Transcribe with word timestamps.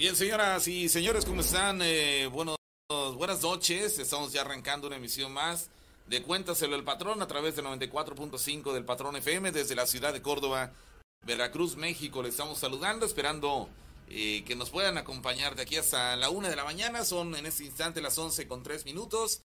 Bien, 0.00 0.16
señoras 0.16 0.66
y 0.66 0.88
señores, 0.88 1.26
¿cómo 1.26 1.42
están? 1.42 1.80
Eh, 1.82 2.26
bueno, 2.32 2.56
buenas 3.16 3.42
noches. 3.42 3.98
Estamos 3.98 4.32
ya 4.32 4.40
arrancando 4.40 4.86
una 4.86 4.96
emisión 4.96 5.30
más 5.30 5.68
de 6.06 6.22
Cuéntaselo 6.22 6.74
el 6.74 6.84
Patrón 6.84 7.20
a 7.20 7.26
través 7.26 7.54
del 7.54 7.66
94.5 7.66 8.72
del 8.72 8.86
Patrón 8.86 9.16
FM 9.16 9.52
desde 9.52 9.74
la 9.74 9.86
ciudad 9.86 10.14
de 10.14 10.22
Córdoba, 10.22 10.72
Veracruz, 11.26 11.76
México. 11.76 12.22
Le 12.22 12.30
estamos 12.30 12.58
saludando, 12.58 13.04
esperando 13.04 13.68
eh, 14.08 14.42
que 14.46 14.56
nos 14.56 14.70
puedan 14.70 14.96
acompañar 14.96 15.54
de 15.54 15.64
aquí 15.64 15.76
hasta 15.76 16.16
la 16.16 16.30
una 16.30 16.48
de 16.48 16.56
la 16.56 16.64
mañana. 16.64 17.04
Son 17.04 17.34
en 17.36 17.44
este 17.44 17.66
instante 17.66 18.00
las 18.00 18.16
11 18.16 18.48
con 18.48 18.62
tres 18.62 18.86
minutos. 18.86 19.42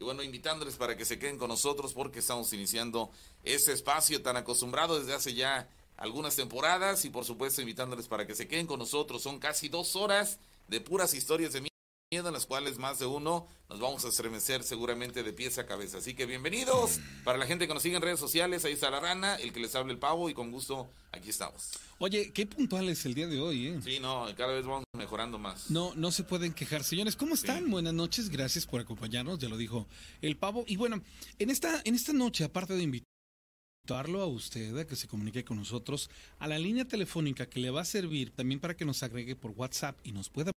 Y 0.00 0.02
bueno, 0.02 0.24
invitándoles 0.24 0.74
para 0.74 0.96
que 0.96 1.04
se 1.04 1.20
queden 1.20 1.38
con 1.38 1.46
nosotros 1.46 1.94
porque 1.94 2.18
estamos 2.18 2.52
iniciando 2.52 3.12
ese 3.44 3.72
espacio 3.72 4.20
tan 4.20 4.36
acostumbrado 4.36 4.98
desde 4.98 5.14
hace 5.14 5.34
ya 5.34 5.68
algunas 6.02 6.34
temporadas 6.34 7.04
y 7.04 7.10
por 7.10 7.24
supuesto 7.24 7.60
invitándoles 7.60 8.08
para 8.08 8.26
que 8.26 8.34
se 8.34 8.48
queden 8.48 8.66
con 8.66 8.80
nosotros. 8.80 9.22
Son 9.22 9.38
casi 9.38 9.68
dos 9.68 9.94
horas 9.94 10.40
de 10.66 10.80
puras 10.80 11.14
historias 11.14 11.52
de 11.52 11.60
miedo 11.60 11.70
en 12.12 12.32
las 12.32 12.44
cuales 12.44 12.76
más 12.76 12.98
de 12.98 13.06
uno 13.06 13.46
nos 13.70 13.78
vamos 13.78 14.04
a 14.04 14.08
estremecer 14.08 14.64
seguramente 14.64 15.22
de 15.22 15.32
pies 15.32 15.58
a 15.58 15.64
cabeza. 15.64 15.98
Así 15.98 16.14
que 16.14 16.26
bienvenidos 16.26 16.98
para 17.22 17.38
la 17.38 17.46
gente 17.46 17.68
que 17.68 17.72
nos 17.72 17.84
sigue 17.84 17.94
en 17.94 18.02
redes 18.02 18.18
sociales. 18.18 18.64
Ahí 18.64 18.72
está 18.72 18.90
la 18.90 18.98
rana, 18.98 19.36
el 19.36 19.52
que 19.52 19.60
les 19.60 19.76
habla 19.76 19.92
el 19.92 19.98
pavo 19.98 20.28
y 20.28 20.34
con 20.34 20.50
gusto 20.50 20.90
aquí 21.12 21.30
estamos. 21.30 21.70
Oye, 21.98 22.32
qué 22.32 22.46
puntual 22.46 22.88
es 22.88 23.06
el 23.06 23.14
día 23.14 23.28
de 23.28 23.40
hoy, 23.40 23.68
¿eh? 23.68 23.80
Sí, 23.84 24.00
no, 24.00 24.26
cada 24.36 24.54
vez 24.54 24.66
vamos 24.66 24.84
mejorando 24.96 25.38
más. 25.38 25.70
No, 25.70 25.94
no 25.94 26.10
se 26.10 26.24
pueden 26.24 26.52
quejar. 26.52 26.82
Señores, 26.82 27.14
¿cómo 27.14 27.34
están? 27.34 27.70
Buenas 27.70 27.94
noches, 27.94 28.28
gracias 28.28 28.66
por 28.66 28.80
acompañarnos, 28.80 29.38
ya 29.38 29.48
lo 29.48 29.56
dijo 29.56 29.86
el 30.20 30.36
pavo. 30.36 30.64
Y 30.66 30.76
bueno, 30.76 31.00
en 31.38 31.48
esta, 31.48 31.80
en 31.84 31.94
esta 31.94 32.12
noche, 32.12 32.42
aparte 32.42 32.74
de 32.74 32.82
invitar 32.82 33.11
invitarlo 33.82 34.22
a 34.22 34.26
usted 34.26 34.78
a 34.78 34.86
que 34.86 34.94
se 34.94 35.08
comunique 35.08 35.44
con 35.44 35.56
nosotros 35.56 36.08
a 36.38 36.46
la 36.46 36.56
línea 36.56 36.84
telefónica 36.84 37.46
que 37.46 37.58
le 37.58 37.70
va 37.70 37.80
a 37.80 37.84
servir 37.84 38.30
también 38.30 38.60
para 38.60 38.76
que 38.76 38.84
nos 38.84 39.02
agregue 39.02 39.34
por 39.34 39.50
WhatsApp 39.56 39.98
y 40.04 40.12
nos 40.12 40.30
pueda 40.30 40.52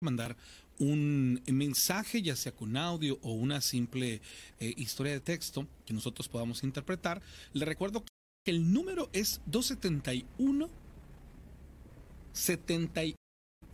mandar 0.00 0.36
un 0.78 1.42
mensaje, 1.46 2.22
ya 2.22 2.36
sea 2.36 2.52
con 2.52 2.76
audio 2.76 3.18
o 3.22 3.32
una 3.32 3.60
simple 3.60 4.20
eh, 4.60 4.74
historia 4.76 5.12
de 5.12 5.20
texto 5.20 5.66
que 5.84 5.94
nosotros 5.94 6.28
podamos 6.28 6.62
interpretar. 6.62 7.20
Le 7.54 7.64
recuerdo 7.64 8.04
que 8.44 8.52
el 8.52 8.72
número 8.72 9.10
es 9.12 9.40
271 9.46 10.70
71 12.34 13.23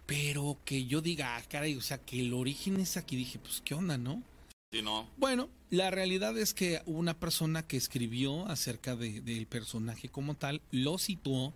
pero 0.06 0.56
que 0.64 0.86
yo 0.86 1.02
diga, 1.02 1.36
ah, 1.36 1.42
caray, 1.50 1.76
o 1.76 1.82
sea, 1.82 1.98
que 1.98 2.18
el 2.18 2.32
origen 2.32 2.80
es 2.80 2.96
aquí, 2.96 3.16
dije, 3.16 3.38
pues, 3.38 3.60
¿qué 3.62 3.74
onda, 3.74 3.98
no? 3.98 4.22
Sí, 4.72 4.80
no. 4.80 5.06
Bueno, 5.18 5.50
la 5.68 5.90
realidad 5.90 6.38
es 6.38 6.54
que 6.54 6.80
una 6.86 7.20
persona 7.20 7.66
que 7.66 7.76
escribió 7.76 8.46
acerca 8.48 8.96
de, 8.96 9.20
del 9.20 9.46
personaje 9.46 10.08
como 10.08 10.34
tal, 10.34 10.62
lo 10.70 10.96
situó 10.96 11.52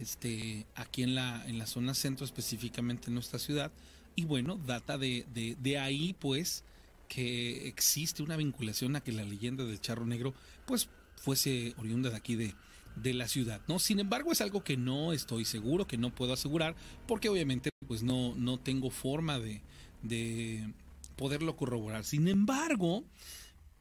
este, 0.00 0.66
aquí 0.74 1.02
en 1.02 1.14
la, 1.14 1.46
en 1.46 1.58
la 1.58 1.66
zona 1.66 1.94
centro, 1.94 2.24
específicamente 2.24 3.08
en 3.08 3.14
nuestra 3.14 3.38
ciudad, 3.38 3.70
y 4.16 4.24
bueno, 4.24 4.58
data 4.66 4.98
de, 4.98 5.26
de, 5.32 5.56
de, 5.60 5.78
ahí, 5.78 6.16
pues, 6.18 6.64
que 7.08 7.68
existe 7.68 8.22
una 8.22 8.36
vinculación 8.36 8.96
a 8.96 9.02
que 9.02 9.12
la 9.12 9.24
leyenda 9.24 9.64
del 9.64 9.80
charro 9.80 10.06
negro, 10.06 10.34
pues, 10.66 10.88
fuese 11.16 11.74
oriunda 11.76 12.10
de 12.10 12.16
aquí 12.16 12.34
de, 12.34 12.54
de 12.96 13.14
la 13.14 13.28
ciudad, 13.28 13.60
¿no? 13.68 13.78
Sin 13.78 14.00
embargo, 14.00 14.32
es 14.32 14.40
algo 14.40 14.64
que 14.64 14.76
no 14.76 15.12
estoy 15.12 15.44
seguro, 15.44 15.86
que 15.86 15.98
no 15.98 16.14
puedo 16.14 16.32
asegurar, 16.32 16.74
porque 17.06 17.28
obviamente, 17.28 17.70
pues, 17.86 18.02
no, 18.02 18.34
no 18.34 18.58
tengo 18.58 18.90
forma 18.90 19.38
de, 19.38 19.62
de 20.02 20.72
poderlo 21.16 21.56
corroborar. 21.56 22.04
Sin 22.04 22.26
embargo, 22.26 23.04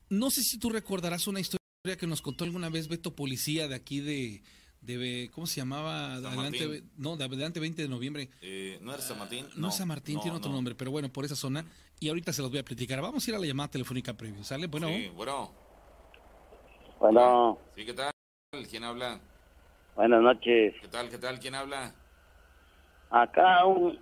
no 0.09 0.31
sé 0.31 0.43
si 0.43 0.57
tú 0.57 0.69
recordarás 0.69 1.27
una 1.27 1.39
historia 1.39 1.59
que 1.97 2.07
nos 2.07 2.21
contó 2.21 2.43
alguna 2.43 2.69
vez 2.69 2.89
Beto 2.89 3.15
Policía 3.15 3.67
de 3.67 3.75
aquí 3.75 4.01
de, 4.01 4.43
de 4.81 5.29
¿cómo 5.33 5.47
se 5.47 5.57
llamaba? 5.57 6.15
Adelante, 6.15 6.83
no, 6.97 7.17
de 7.17 7.25
adelante 7.25 7.59
20 7.59 7.81
de 7.81 7.87
noviembre. 7.87 8.29
Eh, 8.41 8.77
¿No 8.81 8.93
era 8.93 9.01
San 9.01 9.19
Martín? 9.19 9.45
No, 9.55 9.61
no 9.61 9.69
es 9.69 9.75
San 9.75 9.87
Martín, 9.87 10.15
no, 10.15 10.21
tiene 10.21 10.37
otro 10.37 10.49
no. 10.49 10.55
nombre, 10.55 10.75
pero 10.75 10.91
bueno, 10.91 11.09
por 11.09 11.25
esa 11.25 11.35
zona. 11.35 11.65
Y 11.99 12.09
ahorita 12.09 12.31
se 12.31 12.41
los 12.41 12.49
voy 12.49 12.59
a 12.59 12.63
platicar. 12.63 13.01
Vamos 13.01 13.27
a 13.27 13.31
ir 13.31 13.35
a 13.35 13.39
la 13.39 13.45
llamada 13.45 13.69
telefónica 13.69 14.13
previo, 14.13 14.43
¿sale? 14.43 14.67
Bueno. 14.67 14.87
Sí, 14.87 15.09
bueno. 15.15 15.51
Bueno. 16.99 17.57
Sí, 17.75 17.85
¿qué 17.85 17.93
tal? 17.93 18.11
¿Quién 18.69 18.83
habla? 18.83 19.19
Buenas 19.95 20.21
noches. 20.21 20.75
¿Qué 20.81 20.87
tal, 20.87 21.09
qué 21.09 21.17
tal? 21.17 21.39
¿Quién 21.39 21.55
habla? 21.55 21.93
Acá 23.09 23.65
un 23.65 23.99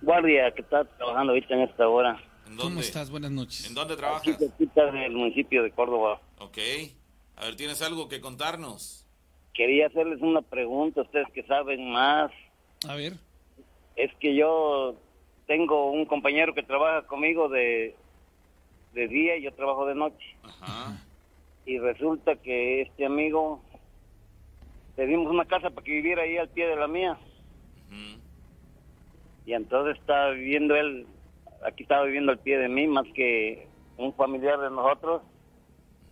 guardia 0.00 0.52
que 0.54 0.62
está 0.62 0.84
trabajando 0.84 1.32
ahorita 1.32 1.54
en 1.54 1.60
esta 1.62 1.88
hora. 1.88 2.18
¿En 2.46 2.56
dónde? 2.56 2.62
¿Cómo 2.62 2.80
estás? 2.80 3.10
Buenas 3.10 3.30
noches. 3.30 3.66
¿En 3.66 3.74
dónde 3.74 3.96
trabajas? 3.96 4.22
Aquí 4.22 4.32
cerquita 4.34 4.90
del 4.90 5.12
municipio 5.12 5.62
de 5.62 5.70
Córdoba. 5.72 6.20
Ok. 6.38 6.58
A 7.36 7.44
ver, 7.44 7.56
¿tienes 7.56 7.82
algo 7.82 8.08
que 8.08 8.20
contarnos? 8.20 9.06
Quería 9.54 9.88
hacerles 9.88 10.20
una 10.20 10.42
pregunta, 10.42 11.02
ustedes 11.02 11.28
que 11.32 11.42
saben 11.44 11.90
más. 11.90 12.30
A 12.88 12.94
ver. 12.94 13.14
Es 13.96 14.14
que 14.16 14.34
yo 14.34 14.96
tengo 15.46 15.90
un 15.90 16.06
compañero 16.06 16.54
que 16.54 16.62
trabaja 16.62 17.06
conmigo 17.06 17.48
de, 17.48 17.96
de 18.92 19.08
día 19.08 19.36
y 19.36 19.42
yo 19.42 19.52
trabajo 19.52 19.86
de 19.86 19.94
noche. 19.94 20.36
Ajá. 20.42 21.02
Y 21.66 21.78
resulta 21.78 22.36
que 22.36 22.82
este 22.82 23.04
amigo 23.04 23.62
le 24.96 25.06
dimos 25.06 25.30
una 25.30 25.44
casa 25.44 25.70
para 25.70 25.84
que 25.84 25.92
viviera 25.92 26.22
ahí 26.22 26.36
al 26.36 26.48
pie 26.48 26.66
de 26.66 26.76
la 26.76 26.86
mía. 26.86 27.18
Ujú. 27.88 28.20
Y 29.46 29.52
entonces 29.52 29.98
está 29.98 30.30
viviendo 30.30 30.76
él, 30.76 31.06
aquí 31.66 31.82
estaba 31.82 32.04
viviendo 32.04 32.32
al 32.32 32.38
pie 32.38 32.58
de 32.58 32.68
mí, 32.68 32.86
más 32.86 33.06
que 33.14 33.66
un 33.96 34.14
familiar 34.14 34.60
de 34.60 34.70
nosotros. 34.70 35.22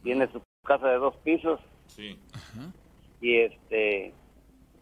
Tiene 0.03 0.31
su 0.33 0.43
casa 0.65 0.89
de 0.89 0.97
dos 0.97 1.17
pisos 1.19 1.61
Sí. 1.89 2.19
Y 3.21 3.39
este 3.39 4.13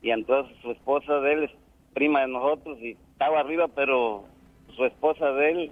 y 0.02 0.10
entonces 0.10 0.56
su 0.62 0.70
esposa 0.72 1.20
de 1.20 1.32
él 1.32 1.44
es 1.44 1.50
prima 1.94 2.20
de 2.20 2.28
nosotros 2.28 2.78
y 2.80 2.96
estaba 3.12 3.40
arriba 3.40 3.68
pero 3.68 4.24
su 4.74 4.84
esposa 4.84 5.32
de 5.32 5.50
él 5.50 5.70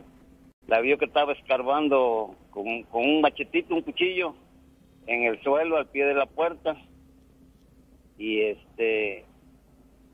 la 0.66 0.80
vio 0.80 0.96
que 0.96 1.04
estaba 1.04 1.32
escarbando 1.34 2.34
con, 2.50 2.82
con 2.84 3.04
un 3.04 3.20
machetito 3.20 3.74
un 3.74 3.82
cuchillo 3.82 4.34
en 5.06 5.24
el 5.24 5.42
suelo 5.42 5.76
al 5.76 5.86
pie 5.86 6.06
de 6.06 6.14
la 6.14 6.26
puerta. 6.26 6.76
Y 8.16 8.40
este 8.40 9.24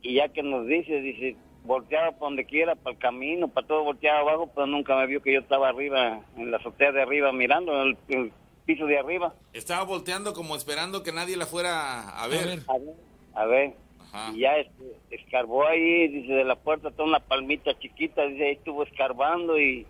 y 0.03 0.15
ya 0.15 0.29
que 0.29 0.43
nos 0.43 0.67
dice 0.67 1.01
dice 1.01 1.37
volteaba 1.65 2.13
para 2.13 2.25
donde 2.25 2.47
quiera 2.47 2.75
para 2.75 2.95
el 2.95 2.99
camino 2.99 3.49
para 3.49 3.67
todo 3.67 3.85
volteaba 3.85 4.21
abajo 4.21 4.51
pero 4.55 4.67
nunca 4.67 4.97
me 4.97 5.07
vio 5.07 5.21
que 5.23 5.35
yo 5.35 5.41
estaba 5.41 5.69
arriba 5.69 6.23
en 6.39 6.51
la 6.51 6.57
azotea 6.57 6.91
de 6.93 7.03
arriba 7.03 7.33
mirando 7.33 7.83
el 7.83 8.33
piso 8.71 8.87
de 8.87 8.99
arriba 8.99 9.35
Estaba 9.53 9.85
volteando 9.85 10.33
como 10.33 10.55
esperando 10.55 11.03
que 11.03 11.13
nadie 11.13 11.37
la 11.37 11.47
fuera 11.47 12.09
a 12.09 12.29
ver. 12.29 12.61
A 13.35 13.45
ver. 13.47 13.75
a. 13.75 14.13
Ajá. 14.13 14.33
Y 14.35 14.41
ya 14.41 14.59
este, 14.59 14.97
escarbó 15.11 15.67
ahí, 15.67 16.09
dice, 16.09 16.33
de 16.33 16.45
la 16.45 16.57
puerta 16.57 16.91
toda 16.91 17.09
una 17.09 17.21
palmita 17.21 17.79
chiquita, 17.79 18.27
dice, 18.27 18.45
ahí 18.45 18.53
estuvo 18.53 18.83
escarbando 18.83 19.59
y, 19.59 19.87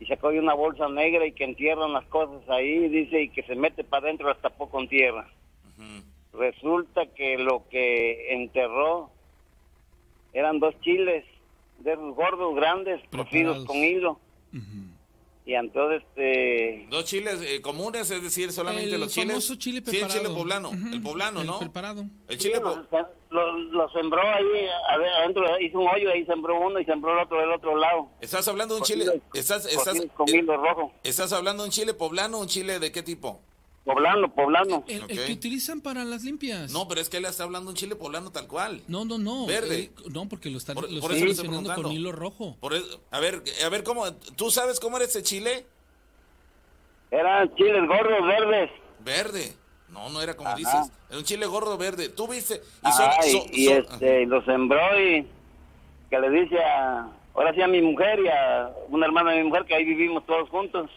y 0.00 0.06
sacó 0.06 0.28
ahí 0.28 0.38
una 0.38 0.54
bolsa 0.54 0.88
negra 0.88 1.26
y 1.26 1.32
que 1.32 1.44
entierran 1.44 1.92
las 1.92 2.04
cosas 2.06 2.48
ahí, 2.48 2.88
dice, 2.88 3.22
y 3.22 3.28
que 3.28 3.42
se 3.42 3.54
mete 3.54 3.84
para 3.84 4.06
adentro 4.06 4.30
hasta 4.30 4.50
poco 4.50 4.80
en 4.80 4.88
tierra. 4.88 5.28
Resulta 6.32 7.06
que 7.14 7.36
lo 7.36 7.68
que 7.68 8.34
enterró 8.34 9.10
eran 10.32 10.60
dos 10.60 10.78
chiles 10.80 11.24
de 11.80 11.92
esos 11.92 12.14
gordos 12.14 12.54
grandes, 12.54 13.00
cocidos 13.10 13.64
con 13.64 13.76
hilo. 13.76 14.18
Ujú. 14.52 14.87
Y 15.48 15.54
entonces, 15.54 16.02
este... 16.10 16.86
Dos 16.90 17.06
chiles 17.06 17.40
eh, 17.40 17.62
comunes, 17.62 18.10
es 18.10 18.22
decir, 18.22 18.52
solamente 18.52 18.94
El 18.94 19.00
los 19.00 19.10
chiles. 19.10 19.28
famoso 19.30 19.54
chile 19.54 19.82
sí, 19.86 19.96
el 19.96 20.06
chile 20.08 20.28
poblano. 20.28 20.68
Ujú, 20.68 20.88
El 20.92 21.00
poblano, 21.00 21.40
el 21.40 21.46
¿no? 21.46 21.58
preparado. 21.58 22.04
El 22.28 22.36
chile 22.36 22.60
po- 22.60 22.78
lo, 23.30 23.52
lo 23.58 23.88
sembró 23.88 24.20
ahí, 24.20 24.44
adentro 25.22 25.44
hizo 25.58 25.78
un 25.78 25.88
hoyo, 25.88 26.10
ahí 26.10 26.26
sembró 26.26 26.60
uno 26.60 26.78
y 26.78 26.84
sembró 26.84 27.14
el 27.14 27.20
otro 27.20 27.40
del 27.40 27.50
otro 27.50 27.74
lado. 27.78 28.10
Estás 28.20 28.46
hablando 28.46 28.74
de 28.74 28.80
un 28.82 28.86
chile. 28.86 29.06
Cocido- 29.06 29.22
Estás, 29.32 29.64
estás, 29.64 29.98
con 30.14 30.28
eh, 30.28 30.42
rojo. 30.46 30.92
estás 31.02 31.32
hablando 31.32 31.62
de 31.62 31.68
un 31.68 31.72
chile 31.72 31.94
poblano 31.94 32.36
o 32.36 32.40
un 32.42 32.46
chile 32.48 32.78
de 32.78 32.92
qué 32.92 33.02
tipo? 33.02 33.40
Poblano, 33.84 34.34
poblano. 34.34 34.84
El, 34.86 35.06
que 35.06 35.32
utilizan 35.32 35.80
para 35.80 36.04
las 36.04 36.22
limpias. 36.22 36.70
No, 36.72 36.86
pero 36.88 37.00
es 37.00 37.08
que 37.08 37.16
él 37.16 37.24
está 37.24 37.44
hablando 37.44 37.70
un 37.70 37.76
chile 37.76 37.96
poblano 37.96 38.30
tal 38.30 38.46
cual. 38.46 38.82
no, 38.86 39.04
no. 39.06 39.16
no. 39.16 39.46
Verde. 39.46 39.84
Eh, 39.84 39.90
no, 40.12 40.28
porque 40.28 40.50
lo 40.50 40.58
están, 40.58 40.74
Por- 40.74 40.90
lo 40.92 41.00
por 41.00 41.12
están 41.12 41.28
eso 41.28 41.74
con 41.74 41.90
hilo 41.92 42.12
rojo. 42.12 42.56
Por 42.60 42.74
eso- 42.74 43.00
a 43.10 43.18
ver, 43.20 43.42
a 43.64 43.68
ver 43.70 43.82
cómo. 43.84 44.12
¿Tú 44.36 44.50
sabes 44.50 44.78
cómo 44.78 44.96
era 44.98 45.06
ese 45.06 45.22
chile? 45.22 45.64
Eran 47.10 47.54
chiles 47.54 47.86
gordos 47.88 48.26
verdes. 48.26 48.70
Verde. 49.00 49.54
No, 49.88 50.10
no 50.10 50.20
era 50.20 50.36
como 50.36 50.50
Ajá. 50.50 50.58
dices. 50.58 50.92
Era 51.08 51.18
un 51.18 51.24
chile 51.24 51.46
gordo 51.46 51.78
verde. 51.78 52.10
Tú 52.10 52.28
viste. 52.28 52.60
Y 52.86 52.92
son- 52.92 53.10
y, 53.52 53.62
y, 53.64 53.68
este, 53.68 54.26
lo 54.26 54.44
sembró 54.44 54.78
y 55.00 55.26
que 56.10 56.18
le 56.18 56.28
dice 56.30 56.58
a, 56.62 57.08
ahora 57.34 57.54
sí 57.54 57.62
a 57.62 57.68
mi 57.68 57.80
mujer 57.80 58.20
y 58.20 58.28
a 58.28 58.70
una 58.90 59.06
hermana 59.06 59.30
de 59.32 59.38
mi 59.38 59.44
mujer 59.48 59.64
que 59.64 59.74
ahí 59.74 59.84
vivimos 59.84 60.26
todos 60.26 60.48
juntos. 60.50 60.90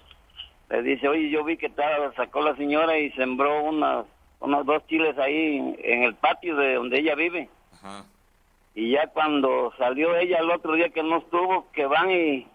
Le 0.72 0.84
dice, 0.84 1.08
oye, 1.10 1.30
yo 1.30 1.44
vi 1.44 1.58
que 1.58 1.66
estaba, 1.66 2.14
sacó 2.14 2.42
la 2.42 2.56
señora 2.56 2.98
y 2.98 3.12
sembró 3.12 3.62
unas, 3.64 4.06
unos 4.40 4.66
dos 4.66 4.88
chiles 4.88 5.18
ahí 5.18 5.76
en 5.84 6.04
el 6.04 6.16
patio 6.16 6.56
de 6.56 6.76
donde 6.76 7.00
ella 7.00 7.14
vive. 7.14 7.50
Ajá. 7.74 8.06
Y 8.74 8.92
ya 8.92 9.08
cuando 9.08 9.74
salió 9.78 10.16
ella 10.16 10.38
el 10.40 10.50
otro 10.50 10.76
día 10.76 10.88
que 10.90 11.04
no 11.04 11.18
estuvo, 11.18 11.70
que 11.74 11.86
van 11.86 12.10
y 12.10 12.48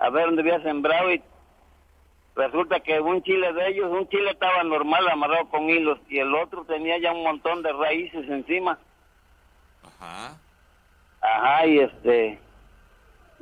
a 0.00 0.10
ver 0.10 0.26
dónde 0.26 0.42
había 0.42 0.60
sembrado 0.62 1.12
y 1.12 1.22
resulta 2.34 2.80
que 2.80 3.00
un 3.00 3.22
chile 3.22 3.52
de 3.52 3.68
ellos, 3.68 3.92
un 3.92 4.08
chile 4.08 4.32
estaba 4.32 4.64
normal 4.64 5.08
amarrado 5.08 5.48
con 5.48 5.70
hilos 5.70 6.00
y 6.08 6.18
el 6.18 6.34
otro 6.34 6.64
tenía 6.64 6.98
ya 6.98 7.12
un 7.12 7.22
montón 7.22 7.62
de 7.62 7.72
raíces 7.72 8.28
encima. 8.28 8.76
Ajá. 9.84 10.36
Ajá, 11.20 11.66
y 11.66 11.78
este, 11.78 12.40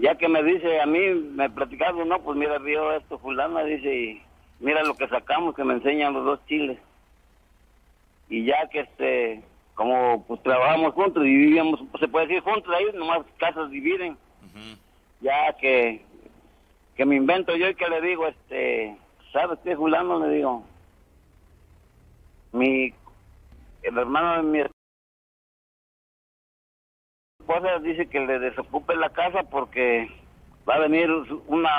ya 0.01 0.15
que 0.15 0.29
me 0.29 0.43
dice 0.43 0.81
a 0.81 0.87
mí, 0.87 0.99
me 1.35 1.51
platicaron, 1.51 2.09
no, 2.09 2.21
pues 2.23 2.37
mira, 2.37 2.59
vio 2.59 2.93
esto 2.93 3.19
fulana, 3.19 3.65
dice, 3.65 3.95
y 3.95 4.23
mira 4.59 4.83
lo 4.83 4.95
que 4.95 5.07
sacamos, 5.09 5.55
que 5.55 5.63
me 5.63 5.75
enseñan 5.75 6.15
los 6.15 6.25
dos 6.25 6.47
chiles. 6.47 6.79
Y 8.31 8.45
ya 8.45 8.67
que 8.69 8.81
este, 8.81 9.43
como 9.75 10.25
pues 10.27 10.43
trabajamos 10.43 10.95
juntos 10.95 11.23
y 11.27 11.37
vivíamos, 11.37 11.81
pues, 11.91 12.01
se 12.01 12.09
puede 12.09 12.29
decir 12.29 12.43
juntos 12.43 12.73
ahí, 12.75 12.87
nomás 12.95 13.27
casas 13.37 13.71
dividen. 13.71 14.17
Ya 15.21 15.55
que, 15.61 16.03
que 16.97 17.05
me 17.05 17.17
invento 17.17 17.55
yo 17.55 17.69
y 17.69 17.75
que 17.75 17.89
le 17.91 18.01
digo, 18.01 18.27
este, 18.27 18.97
¿sabes 19.33 19.59
qué, 19.63 19.77
fulano? 19.77 20.27
Le 20.27 20.35
digo, 20.35 20.65
mi, 22.53 22.95
el 23.83 23.99
hermano 23.99 24.37
de 24.37 24.43
mi 24.45 24.80
esposa 27.51 27.79
dice 27.81 28.07
que 28.07 28.21
le 28.21 28.39
desocupe 28.39 28.95
la 28.97 29.11
casa 29.11 29.43
porque 29.45 30.09
va 30.69 30.75
a 30.77 30.81
venir 30.81 31.11
una 31.47 31.71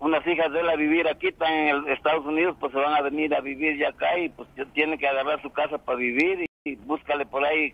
unas 0.00 0.26
hijas 0.26 0.52
de 0.52 0.60
él 0.60 0.68
a 0.68 0.76
vivir 0.76 1.08
aquí, 1.08 1.28
están 1.28 1.50
en 1.52 1.68
el 1.76 1.88
Estados 1.88 2.26
Unidos, 2.26 2.56
pues 2.60 2.72
se 2.72 2.78
van 2.78 2.92
a 2.94 3.00
venir 3.00 3.34
a 3.34 3.40
vivir 3.40 3.78
ya 3.78 3.88
acá 3.88 4.18
y 4.18 4.28
pues 4.28 4.46
tiene 4.74 4.98
que 4.98 5.08
agarrar 5.08 5.40
su 5.40 5.50
casa 5.50 5.78
para 5.78 5.96
vivir 5.96 6.42
y, 6.64 6.70
y 6.70 6.74
búscale 6.76 7.24
por 7.24 7.42
ahí 7.44 7.72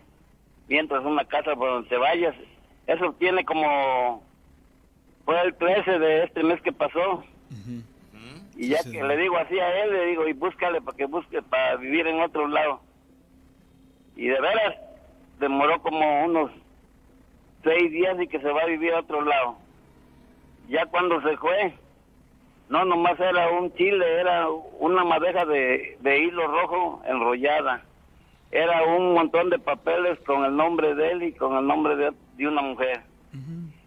mientras 0.69 1.05
una 1.05 1.25
casa 1.25 1.57
por 1.57 1.69
donde 1.71 1.97
vayas. 1.97 2.37
Eso 2.87 3.13
tiene 3.19 3.45
como 3.45 4.23
fue 5.25 5.41
el 5.41 5.55
13 5.57 5.99
de 5.99 6.25
este 6.25 6.45
mes 6.45 6.61
que 6.63 6.73
pasó. 6.73 7.25
Y 8.57 8.69
ya 8.69 8.79
Sí, 8.83 8.93
que 8.93 9.01
sí. 9.01 9.07
le 9.07 9.17
digo 9.17 9.37
así 9.39 9.59
a 9.59 9.83
él, 9.85 9.93
le 9.93 10.07
digo, 10.07 10.29
y 10.29 10.33
búscale 10.35 10.81
para 10.83 10.97
que 10.97 11.07
busque 11.07 11.41
para 11.43 11.77
vivir 11.77 12.07
en 12.07 12.21
otro 12.21 12.47
lado. 12.47 12.81
Y 14.15 14.27
de 14.29 14.41
veras, 14.41 14.77
demoró 15.41 15.81
como 15.83 16.27
unos 16.27 16.51
seis 17.63 17.91
días 17.91 18.21
y 18.21 18.27
que 18.27 18.41
se 18.41 18.51
va 18.51 18.63
a 18.63 18.67
vivir 18.67 18.93
a 18.95 19.01
otro 19.01 19.23
lado. 19.23 19.57
Ya 20.69 20.87
cuando 20.87 21.21
se 21.23 21.37
fue, 21.37 21.75
no 22.69 22.85
nomás 22.85 23.19
era 23.19 23.51
un 23.51 23.73
chile, 23.75 24.21
era 24.21 24.49
una 24.79 25.05
madeja 25.05 25.45
de, 25.45 25.97
de 26.01 26.19
hilo 26.21 26.47
rojo 26.47 27.03
enrollada. 27.07 27.85
Era 28.53 28.85
un 28.85 29.15
montón 29.15 29.51
de 29.51 29.59
papeles 29.59 30.19
con 30.21 30.45
el 30.45 30.57
nombre 30.57 30.95
de 30.95 31.13
él 31.13 31.23
y 31.23 31.33
con 31.33 31.57
el 31.57 31.67
nombre 31.67 31.97
de, 31.97 32.13
de 32.37 32.49
una 32.49 32.63
mujer 32.63 33.03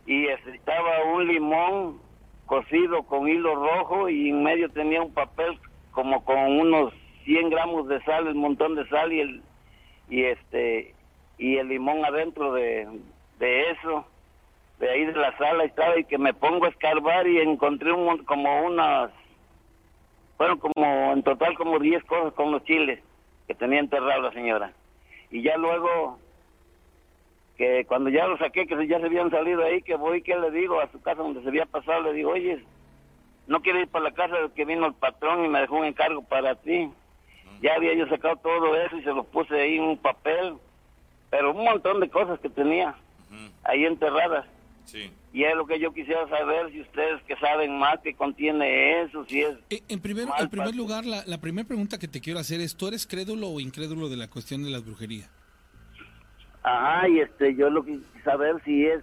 y 0.05 0.27
estaba 0.27 1.03
un 1.13 1.27
limón 1.27 1.99
cocido 2.45 3.03
con 3.03 3.27
hilo 3.27 3.55
rojo 3.55 4.09
y 4.09 4.29
en 4.29 4.43
medio 4.43 4.69
tenía 4.69 5.01
un 5.01 5.13
papel 5.13 5.57
como 5.91 6.23
con 6.25 6.37
unos 6.37 6.93
100 7.25 7.49
gramos 7.49 7.87
de 7.87 8.01
sal, 8.03 8.27
un 8.27 8.37
montón 8.37 8.75
de 8.75 8.87
sal 8.89 9.13
y 9.13 9.19
el 9.21 9.41
y 10.09 10.23
este 10.23 10.93
y 11.37 11.55
el 11.57 11.69
limón 11.69 12.03
adentro 12.03 12.53
de, 12.53 12.87
de 13.39 13.71
eso, 13.71 14.05
de 14.79 14.89
ahí 14.89 15.05
de 15.05 15.13
la 15.13 15.35
sala 15.37 15.63
estaba 15.63 15.97
y 15.97 16.05
que 16.05 16.17
me 16.17 16.33
pongo 16.33 16.65
a 16.65 16.69
escarbar 16.69 17.27
y 17.27 17.39
encontré 17.39 17.91
un, 17.91 18.17
como 18.25 18.65
unas, 18.65 19.11
fueron 20.37 20.59
como 20.59 21.13
en 21.13 21.23
total 21.23 21.55
como 21.55 21.79
10 21.79 22.03
cosas 22.05 22.33
con 22.33 22.51
los 22.51 22.63
chiles 22.63 22.99
que 23.47 23.55
tenía 23.55 23.79
enterrado 23.79 24.21
la 24.21 24.31
señora. 24.31 24.73
Y 25.31 25.41
ya 25.41 25.57
luego 25.57 26.19
que 27.57 27.85
cuando 27.85 28.09
ya 28.09 28.27
lo 28.27 28.37
saqué, 28.37 28.65
que 28.65 28.87
ya 28.87 28.99
se 28.99 29.05
habían 29.05 29.29
salido 29.29 29.63
ahí, 29.63 29.81
que 29.81 29.95
voy, 29.95 30.21
que 30.21 30.35
le 30.35 30.51
digo 30.51 30.79
a 30.79 30.91
su 30.91 31.01
casa 31.01 31.21
donde 31.21 31.41
se 31.41 31.47
había 31.47 31.65
pasado, 31.65 32.01
le 32.03 32.13
digo, 32.13 32.31
oye, 32.31 32.63
no 33.47 33.61
quiero 33.61 33.79
ir 33.79 33.87
para 33.87 34.05
la 34.05 34.11
casa 34.11 34.35
que 34.55 34.65
vino 34.65 34.87
el 34.87 34.93
patrón 34.93 35.45
y 35.45 35.49
me 35.49 35.61
dejó 35.61 35.77
un 35.77 35.85
encargo 35.85 36.23
para 36.23 36.55
ti. 36.55 36.89
Ya 37.61 37.75
había 37.75 37.93
yo 37.93 38.07
sacado 38.07 38.35
todo 38.37 38.75
eso 38.75 38.97
y 38.97 39.03
se 39.03 39.13
lo 39.13 39.23
puse 39.23 39.59
ahí 39.59 39.77
en 39.77 39.83
un 39.83 39.97
papel, 39.97 40.55
pero 41.29 41.51
un 41.51 41.63
montón 41.63 41.99
de 41.99 42.09
cosas 42.09 42.39
que 42.39 42.49
tenía 42.49 42.95
Ahí 43.63 43.85
enterradas. 43.85 44.45
Sí. 44.85 45.11
Y 45.31 45.43
es 45.45 45.55
lo 45.55 45.65
que 45.65 45.79
yo 45.79 45.93
quisiera 45.93 46.27
saber, 46.29 46.71
si 46.71 46.81
ustedes 46.81 47.21
que 47.23 47.35
saben 47.37 47.77
más 47.79 47.99
que 48.01 48.13
contiene 48.15 49.01
eso, 49.03 49.25
si 49.25 49.41
es... 49.41 49.55
Eh, 49.69 49.81
En 49.87 49.99
primer, 49.99 50.27
Mal 50.27 50.43
en 50.43 50.49
primer 50.49 50.67
paso. 50.67 50.77
lugar, 50.77 51.05
la, 51.05 51.23
la 51.25 51.39
primera 51.39 51.67
pregunta 51.67 51.97
que 51.97 52.07
te 52.07 52.21
quiero 52.21 52.39
hacer 52.39 52.59
es, 52.61 52.75
¿tú 52.75 52.87
eres 52.87 53.07
crédulo 53.07 53.47
o 53.49 53.59
incrédulo 53.59 54.09
de 54.09 54.17
la 54.17 54.29
cuestión 54.29 54.63
de 54.63 54.69
las 54.69 54.85
brujerías? 54.85 55.29
Ajá, 56.61 57.07
y 57.09 57.19
este, 57.19 57.55
yo 57.55 57.69
lo 57.69 57.83
que 57.83 57.99
saber 58.23 58.61
si 58.63 58.85
es 58.85 59.01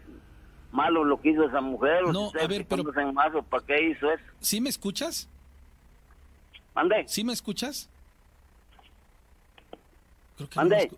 malo 0.70 1.02
lo 1.04 1.20
que 1.20 1.30
hizo 1.30 1.44
esa 1.48 1.60
mujer, 1.60 2.04
o 2.04 2.12
No, 2.12 2.30
si 2.30 2.38
a 2.38 2.46
ver, 2.46 2.64
pero- 2.66 2.84
conocen 2.84 3.12
más 3.12 3.34
o 3.34 3.42
para 3.42 3.64
qué 3.66 3.90
hizo 3.90 4.10
eso. 4.12 4.22
¿Sí 4.38 4.60
me 4.60 4.68
escuchas? 4.70 5.28
¿Mande? 6.74 7.04
¿Sí 7.08 7.24
me 7.24 7.32
escuchas? 7.32 7.88
Creo 10.36 10.48
que 10.48 10.56
Mande. 10.56 10.76
me 10.76 10.82
escu- 10.84 10.96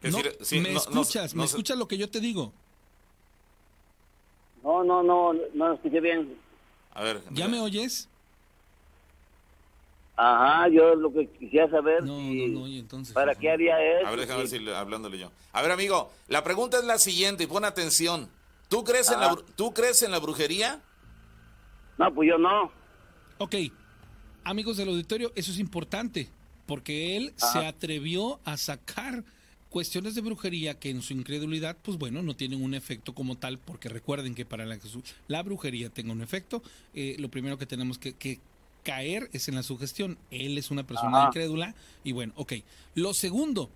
Es 0.00 0.12
No, 0.12 0.18
decir, 0.18 0.36
sí, 0.42 0.60
me 0.60 0.68
no- 0.68 0.74
no- 0.74 0.78
escuchas, 1.02 1.34
no 1.34 1.40
me 1.40 1.46
escuchas 1.46 1.76
lo 1.76 1.88
que 1.88 1.98
yo 1.98 2.08
te 2.08 2.20
digo. 2.20 2.52
No, 4.62 4.82
no, 4.84 5.02
no, 5.02 5.32
no 5.54 5.72
escuché 5.74 6.00
bien. 6.00 6.36
A 6.92 7.02
ver. 7.02 7.22
¿Ya 7.30 7.48
me 7.48 7.60
oyes? 7.60 8.08
Ajá, 10.16 10.68
yo 10.68 10.96
lo 10.96 11.12
que 11.12 11.28
quisiera 11.28 11.70
saber 11.70 12.02
No, 12.02 12.18
si- 12.18 12.48
no, 12.48 12.60
no, 12.60 12.66
y 12.66 12.80
entonces... 12.80 13.14
para 13.14 13.36
qué 13.36 13.50
haría 13.52 13.80
eso. 13.98 14.06
A 14.08 14.10
ver, 14.10 14.20
déjame 14.20 14.38
ver 14.40 14.48
si- 14.48 14.58
si 14.58 14.64
le- 14.64 14.74
hablándole 14.74 15.16
yo. 15.18 15.30
A 15.52 15.62
ver, 15.62 15.70
amigo, 15.70 16.10
la 16.26 16.42
pregunta 16.42 16.78
es 16.78 16.84
la 16.84 16.98
siguiente, 16.98 17.44
y 17.44 17.46
pon 17.46 17.64
atención. 17.64 18.28
¿Tú 18.68 18.82
crees, 18.82 19.10
en 19.12 19.20
la, 19.20 19.30
bru- 19.30 19.44
¿Tú 19.54 19.72
crees 19.72 20.02
en 20.02 20.10
la 20.10 20.18
brujería? 20.18 20.80
No, 21.98 22.12
pues 22.12 22.28
yo 22.28 22.36
no. 22.36 22.70
Ok, 23.38 23.54
amigos 24.42 24.76
del 24.76 24.88
auditorio, 24.88 25.30
eso 25.36 25.52
es 25.52 25.58
importante, 25.60 26.28
porque 26.66 27.16
él 27.16 27.32
Ajá. 27.40 27.60
se 27.60 27.66
atrevió 27.66 28.40
a 28.44 28.56
sacar 28.56 29.22
cuestiones 29.70 30.14
de 30.14 30.20
brujería 30.20 30.78
que 30.78 30.90
en 30.90 31.02
su 31.02 31.12
incredulidad, 31.12 31.76
pues 31.82 31.98
bueno, 31.98 32.22
no 32.22 32.36
tienen 32.36 32.62
un 32.62 32.74
efecto 32.74 33.14
como 33.14 33.36
tal, 33.36 33.58
porque 33.58 33.88
recuerden 33.88 34.34
que 34.34 34.44
para 34.44 34.66
la, 34.66 34.78
la 35.28 35.42
brujería 35.42 35.90
tenga 35.90 36.12
un 36.12 36.22
efecto, 36.22 36.62
eh, 36.94 37.16
lo 37.18 37.30
primero 37.30 37.58
que 37.58 37.66
tenemos 37.66 37.98
que, 37.98 38.14
que 38.14 38.40
caer 38.82 39.28
es 39.32 39.48
en 39.48 39.54
la 39.54 39.62
sugestión. 39.62 40.18
Él 40.30 40.56
es 40.56 40.70
una 40.70 40.86
persona 40.86 41.18
Ajá. 41.18 41.26
incrédula 41.28 41.74
y 42.04 42.12
bueno, 42.12 42.32
ok. 42.36 42.54
Lo 42.94 43.12
segundo, 43.14 43.70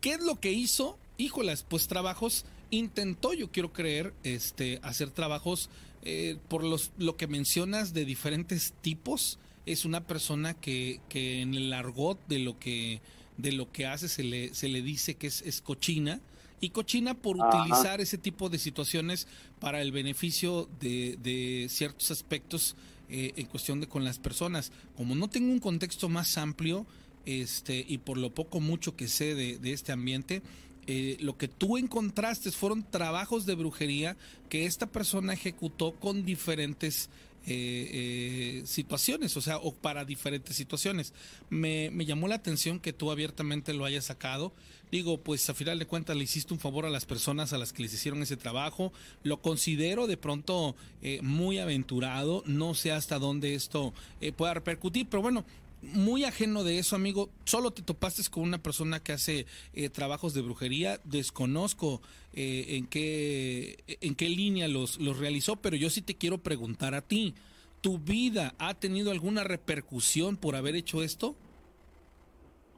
¿qué 0.00 0.14
es 0.14 0.20
lo 0.20 0.40
que 0.40 0.52
hizo? 0.52 0.98
Híjolas, 1.18 1.62
pues 1.62 1.86
trabajos, 1.86 2.44
intentó, 2.70 3.32
yo 3.32 3.50
quiero 3.50 3.72
creer, 3.72 4.12
este, 4.24 4.80
hacer 4.82 5.10
trabajos 5.10 5.70
eh, 6.02 6.36
por 6.48 6.64
los, 6.64 6.92
lo 6.98 7.16
que 7.16 7.26
mencionas 7.26 7.94
de 7.94 8.04
diferentes 8.04 8.74
tipos. 8.80 9.38
Es 9.66 9.84
una 9.84 10.06
persona 10.06 10.54
que, 10.54 11.00
que 11.08 11.40
en 11.42 11.54
el 11.54 11.72
argot 11.72 12.18
de 12.28 12.38
lo 12.38 12.58
que, 12.58 13.00
de 13.36 13.52
lo 13.52 13.70
que 13.72 13.86
hace 13.86 14.08
se 14.08 14.22
le, 14.22 14.54
se 14.54 14.68
le 14.68 14.82
dice 14.82 15.14
que 15.14 15.26
es, 15.26 15.42
es 15.42 15.60
cochina. 15.60 16.20
Y 16.60 16.70
cochina 16.70 17.14
por 17.14 17.36
Ajá. 17.38 17.60
utilizar 17.60 18.00
ese 18.00 18.16
tipo 18.16 18.48
de 18.48 18.58
situaciones 18.58 19.26
para 19.60 19.82
el 19.82 19.92
beneficio 19.92 20.68
de, 20.80 21.18
de 21.22 21.66
ciertos 21.68 22.10
aspectos 22.10 22.76
eh, 23.10 23.34
en 23.36 23.46
cuestión 23.46 23.80
de 23.80 23.86
con 23.86 24.04
las 24.04 24.18
personas. 24.18 24.72
Como 24.96 25.14
no 25.14 25.28
tengo 25.28 25.52
un 25.52 25.60
contexto 25.60 26.08
más 26.08 26.38
amplio, 26.38 26.86
este, 27.26 27.84
y 27.86 27.98
por 27.98 28.16
lo 28.16 28.32
poco 28.34 28.60
mucho 28.60 28.96
que 28.96 29.08
sé 29.08 29.34
de, 29.34 29.58
de 29.58 29.72
este 29.72 29.92
ambiente, 29.92 30.42
eh, 30.86 31.16
lo 31.20 31.36
que 31.36 31.48
tú 31.48 31.76
encontraste 31.76 32.52
fueron 32.52 32.88
trabajos 32.88 33.44
de 33.44 33.56
brujería 33.56 34.16
que 34.48 34.66
esta 34.66 34.86
persona 34.86 35.34
ejecutó 35.34 35.92
con 35.92 36.24
diferentes 36.24 37.10
eh, 37.46 38.62
situaciones, 38.66 39.36
o 39.36 39.40
sea, 39.40 39.58
o 39.58 39.72
para 39.72 40.04
diferentes 40.04 40.56
situaciones. 40.56 41.12
Me, 41.48 41.90
me 41.90 42.04
llamó 42.04 42.28
la 42.28 42.36
atención 42.36 42.80
que 42.80 42.92
tú 42.92 43.10
abiertamente 43.10 43.72
lo 43.74 43.84
hayas 43.84 44.06
sacado. 44.06 44.52
Digo, 44.90 45.18
pues 45.18 45.48
a 45.50 45.54
final 45.54 45.78
de 45.78 45.86
cuentas 45.86 46.16
le 46.16 46.24
hiciste 46.24 46.54
un 46.54 46.60
favor 46.60 46.86
a 46.86 46.90
las 46.90 47.06
personas 47.06 47.52
a 47.52 47.58
las 47.58 47.72
que 47.72 47.82
les 47.82 47.92
hicieron 47.92 48.22
ese 48.22 48.36
trabajo. 48.36 48.92
Lo 49.24 49.40
considero 49.40 50.06
de 50.06 50.16
pronto 50.16 50.76
muy 51.22 51.58
aventurado. 51.58 52.44
No 52.46 52.74
sé 52.74 52.92
hasta 52.92 53.18
dónde 53.18 53.56
esto 53.56 53.92
pueda 54.36 54.54
repercutir, 54.54 55.08
pero 55.10 55.22
bueno, 55.22 55.44
muy 55.92 56.24
ajeno 56.24 56.64
de 56.64 56.78
eso, 56.78 56.96
amigo. 56.96 57.30
Solo 57.44 57.70
te 57.70 57.82
topaste 57.82 58.22
con 58.30 58.42
una 58.42 58.58
persona 58.58 59.02
que 59.02 59.12
hace 59.12 59.46
eh, 59.72 59.88
trabajos 59.90 60.34
de 60.34 60.42
brujería. 60.42 60.98
Desconozco 61.04 62.02
eh, 62.32 62.76
en 62.76 62.86
qué 62.86 63.76
en 64.00 64.14
qué 64.14 64.28
línea 64.28 64.68
los, 64.68 64.98
los 64.98 65.18
realizó, 65.18 65.56
pero 65.56 65.76
yo 65.76 65.90
sí 65.90 66.02
te 66.02 66.16
quiero 66.16 66.38
preguntar 66.38 66.94
a 66.94 67.02
ti. 67.02 67.34
¿Tu 67.80 67.98
vida 67.98 68.54
ha 68.58 68.74
tenido 68.74 69.10
alguna 69.10 69.44
repercusión 69.44 70.36
por 70.36 70.56
haber 70.56 70.74
hecho 70.74 71.02
esto? 71.02 71.36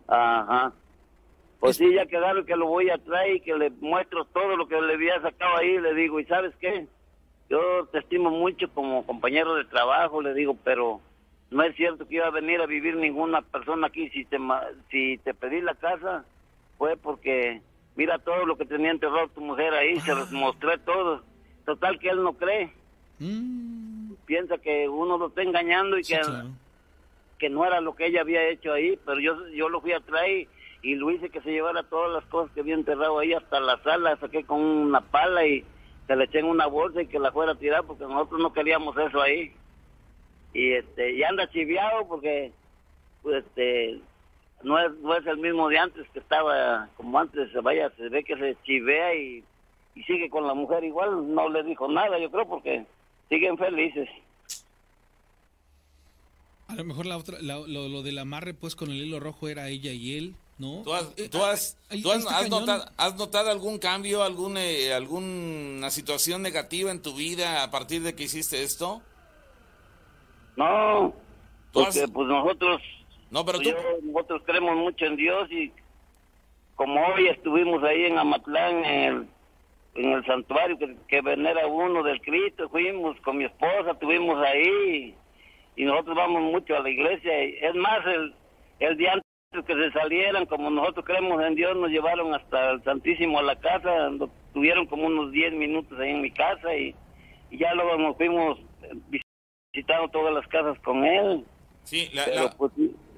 Ajá. 0.07 0.73
Pues 1.61 1.77
sí, 1.77 1.93
ya 1.93 2.07
quedaron 2.07 2.47
que 2.47 2.57
lo 2.57 2.67
voy 2.67 2.91
a 2.91 2.99
traer 2.99 3.37
y 3.37 3.41
que 3.41 3.55
le 3.55 3.71
muestro 3.71 4.25
todo 4.27 4.57
lo 4.57 4.69
que 4.69 4.81
le 4.81 4.95
había 4.95 5.21
sacado 5.21 5.57
ahí. 5.57 5.79
Le 5.79 5.95
digo, 5.95 6.21
¿y 6.21 6.25
sabes 6.27 6.55
qué? 6.61 6.87
Yo 7.51 7.87
te 7.91 7.99
estimo 7.99 8.31
mucho 8.31 8.69
como 8.73 9.05
compañero 9.07 9.55
de 9.55 9.65
trabajo, 9.65 10.21
le 10.21 10.35
digo, 10.35 10.57
pero 10.63 11.01
no 11.51 11.63
es 11.63 11.75
cierto 11.77 12.07
que 12.07 12.17
iba 12.17 12.27
a 12.27 12.31
venir 12.31 12.61
a 12.61 12.67
vivir 12.67 12.97
ninguna 12.97 13.43
persona 13.43 13.87
aquí. 13.87 14.11
Si 14.11 14.25
te, 14.25 14.39
si 14.91 15.19
te 15.19 15.33
pedí 15.35 15.61
la 15.61 15.75
casa, 15.75 16.25
fue 16.77 16.97
porque 16.97 17.63
mira 17.97 18.19
todo 18.19 18.45
lo 18.45 18.57
que 18.57 18.67
tenía 18.67 18.91
enterrado 18.91 19.29
tu 19.29 19.41
mujer 19.41 19.73
ahí, 19.75 19.99
se 20.01 20.15
los 20.15 20.31
mostré 20.33 20.79
todo. 20.79 21.23
Total 21.65 21.99
que 21.99 22.11
él 22.11 22.23
no 22.23 22.35
cree. 22.35 22.73
Mm. 23.19 24.13
Piensa 24.27 24.59
que 24.59 24.89
uno 24.89 25.17
lo 25.17 25.29
está 25.29 25.43
engañando 25.43 25.99
y 25.99 26.03
que, 26.03 26.21
que 27.39 27.49
no 27.49 27.65
era 27.65 27.81
lo 27.81 27.97
que 27.97 28.07
ella 28.07 28.21
había 28.21 28.47
hecho 28.49 28.73
ahí, 28.73 28.99
pero 29.07 29.19
yo, 29.19 29.49
yo 29.49 29.69
lo 29.71 29.81
fui 29.81 29.93
a 29.93 30.01
traer 30.01 30.49
y 30.83 30.95
lo 30.95 31.11
hice 31.11 31.31
que 31.31 31.41
se 31.41 31.51
llevara 31.51 31.83
todas 31.83 32.13
las 32.13 32.25
cosas 32.27 32.53
que 32.53 32.61
había 32.61 32.75
enterrado 32.75 33.19
ahí 33.19 33.33
hasta 33.33 33.59
la 33.59 33.83
sala, 33.83 34.17
saqué 34.19 34.45
con 34.45 34.61
una 34.61 35.01
pala 35.01 35.47
y 35.47 35.65
se 36.07 36.15
le 36.15 36.25
eché 36.25 36.39
en 36.41 36.47
una 36.47 36.67
bolsa 36.67 37.03
y 37.03 37.07
que 37.07 37.19
la 37.19 37.33
fuera 37.33 37.53
a 37.53 37.59
tirar 37.59 37.85
porque 37.85 38.05
nosotros 38.05 38.41
no 38.41 38.53
queríamos 38.53 38.97
eso 38.97 39.21
ahí 39.21 39.53
y 40.53 40.73
este 40.73 41.13
y 41.13 41.23
anda 41.23 41.49
chiviado 41.51 42.07
porque 42.09 42.53
pues 43.23 43.45
este 43.45 44.01
no 44.63 44.79
es 44.79 44.93
no 45.01 45.17
es 45.17 45.27
el 45.27 45.39
mismo 45.39 45.69
de 45.69 45.79
antes 45.79 46.09
que 46.11 46.19
estaba 46.19 46.89
como 46.97 47.19
antes 47.19 47.53
vaya 47.63 47.91
se 47.97 48.09
ve 48.09 48.25
que 48.25 48.37
se 48.37 48.57
chivea 48.65 49.15
y, 49.15 49.45
y 49.95 50.03
sigue 50.05 50.31
con 50.31 50.47
la 50.47 50.55
mujer 50.55 50.85
igual 50.85 51.35
no 51.35 51.49
le 51.49 51.63
dijo 51.63 51.89
nada 51.89 52.19
yo 52.19 52.31
creo 52.31 52.49
porque 52.49 52.85
siguen 53.29 53.59
felices 53.59 54.09
a 56.67 56.75
lo 56.75 56.85
mejor 56.85 57.07
la 57.07 57.19
otra 57.19 57.39
lo, 57.41 57.67
lo, 57.67 58.03
del 58.03 58.19
amarre 58.19 58.55
pues 58.55 58.75
con 58.75 58.91
el 58.91 58.97
hilo 58.97 59.21
rojo 59.21 59.49
era 59.49 59.69
ella 59.69 59.93
y 59.93 60.17
él 60.17 60.35
¿no? 60.59 60.83
¿Tú 60.83 60.93
has, 60.93 61.07
eh, 61.17 61.29
tú 61.29 61.45
has, 61.45 61.77
¿tú 62.03 62.11
has, 62.11 62.27
has, 62.27 62.51
notado, 62.51 62.85
has, 62.97 63.15
notado, 63.15 63.49
algún 63.49 63.79
cambio, 63.79 64.25
algún, 64.25 64.57
eh, 64.57 64.93
alguna 64.93 65.89
situación 65.89 66.43
negativa 66.43 66.91
en 66.91 67.01
tu 67.01 67.15
vida 67.15 67.63
a 67.63 67.71
partir 67.71 68.03
de 68.03 68.17
que 68.17 68.25
hiciste 68.25 68.65
esto? 68.65 69.01
No, 70.59 71.15
porque 71.73 72.09
pues 72.13 72.27
nosotros, 72.27 72.83
no, 73.31 73.45
pero 73.45 73.61
pues, 73.61 73.77
nosotros 74.03 74.43
creemos 74.45 74.75
mucho 74.75 75.05
en 75.05 75.15
Dios 75.15 75.49
y 75.53 75.71
como 76.75 77.01
hoy 77.07 77.29
estuvimos 77.29 77.81
ahí 77.85 78.07
en 78.07 78.19
Amatlán, 78.19 78.85
en 78.85 79.05
el, 79.05 79.29
en 79.95 80.13
el 80.15 80.27
santuario 80.27 80.77
que, 81.07 81.21
venera 81.21 81.65
uno 81.69 82.03
del 82.03 82.21
Cristo, 82.23 82.69
fuimos 82.71 83.17
con 83.21 83.39
mi 83.39 83.45
esposa, 83.45 83.93
estuvimos 83.93 84.37
ahí 84.45 85.15
y 85.77 85.85
nosotros 85.85 86.17
vamos 86.17 86.43
mucho 86.43 86.77
a 86.77 86.81
la 86.81 86.91
iglesia. 86.91 87.41
Es 87.41 87.77
más, 87.77 88.05
el, 88.07 88.35
el 88.81 88.97
día 88.97 89.13
antes 89.13 89.65
que 89.65 89.75
se 89.75 89.93
salieran, 89.93 90.47
como 90.47 90.71
nosotros 90.71 91.05
creemos 91.05 91.41
en 91.45 91.55
Dios, 91.55 91.77
nos 91.77 91.91
llevaron 91.91 92.35
hasta 92.35 92.73
el 92.73 92.83
Santísimo 92.83 93.39
a 93.39 93.43
la 93.43 93.55
casa, 93.55 94.11
tuvieron 94.53 94.87
como 94.87 95.07
unos 95.07 95.31
10 95.31 95.53
minutos 95.53 95.97
ahí 96.01 96.11
en 96.11 96.21
mi 96.21 96.33
casa 96.33 96.75
y, 96.75 96.97
y 97.53 97.59
ya 97.59 97.73
luego 97.75 97.97
nos 97.97 98.17
fuimos 98.17 98.59
visitado 99.79 100.09
todas 100.09 100.35
las 100.35 100.47
casas 100.49 100.77
con 100.85 101.05
él. 101.05 101.45
Sí, 101.85 102.11
la, 102.13 102.55
pues, 102.57 102.73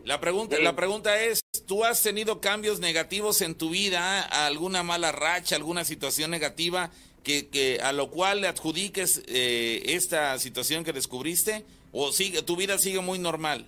la, 0.05 0.21
pregunta, 0.21 0.57
la 0.61 0.77
pregunta 0.77 1.21
es, 1.21 1.41
¿tú 1.67 1.85
has 1.85 2.03
tenido 2.03 2.41
cambios 2.41 2.81
negativos 2.81 3.41
en 3.41 3.55
tu 3.57 3.71
vida, 3.71 4.21
alguna 4.47 4.83
mala 4.83 5.11
racha, 5.11 5.57
alguna 5.57 5.85
situación 5.85 6.31
negativa 6.31 6.91
que, 7.25 7.49
que 7.49 7.81
a 7.83 7.93
lo 7.93 8.11
cual 8.11 8.43
le 8.43 8.49
adjudiques 8.49 9.25
eh, 9.27 9.83
esta 9.87 10.39
situación 10.39 10.85
que 10.85 10.93
descubriste? 10.93 11.65
¿O 11.93 12.13
sigue, 12.13 12.43
tu 12.43 12.57
vida 12.57 12.79
sigue 12.79 13.01
muy 13.01 13.19
normal? 13.19 13.67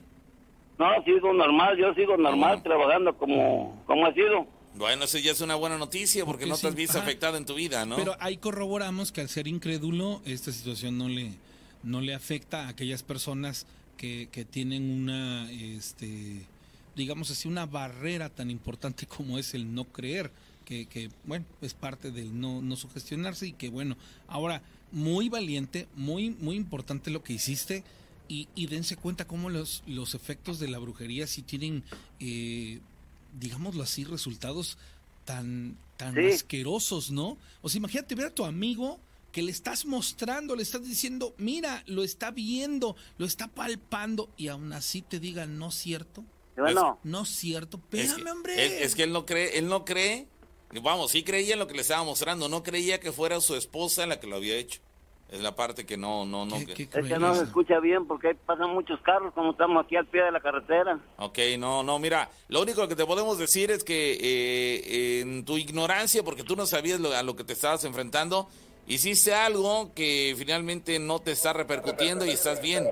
No, 0.79 0.87
sigo 1.05 1.33
normal, 1.33 1.77
yo 1.77 1.93
sigo 1.95 2.17
normal, 2.17 2.63
trabajando 2.63 3.17
como, 3.17 3.83
como 3.87 4.07
ha 4.07 4.15
sido. 4.15 4.47
Bueno, 4.75 5.05
eso 5.05 5.19
ya 5.19 5.33
es 5.33 5.41
una 5.41 5.55
buena 5.55 5.77
noticia 5.77 6.25
porque, 6.25 6.47
no 6.47 6.57
te 6.57 6.69
has 6.69 6.75
visto 6.75 6.99
afectado 6.99 7.37
en 7.37 7.45
tu 7.45 7.55
vida, 7.55 7.85
¿no? 7.85 7.97
Pero 7.97 8.17
ahí 8.21 8.37
corroboramos 8.37 9.13
que 9.13 9.21
al 9.21 9.29
ser 9.29 9.49
incrédulo, 9.49 10.23
esta 10.25 10.53
situación 10.53 10.99
no 10.99 11.09
le 11.09 11.33
no 11.83 12.01
le 12.01 12.15
afecta 12.15 12.67
a 12.67 12.69
aquellas 12.69 13.03
personas 13.03 13.67
que, 13.97 14.29
que 14.33 14.45
tienen 14.45 14.91
una, 14.91 15.51
este, 15.51 16.47
digamos 16.97 17.31
así, 17.31 17.49
una 17.49 17.67
barrera 17.67 18.29
tan 18.29 18.51
importante 18.51 19.07
como 19.07 19.39
es 19.39 19.55
el 19.55 19.75
no 19.75 19.85
creer, 19.85 20.31
que, 20.65 20.87
que 20.87 21.11
bueno, 21.25 21.45
es 21.61 21.75
parte 21.75 22.11
del 22.11 22.39
no, 22.39 22.63
no 22.63 22.77
sugestionarse 22.77 23.49
y 23.49 23.53
que 23.53 23.69
bueno, 23.69 23.97
ahora, 24.29 24.63
muy 24.93 25.29
valiente, 25.29 25.89
muy, 25.97 26.31
muy 26.31 26.57
importante 26.57 27.11
lo 27.11 27.23
que 27.23 27.33
hiciste 27.33 27.83
y, 28.29 28.49
y 28.55 28.67
dense 28.67 28.97
cuenta 28.97 29.27
cómo 29.27 29.51
los, 29.51 29.83
los 29.87 30.15
efectos 30.15 30.59
de 30.59 30.69
la 30.69 30.79
brujería 30.79 31.27
sí 31.27 31.43
tienen, 31.43 31.83
eh, 32.21 32.81
digámoslo 33.39 33.83
así, 33.83 34.05
resultados 34.05 34.79
tan, 35.25 35.77
tan 35.97 36.19
asquerosos, 36.19 37.11
¿no? 37.11 37.37
O 37.63 37.69
sea, 37.69 37.79
imagínate 37.79 38.15
ver 38.15 38.27
a 38.27 38.35
tu 38.35 38.45
amigo 38.45 38.99
que 39.33 39.43
le 39.43 39.51
estás 39.51 39.87
mostrando, 39.87 40.55
le 40.55 40.63
estás 40.63 40.87
diciendo, 40.87 41.35
mira, 41.39 41.83
lo 41.87 42.05
está 42.05 42.31
viendo, 42.31 42.95
lo 43.17 43.27
está 43.27 43.49
palpando 43.49 44.29
y 44.37 44.49
aún 44.49 44.73
así 44.73 45.03
te 45.03 45.19
diga 45.19 45.47
no 45.47 45.69
es 45.71 45.75
cierto. 45.75 46.23
Bueno, 46.57 46.99
no 47.03 47.23
es 47.23 47.31
cierto, 47.31 47.79
espérame, 47.79 48.31
hombre. 48.31 48.85
Es, 48.85 48.95
que 48.95 49.05
él 49.05 49.13
no 49.13 49.25
cree, 49.25 49.59
él 49.59 49.69
no 49.69 49.87
cree, 49.87 50.29
vamos, 50.83 51.11
sí 51.13 51.25
creía 51.25 51.55
en 51.55 51.59
lo 51.59 51.67
que 51.67 51.75
le 51.75 51.81
estaba 51.81 52.05
mostrando, 52.05 52.49
no 52.51 52.63
creía 52.63 53.01
que 53.01 53.11
fuera 53.11 53.41
su 53.41 53.57
esposa 53.57 54.07
la 54.07 54.21
que 54.21 54.27
lo 54.27 54.37
había 54.37 54.57
hecho. 54.57 54.81
Es 55.31 55.41
la 55.41 55.57
parte 55.57 55.87
que 55.87 55.97
no, 55.97 56.27
no, 56.27 56.45
no. 56.45 56.57
es 56.57 56.67
que 56.67 57.19
no 57.19 57.35
se 57.35 57.45
escucha 57.45 57.81
bien 57.81 58.07
porque 58.07 58.35
pasan 58.35 58.69
muchos 58.75 59.01
carros 59.01 59.33
como 59.33 59.53
estamos 59.53 59.83
aquí 59.83 59.97
al 59.97 60.07
pie 60.07 60.25
de 60.25 60.31
la 60.31 60.41
carretera. 60.41 61.01
Ok, 61.17 61.39
no, 61.59 61.83
no, 61.83 61.99
mira, 61.99 62.31
lo 62.49 62.61
único 62.61 62.87
que 62.87 62.97
te 62.97 63.07
podemos 63.07 63.39
decir 63.39 63.71
es 63.71 63.83
que 63.83 64.19
eh, 64.21 65.21
en 65.21 65.47
tu 65.47 65.57
ignorancia, 65.57 66.23
porque 66.23 66.43
tú 66.43 66.55
no 66.55 66.67
sabías 66.67 67.01
a 67.01 67.23
lo 67.23 67.35
que 67.35 67.45
te 67.45 67.55
estabas 67.55 67.83
enfrentando, 67.87 68.47
hiciste 68.87 69.35
algo 69.35 69.93
que 69.95 70.35
finalmente 70.37 70.99
no 70.99 71.21
te 71.21 71.33
está 71.33 71.53
repercutiendo 71.53 72.25
y 72.25 72.31
estás 72.31 72.61
bien. 72.63 72.89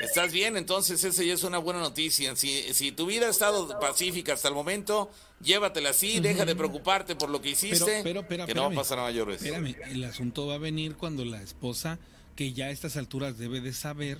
Estás 0.00 0.32
bien, 0.32 0.56
entonces 0.56 1.04
esa 1.04 1.22
ya 1.22 1.34
es 1.34 1.44
una 1.44 1.58
buena 1.58 1.80
noticia. 1.80 2.34
Si, 2.34 2.72
si 2.72 2.90
tu 2.90 3.06
vida 3.06 3.26
ha 3.26 3.30
estado 3.30 3.78
pacífica 3.78 4.32
hasta 4.32 4.48
el 4.48 4.54
momento, 4.54 5.10
llévatela 5.42 5.90
así, 5.90 6.20
deja 6.20 6.46
de 6.46 6.56
preocuparte 6.56 7.16
por 7.16 7.28
lo 7.28 7.42
que 7.42 7.50
hiciste, 7.50 8.00
pero, 8.02 8.26
pero, 8.26 8.46
que 8.46 8.54
no 8.54 8.62
va 8.62 8.68
a 8.68 8.74
pasar 8.74 8.98
a 8.98 9.02
mayores. 9.02 9.42
Espérame, 9.42 9.76
el 9.90 10.02
asunto 10.04 10.46
va 10.46 10.54
a 10.54 10.58
venir 10.58 10.96
cuando 10.96 11.24
la 11.26 11.42
esposa, 11.42 11.98
que 12.34 12.54
ya 12.54 12.66
a 12.66 12.70
estas 12.70 12.96
alturas 12.96 13.36
debe 13.36 13.60
de 13.60 13.74
saber 13.74 14.18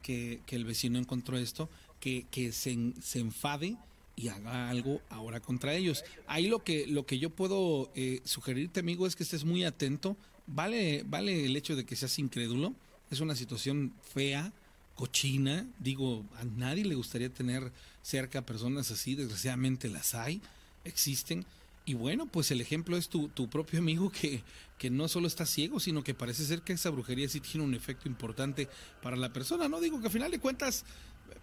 que, 0.00 0.40
que 0.46 0.56
el 0.56 0.64
vecino 0.64 0.98
encontró 0.98 1.36
esto, 1.36 1.68
que, 2.00 2.24
que 2.30 2.52
se, 2.52 2.76
se 3.02 3.18
enfade 3.18 3.76
y 4.16 4.28
haga 4.28 4.68
algo 4.68 5.00
ahora 5.08 5.40
contra 5.40 5.74
ellos. 5.74 6.04
Ahí 6.26 6.48
lo 6.48 6.62
que, 6.62 6.86
lo 6.86 7.06
que 7.06 7.18
yo 7.18 7.30
puedo 7.30 7.90
eh, 7.94 8.20
sugerirte, 8.24 8.80
amigo, 8.80 9.06
es 9.06 9.16
que 9.16 9.22
estés 9.22 9.44
muy 9.44 9.64
atento. 9.64 10.16
Vale, 10.46 11.04
vale 11.06 11.46
el 11.46 11.56
hecho 11.56 11.76
de 11.76 11.84
que 11.84 11.96
seas 11.96 12.18
incrédulo. 12.18 12.74
Es 13.10 13.20
una 13.20 13.34
situación 13.34 13.94
fea, 14.02 14.52
cochina. 14.94 15.66
Digo, 15.78 16.24
a 16.38 16.44
nadie 16.44 16.84
le 16.84 16.94
gustaría 16.94 17.32
tener 17.32 17.72
cerca 18.02 18.42
personas 18.42 18.90
así. 18.90 19.14
Desgraciadamente 19.14 19.88
las 19.88 20.14
hay, 20.14 20.42
existen. 20.84 21.46
Y 21.86 21.94
bueno, 21.94 22.26
pues 22.26 22.50
el 22.50 22.60
ejemplo 22.60 22.96
es 22.96 23.08
tu, 23.08 23.28
tu 23.28 23.48
propio 23.48 23.78
amigo 23.78 24.10
que, 24.10 24.42
que 24.78 24.90
no 24.90 25.08
solo 25.08 25.26
está 25.26 25.46
ciego, 25.46 25.80
sino 25.80 26.04
que 26.04 26.14
parece 26.14 26.44
ser 26.44 26.62
que 26.62 26.72
esa 26.72 26.90
brujería 26.90 27.28
sí 27.28 27.40
tiene 27.40 27.64
un 27.64 27.74
efecto 27.74 28.08
importante 28.08 28.68
para 29.02 29.16
la 29.16 29.32
persona. 29.32 29.68
No 29.68 29.80
digo 29.80 30.00
que 30.00 30.06
al 30.06 30.12
final 30.12 30.30
de 30.30 30.38
cuentas 30.38 30.84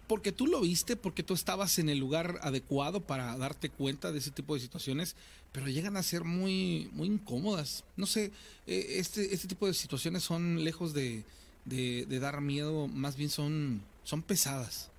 porque 0.06 0.32
tú 0.32 0.46
lo 0.46 0.60
viste, 0.60 0.96
porque 0.96 1.22
tú 1.22 1.34
estabas 1.34 1.78
en 1.78 1.88
el 1.88 1.98
lugar 1.98 2.38
adecuado 2.42 3.00
para 3.00 3.36
darte 3.36 3.70
cuenta 3.70 4.12
de 4.12 4.18
ese 4.18 4.30
tipo 4.30 4.54
de 4.54 4.60
situaciones, 4.60 5.16
pero 5.52 5.68
llegan 5.68 5.96
a 5.96 6.02
ser 6.02 6.24
muy, 6.24 6.88
muy 6.92 7.08
incómodas. 7.08 7.84
No 7.96 8.06
sé, 8.06 8.32
eh, 8.66 8.86
este, 8.98 9.34
este 9.34 9.48
tipo 9.48 9.66
de 9.66 9.74
situaciones 9.74 10.22
son 10.22 10.64
lejos 10.64 10.94
de, 10.94 11.24
de, 11.64 12.18
dar 12.20 12.40
miedo, 12.40 12.88
más 12.88 13.16
bien 13.16 13.30
son, 13.30 13.82
son 14.04 14.22
pesadas. 14.22 14.90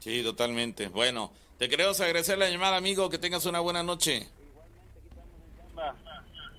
Sí, 0.00 0.22
totalmente. 0.22 0.88
Bueno, 0.88 1.32
te 1.58 1.68
queremos 1.68 2.00
agradecer 2.00 2.38
la 2.38 2.50
llamada, 2.50 2.76
amigo. 2.76 3.08
Que 3.08 3.18
tengas 3.18 3.46
una 3.46 3.60
buena 3.60 3.82
noche. 3.82 4.26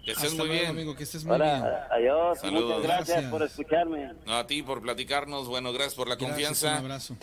Que 0.05 0.11
estés 0.11 0.31
Hasta 0.31 0.37
muy 0.43 0.47
luego, 0.47 0.61
bien. 0.61 0.69
amigo, 0.71 0.95
que 0.95 1.03
estés 1.03 1.23
muy 1.23 1.37
bien. 1.37 1.49
Ahora, 1.49 1.87
adiós. 1.91 2.39
Saludos. 2.39 2.63
Muchas 2.63 2.83
gracias, 2.83 3.07
Gracias. 3.07 3.31
por 3.31 3.43
escucharme. 3.43 4.13
No, 4.25 4.33
a 4.37 4.45
ti 4.47 4.61
por 4.61 4.81
platicarnos. 4.81 5.47
Bueno, 5.47 5.71
gracias 5.71 5.95
por 5.95 6.07
la 6.09 6.15
Gracias, 6.15 6.29
confianza. 6.31 6.71
un 6.71 6.77
abrazo. 6.77 7.17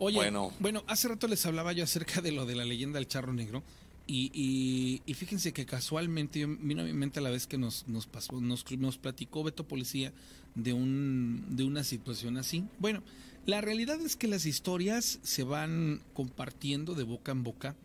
Oye, 0.00 0.16
Bueno. 0.16 0.50
bueno. 0.58 0.82
hace 0.88 1.08
rato 1.08 1.28
les 1.28 1.44
hablaba 1.46 1.72
yo 1.72 1.84
acerca 1.84 2.20
de 2.20 2.32
lo 2.32 2.46
de 2.46 2.54
la 2.56 2.64
leyenda 2.64 2.98
del 2.98 3.06
charro 3.06 3.32
negro. 3.32 3.62
Y, 4.06 4.30
y- 4.34 5.02
y 5.06 5.14
fíjense 5.14 5.52
que 5.52 5.66
casualmente 5.66 6.40
yo- 6.40 6.48
vino 6.60 6.82
a 6.82 6.84
mi 6.84 6.92
mente 6.92 7.20
a 7.20 7.22
la 7.22 7.30
vez 7.30 7.46
que 7.46 7.58
nos, 7.58 7.86
nos 7.86 8.06
pasó, 8.06 8.40
nos, 8.40 8.64
nos 8.72 8.98
platicó 8.98 9.44
Beto 9.44 9.68
Policía 9.68 10.12
de 10.56 10.72
un 10.72 11.44
de 11.50 11.62
una 11.64 11.84
situación 11.84 12.36
así. 12.36 12.64
Bueno, 12.80 13.02
la 13.46 13.60
realidad 13.60 14.00
es 14.00 14.16
que 14.16 14.26
las 14.26 14.46
historias 14.46 15.20
se 15.22 15.44
van 15.44 16.02
compartiendo 16.12 16.94
de 16.94 17.04
boca 17.04 17.30
en 17.30 17.44
boca 17.44 17.76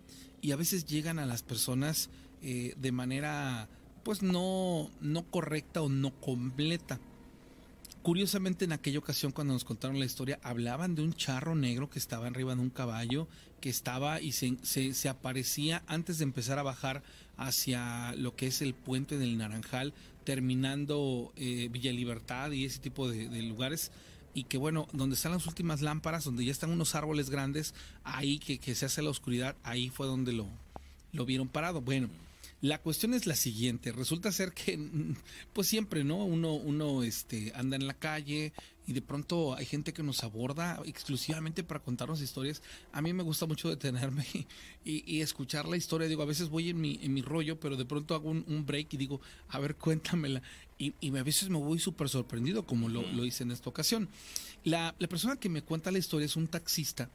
y 0.42 0.52
a 0.52 0.56
veces 0.56 0.86
llegan 0.86 1.20
a 1.20 1.26
las 1.28 1.44
personas 1.44 2.10
eh, 2.42 2.74
de 2.78 2.92
manera 2.92 3.70
pues 4.04 4.22
no, 4.24 4.90
no 5.02 5.24
correcta 5.30 5.82
o 5.82 5.90
no 5.90 6.12
completa. 6.22 7.00
Curiosamente 8.06 8.66
en 8.66 8.72
aquella 8.72 9.00
ocasión 9.00 9.32
cuando 9.32 9.54
nos 9.54 9.64
contaron 9.64 9.98
la 9.98 10.06
historia 10.06 10.40
hablaban 10.44 10.94
de 10.94 11.02
un 11.02 11.16
charro 11.16 11.56
negro 11.56 11.90
que 11.90 11.98
estaba 11.98 12.28
arriba 12.28 12.54
de 12.54 12.62
un 12.62 12.70
caballo 12.70 13.28
que 13.60 13.70
estaba 13.70 14.22
y 14.22 14.32
se, 14.32 15.10
aparecía 15.10 15.82
antes 15.88 16.20
de 16.20 16.26
empezar 16.26 16.60
a 16.60 16.62
bajar 16.62 17.01
hacia 17.36 18.14
lo 18.14 18.36
que 18.36 18.46
es 18.46 18.62
el 18.62 18.75
puente 18.75 19.18
del 19.18 19.40
Naranjal 19.40 19.96
terminando 20.24 21.34
eh, 21.36 21.68
Villa 21.72 21.92
Libertad 21.92 22.51
y 22.51 22.66
ese 22.66 22.77
tipo 22.77 23.10
de, 23.10 23.27
de 23.27 23.42
lugares 23.42 23.92
y 24.36 24.44
que 24.44 24.60
bueno, 24.60 24.88
donde 24.94 25.16
están 25.16 25.32
las 25.32 25.48
últimas 25.48 25.82
lámparas, 25.82 26.25
donde 26.25 26.46
ya 26.46 26.51
están 26.51 26.70
unos 26.70 26.94
árboles 26.94 27.32
grandes, 27.32 27.74
ahí 28.03 28.38
que, 28.38 28.60
que 28.60 28.75
se 28.75 28.86
hace 28.86 29.01
la 29.01 29.10
oscuridad, 29.10 29.56
ahí 29.64 29.90
fue 29.90 30.06
donde 30.06 30.32
lo, 30.32 30.48
lo 31.12 31.25
vieron 31.25 31.48
parado. 31.48 31.82
Bueno, 31.82 32.10
la 32.66 32.82
cuestión 32.82 33.14
es 33.14 33.28
la 33.28 33.36
siguiente, 33.36 33.92
resulta 33.92 34.32
ser 34.32 34.51
que 34.51 34.80
pues 35.54 35.68
siempre, 35.68 36.04
¿no? 36.04 36.25
Uno, 36.25 36.54
uno 36.54 37.04
este, 37.04 37.51
anda 37.56 37.75
en 37.75 37.86
la 37.86 37.94
calle 37.94 38.54
y 38.88 38.94
de 38.94 39.01
pronto 39.01 39.56
hay 39.56 39.66
gente 39.66 39.94
que 39.94 40.01
nos 40.01 40.24
aborda 40.24 40.82
exclusivamente 40.86 41.64
para 41.64 41.80
contarnos 41.80 42.22
historias. 42.22 42.64
A 42.92 43.01
mí 43.04 43.14
me 43.14 43.22
gusta 43.22 43.46
mucho 43.46 43.70
detenerme 43.70 44.25
y, 44.84 45.04
y 45.06 45.22
escuchar 45.22 45.68
la 45.68 45.78
historia. 45.78 46.08
Digo, 46.08 46.24
a 46.24 46.28
veces 46.28 46.50
voy 46.50 46.70
en 46.70 46.82
mi, 46.82 47.00
en 47.04 47.14
mi 47.14 47.22
rollo, 47.22 47.60
pero 47.60 47.78
de 47.78 47.86
pronto 47.86 48.16
hago 48.16 48.30
un, 48.30 48.44
un 48.48 48.66
break 48.66 48.94
y 48.94 48.98
digo, 48.98 49.22
a 49.50 49.60
ver, 49.60 49.75
cuéntamela. 49.78 50.42
Y, 50.80 50.94
y 51.00 51.16
a 51.16 51.24
veces 51.24 51.50
me 51.50 51.60
voy 51.60 51.80
súper 51.80 52.10
sorprendido, 52.10 52.66
como 52.66 52.90
lo, 52.90 53.04
lo 53.04 53.25
hice 53.25 53.44
en 53.44 53.51
esta 53.51 53.70
ocasión. 53.70 54.10
La, 54.64 54.96
la 54.98 55.08
persona 55.08 55.36
que 55.38 55.50
me 55.50 55.62
cuenta 55.62 55.92
la 55.92 56.00
historia 56.00 56.25
es 56.25 56.36
un 56.36 56.48
taxista 56.48 57.10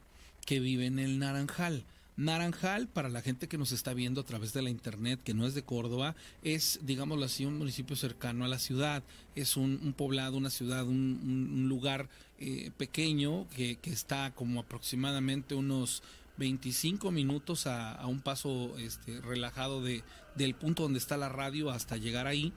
que 0.45 0.61
vive 0.61 0.85
en 0.85 0.97
el 0.97 1.19
Naranjal. 1.19 1.85
Naranjal, 2.17 2.87
para 2.87 3.09
la 3.09 3.21
gente 3.21 3.47
que 3.47 3.57
nos 3.57 3.71
está 3.71 3.93
viendo 3.93 4.21
a 4.21 4.25
través 4.25 4.53
de 4.53 4.61
la 4.61 4.69
internet, 4.69 5.21
que 5.23 5.33
no 5.33 5.47
es 5.47 5.53
de 5.53 5.63
Córdoba, 5.63 6.15
es, 6.43 6.79
digámoslo 6.83 7.25
así, 7.25 7.45
un 7.45 7.57
municipio 7.57 7.95
cercano 7.95 8.43
a 8.43 8.49
la 8.49 8.59
ciudad. 8.59 9.03
Es 9.35 9.55
un, 9.55 9.93
poblado, 9.97 10.37
una 10.37 10.49
ciudad, 10.49 10.85
un, 10.85 11.67
lugar 11.69 12.09
eh, 12.39 12.71
pequeño 12.77 13.47
que, 13.49 13.79
está 13.83 14.31
como 14.35 14.59
aproximadamente 14.59 15.55
unos 15.55 16.03
25 16.37 17.11
minutos 17.11 17.65
a, 17.65 17.93
a 17.93 18.07
un 18.07 18.21
paso 18.21 18.77
este, 18.77 19.21
relajado 19.21 19.81
de, 19.81 20.03
del 20.35 20.53
punto 20.53 20.83
donde 20.83 20.99
está 20.99 21.17
la 21.17 21.29
radio 21.29 21.71
hasta 21.71 21.97
llegar 21.97 22.27
ahí. 22.27 22.51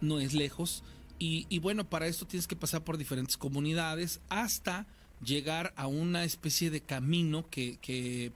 No 0.00 0.20
es 0.20 0.34
lejos. 0.34 0.82
Y, 1.18 1.58
bueno, 1.58 1.84
para 1.84 2.06
esto 2.06 2.26
tienes 2.26 2.46
que 2.46 2.56
pasar 2.56 2.82
por 2.82 2.96
diferentes 2.96 3.36
comunidades 3.36 4.20
hasta 4.30 4.86
llegar 5.22 5.74
a 5.76 5.86
una 5.86 6.24
especie 6.24 6.70
de 6.70 6.80
camino 6.80 7.44
que 7.50 8.32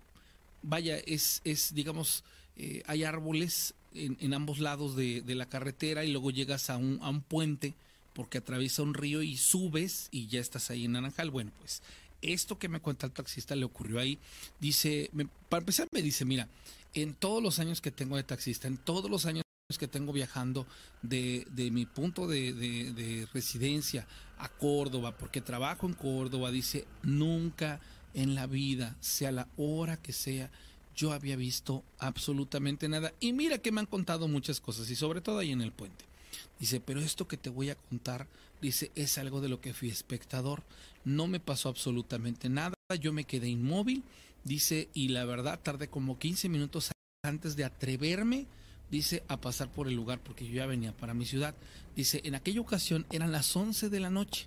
vaya, 0.64 0.96
es, 0.98 1.40
es 1.44 1.74
digamos, 1.74 2.24
eh, 2.56 2.82
hay 2.86 3.04
árboles 3.04 3.74
en, 3.94 4.16
en 4.20 4.34
ambos 4.34 4.58
lados 4.58 4.96
de, 4.96 5.20
de 5.22 5.34
la 5.34 5.46
carretera 5.46 6.04
y 6.04 6.10
luego 6.10 6.30
llegas 6.30 6.70
a 6.70 6.76
un, 6.76 6.98
a 7.02 7.08
un 7.10 7.20
puente 7.20 7.74
porque 8.12 8.38
atraviesa 8.38 8.82
un 8.82 8.94
río 8.94 9.22
y 9.22 9.36
subes 9.36 10.08
y 10.10 10.26
ya 10.26 10.40
estás 10.40 10.70
ahí 10.70 10.84
en 10.84 10.92
Naranjal. 10.92 11.30
Bueno, 11.30 11.52
pues 11.58 11.82
esto 12.22 12.58
que 12.58 12.68
me 12.68 12.80
cuenta 12.80 13.06
el 13.06 13.12
taxista 13.12 13.54
le 13.56 13.64
ocurrió 13.64 13.98
ahí. 14.00 14.18
Dice, 14.60 15.10
me- 15.12 15.28
para 15.48 15.60
empezar 15.60 15.88
me 15.92 16.00
dice, 16.02 16.24
mira, 16.24 16.48
en 16.94 17.14
todos 17.14 17.42
los 17.42 17.58
años 17.58 17.80
que 17.80 17.90
tengo 17.90 18.16
de 18.16 18.22
taxista, 18.22 18.68
en 18.68 18.78
todos 18.78 19.10
los 19.10 19.26
años 19.26 19.42
que 19.78 19.88
tengo 19.88 20.12
viajando 20.12 20.66
de, 21.02 21.46
de 21.50 21.70
mi 21.72 21.86
punto 21.86 22.26
de, 22.28 22.52
de- 22.52 22.92
de 22.92 23.26
residencia 23.32 24.06
a 24.38 24.48
Córdoba, 24.48 25.16
porque 25.18 25.40
trabajo 25.40 25.86
en 25.88 25.94
Córdoba, 25.94 26.50
dice, 26.52 26.86
nunca 27.02 27.80
en 28.14 28.34
la 28.34 28.46
vida, 28.46 28.96
sea 29.00 29.32
la 29.32 29.48
hora 29.56 29.96
que 29.96 30.12
sea, 30.12 30.50
yo 30.96 31.12
había 31.12 31.36
visto 31.36 31.84
absolutamente 31.98 32.88
nada. 32.88 33.12
Y 33.20 33.32
mira 33.32 33.58
que 33.58 33.72
me 33.72 33.80
han 33.80 33.86
contado 33.86 34.28
muchas 34.28 34.60
cosas, 34.60 34.88
y 34.90 34.96
sobre 34.96 35.20
todo 35.20 35.38
ahí 35.38 35.52
en 35.52 35.60
el 35.60 35.72
puente. 35.72 36.04
Dice, 36.58 36.80
pero 36.80 37.00
esto 37.00 37.26
que 37.26 37.36
te 37.36 37.50
voy 37.50 37.70
a 37.70 37.74
contar, 37.74 38.26
dice, 38.60 38.90
es 38.94 39.18
algo 39.18 39.40
de 39.40 39.48
lo 39.48 39.60
que 39.60 39.74
fui 39.74 39.90
espectador. 39.90 40.62
No 41.04 41.26
me 41.26 41.40
pasó 41.40 41.68
absolutamente 41.68 42.48
nada, 42.48 42.74
yo 43.00 43.12
me 43.12 43.24
quedé 43.24 43.48
inmóvil, 43.48 44.02
dice, 44.44 44.88
y 44.94 45.08
la 45.08 45.24
verdad 45.24 45.60
tardé 45.62 45.88
como 45.88 46.18
15 46.18 46.48
minutos 46.48 46.90
antes 47.24 47.56
de 47.56 47.64
atreverme, 47.64 48.46
dice, 48.90 49.24
a 49.28 49.40
pasar 49.40 49.70
por 49.70 49.88
el 49.88 49.94
lugar, 49.94 50.20
porque 50.20 50.46
yo 50.46 50.54
ya 50.54 50.66
venía 50.66 50.92
para 50.92 51.14
mi 51.14 51.26
ciudad. 51.26 51.54
Dice, 51.96 52.20
en 52.24 52.34
aquella 52.34 52.60
ocasión 52.60 53.06
eran 53.10 53.32
las 53.32 53.54
11 53.54 53.88
de 53.88 54.00
la 54.00 54.10
noche. 54.10 54.46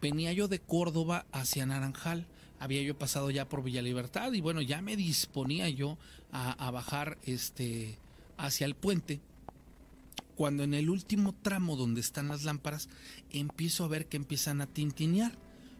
Venía 0.00 0.32
yo 0.32 0.48
de 0.48 0.58
Córdoba 0.58 1.26
hacia 1.30 1.64
Naranjal. 1.64 2.26
Había 2.62 2.82
yo 2.82 2.96
pasado 2.96 3.28
ya 3.32 3.48
por 3.48 3.64
Villa 3.64 3.82
Libertad 3.82 4.32
y 4.34 4.40
bueno, 4.40 4.62
ya 4.62 4.80
me 4.82 4.94
disponía 4.94 5.68
yo 5.68 5.98
a, 6.30 6.70
bajar 6.70 7.18
este 7.24 7.98
hacia 8.36 8.66
el 8.66 8.76
puente. 8.76 9.20
Cuando 10.36 10.62
en 10.62 10.72
el 10.72 10.88
último 10.88 11.34
tramo 11.34 11.74
donde 11.74 12.00
están 12.00 12.28
las 12.28 12.44
lámparas, 12.44 12.88
empiezo 13.32 13.84
a 13.84 13.88
ver 13.88 14.06
que 14.06 14.16
empiezan 14.16 14.60
a 14.60 14.68
tintinear. 14.68 15.36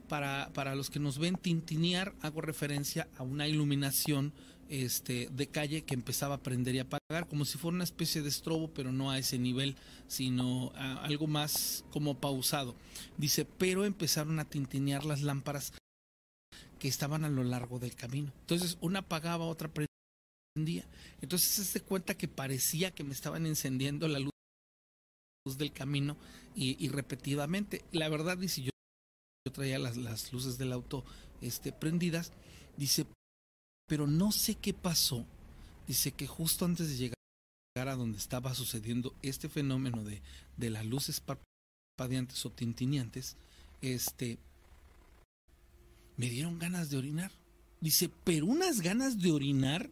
Para, 0.08 0.50
para 0.54 0.74
los 0.74 0.90
que 0.90 0.98
nos 0.98 1.18
ven 1.18 1.36
tintinear, 1.36 2.16
hago 2.20 2.40
referencia 2.40 3.06
a 3.16 3.22
una 3.22 3.46
iluminación 3.46 4.32
este, 4.68 5.28
de 5.30 5.46
calle 5.46 5.82
que 5.82 5.94
empezaba 5.94 6.34
a 6.34 6.42
prender 6.42 6.74
y 6.74 6.80
apagar, 6.80 7.28
como 7.28 7.44
si 7.44 7.58
fuera 7.58 7.76
una 7.76 7.84
especie 7.84 8.22
de 8.22 8.28
estrobo, 8.28 8.74
pero 8.74 8.90
no 8.90 9.12
a 9.12 9.18
ese 9.18 9.38
nivel, 9.38 9.76
sino 10.08 10.72
algo 10.74 11.28
más 11.28 11.84
como 11.92 12.18
pausado. 12.18 12.74
Dice, 13.18 13.44
pero 13.44 13.84
empezaron 13.84 14.40
a 14.40 14.46
tintinear 14.46 15.04
las 15.04 15.22
lámparas 15.22 15.72
que 16.82 16.88
estaban 16.88 17.24
a 17.24 17.28
lo 17.28 17.44
largo 17.44 17.78
del 17.78 17.94
camino. 17.94 18.32
Entonces, 18.40 18.76
una 18.80 18.98
apagaba, 18.98 19.44
otra 19.44 19.70
prendía. 20.52 20.84
Entonces, 21.20 21.68
se 21.68 21.80
cuenta 21.80 22.16
que 22.16 22.26
parecía 22.26 22.90
que 22.90 23.04
me 23.04 23.12
estaban 23.12 23.46
encendiendo 23.46 24.08
la 24.08 24.18
luz 24.18 24.32
del 25.56 25.72
camino 25.72 26.16
y, 26.56 26.84
y 26.84 26.88
repetidamente. 26.88 27.84
La 27.92 28.08
verdad, 28.08 28.36
dice, 28.36 28.62
yo, 28.62 28.70
yo 29.46 29.52
traía 29.52 29.78
las, 29.78 29.96
las 29.96 30.32
luces 30.32 30.58
del 30.58 30.72
auto 30.72 31.04
este, 31.40 31.70
prendidas. 31.70 32.32
Dice, 32.76 33.06
pero 33.86 34.08
no 34.08 34.32
sé 34.32 34.56
qué 34.56 34.74
pasó. 34.74 35.24
Dice 35.86 36.10
que 36.10 36.26
justo 36.26 36.64
antes 36.64 36.88
de 36.88 36.96
llegar 36.96 37.88
a 37.88 37.94
donde 37.94 38.18
estaba 38.18 38.56
sucediendo 38.56 39.14
este 39.22 39.48
fenómeno 39.48 40.02
de, 40.02 40.20
de 40.56 40.70
las 40.70 40.84
luces 40.84 41.20
parpadeantes 41.20 42.44
o 42.44 42.50
tintineantes, 42.50 43.36
este, 43.82 44.40
me 46.16 46.29
dieron 46.29 46.59
ganas 46.59 46.90
de 46.90 46.96
orinar. 46.96 47.31
Dice, 47.81 48.11
pero 48.25 48.46
unas 48.46 48.81
ganas 48.81 49.20
de 49.20 49.33
orinar 49.33 49.90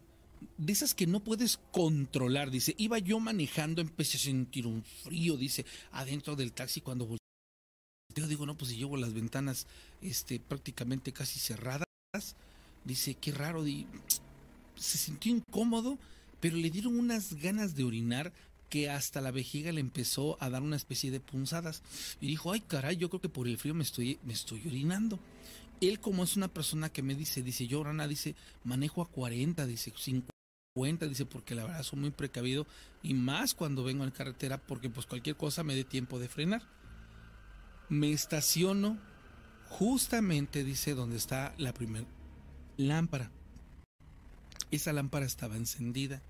de 0.57 0.73
esas 0.73 0.95
que 0.95 1.07
no 1.07 1.21
puedes 1.21 1.59
controlar. 1.73 2.51
Dice, 2.51 2.75
iba 2.79 2.99
yo 2.99 3.21
manejando, 3.21 3.81
empecé 3.81 4.17
a 4.17 4.21
sentir 4.21 4.67
un 4.67 4.85
frío, 4.85 5.37
dice, 5.37 5.65
adentro 5.93 6.37
del 6.37 6.53
taxi 6.53 6.81
cuando 6.81 7.07
volteo. 7.07 8.29
Digo, 8.29 8.47
no, 8.47 8.57
pues 8.57 8.71
si 8.71 8.77
llevo 8.77 8.97
las 8.97 9.15
ventanas 9.15 9.67
este, 10.03 10.41
prácticamente 10.41 11.13
casi 11.13 11.39
cerradas. 11.39 11.87
Dice, 12.85 13.15
qué 13.15 13.33
raro. 13.33 13.65
Se 14.77 14.99
sintió 14.99 15.35
incómodo, 15.35 15.99
pero 16.41 16.57
le 16.57 16.71
dieron 16.71 16.99
unas 16.99 17.35
ganas 17.35 17.75
de 17.75 17.85
orinar 17.85 18.33
que 18.69 18.89
hasta 18.89 19.21
la 19.21 19.33
vejiga 19.33 19.73
le 19.73 19.81
empezó 19.81 20.37
a 20.41 20.49
dar 20.49 20.63
una 20.63 20.77
especie 20.77 21.11
de 21.11 21.21
punzadas. 21.21 21.83
Y 22.21 22.29
dijo, 22.29 22.53
ay 22.53 22.61
caray, 22.61 22.97
yo 22.97 23.11
creo 23.11 23.21
que 23.21 23.29
por 23.29 23.49
el 23.49 23.59
frío 23.59 23.75
me 23.75 23.83
estoy, 23.83 24.19
me 24.25 24.33
estoy 24.33 24.63
orinando. 24.67 25.19
Él 25.81 26.01
como 26.01 26.25
es 26.25 26.37
una 26.37 26.49
persona 26.49 26.91
que 26.91 27.03
me 27.03 27.15
dice, 27.15 27.43
dice, 27.43 27.67
yo 27.67 27.83
Rana, 27.83 28.07
dice, 28.07 28.35
manejo 28.65 29.03
a 29.03 29.09
40, 29.09 29.67
dice, 29.67 29.93
50, 29.97 31.07
dice, 31.07 31.27
porque 31.27 31.55
la 31.55 31.65
verdad 31.65 31.83
soy 31.83 31.99
muy 31.99 32.11
precavido 32.11 32.67
y 33.03 33.15
más 33.15 33.55
cuando 33.55 33.85
vengo 33.85 34.05
en 34.05 34.11
carretera 34.11 34.59
porque 34.59 34.91
pues 34.91 35.07
cualquier 35.07 35.37
cosa 35.37 35.65
me 35.65 35.75
dé 35.75 35.85
tiempo 35.85 36.19
de 36.19 36.29
frenar. 36.29 36.63
Me 37.89 38.13
estaciono 38.13 38.99
justamente, 39.69 40.65
dice, 40.65 40.95
donde 40.95 41.17
está 41.17 41.55
la 41.59 41.73
primera 41.73 42.07
lámpara. 42.77 43.31
Esa 44.71 44.93
lámpara 44.93 45.27
estaba 45.27 45.57
encendida. 45.57 46.23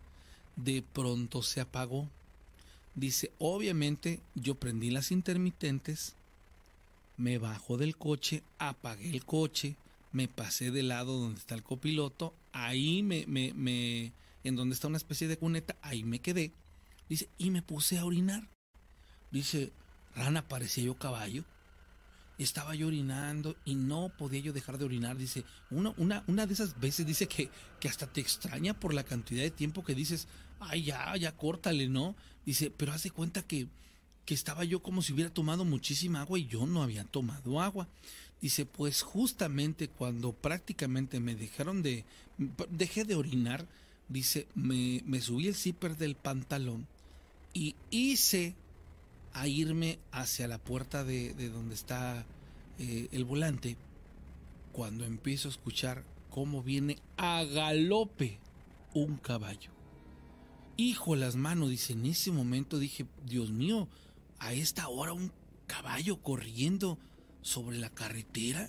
De 0.56 0.82
pronto 0.82 1.42
se 1.42 1.60
apagó. 1.60 2.08
Dice, 2.94 3.32
obviamente 3.38 4.20
yo 4.34 4.56
prendí 4.56 4.90
las 4.90 5.10
intermitentes, 5.10 6.14
me 7.20 7.36
bajo 7.36 7.76
del 7.76 7.96
coche, 7.96 8.42
apagué 8.58 9.10
el 9.10 9.24
coche, 9.24 9.76
me 10.10 10.26
pasé 10.26 10.70
del 10.70 10.88
lado 10.88 11.18
donde 11.18 11.38
está 11.38 11.54
el 11.54 11.62
copiloto, 11.62 12.34
ahí 12.52 13.02
me, 13.02 13.26
me, 13.26 14.12
en 14.42 14.56
donde 14.56 14.74
está 14.74 14.88
una 14.88 14.96
especie 14.96 15.28
de 15.28 15.36
cuneta, 15.36 15.76
ahí 15.82 16.02
me 16.02 16.20
quedé. 16.20 16.50
Dice, 17.08 17.28
y 17.36 17.50
me 17.50 17.60
puse 17.60 17.98
a 17.98 18.06
orinar. 18.06 18.48
Dice, 19.30 19.70
rana, 20.16 20.48
parecía 20.48 20.84
yo 20.84 20.94
caballo. 20.94 21.44
Estaba 22.38 22.74
yo 22.74 22.86
orinando 22.86 23.54
y 23.66 23.74
no 23.74 24.10
podía 24.16 24.40
yo 24.40 24.54
dejar 24.54 24.78
de 24.78 24.86
orinar. 24.86 25.18
Dice, 25.18 25.44
una, 25.70 25.92
una, 25.98 26.24
una 26.26 26.46
de 26.46 26.54
esas 26.54 26.80
veces 26.80 27.06
dice 27.06 27.28
que, 27.28 27.50
que 27.80 27.88
hasta 27.88 28.06
te 28.06 28.22
extraña 28.22 28.72
por 28.72 28.94
la 28.94 29.04
cantidad 29.04 29.42
de 29.42 29.50
tiempo 29.50 29.84
que 29.84 29.94
dices, 29.94 30.26
ay, 30.58 30.84
ya, 30.84 31.14
ya 31.18 31.36
córtale, 31.36 31.86
¿no? 31.88 32.16
Dice, 32.46 32.72
pero 32.74 32.92
haz 32.92 33.02
de 33.02 33.10
cuenta 33.10 33.42
que, 33.42 33.68
que 34.30 34.34
estaba 34.34 34.62
yo 34.62 34.80
como 34.80 35.02
si 35.02 35.12
hubiera 35.12 35.34
tomado 35.34 35.64
muchísima 35.64 36.20
agua 36.20 36.38
y 36.38 36.46
yo 36.46 36.64
no 36.64 36.84
había 36.84 37.02
tomado 37.02 37.60
agua. 37.60 37.88
Dice, 38.40 38.64
pues 38.64 39.02
justamente 39.02 39.88
cuando 39.88 40.32
prácticamente 40.32 41.18
me 41.18 41.34
dejaron 41.34 41.82
de, 41.82 42.04
dejé 42.68 43.04
de 43.04 43.16
orinar, 43.16 43.66
dice, 44.08 44.46
me, 44.54 45.02
me 45.04 45.20
subí 45.20 45.48
el 45.48 45.56
zipper 45.56 45.96
del 45.96 46.14
pantalón 46.14 46.86
y 47.54 47.74
hice 47.90 48.54
a 49.32 49.48
irme 49.48 49.98
hacia 50.12 50.46
la 50.46 50.58
puerta 50.58 51.02
de, 51.02 51.34
de 51.34 51.48
donde 51.48 51.74
está 51.74 52.24
eh, 52.78 53.08
el 53.10 53.24
volante 53.24 53.76
cuando 54.70 55.04
empiezo 55.04 55.48
a 55.48 55.50
escuchar 55.50 56.04
cómo 56.30 56.62
viene 56.62 56.98
a 57.16 57.42
galope 57.42 58.38
un 58.94 59.16
caballo. 59.16 59.72
Hijo 60.76 61.16
las 61.16 61.34
manos, 61.34 61.70
dice, 61.70 61.94
en 61.94 62.06
ese 62.06 62.30
momento 62.30 62.78
dije, 62.78 63.06
Dios 63.26 63.50
mío, 63.50 63.88
a 64.40 64.52
esta 64.52 64.88
hora 64.88 65.12
un 65.12 65.30
caballo 65.66 66.20
corriendo 66.20 66.98
sobre 67.42 67.78
la 67.78 67.90
carretera. 67.90 68.68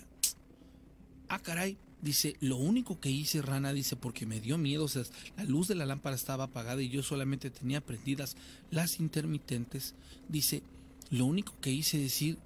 Ah, 1.28 1.40
caray, 1.40 1.78
dice, 2.02 2.36
lo 2.40 2.56
único 2.56 3.00
que 3.00 3.10
hice, 3.10 3.42
Rana, 3.42 3.72
dice, 3.72 3.96
porque 3.96 4.26
me 4.26 4.40
dio 4.40 4.58
miedo, 4.58 4.84
o 4.84 4.88
sea, 4.88 5.02
la 5.36 5.44
luz 5.44 5.68
de 5.68 5.74
la 5.74 5.86
lámpara 5.86 6.14
estaba 6.14 6.44
apagada 6.44 6.82
y 6.82 6.90
yo 6.90 7.02
solamente 7.02 7.50
tenía 7.50 7.80
prendidas 7.80 8.36
las 8.70 9.00
intermitentes. 9.00 9.94
Dice, 10.28 10.62
lo 11.10 11.24
único 11.24 11.58
que 11.60 11.70
hice 11.70 11.98
decir, 11.98 12.38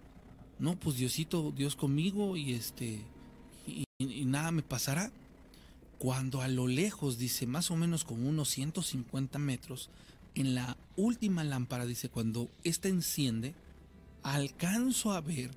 no, 0.59 0.79
pues 0.79 0.97
Diosito, 0.97 1.53
Dios 1.55 1.77
conmigo 1.77 2.37
y 2.37 2.55
este, 2.55 3.01
y, 3.67 3.85
y 3.99 4.25
nada 4.25 4.53
me 4.53 4.63
pasará. 4.63 5.11
Cuando 5.99 6.43
a 6.43 6.49
lo 6.49 6.67
lejos, 6.67 7.19
dice, 7.19 7.47
más 7.47 7.71
o 7.71 7.77
menos 7.77 8.05
como 8.05 8.29
unos 8.29 8.51
150 8.51 9.39
metros, 9.39 9.91
en 10.37 10.55
la 10.55 10.77
última 10.97 11.43
lámpara, 11.45 11.87
dice, 11.87 12.11
cuando 12.11 12.51
ésta 12.63 12.89
enciende, 12.89 13.55
alcanzo 14.23 15.13
a 15.13 15.21
ver 15.21 15.51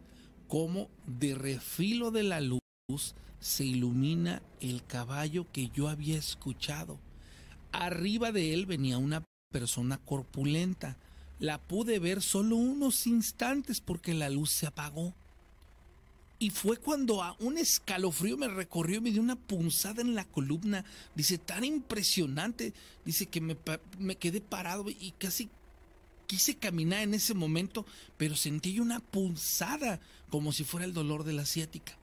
cómo 0.48 0.90
de 1.06 1.36
refilo 1.36 2.12
de 2.12 2.24
la 2.24 2.40
luz 2.42 2.62
se 3.40 3.66
ilumina 3.66 4.42
el 4.62 4.84
caballo 4.86 5.46
que 5.52 5.70
yo 5.70 5.90
había 5.90 6.18
escuchado. 6.18 6.98
Arriba 7.72 8.32
de 8.32 8.54
él 8.54 8.66
venía 8.66 8.98
una 8.98 9.24
persona 9.52 9.98
corpulenta. 9.98 10.98
La 11.40 11.60
pude 11.60 12.00
ver 12.00 12.22
solo 12.22 12.56
unos 12.56 13.06
instantes 13.06 13.82
porque 13.82 14.14
la 14.14 14.30
luz 14.30 14.50
se 14.50 14.66
apagó. 14.66 15.14
Y 16.42 16.52
fue 16.52 16.78
cuando 16.78 17.22
a 17.22 17.36
un 17.40 17.58
escalofrío 17.58 18.38
me 18.38 18.48
recorrió 18.48 18.98
y 18.98 19.02
me 19.02 19.12
dio 19.12 19.22
una 19.22 19.36
punzada 19.36 20.02
en 20.02 20.16
la 20.16 20.24
columna. 20.24 20.86
Dice, 21.14 21.38
tan 21.38 21.66
impresionante. 21.66 22.74
Dice 23.04 23.26
que 23.26 23.42
me, 23.42 23.58
me 23.98 24.16
quedé 24.16 24.40
parado 24.40 24.90
y 24.90 25.14
casi 25.18 25.50
quise 26.28 26.56
caminar 26.56 27.02
en 27.02 27.16
ese 27.16 27.34
momento, 27.34 27.86
pero 28.16 28.36
sentí 28.36 28.80
una 28.80 29.00
punzada 29.00 30.00
como 30.30 30.54
si 30.54 30.64
fuera 30.64 30.86
el 30.86 30.94
dolor 30.94 31.24
de 31.24 31.34
la 31.34 31.46
ciática. 31.46 31.98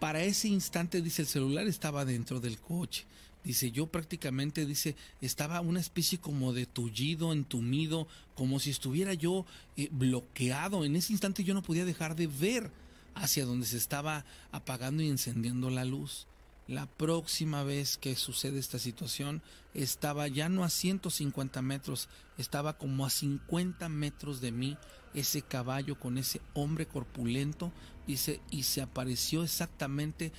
Para 0.00 0.22
ese 0.24 0.48
instante, 0.48 1.00
dice, 1.00 1.22
el 1.22 1.28
celular 1.28 1.66
estaba 1.68 2.04
dentro 2.04 2.40
del 2.40 2.58
coche. 2.58 3.06
Dice, 3.44 3.70
yo 3.70 3.86
prácticamente, 3.86 4.66
dice, 4.66 4.94
estaba 5.20 5.60
una 5.60 5.80
especie 5.80 6.18
como 6.18 6.52
de 6.52 6.66
tullido, 6.66 7.32
entumido, 7.32 8.08
como 8.34 8.60
si 8.60 8.70
estuviera 8.70 9.14
yo 9.14 9.46
eh, 9.76 9.88
bloqueado. 9.90 10.84
En 10.84 10.96
ese 10.96 11.12
instante 11.12 11.44
yo 11.44 11.54
no 11.54 11.62
podía 11.62 11.84
dejar 11.84 12.14
de 12.14 12.26
ver 12.26 12.70
hacia 13.18 13.44
donde 13.44 13.66
se 13.66 13.76
estaba 13.76 14.24
apagando 14.52 15.02
y 15.02 15.08
encendiendo 15.08 15.70
la 15.70 15.84
luz. 15.84 16.26
La 16.66 16.86
próxima 16.86 17.62
vez 17.62 17.96
que 17.96 18.14
sucede 18.14 18.58
esta 18.58 18.78
situación, 18.78 19.42
estaba 19.74 20.28
ya 20.28 20.48
no 20.48 20.64
a 20.64 20.68
150 20.68 21.62
metros, 21.62 22.08
estaba 22.36 22.76
como 22.76 23.06
a 23.06 23.10
50 23.10 23.88
metros 23.88 24.40
de 24.40 24.52
mí, 24.52 24.76
ese 25.14 25.42
caballo 25.42 25.98
con 25.98 26.18
ese 26.18 26.42
hombre 26.52 26.86
corpulento, 26.86 27.72
dice, 28.06 28.40
y 28.50 28.64
se 28.64 28.82
apareció 28.82 29.42
exactamente, 29.42 30.30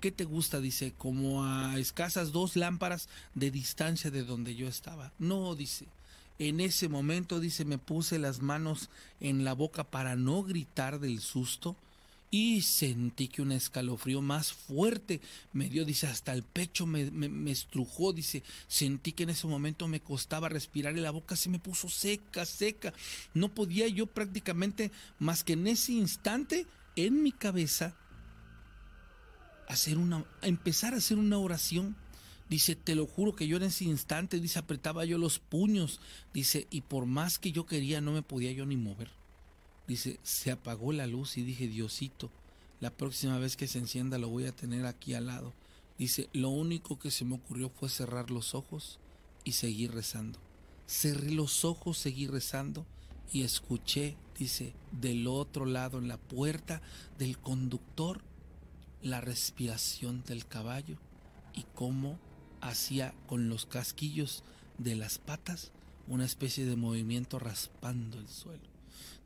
¿qué 0.00 0.10
te 0.10 0.24
gusta? 0.24 0.60
Dice, 0.60 0.94
como 0.98 1.44
a 1.44 1.78
escasas 1.78 2.32
dos 2.32 2.56
lámparas 2.56 3.08
de 3.34 3.52
distancia 3.52 4.10
de 4.10 4.24
donde 4.24 4.56
yo 4.56 4.66
estaba. 4.66 5.12
No, 5.20 5.54
dice, 5.54 5.86
en 6.40 6.60
ese 6.60 6.88
momento, 6.88 7.38
dice, 7.38 7.64
me 7.64 7.78
puse 7.78 8.18
las 8.18 8.42
manos 8.42 8.90
en 9.20 9.44
la 9.44 9.52
boca 9.52 9.84
para 9.84 10.16
no 10.16 10.42
gritar 10.42 10.98
del 10.98 11.20
susto 11.20 11.76
y 12.30 12.60
sentí 12.60 13.28
que 13.28 13.40
un 13.40 13.52
escalofrío 13.52 14.20
más 14.20 14.52
fuerte 14.52 15.20
me 15.52 15.68
dio, 15.68 15.84
dice, 15.84 16.06
hasta 16.06 16.32
el 16.34 16.42
pecho 16.42 16.84
me, 16.84 17.10
me, 17.10 17.50
estrujó, 17.50 18.12
dice, 18.12 18.42
sentí 18.66 19.12
que 19.12 19.22
en 19.22 19.30
ese 19.30 19.46
momento 19.46 19.88
me 19.88 20.00
costaba 20.00 20.50
respirar 20.50 20.96
y 20.96 21.00
la 21.00 21.10
boca 21.10 21.36
se 21.36 21.48
me 21.48 21.58
puso 21.58 21.88
seca, 21.88 22.44
seca. 22.44 22.92
No 23.32 23.48
podía 23.54 23.88
yo 23.88 24.06
prácticamente 24.06 24.90
más 25.18 25.42
que 25.42 25.54
en 25.54 25.66
ese 25.66 25.92
instante, 25.92 26.66
en 26.96 27.22
mi 27.22 27.32
cabeza, 27.32 27.96
hacer 29.66 29.96
una, 29.96 30.24
empezar 30.42 30.92
a 30.92 30.98
hacer 30.98 31.16
una 31.16 31.38
oración. 31.38 31.96
Dice, 32.50 32.76
te 32.76 32.94
lo 32.94 33.06
juro 33.06 33.34
que 33.34 33.46
yo 33.46 33.58
en 33.58 33.64
ese 33.64 33.84
instante, 33.84 34.40
dice, 34.40 34.58
apretaba 34.58 35.04
yo 35.04 35.18
los 35.18 35.38
puños, 35.38 36.00
dice, 36.32 36.66
y 36.70 36.80
por 36.80 37.04
más 37.04 37.38
que 37.38 37.52
yo 37.52 37.66
quería, 37.66 38.00
no 38.00 38.12
me 38.12 38.22
podía 38.22 38.52
yo 38.52 38.64
ni 38.64 38.76
mover. 38.76 39.17
Dice, 39.88 40.20
se 40.22 40.50
apagó 40.50 40.92
la 40.92 41.06
luz 41.06 41.38
y 41.38 41.42
dije, 41.42 41.66
Diosito, 41.66 42.30
la 42.78 42.90
próxima 42.90 43.38
vez 43.38 43.56
que 43.56 43.66
se 43.66 43.78
encienda 43.78 44.18
lo 44.18 44.28
voy 44.28 44.44
a 44.44 44.54
tener 44.54 44.86
aquí 44.86 45.14
al 45.14 45.26
lado. 45.26 45.54
Dice, 45.98 46.28
lo 46.32 46.50
único 46.50 46.98
que 46.98 47.10
se 47.10 47.24
me 47.24 47.34
ocurrió 47.34 47.70
fue 47.70 47.88
cerrar 47.88 48.30
los 48.30 48.54
ojos 48.54 49.00
y 49.44 49.52
seguir 49.52 49.92
rezando. 49.92 50.38
Cerré 50.86 51.30
los 51.30 51.64
ojos, 51.64 51.96
seguí 51.98 52.26
rezando 52.26 52.86
y 53.32 53.42
escuché, 53.42 54.16
dice, 54.38 54.74
del 54.92 55.26
otro 55.26 55.64
lado 55.64 55.98
en 55.98 56.06
la 56.06 56.18
puerta 56.18 56.82
del 57.18 57.38
conductor 57.38 58.22
la 59.02 59.20
respiración 59.20 60.22
del 60.24 60.46
caballo 60.46 60.98
y 61.54 61.64
cómo 61.74 62.18
hacía 62.60 63.14
con 63.26 63.48
los 63.48 63.64
casquillos 63.66 64.44
de 64.76 64.96
las 64.96 65.18
patas 65.18 65.72
una 66.06 66.24
especie 66.24 66.64
de 66.64 66.76
movimiento 66.76 67.38
raspando 67.38 68.18
el 68.18 68.28
suelo. 68.28 68.77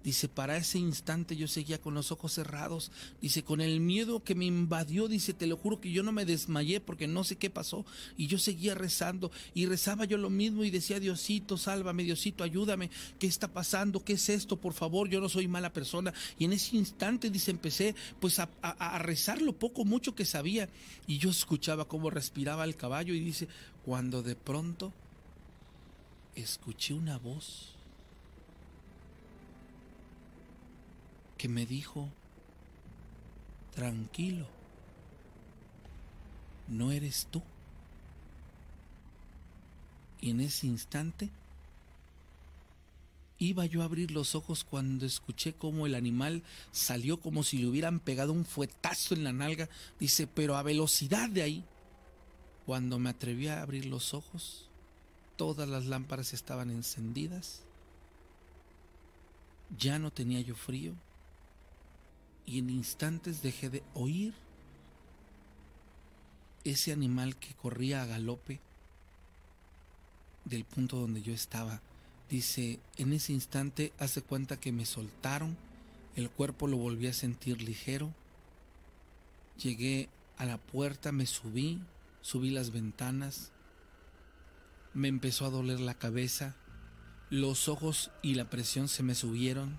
Dice, 0.04 0.28
para 0.28 0.56
ese 0.56 0.78
instante 0.78 1.36
yo 1.36 1.46
seguía 1.46 1.80
con 1.80 1.94
los 1.94 2.10
ojos 2.10 2.32
cerrados. 2.32 2.90
Dice, 3.20 3.44
con 3.44 3.60
el 3.60 3.80
miedo 3.80 4.24
que 4.24 4.34
me 4.34 4.44
invadió, 4.46 5.06
dice, 5.06 5.32
te 5.32 5.46
lo 5.46 5.56
juro 5.56 5.80
que 5.80 5.92
yo 5.92 6.02
no 6.02 6.10
me 6.10 6.24
desmayé 6.24 6.80
porque 6.80 7.06
no 7.06 7.22
sé 7.22 7.36
qué 7.36 7.50
pasó. 7.50 7.86
Y 8.16 8.26
yo 8.26 8.38
seguía 8.38 8.74
rezando 8.74 9.30
y 9.54 9.66
rezaba 9.66 10.04
yo 10.04 10.18
lo 10.18 10.28
mismo 10.28 10.64
y 10.64 10.70
decía, 10.70 10.98
Diosito, 10.98 11.56
sálvame, 11.56 12.02
Diosito, 12.02 12.42
ayúdame. 12.42 12.90
¿Qué 13.20 13.28
está 13.28 13.46
pasando? 13.46 14.04
¿Qué 14.04 14.14
es 14.14 14.28
esto? 14.28 14.56
Por 14.56 14.72
favor, 14.72 15.08
yo 15.08 15.20
no 15.20 15.28
soy 15.28 15.46
mala 15.46 15.72
persona. 15.72 16.12
Y 16.36 16.46
en 16.46 16.52
ese 16.52 16.76
instante, 16.76 17.30
dice, 17.30 17.52
empecé 17.52 17.94
pues 18.20 18.40
a, 18.40 18.48
a, 18.60 18.96
a 18.96 18.98
rezar 18.98 19.40
lo 19.40 19.52
poco, 19.52 19.84
mucho 19.84 20.16
que 20.16 20.24
sabía. 20.24 20.68
Y 21.06 21.18
yo 21.18 21.30
escuchaba 21.30 21.86
cómo 21.86 22.10
respiraba 22.10 22.64
el 22.64 22.74
caballo 22.74 23.14
y 23.14 23.20
dice, 23.20 23.46
cuando 23.84 24.22
de 24.22 24.34
pronto 24.34 24.92
escuché 26.34 26.94
una 26.94 27.18
voz 27.18 27.72
que 31.42 31.48
me 31.48 31.66
dijo, 31.66 32.08
tranquilo, 33.74 34.46
no 36.68 36.92
eres 36.92 37.26
tú. 37.32 37.42
Y 40.20 40.30
en 40.30 40.40
ese 40.40 40.68
instante 40.68 41.30
iba 43.40 43.66
yo 43.66 43.82
a 43.82 43.86
abrir 43.86 44.12
los 44.12 44.36
ojos 44.36 44.62
cuando 44.62 45.04
escuché 45.04 45.52
cómo 45.52 45.86
el 45.86 45.96
animal 45.96 46.44
salió 46.70 47.18
como 47.18 47.42
si 47.42 47.58
le 47.58 47.66
hubieran 47.66 47.98
pegado 47.98 48.32
un 48.32 48.44
fuetazo 48.44 49.16
en 49.16 49.24
la 49.24 49.32
nalga. 49.32 49.68
Dice, 49.98 50.28
pero 50.28 50.56
a 50.56 50.62
velocidad 50.62 51.28
de 51.28 51.42
ahí. 51.42 51.64
Cuando 52.66 53.00
me 53.00 53.10
atreví 53.10 53.48
a 53.48 53.62
abrir 53.62 53.86
los 53.86 54.14
ojos, 54.14 54.70
todas 55.34 55.68
las 55.68 55.86
lámparas 55.86 56.34
estaban 56.34 56.70
encendidas. 56.70 57.64
Ya 59.76 59.98
no 59.98 60.12
tenía 60.12 60.40
yo 60.40 60.54
frío 60.54 60.94
y 62.46 62.58
en 62.58 62.70
instantes 62.70 63.42
dejé 63.42 63.70
de 63.70 63.82
oír 63.94 64.34
ese 66.64 66.92
animal 66.92 67.36
que 67.36 67.54
corría 67.54 68.02
a 68.02 68.06
galope 68.06 68.60
del 70.44 70.64
punto 70.64 70.96
donde 70.96 71.22
yo 71.22 71.32
estaba. 71.32 71.80
Dice, 72.28 72.80
en 72.96 73.12
ese 73.12 73.32
instante 73.32 73.92
hace 73.98 74.22
cuenta 74.22 74.58
que 74.58 74.72
me 74.72 74.86
soltaron, 74.86 75.56
el 76.16 76.30
cuerpo 76.30 76.66
lo 76.66 76.76
volví 76.76 77.06
a 77.06 77.12
sentir 77.12 77.62
ligero, 77.62 78.12
llegué 79.56 80.08
a 80.36 80.44
la 80.44 80.58
puerta, 80.58 81.12
me 81.12 81.26
subí, 81.26 81.80
subí 82.20 82.50
las 82.50 82.70
ventanas, 82.70 83.52
me 84.94 85.08
empezó 85.08 85.46
a 85.46 85.50
doler 85.50 85.80
la 85.80 85.94
cabeza, 85.94 86.56
Los 87.30 87.68
ojos 87.68 88.10
y 88.20 88.34
la 88.34 88.50
presión 88.50 88.88
se 88.88 89.02
me 89.02 89.14
subieron. 89.14 89.78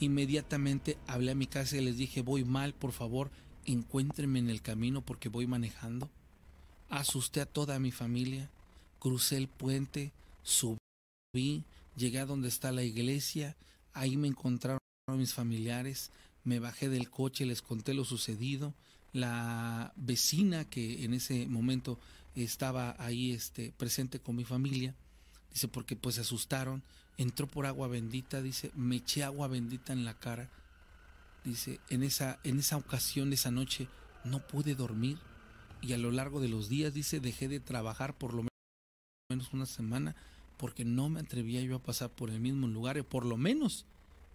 Inmediatamente 0.00 0.96
hablé 1.06 1.32
a 1.32 1.34
mi 1.34 1.46
casa 1.46 1.76
y 1.76 1.82
les 1.82 1.96
dije, 1.96 2.22
voy 2.22 2.44
mal, 2.44 2.74
por 2.74 2.92
favor, 2.92 3.30
encuéntrenme 3.66 4.38
en 4.38 4.50
el 4.50 4.62
camino 4.62 5.02
porque 5.02 5.28
voy 5.28 5.46
manejando. 5.46 6.10
Asusté 6.88 7.42
a 7.42 7.46
toda 7.46 7.78
mi 7.78 7.92
familia, 7.92 8.50
crucé 8.98 9.36
el 9.36 9.46
puente, 9.46 10.12
subí, 10.42 11.64
llegué 11.96 12.18
a 12.18 12.26
donde 12.26 12.48
está 12.48 12.72
la 12.72 12.82
iglesia, 12.82 13.56
ahí 13.92 14.16
me 14.16 14.28
encontraron 14.28 14.80
mis 15.16 15.34
familiares, 15.34 16.10
me 16.44 16.58
bajé 16.58 16.88
del 16.88 17.10
coche, 17.10 17.44
les 17.44 17.62
conté 17.62 17.94
lo 17.94 18.04
sucedido, 18.04 18.74
la 19.12 19.92
vecina 19.96 20.64
que 20.64 21.04
en 21.04 21.14
ese 21.14 21.46
momento 21.46 21.98
estaba 22.34 22.96
ahí 22.98 23.32
este, 23.32 23.72
presente 23.72 24.20
con 24.20 24.36
mi 24.36 24.44
familia, 24.44 24.94
dice, 25.52 25.68
porque 25.68 25.96
pues 25.96 26.14
se 26.14 26.22
asustaron, 26.22 26.82
entró 27.16 27.46
por 27.46 27.66
agua 27.66 27.88
bendita, 27.88 28.42
dice, 28.42 28.70
me 28.74 28.96
eché 28.96 29.24
agua 29.24 29.48
bendita 29.48 29.92
en 29.92 30.04
la 30.04 30.14
cara, 30.14 30.50
dice, 31.44 31.80
en 31.88 32.02
esa, 32.02 32.38
en 32.44 32.58
esa 32.58 32.76
ocasión, 32.76 33.32
esa 33.32 33.50
noche, 33.50 33.88
no 34.24 34.46
pude 34.46 34.74
dormir 34.74 35.18
y 35.80 35.92
a 35.92 35.98
lo 35.98 36.10
largo 36.10 36.40
de 36.40 36.48
los 36.48 36.68
días, 36.68 36.94
dice, 36.94 37.20
dejé 37.20 37.48
de 37.48 37.60
trabajar 37.60 38.16
por 38.16 38.34
lo 38.34 38.46
menos 39.30 39.52
una 39.52 39.66
semana 39.66 40.14
porque 40.56 40.84
no 40.84 41.08
me 41.08 41.20
atrevía 41.20 41.62
yo 41.62 41.76
a 41.76 41.82
pasar 41.82 42.10
por 42.10 42.28
el 42.28 42.38
mismo 42.38 42.66
lugar, 42.68 42.98
y 42.98 43.02
por 43.02 43.24
lo 43.24 43.38
menos 43.38 43.86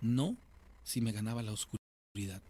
no 0.02 0.36
si 0.84 1.00
me 1.00 1.12
ganaba 1.12 1.44
la 1.44 1.52
oscuridad. 1.52 2.42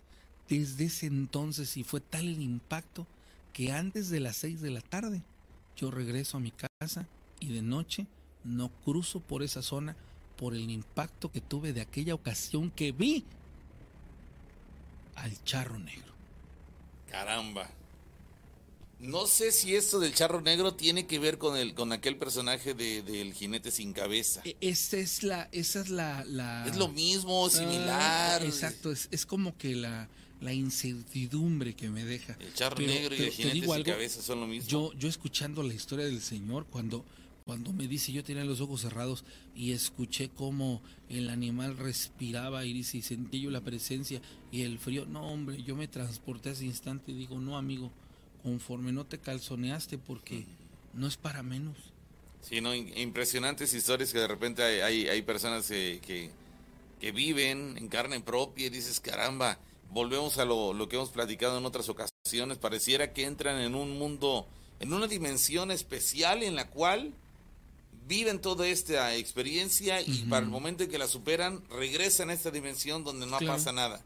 Desde 0.47 0.85
ese 0.85 1.07
entonces 1.07 1.75
y 1.75 1.83
fue 1.83 1.99
tal 1.99 2.27
el 2.27 2.41
impacto 2.41 3.05
que 3.51 3.73
antes 3.73 4.09
de 4.09 4.19
las 4.19 4.37
seis 4.37 4.61
de 4.61 4.69
la 4.69 4.81
tarde 4.81 5.23
yo 5.75 5.91
regreso 5.91 6.37
a 6.37 6.39
mi 6.39 6.51
casa 6.51 7.07
y 7.39 7.51
de 7.51 7.61
noche 7.61 8.07
no 8.43 8.69
cruzo 8.69 9.19
por 9.19 9.43
esa 9.43 9.61
zona 9.61 9.97
por 10.37 10.53
el 10.55 10.69
impacto 10.69 11.31
que 11.31 11.41
tuve 11.41 11.73
de 11.73 11.81
aquella 11.81 12.13
ocasión 12.13 12.71
que 12.71 12.91
vi 12.91 13.23
al 15.15 15.43
charro 15.43 15.79
negro. 15.79 16.13
Caramba. 17.09 17.69
No 18.99 19.27
sé 19.27 19.51
si 19.51 19.75
esto 19.75 19.99
del 19.99 20.13
charro 20.15 20.41
negro 20.41 20.73
tiene 20.73 21.05
que 21.05 21.19
ver 21.19 21.37
con 21.37 21.57
el 21.57 21.73
con 21.73 21.91
aquel 21.91 22.17
personaje 22.17 22.73
de, 22.73 23.01
del 23.01 23.33
jinete 23.33 23.69
sin 23.69 23.93
cabeza. 23.93 24.41
E, 24.45 24.55
esa 24.61 24.97
es 24.97 25.21
la, 25.21 25.49
esa 25.51 25.81
es 25.81 25.89
la, 25.89 26.23
la... 26.25 26.65
Es 26.65 26.77
lo 26.77 26.87
mismo, 26.87 27.49
similar. 27.49 28.41
Ah, 28.41 28.45
exacto, 28.45 28.91
es, 28.91 29.09
es 29.11 29.25
como 29.25 29.57
que 29.57 29.75
la, 29.75 30.07
la 30.39 30.53
incertidumbre 30.53 31.75
que 31.75 31.89
me 31.89 32.05
deja. 32.05 32.37
El 32.39 32.53
charro 32.53 32.77
negro 32.79 33.15
y 33.15 33.23
el 33.23 33.31
jinete 33.31 33.61
sin 33.61 33.83
cabeza 33.83 34.21
son 34.21 34.39
lo 34.39 34.47
mismo. 34.47 34.69
Yo, 34.69 34.93
yo 34.93 35.09
escuchando 35.09 35.61
la 35.61 35.73
historia 35.73 36.05
del 36.05 36.21
Señor, 36.21 36.65
cuando, 36.65 37.03
cuando 37.45 37.73
me 37.73 37.87
dice, 37.87 38.11
yo 38.11 38.23
tenía 38.23 38.43
los 38.43 38.59
ojos 38.59 38.81
cerrados 38.81 39.23
y 39.53 39.71
escuché 39.71 40.29
cómo 40.29 40.81
el 41.09 41.29
animal 41.29 41.77
respiraba 41.77 42.65
y 42.65 42.73
dice, 42.73 42.97
y 42.97 43.01
sentí 43.03 43.39
yo 43.39 43.51
la 43.51 43.61
presencia 43.61 44.19
y 44.51 44.63
el 44.63 44.79
frío. 44.79 45.05
No, 45.05 45.31
hombre, 45.31 45.61
yo 45.61 45.75
me 45.75 45.87
transporté 45.87 46.49
ese 46.49 46.65
instante 46.65 47.11
y 47.11 47.15
digo, 47.15 47.39
no, 47.39 47.55
amigo 47.55 47.91
conforme 48.41 48.91
no 48.91 49.05
te 49.05 49.19
calzoneaste 49.19 49.99
porque 49.99 50.45
no 50.93 51.05
es 51.05 51.17
para 51.17 51.43
menos. 51.43 51.77
Sí, 52.41 52.61
no, 52.61 52.73
impresionantes 52.73 53.75
historias 53.75 54.11
que 54.11 54.19
de 54.19 54.27
repente 54.27 54.63
hay, 54.63 55.07
hay, 55.07 55.21
personas 55.21 55.69
eh, 55.69 55.99
que, 56.03 56.31
que 56.99 57.11
viven 57.11 57.77
en 57.77 57.87
carne 57.89 58.19
propia 58.21 58.67
y 58.67 58.69
dices, 58.69 58.99
caramba, 58.99 59.59
volvemos 59.91 60.39
a 60.39 60.45
lo, 60.45 60.73
lo 60.73 60.89
que 60.89 60.95
hemos 60.95 61.09
platicado 61.09 61.59
en 61.59 61.65
otras 61.65 61.89
ocasiones, 61.89 62.57
pareciera 62.57 63.13
que 63.13 63.23
entran 63.23 63.61
en 63.61 63.75
un 63.75 63.99
mundo, 63.99 64.47
en 64.79 64.93
una 64.93 65.07
dimensión 65.07 65.69
especial 65.69 66.41
en 66.41 66.55
la 66.55 66.69
cual 66.69 67.13
viven 68.07 68.39
toda 68.39 68.67
esta 68.67 69.15
experiencia 69.15 70.01
y 70.01 70.23
para 70.29 70.43
el 70.45 70.51
momento 70.51 70.83
en 70.83 70.89
que 70.89 70.97
la 70.97 71.07
superan, 71.07 71.63
regresan 71.69 72.29
a 72.29 72.33
esta 72.33 72.51
dimensión 72.51 73.03
donde 73.03 73.25
no 73.25 73.39
pasa 73.39 73.71
nada 73.71 74.03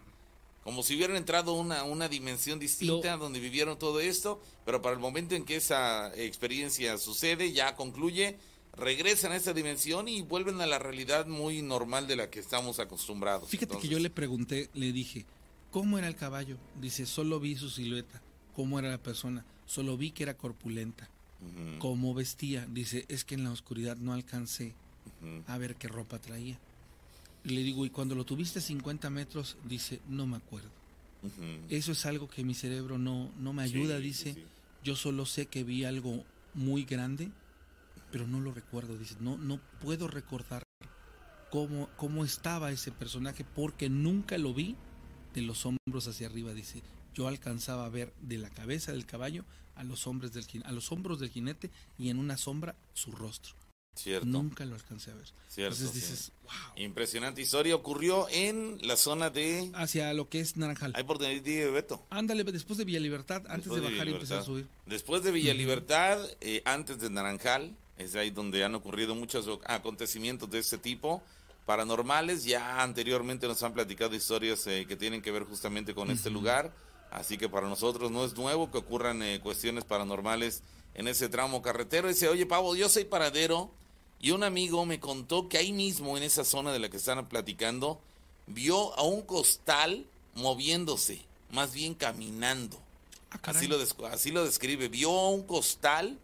como 0.64 0.84
si 0.84 0.96
hubieran 0.96 1.16
entrado 1.16 1.54
una, 1.54 1.84
una 1.84 2.08
dimensión 2.08 2.60
distinta 2.60 3.18
donde 3.18 3.40
vivieron 3.40 3.80
todo 3.80 4.00
esto, 4.00 4.42
pero 4.66 4.82
para 4.82 4.94
el 4.94 5.00
momento 5.00 5.36
en 5.36 5.46
que 5.46 5.56
esa 5.56 6.14
experiencia 6.16 6.98
sucede, 6.98 7.54
ya 7.54 7.76
concluye, 7.76 8.38
regresan 8.74 9.32
a 9.32 9.38
esa 9.38 9.54
dimensión 9.54 10.08
y 10.08 10.22
vuelven 10.22 10.62
a 10.62 10.68
la 10.68 10.78
realidad 10.78 11.26
muy 11.28 11.62
normal 11.62 12.08
de 12.08 12.18
la 12.18 12.30
que 12.30 12.40
estamos 12.40 12.80
acostumbrados. 12.80 13.50
Fíjate 13.50 13.78
que 13.80 13.88
yo 13.88 14.00
le 14.00 14.10
pregunté, 14.10 14.70
le 14.74 14.92
dije, 14.92 15.26
¿cómo 15.72 15.98
era 15.98 16.08
el 16.08 16.16
caballo? 16.16 16.58
Dice, 16.80 17.06
solo 17.06 17.40
vi 17.40 17.56
su 17.56 17.70
silueta. 17.70 18.22
¿Cómo 18.56 18.78
era 18.78 18.90
la 18.90 18.98
persona? 18.98 19.46
Solo 19.66 19.98
vi 19.98 20.12
que 20.12 20.24
era 20.24 20.36
corpulenta. 20.36 21.10
¿Cómo 21.80 22.14
vestía? 22.14 22.68
Dice, 22.70 23.06
es 23.08 23.24
que 23.24 23.36
en 23.36 23.44
la 23.44 23.52
oscuridad 23.52 23.98
no 23.98 24.14
alcancé 24.14 24.74
a 25.48 25.58
ver 25.58 25.76
qué 25.76 25.88
ropa 25.88 26.20
traía 26.20 26.60
le 27.44 27.64
digo, 27.64 27.86
y 27.86 27.90
cuando 27.90 28.16
lo 28.16 28.26
tuviste 28.26 28.62
50 28.62 29.10
metros, 29.10 29.58
dice, 29.64 30.02
no 30.08 30.28
me 30.28 30.38
acuerdo. 30.38 30.70
Eso 31.70 31.92
es 31.92 32.06
algo 32.06 32.30
que 32.30 32.44
mi 32.44 32.54
cerebro 32.54 32.98
no, 32.98 33.32
no 33.38 33.54
me 33.54 33.64
ayuda, 33.64 34.00
dice. 34.00 34.36
Yo 34.84 34.96
solo 34.96 35.26
sé 35.26 35.48
que 35.48 35.64
vi 35.64 35.84
algo 35.84 36.24
muy 36.54 36.86
grande, 36.86 37.32
pero 38.12 38.28
no 38.28 38.40
lo 38.40 38.54
recuerdo, 38.54 38.98
dice. 38.98 39.16
No, 39.20 39.38
no 39.38 39.60
puedo 39.82 40.08
recordar 40.08 40.64
cómo, 41.52 41.90
cómo 41.98 42.24
estaba 42.24 42.72
ese 42.72 42.92
personaje 42.92 43.44
porque 43.44 43.90
nunca 43.90 44.38
lo 44.38 44.54
vi 44.54 44.76
de 45.34 45.42
los 45.42 45.66
hombros 45.66 46.08
hacia 46.08 46.28
arriba, 46.28 46.54
dice. 46.54 46.82
Yo 47.14 47.28
alcanzaba 47.28 47.86
a 47.86 47.90
ver 47.90 48.14
de 48.22 48.38
la 48.38 48.50
cabeza 48.50 48.92
del 48.92 49.06
caballo 49.06 49.44
a 49.80 49.84
los, 49.84 50.08
hombres 50.08 50.34
del, 50.34 50.46
a 50.66 50.72
los 50.72 50.92
hombros 50.92 51.20
del 51.20 51.30
jinete 51.30 51.72
y 51.98 52.10
en 52.10 52.20
una 52.20 52.38
sombra 52.38 52.76
su 52.94 53.12
rostro. 53.12 53.56
Nunca 54.24 54.66
lo 54.66 54.76
alcancé 54.76 55.12
a 55.12 55.16
ver. 55.16 55.28
Entonces 55.58 55.94
dices, 55.94 56.32
wow. 56.44 56.54
Impresionante 56.78 57.42
historia. 57.42 57.76
Ocurrió 57.76 58.28
en 58.30 58.78
la 58.82 58.96
zona 58.96 59.30
de. 59.30 59.72
Hacia 59.74 60.14
lo 60.14 60.30
que 60.30 60.40
es 60.40 60.58
Naranjal. 60.58 60.94
Ahí 60.96 61.04
por 61.04 61.18
donde 61.18 61.70
Beto. 61.72 62.06
Ándale, 62.10 62.44
después 62.44 62.78
de 62.78 62.86
Villa 62.86 63.00
Libertad, 63.00 63.44
antes 63.50 63.74
de, 63.74 63.82
bajar 63.82 64.08
y 64.08 64.14
empezar 64.14 64.40
a 64.40 64.44
subir. 64.44 64.68
Después 64.86 65.24
de 65.24 65.32
Villa 65.32 65.54
Libertad, 65.54 66.20
eh, 66.40 66.62
antes 66.66 67.00
de 67.00 67.10
Naranjal, 67.10 67.76
es 67.98 68.16
ahí 68.16 68.30
donde 68.30 68.64
han 68.64 68.76
ocurrido 68.76 69.16
muchos 69.16 69.48
acontecimientos 69.66 70.50
de 70.50 70.60
este 70.60 70.78
tipo. 70.78 71.22
Paranormales, 71.66 72.46
ya 72.46 72.82
anteriormente 72.82 73.48
nos 73.48 73.62
han 73.64 73.74
platicado 73.74 74.16
historias 74.16 74.66
eh, 74.68 74.86
que 74.88 74.96
tienen 74.96 75.22
que 75.22 75.32
ver 75.32 75.44
justamente 75.44 75.94
con 75.94 76.10
este 76.10 76.30
lugar. 76.30 76.72
Así 77.12 77.38
que 77.38 77.50
para 77.50 77.68
nosotros 77.68 78.12
no 78.12 78.24
es 78.24 78.36
nuevo 78.36 78.72
que 78.72 78.78
ocurran 78.78 79.24
eh, 79.24 79.40
cuestiones 79.42 79.84
paranormales 79.84 80.62
en 80.94 81.08
ese 81.08 81.30
tramo 81.30 81.62
carretero. 81.62 82.08
Dice, 82.08 82.28
oye 82.28 82.46
Pavo, 82.46 82.76
yo 82.76 82.90
soy 82.90 83.06
paradero 83.06 83.72
y 84.20 84.32
un 84.32 84.44
amigo 84.44 84.86
me 84.86 85.00
contó 85.00 85.48
que 85.48 85.58
ahí 85.58 85.72
mismo, 85.72 86.18
en 86.18 86.24
esa 86.24 86.44
zona 86.44 86.72
de 86.72 86.80
la 86.80 86.90
que 86.90 86.98
están 86.98 87.28
platicando, 87.28 88.00
vio 88.48 88.94
a 88.98 89.04
un 89.04 89.22
costal 89.22 90.06
moviéndose, 90.36 91.22
más 91.52 91.74
bien 91.74 91.94
caminando. 91.96 92.78
Ah, 93.32 93.40
así, 93.44 93.68
lo 93.68 93.78
así 94.12 94.32
lo 94.32 94.44
describe. 94.44 94.90
Vio 94.90 95.12
a 95.12 95.30
un 95.30 95.44
costal 95.44 96.18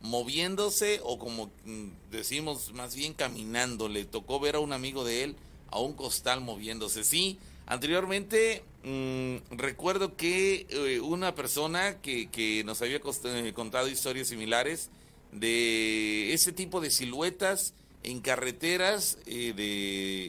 moviéndose 0.00 1.00
o 1.02 1.18
como 1.18 1.50
mm, 1.64 1.88
decimos, 2.10 2.72
más 2.72 2.94
bien 2.94 3.12
caminando. 3.12 3.88
Le 3.88 4.04
tocó 4.04 4.40
ver 4.40 4.56
a 4.56 4.60
un 4.60 4.72
amigo 4.72 5.04
de 5.04 5.24
él 5.24 5.36
a 5.70 5.80
un 5.80 5.94
costal 5.94 6.40
moviéndose. 6.40 7.04
Sí, 7.04 7.38
anteriormente 7.66 8.62
mm, 8.82 9.56
recuerdo 9.56 10.16
que 10.16 10.66
eh, 10.68 11.00
una 11.00 11.34
persona 11.34 12.00
que, 12.00 12.28
que 12.28 12.64
nos 12.64 12.82
había 12.82 13.00
eh, 13.24 13.52
contado 13.54 13.88
historias 13.88 14.28
similares, 14.28 14.90
de 15.34 16.32
ese 16.32 16.52
tipo 16.52 16.80
de 16.80 16.90
siluetas 16.90 17.74
en 18.02 18.20
carreteras 18.20 19.18
eh, 19.26 19.52
de 19.54 20.26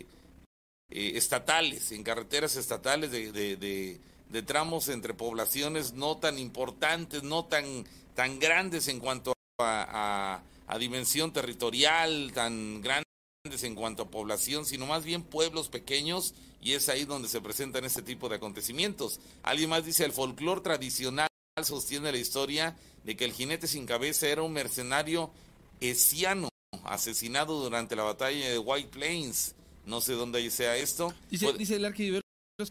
eh, 0.89 1.17
estatales, 1.17 1.91
en 1.91 2.03
carreteras 2.03 2.55
estatales 2.55 3.11
de, 3.11 3.31
de, 3.31 3.55
de, 3.55 4.41
tramos 4.41 4.89
entre 4.89 5.13
poblaciones 5.13 5.93
no 5.93 6.17
tan 6.17 6.39
importantes, 6.39 7.23
no 7.23 7.45
tan, 7.45 7.85
tan 8.15 8.39
grandes 8.39 8.87
en 8.87 8.99
cuanto 8.99 9.33
a, 9.59 10.41
a, 10.67 10.77
dimensión 10.77 11.31
territorial, 11.31 12.31
tan 12.33 12.81
grandes 12.81 13.04
en 13.45 13.75
cuanto 13.75 14.03
a 14.03 14.09
población, 14.09 14.65
sino 14.65 14.87
más 14.87 15.03
bien 15.03 15.23
pueblos 15.23 15.69
pequeños 15.69 16.33
y 16.61 16.73
es 16.73 16.89
ahí 16.89 17.05
donde 17.05 17.27
se 17.27 17.41
presentan 17.41 17.85
este 17.85 18.01
tipo 18.01 18.27
de 18.27 18.37
acontecimientos. 18.37 19.19
Alguien 19.43 19.69
más 19.69 19.85
dice 19.85 20.03
el 20.03 20.11
folclore 20.11 20.61
tradicional 20.61 21.27
sostiene 21.63 22.11
la 22.11 22.17
historia 22.17 22.75
de 23.03 23.15
que 23.15 23.25
el 23.25 23.33
jinete 23.33 23.67
sin 23.67 23.85
cabeza 23.85 24.27
era 24.27 24.41
un 24.41 24.51
mercenario 24.51 25.31
esiano 25.79 26.49
asesinado 26.85 27.63
durante 27.63 27.95
la 27.95 28.03
batalla 28.03 28.49
de 28.49 28.57
White 28.57 28.89
Plains. 28.89 29.53
No 29.85 30.01
sé 30.01 30.13
dónde 30.13 30.49
sea 30.49 30.75
esto. 30.77 31.13
Dice, 31.29 31.53
dice 31.53 31.75
el 31.75 31.85
arquivero 31.85 32.21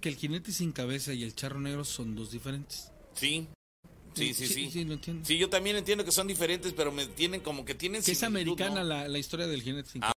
que 0.00 0.08
el 0.08 0.16
jinete 0.16 0.50
sin 0.50 0.72
cabeza 0.72 1.12
y 1.12 1.22
el 1.22 1.34
charro 1.34 1.60
negro 1.60 1.84
son 1.84 2.16
dos 2.16 2.32
diferentes. 2.32 2.90
Sí. 3.14 3.46
Sí, 4.14 4.32
sí, 4.32 4.46
sí. 4.46 4.70
Sí, 4.70 4.86
sí 5.22 5.38
yo 5.38 5.48
también 5.48 5.76
entiendo 5.76 6.04
que 6.04 6.12
son 6.12 6.26
diferentes, 6.26 6.72
pero 6.72 6.92
me 6.92 7.06
tienen 7.06 7.40
como 7.40 7.64
que 7.64 7.74
tienen 7.74 8.02
Que 8.02 8.12
es 8.12 8.22
americana 8.22 8.84
la, 8.84 9.08
la, 9.08 9.18
historia 9.18 9.46
del 9.46 9.62
jinete 9.62 9.90
sin 9.90 10.00
cabeza. 10.00 10.12
Ah, 10.12 10.13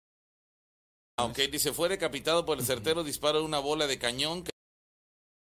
ok, 1.19 1.37
dice, 1.51 1.73
fue 1.73 1.89
decapitado 1.89 2.45
por 2.45 2.59
el 2.59 2.65
certero 2.65 3.03
disparo 3.05 3.39
de 3.39 3.45
una 3.45 3.59
bola 3.59 3.87
de 3.87 3.99
cañón 3.99 4.45
que 4.45 4.51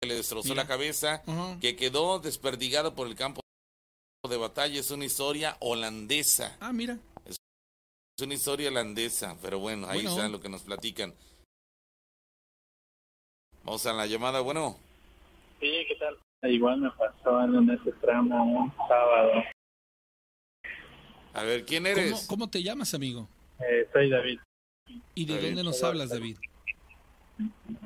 le 0.07 0.15
destrozó 0.15 0.55
la 0.55 0.67
cabeza, 0.67 1.23
que 1.61 1.77
quedó 1.77 2.19
desperdigado 2.19 2.95
por 2.95 3.07
el 3.07 3.15
campo 3.17 3.41
de 4.29 4.37
batalla. 4.37 4.79
Es 4.79 4.91
una 4.91 5.05
historia 5.05 5.57
holandesa. 5.61 6.57
Ah, 6.61 6.73
mira. 6.73 6.99
Es 7.27 7.37
una 8.23 8.35
historia 8.35 8.69
holandesa, 8.69 9.37
pero 9.43 9.59
bueno, 9.59 9.89
ahí 9.89 10.03
Bueno. 10.03 10.11
está 10.11 10.29
lo 10.29 10.41
que 10.41 10.49
nos 10.49 10.63
platican. 10.63 11.13
Vamos 13.65 13.85
a 13.87 13.93
la 13.93 14.07
llamada, 14.07 14.41
bueno. 14.41 14.77
Sí, 15.59 15.85
¿qué 15.89 15.97
tal? 15.99 16.19
Igual 16.51 16.79
me 16.81 16.91
pasó 16.93 17.41
en 17.43 17.71
ese 17.71 17.91
tramo 17.93 18.45
un 18.45 18.73
sábado. 18.87 19.33
A 21.33 21.43
ver, 21.43 21.65
¿quién 21.65 21.83
¿Cómo, 21.85 21.97
eres? 21.99 22.27
cómo 22.29 22.49
te 22.51 22.63
llamas, 22.63 22.93
amigo? 22.95 23.27
Eh, 23.59 23.89
soy 23.93 24.11
David. 24.11 24.39
¿Y 25.15 25.25
de 25.27 25.41
dónde 25.41 25.63
nos 25.63 25.83
hablas, 25.83 26.11
David? 26.11 26.37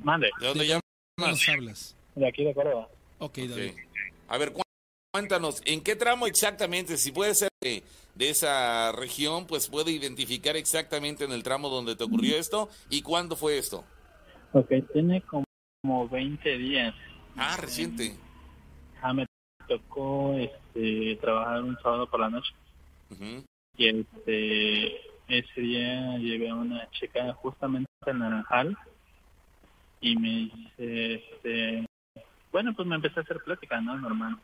Mande, 0.03 0.31
¿De 0.41 0.47
dónde 0.47 0.65
¿De 0.65 0.69
llamas? 0.69 0.83
¿Dónde 1.17 1.33
nos 1.33 1.49
hablas? 1.49 1.97
de 2.15 2.29
aquí 2.29 2.45
de 2.45 2.55
Córdoba. 2.55 2.89
Ok. 3.19 3.39
David. 3.39 3.73
A 4.29 4.39
ver, 4.39 4.53
cu- 4.53 4.63
cuéntanos, 5.13 5.63
¿en 5.65 5.81
qué 5.83 5.95
tramo 5.97 6.27
exactamente? 6.27 6.97
Si 6.97 7.13
puede 7.13 7.35
ser 7.35 7.49
de, 7.63 7.83
de 8.15 8.31
esa 8.31 8.93
región, 8.93 9.47
pues 9.47 9.69
puede 9.69 9.93
identificar 9.93 10.57
exactamente 10.57 11.25
en 11.25 11.33
el 11.33 11.43
tramo 11.43 11.69
donde 11.69 11.95
te 11.97 12.05
ocurrió 12.05 12.37
esto 12.37 12.69
y 12.91 13.03
cuándo 13.03 13.37
fue 13.37 13.59
esto. 13.59 13.85
Ok, 14.53 14.73
tiene 14.93 15.23
como 15.23 16.09
20 16.09 16.59
días. 16.59 16.95
Ah, 17.37 17.57
reciente. 17.57 18.17
Ah, 19.01 19.13
me 19.13 19.27
tocó 19.69 20.35
este, 20.35 21.17
trabajar 21.21 21.63
un 21.63 21.77
sábado 21.81 22.09
por 22.11 22.19
la 22.21 22.31
noche. 22.31 22.51
Y 23.77 23.87
este, 23.89 25.01
ese 25.29 25.61
día 25.61 26.17
llevé 26.19 26.51
a 26.51 26.55
una 26.55 26.91
chica 26.91 27.33
justamente 27.35 27.89
en 28.07 28.19
Naranjal. 28.19 28.77
Y 30.01 30.17
me 30.17 30.29
dice, 30.29 31.15
este, 31.15 31.87
bueno, 32.53 32.73
pues 32.75 32.87
me 32.89 32.97
empecé 32.97 33.21
a 33.21 33.23
hacer 33.23 33.41
plática, 33.45 33.81
¿no? 33.81 33.99
Normal. 33.99 34.39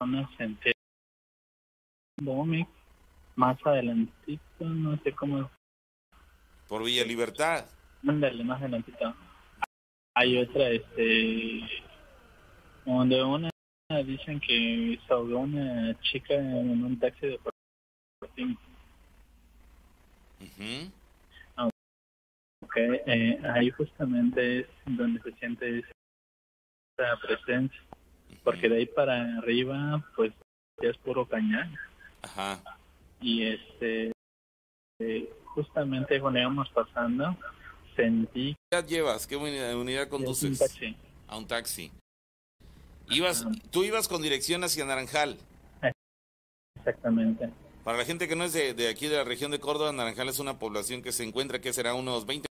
Yo 0.00 0.06
me 0.06 0.26
senté 0.36 0.72
más 3.34 3.58
adelantito, 3.64 4.40
no 4.60 4.96
sé 5.02 5.12
cómo 5.12 5.50
Por 6.68 6.84
Villa 6.84 7.04
Libertad. 7.04 7.66
Ándale, 8.06 8.44
más 8.44 8.60
adelantito. 8.60 9.14
Hay 10.14 10.38
otra, 10.38 10.68
este, 10.68 11.60
donde 12.84 13.22
una 13.22 13.50
dicen 14.04 14.40
que 14.40 14.98
se 15.06 15.12
ahogó 15.12 15.38
una 15.38 15.98
chica 16.00 16.34
en 16.34 16.84
un 16.84 16.98
taxi 16.98 17.26
de 17.26 17.38
Ok, 22.62 22.76
eh, 22.76 23.40
ahí 23.54 23.70
justamente 23.70 24.60
es 24.60 24.66
donde 24.86 25.20
se 25.22 25.32
siente 25.38 25.78
esa 25.78 27.16
presencia, 27.20 27.80
porque 28.44 28.68
de 28.68 28.76
ahí 28.78 28.86
para 28.86 29.38
arriba, 29.38 30.02
pues 30.16 30.32
ya 30.80 30.88
es 30.90 30.96
puro 30.98 31.26
cañón. 31.26 31.76
Ajá. 32.22 32.60
Y 33.20 33.44
este, 33.44 34.12
eh, 35.00 35.32
justamente 35.54 36.20
cuando 36.20 36.40
íbamos 36.40 36.68
pasando, 36.70 37.36
sentí 37.96 38.54
¿Qué 38.70 38.78
edad 38.78 38.86
llevas? 38.86 39.26
¿Qué 39.26 39.36
unidad, 39.36 39.76
unidad 39.76 40.08
que 40.08 40.08
es 40.08 40.12
un 40.12 40.18
conduces? 40.18 40.58
taxi. 40.58 40.96
A 41.28 41.36
un 41.36 41.46
taxi. 41.46 41.90
Ibas, 43.08 43.44
tú 43.70 43.84
ibas 43.84 44.08
con 44.08 44.22
dirección 44.22 44.64
hacia 44.64 44.84
Naranjal. 44.84 45.36
Exactamente. 46.76 47.50
Para 47.84 47.98
la 47.98 48.04
gente 48.04 48.28
que 48.28 48.36
no 48.36 48.44
es 48.44 48.52
de, 48.52 48.74
de 48.74 48.88
aquí 48.88 49.08
de 49.08 49.16
la 49.16 49.24
región 49.24 49.50
de 49.50 49.58
Córdoba, 49.58 49.92
Naranjal 49.92 50.28
es 50.28 50.38
una 50.38 50.58
población 50.58 51.02
que 51.02 51.10
se 51.12 51.24
encuentra, 51.24 51.60
que 51.60 51.72
será 51.72 51.94
unos 51.94 52.26
20 52.26 52.46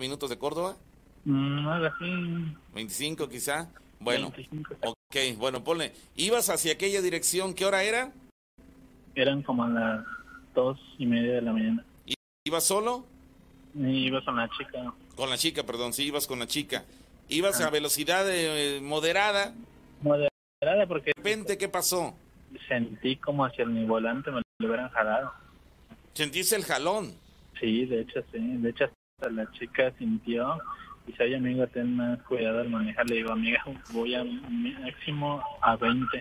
minutos 0.00 0.30
de 0.30 0.38
Córdoba, 0.38 0.76
Mm, 1.24 1.66
algo 1.68 1.86
así. 1.86 2.56
25 2.74 3.28
quizá. 3.28 3.68
Bueno, 3.98 4.30
25. 4.30 4.76
ok, 4.86 5.16
bueno, 5.36 5.64
ponle. 5.64 5.92
Ibas 6.14 6.48
hacia 6.48 6.72
aquella 6.72 7.02
dirección, 7.02 7.54
¿qué 7.54 7.66
hora 7.66 7.82
era? 7.82 8.12
Eran 9.16 9.42
como 9.42 9.64
a 9.64 9.68
las 9.68 10.06
dos 10.54 10.78
y 10.96 11.04
media 11.06 11.34
de 11.34 11.42
la 11.42 11.52
mañana. 11.52 11.84
¿Ibas 12.46 12.64
solo? 12.64 13.04
Y 13.74 14.06
iba 14.06 14.24
con 14.24 14.36
la 14.36 14.48
chica. 14.56 14.94
Con 15.16 15.28
la 15.28 15.36
chica, 15.36 15.64
perdón, 15.64 15.92
sí, 15.92 16.04
ibas 16.04 16.26
con 16.28 16.38
la 16.38 16.46
chica. 16.46 16.84
Ibas 17.28 17.60
Ah. 17.60 17.66
a 17.66 17.70
velocidad 17.70 18.24
eh, 18.30 18.80
moderada. 18.80 19.52
Moderada 20.00 20.86
porque 20.86 21.10
De 21.14 21.14
repente, 21.22 21.58
¿qué 21.58 21.68
pasó? 21.68 22.14
sentí 22.68 23.16
como 23.16 23.44
hacia 23.44 23.66
mi 23.66 23.84
volante 23.84 24.30
me 24.30 24.40
lo 24.58 24.66
hubieran 24.68 24.90
jalado. 24.90 25.32
Sentiste 26.14 26.56
el 26.56 26.64
jalón. 26.64 27.14
Sí, 27.60 27.86
de 27.86 28.00
hecho, 28.00 28.20
sí. 28.32 28.38
De 28.38 28.70
hecho, 28.70 28.84
hasta 28.84 29.30
la 29.32 29.50
chica 29.52 29.92
sintió. 29.98 30.58
Y 31.06 31.12
si 31.12 31.34
amigo, 31.34 31.66
ten 31.68 31.96
más 31.96 32.20
cuidado 32.24 32.60
al 32.60 32.68
manejar. 32.68 33.08
Le 33.08 33.16
digo, 33.16 33.32
amiga, 33.32 33.62
voy 33.92 34.14
a 34.14 34.24
máximo 34.24 35.42
a 35.62 35.76
20. 35.76 36.18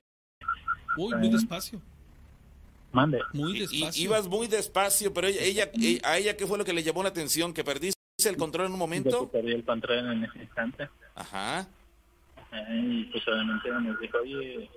Uy, 0.97 1.15
muy 1.15 1.29
despacio. 1.29 1.81
Mande. 2.91 3.19
Muy 3.33 3.59
despacio. 3.59 4.03
ibas 4.03 4.27
muy 4.27 4.47
despacio, 4.47 5.13
pero 5.13 5.27
ella, 5.27 5.41
ella, 5.41 5.71
eh, 5.81 5.99
a 6.03 6.17
ella, 6.17 6.37
¿qué 6.37 6.47
fue 6.47 6.57
lo 6.57 6.63
que 6.65 6.73
le 6.73 6.83
llamó 6.83 7.03
la 7.03 7.09
atención? 7.09 7.53
¿Que 7.53 7.63
perdiste 7.63 7.97
el 8.25 8.37
control 8.37 8.67
en 8.67 8.71
un 8.73 8.77
Yo 8.77 8.83
momento? 8.85 9.29
perdí 9.29 9.51
el 9.51 9.65
control 9.65 10.11
en 10.11 10.23
ese 10.23 10.39
instante. 10.39 10.89
Ajá. 11.15 11.67
Y 12.71 13.03
pues 13.05 13.27
obviamente 13.27 13.69
nos 13.69 13.99
dijo, 13.99 14.17
oye, 14.19 14.69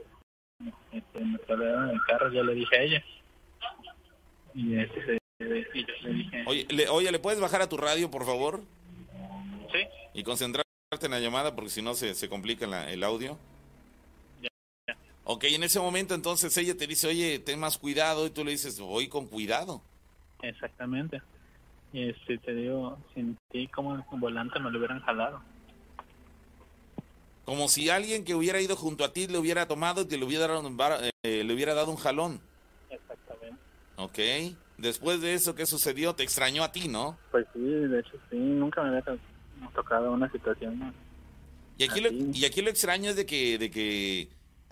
este, 0.92 1.20
me 1.20 1.38
trasladaron 1.38 1.90
el 1.90 2.00
carro, 2.02 2.32
yo 2.32 2.42
le 2.42 2.54
dije 2.54 2.76
a 2.76 2.82
ella. 2.82 3.04
Y, 4.54 4.76
este, 4.78 5.18
y 5.38 5.80
yo 5.86 5.94
le 6.02 6.12
dije, 6.14 6.44
Oye 6.46 6.66
le, 6.70 6.88
oye, 6.88 7.10
¿le 7.12 7.18
puedes 7.18 7.40
bajar 7.40 7.62
a 7.62 7.68
tu 7.68 7.76
radio, 7.76 8.10
por 8.10 8.24
favor? 8.24 8.62
sí, 9.72 9.78
Y 10.14 10.22
concentrarte 10.22 10.66
en 11.02 11.10
la 11.10 11.20
llamada, 11.20 11.54
porque 11.54 11.70
si 11.70 11.82
no 11.82 11.94
se, 11.94 12.14
se 12.14 12.28
complica 12.28 12.66
la- 12.66 12.90
el 12.90 13.04
audio. 13.04 13.38
Ya. 14.42 14.96
Ok, 15.24 15.44
en 15.44 15.62
ese 15.62 15.78
momento 15.80 16.14
entonces 16.14 16.56
ella 16.56 16.76
te 16.76 16.86
dice, 16.86 17.06
oye, 17.08 17.38
ten 17.38 17.58
más 17.60 17.78
cuidado, 17.78 18.26
y 18.26 18.30
tú 18.30 18.44
le 18.44 18.50
dices, 18.52 18.78
voy 18.80 19.08
con 19.08 19.26
cuidado. 19.26 19.80
exactamente. 20.42 21.22
Y 21.92 22.08
este, 22.10 22.38
te 22.38 22.54
digo, 22.54 22.98
sentí 23.14 23.66
como 23.68 23.94
el 23.96 24.02
volante 24.12 24.60
me 24.60 24.70
lo 24.70 24.78
hubieran 24.78 25.00
jalado. 25.00 25.42
Como 27.44 27.68
si 27.68 27.90
alguien 27.90 28.24
que 28.24 28.34
hubiera 28.34 28.60
ido 28.60 28.76
junto 28.76 29.04
a 29.04 29.12
ti 29.12 29.26
le 29.26 29.38
hubiera 29.38 29.66
tomado 29.66 30.02
y 30.02 30.04
te 30.06 30.16
le 30.16 30.24
hubiera 30.24 30.46
dado 30.46 30.66
un, 30.66 30.76
bar- 30.76 31.00
eh, 31.24 31.42
le 31.44 31.52
hubiera 31.54 31.74
dado 31.74 31.90
un 31.90 31.96
jalón. 31.96 32.40
Ok. 34.00 34.18
Después 34.78 35.20
de 35.20 35.34
eso, 35.34 35.54
¿qué 35.54 35.66
sucedió? 35.66 36.14
Te 36.14 36.22
extrañó 36.22 36.64
a 36.64 36.72
ti, 36.72 36.88
¿no? 36.88 37.18
Pues 37.30 37.46
sí, 37.52 37.60
de 37.60 38.00
hecho 38.00 38.12
sí, 38.30 38.36
nunca 38.36 38.82
me 38.82 38.88
había 38.88 39.02
to- 39.02 39.18
tocado 39.74 40.12
una 40.12 40.30
situación 40.32 40.94
Y 41.76 41.84
aquí, 41.84 42.00
lo, 42.00 42.10
y 42.10 42.44
aquí 42.44 42.62
lo 42.62 42.70
extraño 42.70 43.10
es 43.10 43.16
de 43.16 43.26
que, 43.26 43.58
de 43.58 43.70
que, 43.70 44.28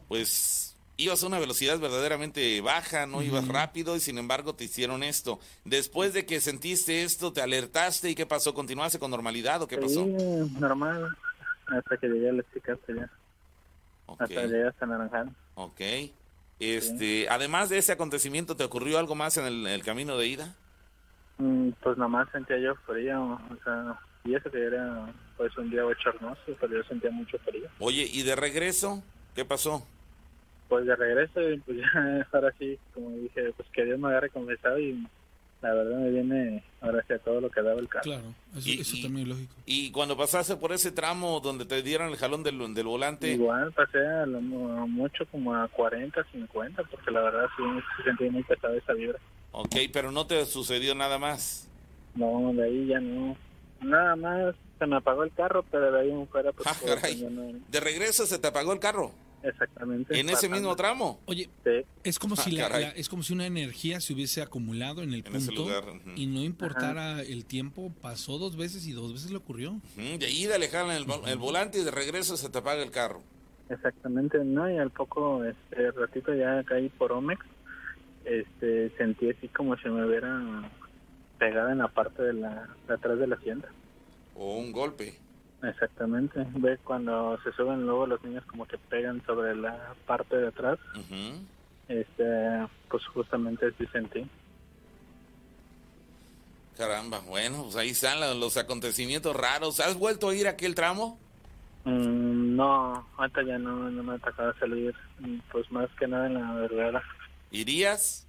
pues, 0.08 0.76
ibas 0.96 1.22
a 1.22 1.26
una 1.26 1.38
velocidad 1.38 1.78
verdaderamente 1.78 2.60
baja, 2.60 3.06
no 3.06 3.22
ibas 3.22 3.46
rápido 3.48 3.96
y 3.96 4.00
sin 4.00 4.18
embargo 4.18 4.54
te 4.54 4.64
hicieron 4.64 5.02
esto. 5.02 5.38
Después 5.64 6.12
de 6.14 6.24
que 6.26 6.40
sentiste 6.40 7.02
esto, 7.04 7.32
te 7.32 7.40
alertaste 7.42 8.10
y 8.10 8.14
qué 8.14 8.26
pasó? 8.26 8.54
¿Continuaste 8.54 8.98
con 8.98 9.10
normalidad 9.10 9.62
o 9.62 9.68
qué 9.68 9.76
pasó? 9.76 10.04
Sí, 10.04 10.58
normal. 10.58 11.08
Hasta 11.68 11.96
que 11.98 12.08
llegué 12.08 12.30
a 12.30 12.32
la 12.32 12.44
chica 12.54 12.72
hasta 12.72 12.92
allá. 12.92 13.10
Ok, 14.06 14.20
Hasta 14.22 14.42
llegué 14.46 14.66
hasta 14.66 14.86
Naranjal. 14.86 15.36
ok. 15.54 15.80
Este, 16.60 17.28
además 17.28 17.68
de 17.68 17.78
ese 17.78 17.92
acontecimiento, 17.92 18.56
¿te 18.56 18.64
ocurrió 18.64 18.98
algo 18.98 19.14
más 19.14 19.36
en 19.36 19.46
el, 19.46 19.66
el 19.66 19.82
camino 19.84 20.16
de 20.18 20.26
ida? 20.26 20.54
Mm, 21.38 21.70
Pues 21.82 21.96
nomás 21.98 22.28
sentía 22.32 22.58
yo 22.58 22.74
frío, 22.86 23.22
o 23.22 23.56
sea, 23.64 23.98
y 24.24 24.34
eso 24.34 24.50
que 24.50 24.62
era 24.64 25.12
pues 25.36 25.56
un 25.56 25.70
día 25.70 25.84
bochornoso, 25.84 26.40
pero 26.60 26.76
yo 26.76 26.82
sentía 26.84 27.10
mucho 27.10 27.38
frío. 27.38 27.68
Oye, 27.78 28.08
¿y 28.12 28.22
de 28.22 28.34
regreso? 28.34 29.02
¿Qué 29.34 29.44
pasó? 29.44 29.86
Pues 30.68 30.84
de 30.84 30.96
regreso, 30.96 31.40
y 31.48 31.58
pues 31.60 31.78
ya 31.78 32.26
ahora 32.32 32.52
sí, 32.58 32.78
como 32.92 33.10
dije, 33.10 33.52
pues 33.56 33.68
que 33.72 33.84
Dios 33.84 33.98
me 33.98 34.08
agarre 34.08 34.30
confesado 34.30 34.78
y 34.78 35.06
la 35.60 35.74
verdad 35.74 35.98
me 35.98 36.10
viene 36.10 36.62
ahora 36.80 37.04
sí 37.08 37.12
a 37.14 37.18
todo 37.18 37.40
lo 37.40 37.50
que 37.50 37.60
daba 37.62 37.80
el 37.80 37.88
carro. 37.88 38.04
Claro, 38.04 38.34
eso, 38.56 38.68
Y- 38.68 38.80
eso 38.80 38.96
y- 38.96 39.02
también 39.02 39.26
es 39.26 39.28
lógico. 39.34 39.54
Y 39.66 39.90
cuando 39.90 40.16
pasaste 40.16 40.56
por 40.56 40.72
ese 40.72 40.92
tramo 40.92 41.40
donde 41.40 41.64
te 41.64 41.82
dieron 41.82 42.08
el 42.10 42.16
jalón 42.16 42.42
del, 42.44 42.74
del 42.74 42.86
volante, 42.86 43.32
Igual 43.32 43.72
pasé 43.72 43.98
a 44.06 44.26
lo 44.26 44.40
mucho 44.40 45.26
como 45.26 45.54
a 45.54 45.66
40, 45.68 46.24
50, 46.32 46.82
porque 46.84 47.10
la 47.10 47.20
verdad 47.22 47.46
sí 47.56 47.62
sí 47.96 48.02
sentí 48.04 48.30
muy 48.30 48.44
pesada 48.44 48.76
esa 48.76 48.92
vibra. 48.92 49.18
ok, 49.52 49.74
pero 49.92 50.12
no 50.12 50.26
te 50.26 50.44
sucedió 50.46 50.94
nada 50.94 51.18
más. 51.18 51.68
No, 52.14 52.52
de 52.54 52.64
ahí 52.64 52.86
ya 52.86 53.00
no. 53.00 53.36
Nada 53.80 54.16
más 54.16 54.54
se 54.78 54.86
me 54.86 54.96
apagó 54.96 55.22
el 55.24 55.32
carro, 55.32 55.64
pero 55.70 55.90
de 55.92 56.00
ahí 56.00 56.10
en 56.10 56.26
fuera 56.28 56.52
pues 56.52 56.66
Ah, 56.68 56.76
no- 57.30 57.52
De 57.68 57.80
regreso 57.80 58.26
se 58.26 58.38
te 58.38 58.46
apagó 58.48 58.72
el 58.72 58.78
carro. 58.80 59.12
Exactamente. 59.42 60.18
En 60.18 60.28
ese 60.30 60.48
mismo 60.48 60.74
tramo. 60.76 61.20
Oye, 61.26 61.48
Sí. 61.64 61.84
es 62.04 62.18
como 62.18 62.34
Ah, 62.38 62.42
si 62.42 62.50
la, 62.52 62.66
es 62.90 63.08
como 63.08 63.22
si 63.22 63.32
una 63.32 63.46
energía 63.46 64.00
se 64.00 64.12
hubiese 64.12 64.42
acumulado 64.42 65.02
en 65.02 65.10
el 65.14 65.24
En 65.26 65.32
punto 65.32 65.52
lugar. 65.52 65.84
y 66.16 66.26
no 66.26 66.42
importara 66.42 67.22
el 67.22 67.44
tiempo, 67.46 67.92
pasó 68.00 68.38
dos 68.38 68.56
veces 68.56 68.86
y 68.86 68.92
dos 68.92 69.12
veces 69.12 69.30
le 69.30 69.36
ocurrió. 69.38 69.72
Ujú, 69.72 70.18
De 70.18 70.30
ida 70.30 70.58
le 70.58 70.68
jalan 70.68 70.96
el 71.26 71.36
volante 71.36 71.78
y 71.80 71.84
de 71.84 71.90
regreso 71.90 72.36
se 72.36 72.48
te 72.50 72.58
apaga 72.58 72.82
el 72.82 72.90
carro. 72.90 73.22
Exactamente, 73.70 74.38
no, 74.44 74.70
y 74.70 74.78
al 74.78 74.90
poco 74.90 75.44
este 75.44 75.90
ratito 75.92 76.32
ya 76.34 76.64
caí 76.64 76.88
por 76.88 77.12
Omex, 77.12 77.44
este 78.24 78.90
sentí 78.96 79.30
así 79.30 79.48
como 79.48 79.76
si 79.76 79.88
me 79.88 80.06
hubiera 80.06 80.70
pegado 81.38 81.70
en 81.70 81.78
la 81.78 81.88
parte 81.88 82.22
de 82.22 82.32
la 82.32 82.68
de 82.86 82.94
atrás 82.94 83.18
de 83.18 83.26
la 83.26 83.36
hacienda. 83.36 83.68
O 84.34 84.56
un 84.56 84.72
golpe. 84.72 85.18
Exactamente, 85.62 86.46
ve 86.54 86.78
cuando 86.84 87.36
se 87.42 87.50
suben 87.52 87.84
luego 87.84 88.06
los 88.06 88.22
niños 88.22 88.44
como 88.46 88.64
que 88.66 88.78
pegan 88.78 89.24
sobre 89.26 89.56
la 89.56 89.94
parte 90.06 90.36
de 90.36 90.48
atrás, 90.48 90.78
este 91.88 92.24
pues 92.88 93.04
justamente 93.08 93.66
así 93.66 93.84
sentí. 93.86 94.24
Caramba, 96.76 97.18
bueno, 97.20 97.64
pues 97.64 97.76
ahí 97.76 97.90
están 97.90 98.20
los, 98.20 98.36
los 98.36 98.56
acontecimientos 98.56 99.34
raros. 99.34 99.80
¿Has 99.80 99.96
vuelto 99.98 100.28
a 100.28 100.34
ir 100.36 100.46
a 100.46 100.50
aquel 100.50 100.76
tramo? 100.76 101.18
Mm, 101.84 102.54
no, 102.54 103.04
ahorita 103.16 103.42
ya 103.42 103.58
no, 103.58 103.90
no 103.90 104.02
me 104.04 104.14
ha 104.14 104.18
tocado 104.18 104.54
salir. 104.60 104.94
Mm, 105.18 105.38
Pues 105.50 105.68
más 105.72 105.88
que 105.98 106.06
nada 106.06 106.26
en 106.28 106.34
la 106.34 106.52
verdadera. 106.54 107.02
¿Irías? 107.50 108.26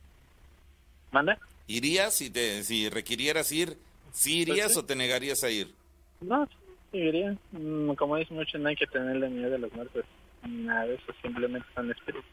¿Manda? 1.11 1.37
¿Irías 1.67 2.15
si 2.15 2.31
te 2.31 2.63
si 2.63 2.89
requirieras 2.89 3.51
ir? 3.51 3.77
¿Sí 4.13 4.39
irías 4.39 4.67
Pues 4.67 4.73
sí. 4.73 4.79
o 4.79 4.85
te 4.85 4.95
negarías 4.95 5.43
a 5.43 5.51
ir? 5.51 5.75
No, 6.21 6.47
sí 6.91 6.97
iría. 6.97 7.35
Mm, 7.51 7.93
Como 7.95 8.15
dice 8.17 8.33
mucho, 8.33 8.57
no 8.57 8.69
hay 8.69 8.75
que 8.75 8.87
tenerle 8.87 9.29
miedo 9.29 9.55
a 9.55 9.59
los 9.59 9.71
muertos. 9.73 10.05
Nada 10.47 10.85
de 10.85 10.95
eso, 10.95 11.13
simplemente 11.21 11.67
son 11.75 11.91
espíritus. 11.91 12.25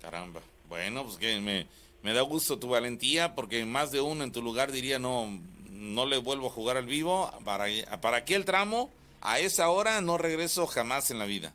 Caramba. 0.00 0.40
Bueno, 0.68 1.04
pues 1.04 1.16
que 1.16 1.40
me, 1.40 1.66
me 2.02 2.12
da 2.12 2.20
gusto 2.22 2.58
tu 2.58 2.68
valentía 2.68 3.34
porque 3.34 3.64
más 3.64 3.90
de 3.92 4.00
uno 4.00 4.24
en 4.24 4.32
tu 4.32 4.42
lugar 4.42 4.70
diría 4.72 4.98
no 4.98 5.26
no 5.70 6.06
le 6.06 6.18
vuelvo 6.18 6.46
a 6.46 6.50
jugar 6.50 6.76
al 6.76 6.86
vivo 6.86 7.30
para 7.44 7.66
para 8.00 8.16
aquel 8.18 8.44
tramo 8.44 8.90
a 9.20 9.38
esa 9.40 9.68
hora 9.68 10.00
no 10.00 10.16
regreso 10.18 10.66
jamás 10.66 11.10
en 11.10 11.18
la 11.18 11.24
vida. 11.26 11.52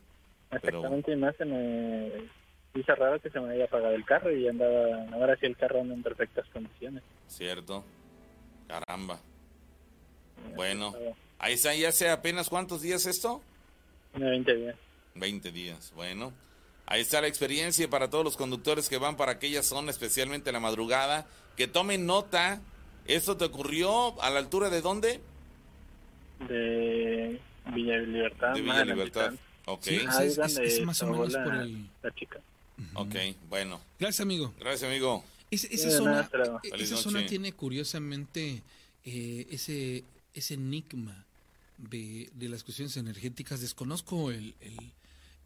Pero- 0.50 0.78
Exactamente, 0.78 1.12
y 1.12 1.16
más 1.16 1.34
se 1.36 1.44
me 1.46 2.10
hizo 2.74 2.94
raro 2.94 3.20
que 3.20 3.30
se 3.30 3.40
me 3.40 3.50
había 3.50 3.64
apagado 3.64 3.94
el 3.94 4.04
carro 4.04 4.30
y 4.30 4.46
andaba, 4.48 5.06
ahora 5.12 5.36
sí 5.36 5.46
el 5.46 5.56
carro 5.56 5.80
anda 5.80 5.94
en 5.94 6.02
perfectas 6.02 6.46
condiciones. 6.52 7.02
Cierto. 7.28 7.84
Caramba. 8.68 9.18
Bueno, 10.54 10.92
ahí 11.42 11.52
está, 11.54 11.74
ya 11.74 11.92
sé 11.92 12.08
apenas 12.08 12.48
cuántos 12.48 12.80
días 12.80 13.04
esto? 13.04 13.42
Tiene 14.14 14.30
20 14.30 14.54
días. 14.56 14.76
20 15.14 15.52
días. 15.52 15.92
Bueno, 15.94 16.32
ahí 16.86 17.02
está 17.02 17.20
la 17.20 17.26
experiencia 17.26 17.88
para 17.90 18.08
todos 18.08 18.24
los 18.24 18.36
conductores 18.38 18.88
que 18.88 18.96
van 18.96 19.16
para 19.18 19.32
aquella 19.32 19.62
zona, 19.62 19.90
especialmente 19.90 20.48
en 20.48 20.54
la 20.54 20.60
madrugada. 20.60 21.26
Que 21.56 21.66
tomen 21.68 22.06
nota. 22.06 22.62
¿Esto 23.04 23.36
te 23.36 23.44
ocurrió 23.44 24.20
a 24.22 24.30
la 24.30 24.38
altura 24.38 24.70
de 24.70 24.80
dónde? 24.80 25.20
De 26.48 27.40
Villa 27.74 27.96
Libertad. 27.98 28.54
De 28.54 28.62
Villa 28.62 28.84
Libertad. 28.84 29.34
Ok, 29.66 29.82
Sí. 29.84 30.00
Es- 30.06 30.80
más 30.84 31.02
o 31.02 31.06
menos 31.08 31.32
la, 31.32 31.44
por 31.44 31.54
el- 31.54 31.86
la 32.02 32.10
chica. 32.14 32.40
ok, 32.94 33.14
bueno. 33.48 33.80
Gracias, 33.98 34.20
amigo. 34.20 34.52
Gracias, 34.58 34.88
amigo. 34.90 35.24
Es- 35.50 35.64
esa 35.64 35.90
zona, 35.90 36.28
Feliz 36.62 36.90
esa 36.90 36.96
zona 36.96 37.26
tiene 37.26 37.52
curiosamente 37.52 38.62
eh, 39.04 39.46
ese, 39.50 40.04
ese 40.32 40.54
enigma 40.54 41.24
de, 41.90 42.30
de 42.34 42.48
las 42.48 42.64
cuestiones 42.64 42.96
energéticas. 42.96 43.60
Desconozco 43.60 44.30
el, 44.30 44.54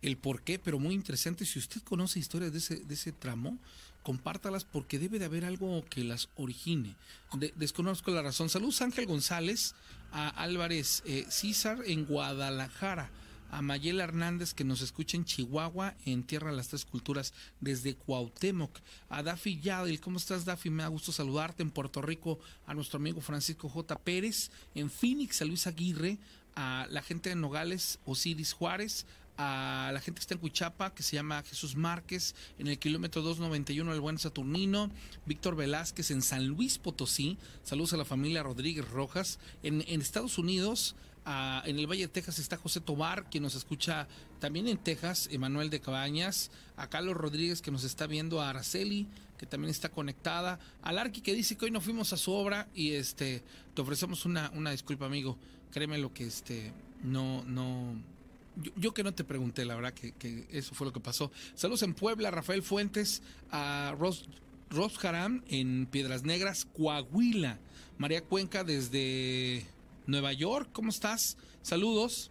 el, 0.02 0.16
por 0.16 0.42
qué, 0.42 0.58
pero 0.58 0.78
muy 0.78 0.94
interesante. 0.94 1.44
Si 1.44 1.58
usted 1.58 1.82
conoce 1.82 2.18
historias 2.18 2.52
de 2.52 2.58
ese, 2.58 2.76
de 2.76 2.94
ese 2.94 3.12
tramo, 3.12 3.58
compártalas 4.02 4.64
porque 4.64 4.98
debe 4.98 5.18
de 5.18 5.24
haber 5.24 5.44
algo 5.44 5.84
que 5.90 6.04
las 6.04 6.28
origine. 6.36 6.94
De- 7.34 7.52
desconozco 7.56 8.12
la 8.12 8.22
razón. 8.22 8.48
Saludos 8.48 8.80
Ángel 8.82 9.06
González, 9.06 9.74
a 10.12 10.28
Álvarez 10.28 11.02
eh, 11.06 11.26
César 11.28 11.78
en 11.86 12.04
Guadalajara. 12.06 13.10
A 13.50 13.62
Mayela 13.62 14.04
Hernández 14.04 14.54
que 14.54 14.64
nos 14.64 14.80
escucha 14.80 15.16
en 15.16 15.24
Chihuahua, 15.24 15.94
en 16.04 16.24
Tierra 16.24 16.50
de 16.50 16.56
las 16.56 16.68
Tres 16.68 16.84
Culturas, 16.84 17.32
desde 17.60 17.94
Cuauhtémoc. 17.94 18.78
A 19.08 19.22
Dafi 19.22 19.60
Yadel, 19.60 20.00
¿cómo 20.00 20.18
estás 20.18 20.44
Dafi? 20.44 20.70
Me 20.70 20.82
da 20.82 20.88
gusto 20.88 21.12
saludarte 21.12 21.62
en 21.62 21.70
Puerto 21.70 22.02
Rico. 22.02 22.38
A 22.66 22.74
nuestro 22.74 22.98
amigo 22.98 23.20
Francisco 23.20 23.68
J. 23.68 23.98
Pérez, 23.98 24.50
en 24.74 24.90
Phoenix, 24.90 25.40
a 25.42 25.44
Luis 25.44 25.66
Aguirre. 25.66 26.18
A 26.54 26.86
la 26.90 27.02
gente 27.02 27.28
de 27.28 27.36
Nogales, 27.36 27.98
Osiris 28.04 28.52
Juárez. 28.52 29.06
A 29.38 29.90
la 29.92 30.00
gente 30.00 30.18
que 30.18 30.22
está 30.22 30.34
en 30.34 30.40
Cuichapa, 30.40 30.94
que 30.94 31.02
se 31.02 31.16
llama 31.16 31.42
Jesús 31.42 31.76
Márquez, 31.76 32.34
en 32.58 32.68
el 32.68 32.78
kilómetro 32.78 33.20
291 33.20 33.90
del 33.90 34.00
Buen 34.00 34.18
Saturnino. 34.18 34.90
Víctor 35.26 35.56
Velázquez 35.56 36.10
en 36.10 36.22
San 36.22 36.46
Luis 36.46 36.78
Potosí. 36.78 37.36
Saludos 37.62 37.92
a 37.92 37.98
la 37.98 38.06
familia 38.06 38.42
Rodríguez 38.42 38.88
Rojas. 38.88 39.38
En, 39.62 39.84
en 39.86 40.00
Estados 40.00 40.38
Unidos, 40.38 40.96
En 41.26 41.78
el 41.78 41.88
Valle 41.88 42.02
de 42.02 42.08
Texas 42.08 42.38
está 42.38 42.56
José 42.56 42.80
Tobar, 42.80 43.28
quien 43.28 43.42
nos 43.42 43.56
escucha 43.56 44.06
también 44.38 44.68
en 44.68 44.78
Texas, 44.78 45.28
Emanuel 45.32 45.70
de 45.70 45.80
Cabañas, 45.80 46.52
a 46.76 46.88
Carlos 46.88 47.16
Rodríguez, 47.16 47.62
que 47.62 47.72
nos 47.72 47.82
está 47.82 48.06
viendo, 48.06 48.40
a 48.40 48.50
Araceli, 48.50 49.08
que 49.36 49.44
también 49.44 49.70
está 49.70 49.88
conectada, 49.88 50.60
a 50.82 50.92
Larky, 50.92 51.22
que 51.22 51.34
dice 51.34 51.56
que 51.56 51.64
hoy 51.64 51.72
no 51.72 51.80
fuimos 51.80 52.12
a 52.12 52.16
su 52.16 52.30
obra 52.30 52.68
y 52.74 52.92
este 52.92 53.42
te 53.74 53.82
ofrecemos 53.82 54.24
una, 54.24 54.50
una 54.54 54.70
disculpa, 54.70 55.06
amigo. 55.06 55.36
Créeme 55.72 55.98
lo 55.98 56.14
que 56.14 56.26
este 56.26 56.72
no, 57.02 57.42
no. 57.44 58.00
Yo, 58.76 58.94
que 58.94 59.02
no 59.02 59.12
te 59.12 59.24
pregunté, 59.24 59.64
la 59.64 59.74
verdad 59.74 59.92
que, 59.92 60.12
que 60.12 60.46
eso 60.50 60.74
fue 60.74 60.86
lo 60.86 60.92
que 60.92 61.00
pasó. 61.00 61.32
Saludos 61.54 61.82
en 61.82 61.94
Puebla, 61.94 62.30
Rafael 62.30 62.62
Fuentes, 62.62 63.22
a 63.50 63.94
Ros, 63.98 64.28
Ros 64.70 64.98
en 65.48 65.86
Piedras 65.86 66.22
Negras, 66.22 66.66
Coahuila. 66.76 67.58
María 67.98 68.22
Cuenca 68.22 68.62
desde 68.62 69.66
Nueva 70.06 70.32
York, 70.32 70.70
¿cómo 70.72 70.90
estás? 70.90 71.36
Saludos. 71.62 72.30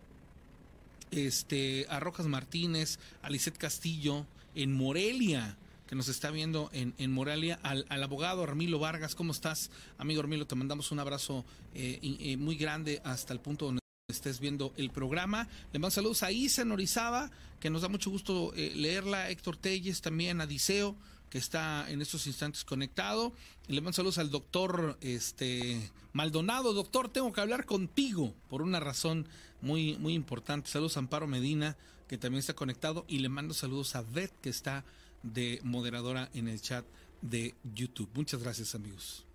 Este, 1.12 1.86
a 1.90 2.00
Rojas 2.00 2.26
Martínez, 2.26 3.00
a 3.22 3.30
Lisette 3.30 3.58
Castillo, 3.58 4.26
en 4.56 4.74
Morelia, 4.74 5.58
que 5.88 5.96
nos 5.96 6.08
está 6.08 6.32
viendo 6.32 6.70
en, 6.74 6.94
en 6.98 7.12
Morelia, 7.12 7.60
al, 7.64 7.86
al 7.90 8.04
abogado 8.04 8.44
Armilo 8.44 8.80
Vargas, 8.80 9.16
¿cómo 9.16 9.32
estás? 9.32 9.70
Amigo 9.98 10.22
Armilo, 10.22 10.48
te 10.48 10.56
mandamos 10.56 10.92
un 10.92 11.00
abrazo 11.00 11.46
eh, 11.74 12.00
y 12.02 12.38
muy 12.38 12.56
grande 12.56 13.02
hasta 13.04 13.34
el 13.34 13.40
punto 13.40 13.66
donde 13.66 13.82
estés 14.08 14.40
viendo 14.40 14.74
el 14.78 14.92
programa. 14.92 15.48
Le 15.74 15.80
mando 15.80 15.92
saludos 15.92 16.24
a 16.24 16.32
Isa 16.32 16.62
en 16.62 16.72
Orizaba, 16.72 17.32
que 17.60 17.70
nos 17.70 17.82
da 17.82 17.88
mucho 17.88 18.10
gusto 18.10 18.54
eh, 18.56 18.72
leerla, 18.76 19.30
Héctor 19.30 19.58
Telles, 19.58 20.02
también 20.02 20.42
a 20.42 20.48
Diceo, 20.48 20.96
que 21.30 21.38
está 21.38 21.90
en 21.90 22.02
estos 22.02 22.28
instantes 22.28 22.64
conectado. 22.64 23.34
Le 23.68 23.82
mando 23.82 23.94
saludos 23.94 24.18
al 24.18 24.30
doctor 24.30 24.98
este, 25.02 25.92
Maldonado. 26.14 26.74
Doctor, 26.74 27.10
tengo 27.10 27.32
que 27.34 27.42
hablar 27.42 27.66
contigo 27.66 28.34
por 28.50 28.62
una 28.62 28.80
razón 28.80 29.28
muy, 29.62 29.98
muy 29.98 30.14
importante. 30.14 30.70
Saludos 30.70 30.98
a 30.98 31.00
Amparo 31.00 31.28
Medina, 31.28 31.76
que 32.08 32.18
también 32.18 32.40
está 32.40 32.54
conectado. 32.54 33.06
Y 33.08 33.20
le 33.20 33.30
mando 33.30 33.54
saludos 33.54 33.96
a 33.96 34.02
Beth, 34.02 34.34
que 34.42 34.50
está 34.50 34.86
de 35.24 35.60
moderadora 35.64 36.30
en 36.34 36.48
el 36.48 36.62
chat 36.62 36.86
de 37.22 37.56
YouTube. 37.74 38.10
Muchas 38.14 38.42
gracias, 38.42 38.76
amigos. 38.76 39.26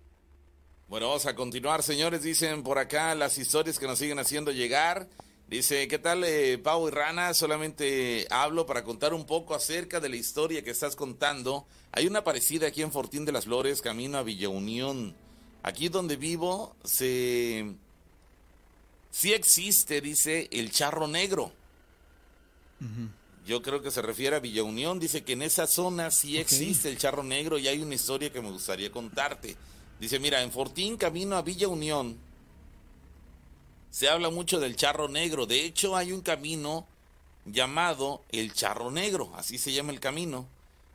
Bueno, 0.87 1.07
vamos 1.07 1.25
a 1.25 1.35
continuar, 1.35 1.83
señores. 1.83 2.23
Dicen 2.23 2.63
por 2.63 2.77
acá 2.77 3.15
las 3.15 3.37
historias 3.37 3.79
que 3.79 3.87
nos 3.87 3.99
siguen 3.99 4.19
haciendo 4.19 4.51
llegar. 4.51 5.07
Dice, 5.51 5.89
¿qué 5.89 5.99
tal, 5.99 6.23
eh, 6.23 6.57
Pau 6.59 6.87
y 6.87 6.91
Rana? 6.91 7.33
Solamente 7.33 8.25
hablo 8.29 8.65
para 8.65 8.85
contar 8.85 9.13
un 9.13 9.25
poco 9.25 9.53
acerca 9.53 9.99
de 9.99 10.07
la 10.07 10.15
historia 10.15 10.63
que 10.63 10.71
estás 10.71 10.95
contando. 10.95 11.67
Hay 11.91 12.07
una 12.07 12.23
parecida 12.23 12.67
aquí 12.67 12.81
en 12.81 12.93
Fortín 12.93 13.25
de 13.25 13.33
las 13.33 13.43
Flores, 13.43 13.81
camino 13.81 14.17
a 14.17 14.23
Villa 14.23 14.47
Unión. 14.47 15.13
Aquí 15.61 15.89
donde 15.89 16.15
vivo, 16.15 16.77
se... 16.85 17.75
Sí 19.09 19.33
existe, 19.33 19.99
dice, 19.99 20.47
el 20.53 20.71
charro 20.71 21.09
negro. 21.09 21.51
Yo 23.45 23.61
creo 23.61 23.81
que 23.81 23.91
se 23.91 24.01
refiere 24.01 24.37
a 24.37 24.39
Villa 24.39 24.63
Unión. 24.63 25.01
Dice 25.01 25.25
que 25.25 25.33
en 25.33 25.41
esa 25.41 25.67
zona 25.67 26.11
sí 26.11 26.37
existe 26.37 26.87
el 26.87 26.97
charro 26.97 27.23
negro 27.23 27.57
y 27.57 27.67
hay 27.67 27.81
una 27.81 27.95
historia 27.95 28.31
que 28.31 28.41
me 28.41 28.51
gustaría 28.51 28.89
contarte. 28.89 29.57
Dice, 29.99 30.17
mira, 30.17 30.41
en 30.43 30.51
Fortín, 30.53 30.95
camino 30.95 31.35
a 31.35 31.41
Villa 31.41 31.67
Unión, 31.67 32.17
se 33.91 34.09
habla 34.09 34.29
mucho 34.29 34.59
del 34.59 34.75
charro 34.75 35.07
negro. 35.09 35.45
De 35.45 35.65
hecho, 35.65 35.95
hay 35.95 36.13
un 36.13 36.21
camino 36.21 36.87
llamado 37.45 38.23
el 38.31 38.53
charro 38.53 38.89
negro, 38.89 39.31
así 39.35 39.57
se 39.57 39.73
llama 39.73 39.91
el 39.91 39.99
camino. 39.99 40.47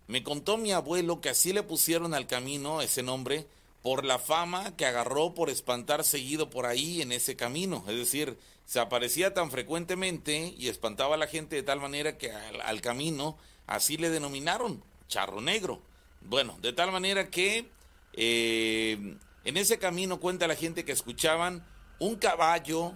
Me 0.08 0.22
contó 0.22 0.56
mi 0.56 0.72
abuelo 0.72 1.20
que 1.20 1.28
así 1.28 1.52
le 1.52 1.62
pusieron 1.62 2.14
al 2.14 2.26
camino 2.26 2.80
ese 2.80 3.02
nombre 3.02 3.46
por 3.82 4.04
la 4.04 4.18
fama 4.18 4.76
que 4.76 4.86
agarró 4.86 5.34
por 5.34 5.50
espantar 5.50 6.04
seguido 6.04 6.48
por 6.48 6.66
ahí 6.66 7.02
en 7.02 7.12
ese 7.12 7.36
camino. 7.36 7.84
Es 7.86 7.96
decir, 7.96 8.38
se 8.64 8.80
aparecía 8.80 9.34
tan 9.34 9.50
frecuentemente 9.50 10.54
y 10.56 10.68
espantaba 10.68 11.16
a 11.16 11.18
la 11.18 11.26
gente 11.26 11.56
de 11.56 11.62
tal 11.62 11.80
manera 11.80 12.16
que 12.16 12.32
al, 12.32 12.80
camino 12.80 13.36
así 13.66 13.96
le 13.96 14.10
denominaron 14.10 14.82
charro 15.08 15.40
negro. 15.40 15.82
Bueno, 16.22 16.56
de 16.62 16.72
tal 16.72 16.90
manera 16.92 17.30
que 17.30 17.68
eh, 18.14 19.16
en 19.44 19.56
ese 19.56 19.78
camino 19.78 20.18
cuenta 20.18 20.48
la 20.48 20.56
gente 20.56 20.84
que 20.84 20.92
escuchaban 20.92 21.64
un 21.98 22.16
caballo 22.16 22.94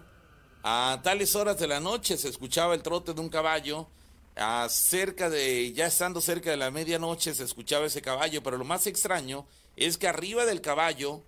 a 0.63 1.01
tales 1.03 1.35
horas 1.37 1.59
de 1.59 1.67
la 1.67 1.81
noche, 1.81 2.17
se 2.17 2.29
escuchaba 2.29 2.75
el 2.75 2.83
trote 2.83 3.15
de 3.15 3.21
un 3.21 3.29
caballo. 3.29 3.89
A 4.37 4.69
cerca 4.69 5.29
de, 5.29 5.73
ya 5.73 5.87
estando 5.87 6.21
cerca 6.21 6.51
de 6.51 6.57
la 6.57 6.71
medianoche 6.71 7.35
se 7.35 7.45
escuchaba 7.45 7.87
ese 7.87 8.01
caballo, 8.01 8.43
pero 8.43 8.57
lo 8.59 8.65
más 8.65 8.87
extraño 8.87 9.47
es 9.77 9.99
que 9.99 10.09
arriba 10.09 10.45
del 10.47 10.61
caballo 10.61 11.23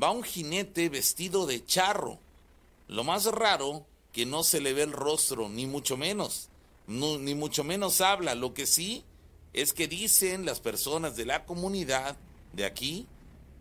va 0.00 0.10
un 0.10 0.22
jinete 0.22 0.88
vestido 0.88 1.46
de 1.46 1.64
charro. 1.64 2.18
Lo 2.88 3.04
más 3.04 3.26
raro 3.26 3.86
que 4.12 4.26
no 4.26 4.42
se 4.42 4.60
le 4.60 4.72
ve 4.72 4.82
el 4.82 4.92
rostro, 4.92 5.48
ni 5.48 5.66
mucho 5.66 5.96
menos, 5.96 6.48
no- 6.86 7.18
ni 7.18 7.34
mucho 7.34 7.62
menos 7.62 8.00
habla. 8.00 8.34
Lo 8.34 8.52
que 8.54 8.66
sí 8.66 9.04
es 9.52 9.72
que 9.72 9.86
dicen 9.86 10.44
las 10.44 10.60
personas 10.60 11.14
de 11.16 11.26
la 11.26 11.44
comunidad 11.44 12.16
de 12.52 12.64
aquí, 12.64 13.06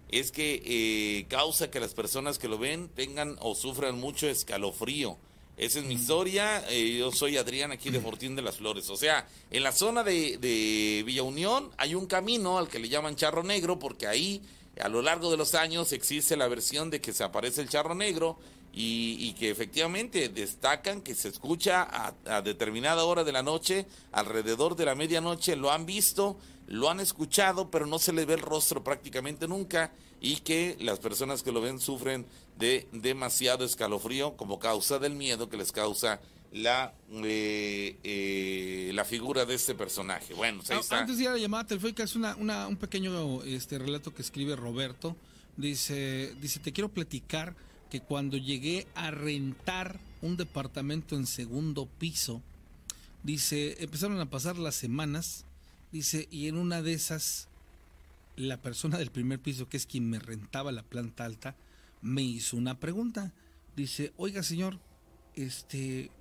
es 0.09 0.31
que 0.31 0.61
eh, 0.65 1.25
causa 1.29 1.71
que 1.71 1.79
las 1.79 1.93
personas 1.93 2.39
que 2.39 2.47
lo 2.47 2.57
ven 2.57 2.89
tengan 2.89 3.37
o 3.39 3.55
sufran 3.55 3.99
mucho 3.99 4.27
escalofrío. 4.27 5.17
Esa 5.57 5.79
es 5.79 5.85
mi 5.85 5.95
historia. 5.95 6.63
eh, 6.69 6.97
yo 6.99 7.11
soy 7.11 7.37
Adrián 7.37 7.71
aquí 7.71 7.89
de 7.89 7.99
Fortín 7.99 8.35
de 8.35 8.41
las 8.41 8.57
Flores. 8.57 8.89
O 8.89 8.95
sea, 8.95 9.27
en 9.51 9.63
la 9.63 9.71
zona 9.71 10.03
de, 10.03 10.37
de 10.37 11.03
Villa 11.05 11.23
Unión 11.23 11.69
hay 11.77 11.95
un 11.95 12.05
camino 12.05 12.57
al 12.57 12.69
que 12.69 12.79
le 12.79 12.89
llaman 12.89 13.15
Charro 13.15 13.43
Negro 13.43 13.77
porque 13.77 14.07
ahí 14.07 14.41
a 14.79 14.87
lo 14.87 15.01
largo 15.01 15.29
de 15.29 15.37
los 15.37 15.55
años 15.55 15.91
existe 15.91 16.37
la 16.37 16.47
versión 16.47 16.89
de 16.89 17.01
que 17.01 17.13
se 17.13 17.23
aparece 17.23 17.61
el 17.61 17.69
charro 17.69 17.95
negro 17.95 18.37
y, 18.71 19.33
que 19.33 19.49
efectivamente 19.49 20.29
destacan 20.29 21.01
que 21.01 21.15
se 21.15 21.27
escucha 21.27 21.81
a, 21.81 22.13
a, 22.25 22.41
determinada 22.41 23.03
hora 23.03 23.23
de 23.23 23.31
la 23.33 23.43
noche, 23.43 23.85
alrededor 24.11 24.75
de 24.75 24.85
la 24.85 24.95
medianoche, 24.95 25.55
lo 25.55 25.71
han 25.71 25.85
visto, 25.85 26.37
lo 26.69 26.89
han 26.89 26.99
escuchado, 26.99 27.71
pero 27.71 27.87
no 27.87 27.97
se 27.97 28.13
le 28.13 28.25
ve 28.25 28.35
el 28.35 28.41
rostro 28.41 28.83
prácticamente 28.83 29.47
nunca 29.47 29.91
y 30.21 30.37
que 30.37 30.77
las 30.79 30.99
personas 30.99 31.41
que 31.41 31.51
lo 31.51 31.61
ven 31.61 31.79
sufren 31.79 32.25
de 32.57 32.87
demasiado 32.91 33.65
escalofrío 33.65 34.37
como 34.37 34.59
causa 34.59 34.99
del 34.99 35.15
miedo 35.15 35.49
que 35.49 35.57
les 35.57 35.71
causa 35.71 36.21
la 36.51 36.93
eh, 37.11 37.97
eh, 38.03 38.91
la 38.93 39.03
figura 39.03 39.45
de 39.45 39.55
este 39.55 39.73
personaje. 39.73 40.33
Bueno, 40.35 40.61
pues 40.65 40.91
Antes 40.91 41.17
de 41.17 41.23
ir 41.23 41.29
a 41.29 41.33
la 41.33 41.39
llamada 41.39 41.65
telefónica, 41.65 42.03
es 42.03 42.15
una, 42.15 42.35
una, 42.35 42.67
un 42.67 42.77
pequeño 42.77 43.43
este 43.43 43.79
relato 43.79 44.13
que 44.13 44.21
escribe 44.21 44.55
Roberto. 44.55 45.15
Dice, 45.57 46.33
dice, 46.39 46.59
te 46.59 46.71
quiero 46.71 46.89
platicar 46.89 47.55
que 47.89 48.01
cuando 48.01 48.37
llegué 48.37 48.87
a 48.93 49.09
rentar 49.09 49.99
un 50.21 50.37
departamento 50.37 51.15
en 51.15 51.25
segundo 51.25 51.87
piso, 51.97 52.41
dice, 53.23 53.75
empezaron 53.79 54.19
a 54.19 54.29
pasar 54.29 54.57
las 54.57 54.75
semanas, 54.75 55.45
dice, 55.91 56.27
y 56.31 56.47
en 56.47 56.57
una 56.57 56.81
de 56.81 56.93
esas, 56.93 57.47
la 58.35 58.61
persona 58.61 58.97
del 58.97 59.11
primer 59.11 59.39
piso, 59.39 59.69
que 59.69 59.77
es 59.77 59.85
quien 59.85 60.09
me 60.09 60.19
rentaba 60.19 60.71
la 60.71 60.83
planta 60.83 61.25
alta, 61.25 61.55
me 62.01 62.21
hizo 62.21 62.57
una 62.57 62.79
pregunta. 62.79 63.33
Dice, 63.75 64.13
oiga 64.17 64.43
señor, 64.43 64.79
este, 65.35 66.11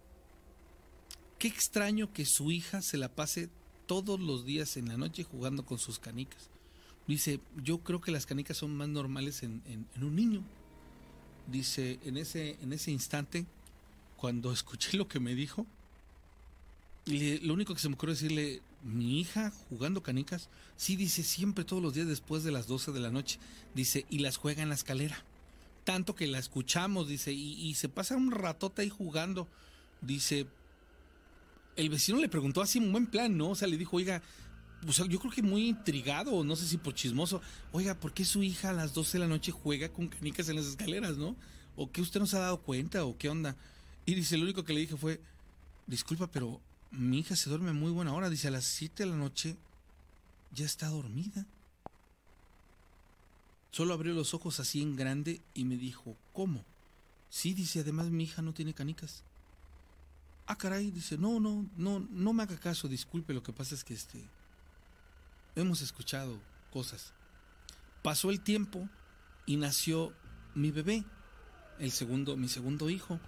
qué 1.38 1.48
extraño 1.48 2.12
que 2.12 2.24
su 2.24 2.50
hija 2.50 2.82
se 2.82 2.98
la 2.98 3.08
pase 3.08 3.48
todos 3.86 4.20
los 4.20 4.44
días 4.44 4.76
en 4.76 4.88
la 4.88 4.96
noche 4.96 5.24
jugando 5.24 5.64
con 5.64 5.78
sus 5.78 5.98
canicas. 5.98 6.50
Dice, 7.06 7.40
yo 7.62 7.78
creo 7.78 8.00
que 8.00 8.10
las 8.10 8.26
canicas 8.26 8.58
son 8.58 8.76
más 8.76 8.88
normales 8.88 9.42
en, 9.42 9.62
un 10.00 10.14
niño 10.14 10.42
dice, 11.50 11.98
en 12.04 12.16
ese, 12.18 12.58
en 12.62 12.72
ese 12.72 12.90
instante, 12.90 13.46
cuando 14.16 14.52
escuché 14.52 14.96
lo 14.96 15.08
que 15.08 15.20
me 15.20 15.34
dijo, 15.34 15.66
lo 17.06 17.54
único 17.54 17.74
que 17.74 17.80
se 17.80 17.88
me 17.88 17.94
ocurrió 17.94 18.14
decirle, 18.14 18.60
mi 18.82 19.20
hija 19.20 19.52
jugando 19.68 20.02
canicas, 20.02 20.48
sí 20.76 20.96
dice 20.96 21.22
siempre 21.22 21.64
todos 21.64 21.82
los 21.82 21.94
días 21.94 22.06
después 22.06 22.44
de 22.44 22.52
las 22.52 22.66
12 22.66 22.92
de 22.92 23.00
la 23.00 23.10
noche, 23.10 23.38
dice, 23.74 24.06
y 24.10 24.18
las 24.18 24.36
juega 24.36 24.62
en 24.62 24.68
la 24.68 24.74
escalera. 24.74 25.24
Tanto 25.84 26.14
que 26.14 26.26
la 26.26 26.38
escuchamos, 26.38 27.08
dice, 27.08 27.32
y, 27.32 27.74
se 27.74 27.88
pasa 27.88 28.16
un 28.16 28.30
ratote 28.30 28.82
ahí 28.82 28.90
jugando. 28.90 29.48
Dice, 30.02 30.46
el 31.76 31.88
vecino 31.88 32.18
le 32.18 32.28
preguntó 32.28 32.60
así 32.60 32.78
un 32.78 32.92
buen 32.92 33.06
plan, 33.06 33.36
¿no? 33.36 33.50
O 33.50 33.54
sea, 33.54 33.68
le 33.68 33.78
dijo, 33.78 33.96
oiga, 33.96 34.22
yo 35.08 35.18
creo 35.18 35.32
que 35.32 35.42
muy 35.42 35.66
intrigado, 35.66 36.44
no 36.44 36.56
sé 36.56 36.66
si 36.66 36.76
por 36.76 36.94
chismoso, 36.94 37.40
oiga, 37.72 37.98
¿por 37.98 38.12
qué 38.12 38.24
su 38.24 38.42
hija 38.42 38.70
a 38.70 38.74
las 38.74 38.94
12 38.94 39.12
de 39.12 39.24
la 39.24 39.28
noche 39.28 39.50
juega 39.50 39.88
con 39.88 40.08
canicas 40.08 40.48
en 40.48 40.56
las 40.56 40.66
escaleras, 40.66 41.16
no? 41.16 41.36
¿O 41.74 41.90
que 41.90 42.00
usted 42.00 42.20
no 42.20 42.26
se 42.26 42.36
ha 42.36 42.40
dado 42.40 42.60
cuenta 42.60 43.04
o 43.04 43.16
qué 43.16 43.28
onda? 43.28 43.56
Y 44.04 44.14
dice, 44.14 44.36
lo 44.36 44.44
único 44.44 44.64
que 44.64 44.72
le 44.74 44.80
dije 44.80 44.96
fue, 44.96 45.20
disculpa, 45.86 46.30
pero 46.30 46.60
mi 46.90 47.20
hija 47.20 47.36
se 47.36 47.50
duerme 47.50 47.72
muy 47.72 47.90
buena 47.90 48.14
hora, 48.14 48.30
dice, 48.30 48.48
a 48.48 48.52
las 48.52 48.64
7 48.64 49.04
de 49.04 49.10
la 49.10 49.16
noche 49.16 49.56
ya 50.52 50.64
está 50.64 50.88
dormida. 50.88 51.46
Solo 53.70 53.94
abrió 53.94 54.14
los 54.14 54.34
ojos 54.34 54.60
así 54.60 54.80
en 54.82 54.96
grande 54.96 55.40
y 55.54 55.64
me 55.64 55.76
dijo, 55.76 56.16
¿cómo? 56.32 56.64
Sí, 57.28 57.52
dice, 57.52 57.80
además 57.80 58.06
mi 58.06 58.24
hija 58.24 58.42
no 58.42 58.54
tiene 58.54 58.74
canicas. 58.74 59.22
Ah, 60.46 60.56
caray, 60.56 60.90
dice, 60.90 61.18
no, 61.18 61.40
no, 61.40 61.68
no, 61.76 62.00
no 62.10 62.32
me 62.32 62.42
haga 62.42 62.58
caso, 62.58 62.88
disculpe, 62.88 63.34
lo 63.34 63.42
que 63.42 63.52
pasa 63.52 63.74
es 63.74 63.84
que 63.84 63.92
este, 63.92 64.24
hemos 65.54 65.82
escuchado 65.82 66.40
cosas. 66.72 67.12
Pasó 68.02 68.30
el 68.30 68.40
tiempo 68.40 68.88
y 69.44 69.56
nació 69.56 70.14
mi 70.54 70.70
bebé, 70.70 71.04
el 71.78 71.92
segundo, 71.92 72.36
mi 72.36 72.48
segundo 72.48 72.88
hijo, 72.88 73.20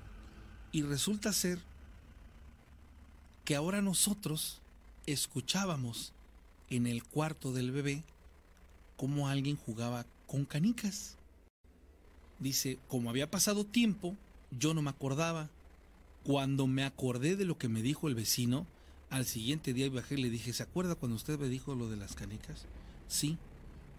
y 0.73 0.83
resulta 0.83 1.33
ser 1.35 1.61
que 3.51 3.57
ahora 3.57 3.83
nosotros 3.83 4.61
escuchábamos 5.07 6.13
en 6.69 6.87
el 6.87 7.03
cuarto 7.03 7.53
del 7.53 7.73
bebé 7.73 8.05
cómo 8.97 9.27
alguien 9.27 9.57
jugaba 9.57 10.07
con 10.29 10.45
canicas. 10.45 11.17
Dice, 12.39 12.79
como 12.87 13.11
había 13.11 13.29
pasado 13.29 13.65
tiempo, 13.65 14.15
yo 14.53 14.73
no 14.73 14.83
me 14.83 14.91
acordaba. 14.91 15.51
Cuando 16.23 16.69
me 16.69 16.85
acordé 16.85 17.35
de 17.35 17.45
lo 17.45 17.59
que 17.59 17.69
me 17.69 17.83
dijo 17.83 18.07
el 18.07 18.15
vecino, 18.15 18.69
al 19.11 19.27
siguiente 19.27 19.73
día 19.73 19.91
bajé 19.91 20.15
y 20.15 20.23
le 20.23 20.31
dije, 20.31 20.53
¿se 20.53 20.63
acuerda 20.63 20.95
cuando 20.95 21.17
usted 21.17 21.37
me 21.37 21.49
dijo 21.49 21.75
lo 21.75 21.91
de 21.91 21.97
las 21.97 22.15
canicas? 22.15 22.67
Sí. 23.09 23.37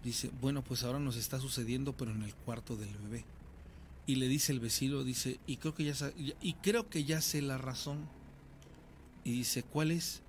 Dice, 0.02 0.30
bueno, 0.40 0.64
pues 0.64 0.82
ahora 0.82 0.98
nos 0.98 1.16
está 1.16 1.40
sucediendo, 1.40 1.92
pero 1.92 2.12
en 2.12 2.22
el 2.22 2.34
cuarto 2.34 2.74
del 2.74 2.96
bebé. 3.04 3.26
Y 4.06 4.14
le 4.14 4.28
dice 4.28 4.50
el 4.52 4.60
vecino, 4.60 5.04
dice, 5.04 5.40
y 5.46 5.58
creo 5.58 5.74
que 5.74 5.84
ya, 5.84 6.10
y 6.40 6.54
creo 6.54 6.88
que 6.88 7.04
ya 7.04 7.20
sé 7.20 7.42
la 7.42 7.58
razón. 7.58 8.08
Y 9.24 9.32
dice, 9.32 9.62
¿cuál 9.62 9.90
es? 9.90 10.20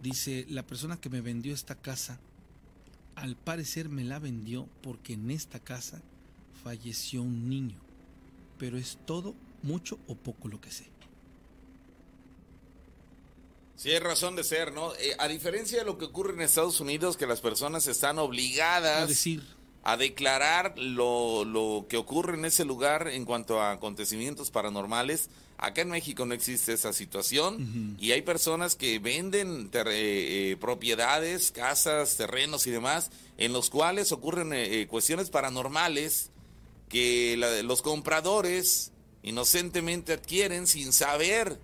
Dice, 0.00 0.46
la 0.48 0.62
persona 0.62 1.00
que 1.00 1.08
me 1.08 1.20
vendió 1.20 1.54
esta 1.54 1.74
casa, 1.74 2.18
al 3.14 3.36
parecer 3.36 3.88
me 3.88 4.04
la 4.04 4.18
vendió 4.18 4.68
porque 4.82 5.14
en 5.14 5.30
esta 5.30 5.58
casa 5.60 6.02
falleció 6.62 7.22
un 7.22 7.48
niño. 7.48 7.78
Pero 8.58 8.76
es 8.76 8.98
todo, 9.06 9.34
mucho 9.62 9.98
o 10.06 10.14
poco 10.14 10.48
lo 10.48 10.60
que 10.60 10.70
sé. 10.70 10.86
Sí, 13.76 13.90
hay 13.90 13.98
razón 13.98 14.36
de 14.36 14.44
ser, 14.44 14.72
¿no? 14.72 14.94
Eh, 14.96 15.16
a 15.18 15.26
diferencia 15.26 15.78
de 15.78 15.84
lo 15.84 15.98
que 15.98 16.04
ocurre 16.04 16.32
en 16.34 16.42
Estados 16.42 16.80
Unidos, 16.80 17.16
que 17.16 17.26
las 17.26 17.40
personas 17.40 17.86
están 17.86 18.18
obligadas 18.18 19.02
a 19.02 19.06
decir 19.06 19.53
a 19.84 19.96
declarar 19.98 20.78
lo, 20.78 21.44
lo, 21.44 21.86
que 21.88 21.98
ocurre 21.98 22.34
en 22.34 22.46
ese 22.46 22.64
lugar 22.64 23.08
en 23.08 23.24
cuanto 23.24 23.60
a 23.60 23.72
acontecimientos 23.72 24.50
paranormales. 24.50 25.28
Acá 25.58 25.82
en 25.82 25.90
México 25.90 26.24
no 26.26 26.34
existe 26.34 26.72
esa 26.72 26.92
situación 26.92 27.96
y 28.00 28.10
hay 28.10 28.22
personas 28.22 28.74
que 28.74 28.98
venden 28.98 29.70
eh, 29.72 29.82
eh, 29.86 30.56
propiedades, 30.58 31.52
casas, 31.52 32.16
terrenos 32.16 32.66
y 32.66 32.70
demás, 32.70 33.10
en 33.38 33.52
los 33.52 33.70
cuales 33.70 34.10
ocurren 34.10 34.52
cuestiones 34.88 35.30
paranormales 35.30 36.30
que 36.88 37.36
los 37.64 37.82
compradores 37.82 38.90
inocentemente 39.22 40.12
adquieren 40.12 40.66
sin 40.66 40.92
saber 40.92 41.58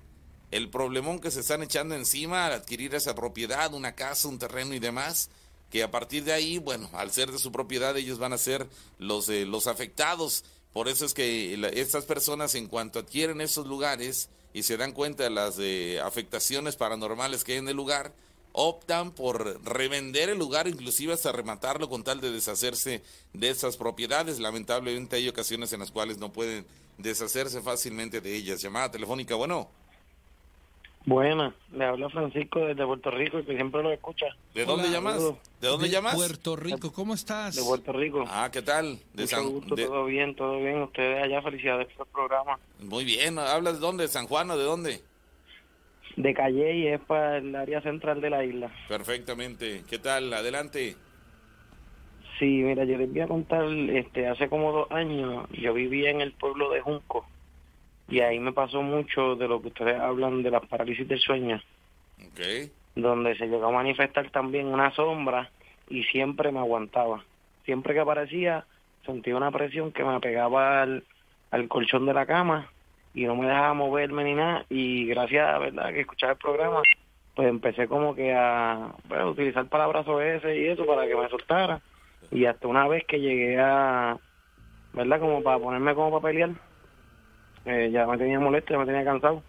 el 0.50 0.68
problemón 0.68 1.20
que 1.20 1.30
se 1.30 1.40
están 1.40 1.62
echando 1.62 1.94
encima 1.94 2.46
al 2.46 2.52
adquirir 2.52 2.94
esa 2.94 3.14
propiedad, 3.14 3.72
una 3.72 3.94
casa, 3.94 4.28
un 4.28 4.38
terreno 4.38 4.74
y 4.74 4.78
demás, 4.78 5.30
que 5.70 5.82
a 5.82 5.90
partir 5.90 6.24
de 6.24 6.32
ahí, 6.32 6.58
bueno, 6.58 6.90
al 6.92 7.12
ser 7.12 7.30
de 7.30 7.38
su 7.38 7.52
propiedad 7.52 7.96
ellos 7.96 8.18
van 8.18 8.32
a 8.32 8.38
ser 8.38 8.68
los, 8.98 9.28
eh, 9.28 9.46
los 9.46 9.66
afectados. 9.66 10.44
Por 10.72 10.88
eso 10.88 11.04
es 11.04 11.14
que 11.14 11.54
estas 11.74 12.04
personas 12.04 12.54
en 12.54 12.66
cuanto 12.66 12.98
adquieren 12.98 13.40
esos 13.40 13.66
lugares 13.66 14.28
y 14.52 14.64
se 14.64 14.76
dan 14.76 14.92
cuenta 14.92 15.24
de 15.24 15.30
las 15.30 15.56
eh, 15.58 16.00
afectaciones 16.00 16.76
paranormales 16.76 17.44
que 17.44 17.52
hay 17.52 17.58
en 17.58 17.68
el 17.68 17.76
lugar, 17.76 18.12
optan 18.52 19.12
por 19.12 19.64
revender 19.64 20.28
el 20.28 20.38
lugar, 20.38 20.66
inclusive 20.66 21.12
hasta 21.12 21.30
rematarlo 21.30 21.88
con 21.88 22.02
tal 22.02 22.20
de 22.20 22.32
deshacerse 22.32 23.02
de 23.32 23.48
esas 23.48 23.76
propiedades. 23.76 24.40
Lamentablemente 24.40 25.16
hay 25.16 25.28
ocasiones 25.28 25.72
en 25.72 25.80
las 25.80 25.92
cuales 25.92 26.18
no 26.18 26.32
pueden 26.32 26.66
deshacerse 26.98 27.60
fácilmente 27.62 28.20
de 28.20 28.34
ellas. 28.34 28.60
Llamada 28.60 28.90
telefónica, 28.90 29.36
bueno. 29.36 29.70
Buena, 31.06 31.54
le 31.72 31.84
habla 31.84 32.10
Francisco 32.10 32.60
desde 32.60 32.84
Puerto 32.84 33.10
Rico, 33.10 33.42
que 33.44 33.54
siempre 33.54 33.82
lo 33.82 33.90
escucha. 33.90 34.26
¿De 34.54 34.66
dónde 34.66 34.90
llamas? 34.90 35.18
¿De 35.60 35.68
dónde 35.68 35.88
llamas? 35.88 36.14
Puerto 36.14 36.56
Rico, 36.56 36.92
¿cómo 36.92 37.14
estás? 37.14 37.56
De 37.56 37.62
Puerto 37.62 37.92
Rico. 37.92 38.24
Ah, 38.28 38.50
¿qué 38.52 38.60
tal? 38.60 38.98
De 39.14 39.22
Mucho 39.22 39.48
gusto, 39.48 39.74
todo 39.76 40.04
bien, 40.04 40.34
todo 40.34 40.58
bien. 40.58 40.82
Ustedes 40.82 41.24
allá, 41.24 41.40
felicidades 41.40 41.88
por 41.96 42.06
el 42.06 42.12
programa. 42.12 42.58
Muy 42.80 43.04
bien, 43.04 43.38
¿hablas 43.38 43.74
de 43.74 43.80
dónde? 43.80 44.08
¿San 44.08 44.26
Juan 44.26 44.50
o 44.50 44.58
de 44.58 44.64
dónde? 44.64 45.00
De 46.16 46.34
Calle 46.34 46.76
y 46.76 46.86
es 46.88 47.00
para 47.00 47.38
el 47.38 47.56
área 47.56 47.80
central 47.80 48.20
de 48.20 48.30
la 48.30 48.44
isla. 48.44 48.70
Perfectamente. 48.86 49.84
¿Qué 49.88 49.98
tal? 49.98 50.32
Adelante. 50.34 50.96
Sí, 52.38 52.62
mira, 52.62 52.84
yo 52.84 52.98
les 52.98 53.10
voy 53.10 53.20
a 53.20 53.26
contar, 53.26 53.64
este, 53.64 54.28
hace 54.28 54.48
como 54.50 54.72
dos 54.72 54.90
años 54.90 55.46
yo 55.50 55.72
vivía 55.72 56.10
en 56.10 56.20
el 56.20 56.32
pueblo 56.32 56.70
de 56.70 56.82
Junco 56.82 57.26
y 58.10 58.20
ahí 58.20 58.40
me 58.40 58.52
pasó 58.52 58.82
mucho 58.82 59.36
de 59.36 59.46
lo 59.46 59.62
que 59.62 59.68
ustedes 59.68 59.98
hablan 60.00 60.42
de 60.42 60.50
la 60.50 60.60
parálisis 60.60 61.06
del 61.06 61.20
sueño. 61.20 61.62
Donde 62.96 63.36
se 63.36 63.46
llegó 63.46 63.66
a 63.66 63.72
manifestar 63.72 64.30
también 64.30 64.66
una 64.66 64.90
sombra 64.92 65.48
y 65.88 66.02
siempre 66.04 66.50
me 66.50 66.58
aguantaba. 66.58 67.24
Siempre 67.64 67.94
que 67.94 68.00
aparecía 68.00 68.64
sentía 69.06 69.36
una 69.36 69.52
presión 69.52 69.92
que 69.92 70.04
me 70.04 70.18
pegaba 70.18 70.82
al, 70.82 71.04
colchón 71.68 72.04
de 72.04 72.12
la 72.12 72.26
cama 72.26 72.68
y 73.14 73.24
no 73.24 73.36
me 73.36 73.46
dejaba 73.46 73.74
moverme 73.74 74.24
ni 74.24 74.34
nada. 74.34 74.66
Y 74.68 75.06
gracias 75.06 75.48
a 75.48 75.58
verdad 75.58 75.90
que 75.90 76.00
escuchaba 76.00 76.32
el 76.32 76.38
programa, 76.38 76.82
pues 77.36 77.48
empecé 77.48 77.86
como 77.86 78.16
que 78.16 78.34
a 78.34 78.92
bueno, 79.08 79.30
utilizar 79.30 79.68
palabras 79.68 80.04
ese 80.06 80.58
y 80.58 80.66
eso 80.66 80.84
para 80.84 81.06
que 81.06 81.14
me 81.14 81.28
soltara. 81.28 81.80
Y 82.32 82.44
hasta 82.44 82.66
una 82.66 82.88
vez 82.88 83.04
que 83.06 83.20
llegué 83.20 83.56
a, 83.60 84.18
¿verdad? 84.94 85.20
Como 85.20 85.44
para 85.44 85.60
ponerme 85.60 85.94
como 85.94 86.20
para 86.20 86.32
pelear 86.32 86.69
eh, 87.64 87.90
ya 87.92 88.06
me 88.06 88.18
tenía 88.18 88.40
molesto, 88.40 88.72
ya 88.72 88.78
me 88.78 88.86
tenía 88.86 89.04
cansado. 89.04 89.42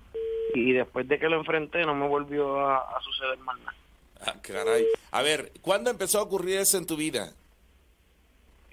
Y 0.54 0.74
después 0.74 1.08
de 1.08 1.18
que 1.18 1.30
lo 1.30 1.38
enfrenté, 1.38 1.86
no 1.86 1.96
me 1.96 2.08
volvió 2.08 2.60
a, 2.60 3.00
suceder 3.02 3.38
más 3.40 3.58
nada. 3.60 3.76
Ah, 4.22 4.36
caray. 4.42 4.86
A 5.12 5.22
ver, 5.22 5.52
¿cuándo 5.62 5.90
empezó 5.90 6.20
a 6.20 6.24
ocurrir 6.24 6.58
eso 6.58 6.78
en 6.78 6.86
tu 6.86 6.96
vida? 6.96 7.32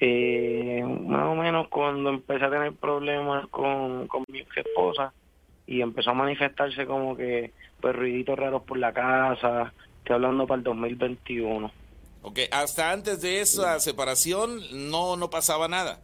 Eh, 0.00 0.82
más 0.84 1.26
o 1.26 1.34
menos 1.34 1.68
cuando 1.68 2.10
empecé 2.10 2.44
a 2.44 2.50
tener 2.50 2.72
problemas 2.74 3.46
con, 3.48 4.06
con 4.06 4.24
mi 4.28 4.40
esposa 4.40 5.12
y 5.66 5.80
empezó 5.80 6.10
a 6.10 6.14
manifestarse 6.14 6.86
como 6.86 7.16
que 7.16 7.52
pues 7.80 7.94
ruiditos 7.94 8.38
raros 8.38 8.62
por 8.62 8.78
la 8.78 8.92
casa, 8.92 9.72
estoy 9.98 10.14
hablando 10.14 10.46
para 10.46 10.58
el 10.58 10.64
2021. 10.64 11.70
Ok, 12.22 12.40
hasta 12.50 12.90
antes 12.90 13.20
de 13.20 13.40
esa 13.40 13.78
separación 13.80 14.90
no, 14.90 15.16
no 15.16 15.30
pasaba 15.30 15.68
nada. 15.68 16.00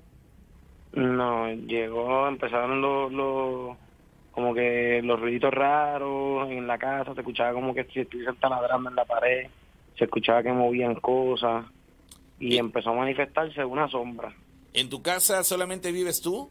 No, 0.94 1.50
llegó, 1.52 2.28
empezaron 2.28 2.80
los, 2.80 3.12
los 3.12 3.76
como 4.30 4.52
que 4.54 5.00
los 5.02 5.20
ruiditos 5.20 5.52
raros 5.52 6.48
en 6.50 6.66
la 6.66 6.78
casa, 6.78 7.14
se 7.14 7.20
escuchaba 7.20 7.52
como 7.52 7.74
que 7.74 7.84
si 7.84 8.00
estuviesen 8.00 8.36
taladrando 8.36 8.90
en 8.90 8.96
la 8.96 9.04
pared, 9.04 9.46
se 9.96 10.04
escuchaba 10.04 10.42
que 10.42 10.52
movían 10.52 10.94
cosas 10.96 11.66
y 12.40 12.56
Eh. 12.56 12.58
empezó 12.58 12.90
a 12.90 12.94
manifestarse 12.94 13.64
una 13.64 13.88
sombra. 13.88 14.32
¿En 14.72 14.88
tu 14.88 15.02
casa 15.02 15.44
solamente 15.44 15.92
vives 15.92 16.20
tú? 16.20 16.48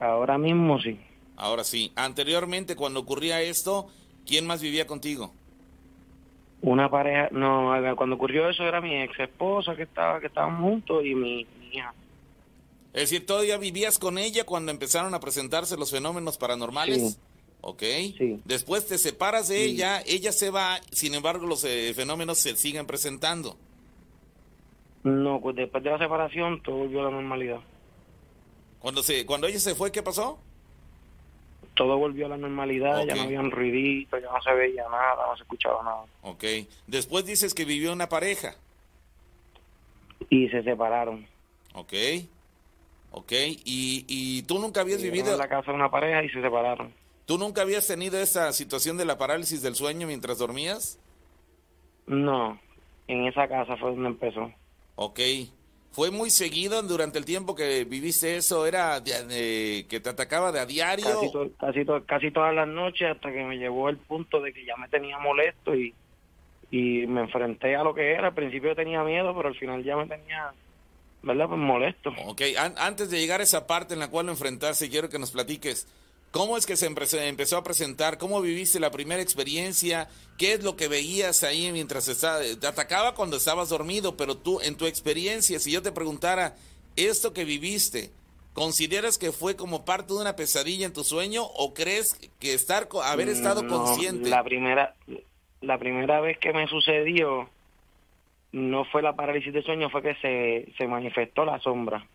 Ahora 0.00 0.36
mismo 0.38 0.80
sí. 0.80 0.98
Ahora 1.36 1.64
sí. 1.64 1.92
Anteriormente, 1.96 2.76
cuando 2.76 3.00
ocurría 3.00 3.40
esto, 3.40 3.86
¿quién 4.26 4.46
más 4.46 4.60
vivía 4.62 4.86
contigo? 4.86 5.32
Una 6.62 6.88
pareja, 6.88 7.28
no, 7.30 7.72
cuando 7.96 8.16
ocurrió 8.16 8.48
eso 8.48 8.64
era 8.64 8.80
mi 8.80 8.94
ex 9.02 9.18
esposa 9.20 9.76
que 9.76 9.82
estaba, 9.82 10.18
que 10.18 10.28
estaban 10.28 10.60
juntos 10.62 11.04
y 11.04 11.14
mi, 11.14 11.46
mi 11.60 11.68
hija. 11.76 11.92
Es 12.94 13.10
decir, 13.10 13.26
¿todavía 13.26 13.58
vivías 13.58 13.98
con 13.98 14.18
ella 14.18 14.44
cuando 14.44 14.70
empezaron 14.70 15.14
a 15.14 15.20
presentarse 15.20 15.76
los 15.76 15.90
fenómenos 15.90 16.38
paranormales? 16.38 17.14
Sí. 17.14 17.18
Ok. 17.60 17.82
Sí. 18.16 18.40
Después 18.44 18.86
te 18.86 18.98
separas 18.98 19.48
de 19.48 19.64
ella, 19.64 20.00
ella 20.06 20.30
se 20.30 20.50
va, 20.50 20.80
sin 20.92 21.14
embargo 21.14 21.44
los 21.46 21.64
eh, 21.64 21.92
fenómenos 21.92 22.38
se 22.38 22.56
siguen 22.56 22.86
presentando. 22.86 23.56
No, 25.02 25.40
pues 25.40 25.56
después 25.56 25.82
de 25.82 25.90
la 25.90 25.98
separación 25.98 26.62
todo 26.62 26.76
volvió 26.76 27.00
a 27.00 27.04
la 27.04 27.10
normalidad. 27.10 27.58
Cuando, 28.78 29.02
se, 29.02 29.26
cuando 29.26 29.48
ella 29.48 29.58
se 29.58 29.74
fue, 29.74 29.90
¿qué 29.90 30.02
pasó? 30.02 30.38
Todo 31.74 31.98
volvió 31.98 32.26
a 32.26 32.28
la 32.28 32.36
normalidad, 32.36 33.04
ya 33.04 33.16
no 33.16 33.22
habían 33.22 33.50
ruiditos, 33.50 34.22
ya 34.22 34.30
no 34.30 34.40
se 34.40 34.52
veía 34.52 34.84
nada, 34.88 35.26
no 35.26 35.36
se 35.36 35.42
escuchaba 35.42 35.82
nada. 35.82 36.04
Ok. 36.22 36.44
Después 36.86 37.26
dices 37.26 37.54
que 37.54 37.64
vivió 37.64 37.92
una 37.92 38.08
pareja. 38.08 38.54
Y 40.30 40.48
se 40.50 40.62
separaron. 40.62 41.26
Ok. 41.74 41.92
Ok. 43.16 43.30
Y, 43.64 44.04
y 44.08 44.42
tú 44.42 44.58
nunca 44.58 44.80
habías 44.80 44.98
Vivieron 44.98 45.14
vivido, 45.18 45.32
en 45.34 45.38
la 45.38 45.48
casa 45.48 45.70
de 45.70 45.76
una 45.76 45.88
pareja 45.90 46.22
y 46.24 46.28
se 46.30 46.42
separaron. 46.42 46.92
tú 47.26 47.38
nunca 47.38 47.62
habías 47.62 47.86
tenido 47.86 48.18
esa 48.18 48.52
situación 48.52 48.96
de 48.96 49.04
la 49.04 49.16
parálisis 49.18 49.62
del 49.62 49.76
sueño 49.76 50.06
mientras 50.08 50.38
dormías? 50.38 50.98
No, 52.06 52.58
en 53.08 53.26
esa 53.26 53.48
casa 53.48 53.76
fue 53.76 53.90
donde 53.90 54.08
empezó. 54.08 54.50
Ok. 54.96 55.20
¿Fue 55.92 56.10
muy 56.10 56.28
seguido 56.30 56.82
durante 56.82 57.18
el 57.18 57.24
tiempo 57.24 57.54
que 57.54 57.84
viviste 57.84 58.36
eso? 58.36 58.66
¿Era 58.66 58.98
de- 59.00 59.24
de- 59.26 59.86
que 59.88 60.00
te 60.00 60.10
atacaba 60.10 60.50
de 60.50 60.58
a 60.58 60.66
diario? 60.66 61.04
Casi, 61.06 61.30
to- 61.30 61.50
casi, 61.56 61.84
to- 61.84 62.04
casi 62.04 62.30
todas 62.32 62.52
las 62.52 62.66
noches 62.66 63.08
hasta 63.14 63.30
que 63.32 63.44
me 63.44 63.56
llevó 63.58 63.88
el 63.88 63.96
punto 63.98 64.40
de 64.40 64.52
que 64.52 64.64
ya 64.64 64.76
me 64.76 64.88
tenía 64.88 65.18
molesto 65.20 65.72
y, 65.74 65.94
y 66.72 67.06
me 67.06 67.20
enfrenté 67.20 67.76
a 67.76 67.84
lo 67.84 67.94
que 67.94 68.10
era. 68.12 68.26
Al 68.28 68.34
principio 68.34 68.74
tenía 68.74 69.04
miedo, 69.04 69.32
pero 69.36 69.48
al 69.50 69.54
final 69.54 69.84
ya 69.84 69.96
me 69.96 70.08
tenía, 70.08 70.52
¿verdad? 71.24 71.46
Pues 71.48 71.58
molesto. 71.60 72.10
Ok, 72.26 72.42
an- 72.58 72.74
antes 72.78 73.10
de 73.10 73.18
llegar 73.18 73.40
a 73.40 73.44
esa 73.44 73.66
parte 73.66 73.94
en 73.94 74.00
la 74.00 74.08
cual 74.08 74.26
lo 74.26 74.32
enfrentaste, 74.32 74.88
quiero 74.90 75.08
que 75.08 75.18
nos 75.18 75.30
platiques. 75.30 75.86
¿Cómo 76.30 76.56
es 76.56 76.66
que 76.66 76.76
se 76.76 76.86
empezó, 76.86 77.56
a 77.56 77.62
presentar? 77.62 78.18
¿Cómo 78.18 78.40
viviste 78.40 78.80
la 78.80 78.90
primera 78.90 79.22
experiencia? 79.22 80.08
¿Qué 80.36 80.54
es 80.54 80.64
lo 80.64 80.74
que 80.74 80.88
veías 80.88 81.44
ahí 81.44 81.70
mientras 81.70 82.08
estaba, 82.08 82.40
te 82.40 82.66
atacaba 82.66 83.14
cuando 83.14 83.36
estabas 83.36 83.68
dormido? 83.68 84.16
Pero 84.16 84.36
tú, 84.36 84.60
en 84.60 84.76
tu 84.76 84.86
experiencia, 84.86 85.60
si 85.60 85.70
yo 85.70 85.80
te 85.80 85.92
preguntara, 85.92 86.56
esto 86.96 87.32
que 87.32 87.44
viviste, 87.44 88.10
¿consideras 88.52 89.16
que 89.16 89.30
fue 89.30 89.54
como 89.54 89.84
parte 89.84 90.12
de 90.12 90.20
una 90.20 90.34
pesadilla 90.34 90.86
en 90.86 90.92
tu 90.92 91.04
sueño 91.04 91.44
o 91.44 91.72
crees 91.72 92.14
que 92.40 92.52
estar, 92.52 92.88
haber 93.04 93.28
estado 93.28 93.62
No, 93.62 93.68
consciente? 93.84 94.28
La 94.28 94.42
primera, 94.42 94.96
la 95.60 95.78
primera 95.78 96.20
vez 96.20 96.36
que 96.38 96.52
me 96.52 96.66
sucedió 96.66 97.48
no 98.54 98.84
fue 98.84 99.02
la 99.02 99.14
parálisis 99.16 99.52
de 99.52 99.62
sueño, 99.62 99.90
fue 99.90 100.00
que 100.02 100.14
se, 100.16 100.72
se 100.78 100.86
manifestó 100.86 101.44
la 101.44 101.58
sombra. 101.60 102.06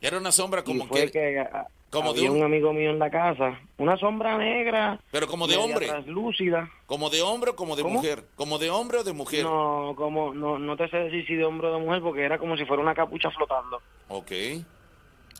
Era 0.00 0.18
una 0.18 0.32
sombra 0.32 0.64
como 0.64 0.86
fue 0.86 1.06
que, 1.06 1.12
que, 1.12 1.46
como 1.90 2.12
de 2.14 2.20
había 2.20 2.32
un- 2.32 2.38
un 2.38 2.42
amigo 2.44 2.72
mío 2.72 2.90
en 2.90 2.98
la 2.98 3.10
casa, 3.10 3.60
una 3.78 3.96
sombra 3.98 4.36
negra, 4.38 4.98
pero 5.12 5.26
como 5.28 5.46
de 5.46 5.56
hombre, 5.56 5.86
translúcida. 5.86 6.68
como 6.86 7.10
de 7.10 7.22
hombre 7.22 7.50
o 7.50 7.56
como 7.56 7.76
de 7.76 7.82
¿Cómo? 7.82 7.94
mujer, 7.96 8.24
como 8.34 8.58
de 8.58 8.70
hombre 8.70 8.98
o 8.98 9.04
de 9.04 9.12
mujer. 9.12 9.44
No, 9.44 9.92
como 9.96 10.32
no, 10.34 10.58
no 10.58 10.76
te 10.76 10.88
sé 10.88 10.96
decir 10.96 11.26
si 11.26 11.34
de 11.36 11.44
hombre 11.44 11.68
o 11.68 11.74
de 11.78 11.84
mujer 11.84 12.00
porque 12.02 12.22
era 12.24 12.38
como 12.38 12.56
si 12.56 12.64
fuera 12.64 12.82
una 12.82 12.94
capucha 12.94 13.30
flotando 13.30 13.80
Ok. 14.08 14.32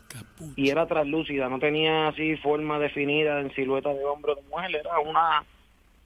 Capucha. 0.07 0.53
y 0.55 0.69
era 0.69 0.85
translúcida, 0.85 1.49
no 1.49 1.57
tenía 1.59 2.07
así 2.09 2.37
forma 2.37 2.77
definida 2.77 3.39
en 3.41 3.53
silueta 3.55 3.89
de 3.93 4.05
hombre 4.05 4.33
o 4.33 4.35
de 4.35 4.43
mujer, 4.43 4.75
era 4.75 4.99
una 4.99 5.43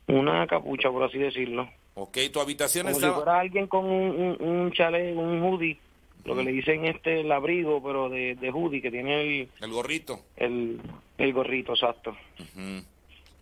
una 0.07 0.47
capucha 0.47 0.89
por 0.89 1.03
así 1.03 1.17
decirlo. 1.17 1.69
Ok, 1.95 2.17
tu 2.31 2.39
habitación 2.39 2.85
Como 2.85 2.95
si 2.99 3.05
estaba... 3.05 3.23
fuera 3.23 3.39
alguien 3.39 3.67
con 3.67 3.85
un, 3.85 4.37
un, 4.39 4.47
un 4.47 4.71
chalet, 4.71 5.15
un 5.15 5.41
hoodie, 5.41 5.79
lo 6.25 6.35
que 6.35 6.43
le 6.43 6.51
dicen 6.51 6.85
este 6.85 7.21
el 7.21 7.31
abrigo, 7.31 7.81
pero 7.83 8.07
de, 8.09 8.35
de 8.35 8.51
hoodie 8.51 8.81
que 8.81 8.91
tiene 8.91 9.21
el, 9.21 9.49
El 9.61 9.71
gorrito. 9.71 10.19
el, 10.35 10.79
el 11.17 11.33
gorrito, 11.33 11.73
exacto. 11.73 12.15
Ujú. 12.39 12.83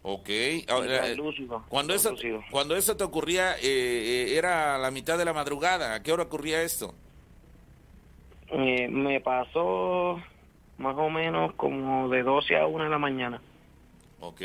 Ok. 0.07 0.29
Ahora, 0.69 1.09
eh, 1.11 1.17
cuando, 1.67 1.93
eso, 1.95 2.15
cuando 2.51 2.75
eso 2.75 2.95
te 2.95 3.03
ocurría, 3.03 3.55
eh, 3.57 3.61
eh, 3.63 4.37
era 4.37 4.75
a 4.75 4.77
la 4.77 4.91
mitad 4.91 5.17
de 5.17 5.25
la 5.25 5.33
madrugada. 5.33 5.95
¿A 5.95 6.03
qué 6.03 6.11
hora 6.13 6.23
ocurría 6.23 6.61
esto? 6.61 6.93
Eh, 8.51 8.87
me 8.87 9.19
pasó 9.19 10.21
más 10.77 10.95
o 10.97 11.09
menos 11.09 11.53
como 11.55 12.07
de 12.09 12.21
12 12.21 12.55
a 12.55 12.67
1 12.67 12.83
de 12.83 12.89
la 12.89 12.99
mañana. 12.99 13.41
Ok. 14.19 14.41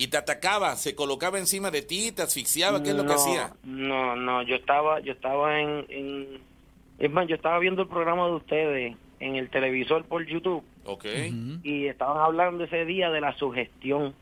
Y 0.00 0.06
te 0.08 0.16
atacaba, 0.16 0.76
se 0.76 0.94
colocaba 0.94 1.38
encima 1.38 1.70
de 1.72 1.82
ti, 1.82 2.12
te 2.12 2.22
asfixiaba. 2.22 2.82
¿Qué 2.82 2.90
es 2.90 2.96
lo 2.96 3.04
que 3.04 3.12
hacía? 3.14 3.52
No, 3.64 4.14
no, 4.14 4.42
yo 4.44 4.54
estaba, 4.54 5.00
yo 5.00 5.12
estaba 5.12 5.60
en, 5.60 5.84
en, 5.88 6.26
es 7.00 7.10
más, 7.10 7.26
yo 7.26 7.34
estaba 7.34 7.58
viendo 7.58 7.82
el 7.82 7.88
programa 7.88 8.26
de 8.26 8.32
ustedes 8.34 8.96
en 9.20 9.34
el 9.36 9.50
televisor 9.50 10.04
por 10.04 10.24
YouTube 10.24 10.62
Ok. 10.84 11.04
Y 11.64 11.86
estaban 11.86 12.16
hablando 12.18 12.62
ese 12.64 12.84
día 12.84 13.10
de 13.10 13.20
la 13.20 13.32
sugestión, 13.36 14.14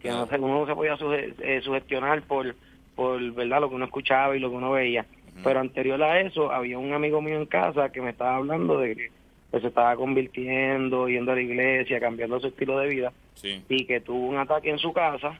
que 0.00 0.08
no 0.20 0.26
se- 0.28 0.38
uno 0.38 0.60
no 0.60 0.66
se 0.66 0.74
podía 0.74 0.96
suge- 0.96 1.34
eh, 1.40 1.60
sugestionar 1.62 2.22
por, 2.22 2.54
por, 2.94 3.20
verdad, 3.32 3.60
lo 3.60 3.68
que 3.68 3.74
uno 3.74 3.84
escuchaba 3.86 4.36
y 4.36 4.40
lo 4.40 4.48
que 4.50 4.56
uno 4.56 4.70
veía. 4.70 5.04
Pero 5.42 5.58
anterior 5.60 6.00
a 6.02 6.20
eso, 6.20 6.52
había 6.52 6.78
un 6.78 6.92
amigo 6.94 7.20
mío 7.20 7.36
en 7.36 7.46
casa 7.46 7.90
que 7.90 8.00
me 8.00 8.10
estaba 8.10 8.36
hablando 8.36 8.78
de 8.78 8.94
que 8.94 9.10
pues, 9.54 9.62
se 9.62 9.68
estaba 9.68 9.94
convirtiendo, 9.94 11.08
yendo 11.08 11.30
a 11.30 11.36
la 11.36 11.40
iglesia, 11.40 12.00
cambiando 12.00 12.40
su 12.40 12.48
estilo 12.48 12.76
de 12.80 12.88
vida. 12.88 13.12
Sí. 13.34 13.62
y 13.68 13.84
que 13.86 14.00
tuvo 14.00 14.26
un 14.26 14.36
ataque 14.36 14.70
en 14.70 14.78
su 14.78 14.92
casa 14.92 15.38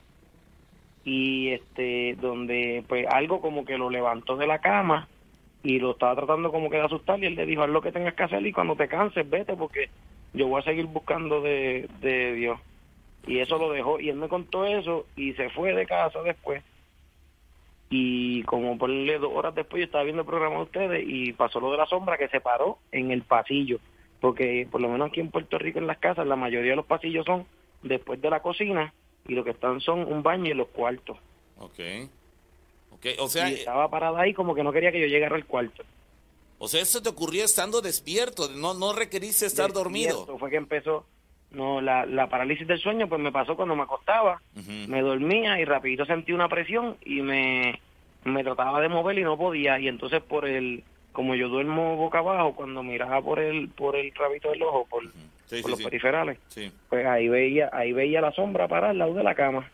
y 1.04 1.50
este 1.50 2.16
donde 2.20 2.84
pues 2.86 3.06
algo 3.08 3.40
como 3.40 3.64
que 3.64 3.76
lo 3.76 3.90
levantó 3.90 4.36
de 4.36 4.46
la 4.46 4.60
cama 4.60 5.08
y 5.62 5.78
lo 5.80 5.92
estaba 5.92 6.14
tratando 6.14 6.52
como 6.52 6.70
que 6.70 6.76
de 6.76 6.84
asustar 6.84 7.18
y 7.20 7.26
él 7.26 7.34
le 7.34 7.46
dijo 7.46 7.62
haz 7.62 7.70
lo 7.70 7.80
que 7.80 7.92
tengas 7.92 8.14
que 8.14 8.22
hacer 8.24 8.46
y 8.46 8.52
cuando 8.52 8.76
te 8.76 8.88
canses 8.88 9.28
vete 9.28 9.56
porque 9.56 9.88
yo 10.32 10.46
voy 10.46 10.60
a 10.60 10.64
seguir 10.64 10.86
buscando 10.86 11.40
de, 11.40 11.88
de 12.00 12.34
Dios. 12.34 12.60
Y 13.26 13.38
eso 13.40 13.58
lo 13.58 13.72
dejó 13.72 13.98
y 13.98 14.10
él 14.10 14.16
me 14.16 14.28
contó 14.28 14.64
eso 14.64 15.06
y 15.16 15.32
se 15.32 15.50
fue 15.50 15.74
de 15.74 15.86
casa 15.86 16.22
después. 16.22 16.62
Y 17.90 18.42
como 18.44 18.78
por 18.78 18.90
dos 18.90 19.32
horas 19.34 19.54
después 19.56 19.80
yo 19.80 19.86
estaba 19.86 20.04
viendo 20.04 20.22
el 20.22 20.28
programa 20.28 20.56
de 20.56 20.62
ustedes 20.62 21.04
y 21.04 21.32
pasó 21.32 21.58
lo 21.58 21.72
de 21.72 21.78
la 21.78 21.86
sombra 21.86 22.16
que 22.16 22.28
se 22.28 22.40
paró 22.40 22.78
en 22.92 23.10
el 23.10 23.22
pasillo 23.22 23.80
porque 24.24 24.66
por 24.70 24.80
lo 24.80 24.88
menos 24.88 25.10
aquí 25.10 25.20
en 25.20 25.30
Puerto 25.30 25.58
Rico 25.58 25.78
en 25.78 25.86
las 25.86 25.98
casas 25.98 26.26
la 26.26 26.34
mayoría 26.34 26.70
de 26.70 26.76
los 26.76 26.86
pasillos 26.86 27.26
son 27.26 27.44
después 27.82 28.22
de 28.22 28.30
la 28.30 28.40
cocina 28.40 28.94
y 29.28 29.34
lo 29.34 29.44
que 29.44 29.50
están 29.50 29.82
son 29.82 30.10
un 30.10 30.22
baño 30.22 30.50
y 30.50 30.54
los 30.54 30.68
cuartos. 30.68 31.18
Ok. 31.58 32.08
Ok, 32.92 33.06
o 33.18 33.28
sea, 33.28 33.50
y 33.50 33.52
eh, 33.52 33.58
estaba 33.58 33.90
parada 33.90 34.22
ahí 34.22 34.32
como 34.32 34.54
que 34.54 34.62
no 34.62 34.72
quería 34.72 34.90
que 34.92 35.00
yo 35.02 35.08
llegara 35.08 35.36
al 35.36 35.44
cuarto. 35.44 35.84
o 36.56 36.66
sea, 36.68 36.80
esto 36.80 37.02
te 37.02 37.10
ocurría 37.10 37.44
estando 37.44 37.82
despierto, 37.82 38.48
no, 38.48 38.72
no 38.72 38.94
requeriste 38.94 39.44
estar 39.44 39.66
Despierto, 39.66 40.24
dormido. 40.24 40.38
Fue 40.38 40.48
que 40.48 40.56
empezó, 40.56 41.04
no, 41.50 41.82
la, 41.82 42.06
la 42.06 42.26
parálisis 42.30 42.66
del 42.66 42.78
sueño 42.80 43.06
pues 43.10 43.20
me 43.20 43.30
pasó 43.30 43.56
cuando 43.56 43.76
me 43.76 43.82
acostaba, 43.82 44.40
me 44.88 45.02
dormía 45.02 45.60
y 45.60 45.66
rapidito 45.66 46.06
sentí 46.06 46.32
una 46.32 46.48
presión 46.48 46.96
y 47.04 47.20
me, 47.20 47.78
me 48.24 48.42
trataba 48.42 48.80
de 48.80 48.88
mover 48.88 49.18
y 49.18 49.22
no 49.22 49.36
podía 49.36 49.78
y 49.78 49.86
entonces 49.86 50.22
por 50.22 50.48
el, 50.48 50.82
como 51.14 51.34
yo 51.34 51.48
duermo 51.48 51.96
boca 51.96 52.18
abajo, 52.18 52.54
cuando 52.54 52.82
miraba 52.82 53.22
por 53.22 53.38
el, 53.40 53.68
por 53.70 53.96
el 53.96 54.12
rabito 54.14 54.50
del 54.50 54.62
ojo, 54.64 54.86
por, 54.90 55.02
Sí, 55.46 55.60
por 55.60 55.64
sí, 55.64 55.68
los 55.70 55.78
sí. 55.78 55.84
periferales, 55.84 56.38
Sí. 56.48 56.70
pues 56.90 57.06
ahí 57.06 57.28
veía, 57.28 57.70
ahí 57.72 57.92
veía 57.92 58.20
la 58.20 58.32
sombra 58.32 58.68
parada 58.68 58.90
al 58.90 58.98
lado 58.98 59.14
de 59.14 59.22
la 59.22 59.34
cama. 59.34 59.70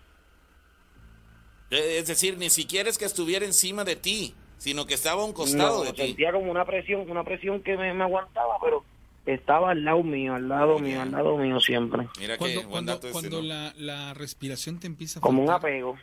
Eh, 1.70 1.98
Es 1.98 2.06
decir, 2.06 2.36
ni 2.38 2.50
siquiera 2.50 2.88
es 2.90 2.98
que 2.98 3.04
estuviera 3.04 3.44
encima 3.46 3.84
de 3.84 3.96
ti, 3.96 4.34
sino 4.58 4.86
que 4.86 4.94
estaba 4.94 5.22
a 5.22 5.24
un 5.24 5.32
costado 5.32 5.78
No, 5.78 5.84
de 5.84 5.92
ti. 5.92 6.02
sentía 6.08 6.32
como 6.32 6.50
una 6.50 6.64
presión, 6.64 7.10
una 7.10 7.24
presión 7.24 7.62
que 7.62 7.76
me, 7.76 7.94
me 7.94 8.04
aguantaba, 8.04 8.58
pero 8.62 8.84
estaba 9.26 9.70
al 9.70 9.84
lado 9.84 10.02
mío, 10.02 10.34
al 10.34 10.48
lado 10.48 10.78
mío, 10.78 11.00
al 11.00 11.12
lado 11.12 11.36
mío 11.38 11.60
siempre. 11.60 12.08
Mira 12.18 12.36
Cuando, 12.36 12.60
buen 12.62 12.70
cuando, 12.86 13.00
cuando 13.12 13.40
¿no? 13.42 13.42
la, 13.48 13.72
la 13.78 14.12
respiración 14.14 14.78
te 14.80 14.86
empieza 14.86 15.20
a 15.20 15.22
Como 15.22 15.42
un 15.44 15.50
apego. 15.50 15.96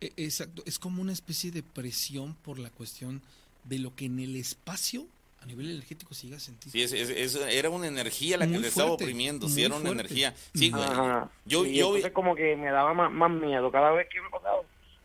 e- 0.00 0.12
Exacto, 0.16 0.62
es 0.64 0.78
como 0.78 1.02
una 1.02 1.12
especie 1.12 1.50
de 1.50 1.62
presión 1.62 2.34
por 2.36 2.58
la 2.58 2.70
cuestión 2.70 3.20
de 3.68 3.78
lo 3.78 3.94
que 3.94 4.06
en 4.06 4.18
el 4.18 4.36
espacio 4.36 5.04
a 5.40 5.46
nivel 5.46 5.70
energético 5.70 6.14
sí 6.14 6.26
llega 6.26 6.36
a 6.38 6.40
sentir. 6.40 6.72
Sí, 6.72 6.82
es, 6.82 6.92
es- 6.92 7.10
es- 7.10 7.36
era 7.36 7.70
una 7.70 7.86
energía 7.86 8.36
la 8.36 8.46
que 8.46 8.58
le 8.58 8.68
estaba 8.68 8.90
oprimiendo, 8.90 9.48
sí, 9.48 9.62
era 9.64 9.74
una 9.76 9.82
fuerte. 9.86 10.00
energía. 10.00 10.34
Sí, 10.54 10.70
güey. 10.70 10.82
Ajá. 10.82 11.30
Yo, 11.44 11.64
yo, 11.64 11.86
entonces 11.88 12.12
como 12.12 12.34
que 12.34 12.56
me 12.56 12.70
daba 12.70 12.92
más, 12.94 13.10
más 13.12 13.30
miedo. 13.30 13.70
Cada 13.70 13.92
vez 13.92 14.08
que 14.12 14.20
me 14.20 14.28
pasaba, 14.30 14.62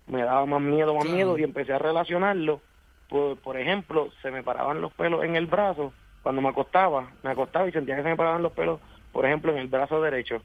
me 0.07 0.23
daba 0.23 0.45
más 0.45 0.61
miedo, 0.61 0.93
más 0.95 1.03
Claro. 1.03 1.15
miedo 1.15 1.37
y 1.37 1.43
empecé 1.43 1.73
a 1.73 1.77
relacionarlo. 1.79 2.61
Por, 3.09 3.37
por 3.37 3.57
ejemplo, 3.57 4.11
se 4.23 4.31
me 4.31 4.41
paraban 4.41 4.81
los 4.81 4.91
pelos 4.93 5.23
en 5.23 5.35
el 5.35 5.45
brazo 5.45 5.93
cuando 6.23 6.41
me 6.41 6.49
acostaba. 6.49 7.11
Me 7.21 7.29
acostaba 7.29 7.67
y 7.67 7.71
sentía 7.71 7.95
que 7.95 8.01
se 8.03 8.09
me 8.09 8.15
paraban 8.17 8.41
los 8.41 8.53
pelos, 8.53 8.79
por 9.11 9.25
ejemplo, 9.25 9.51
en 9.51 9.59
el 9.59 9.67
brazo 9.67 10.01
derecho. 10.01 10.41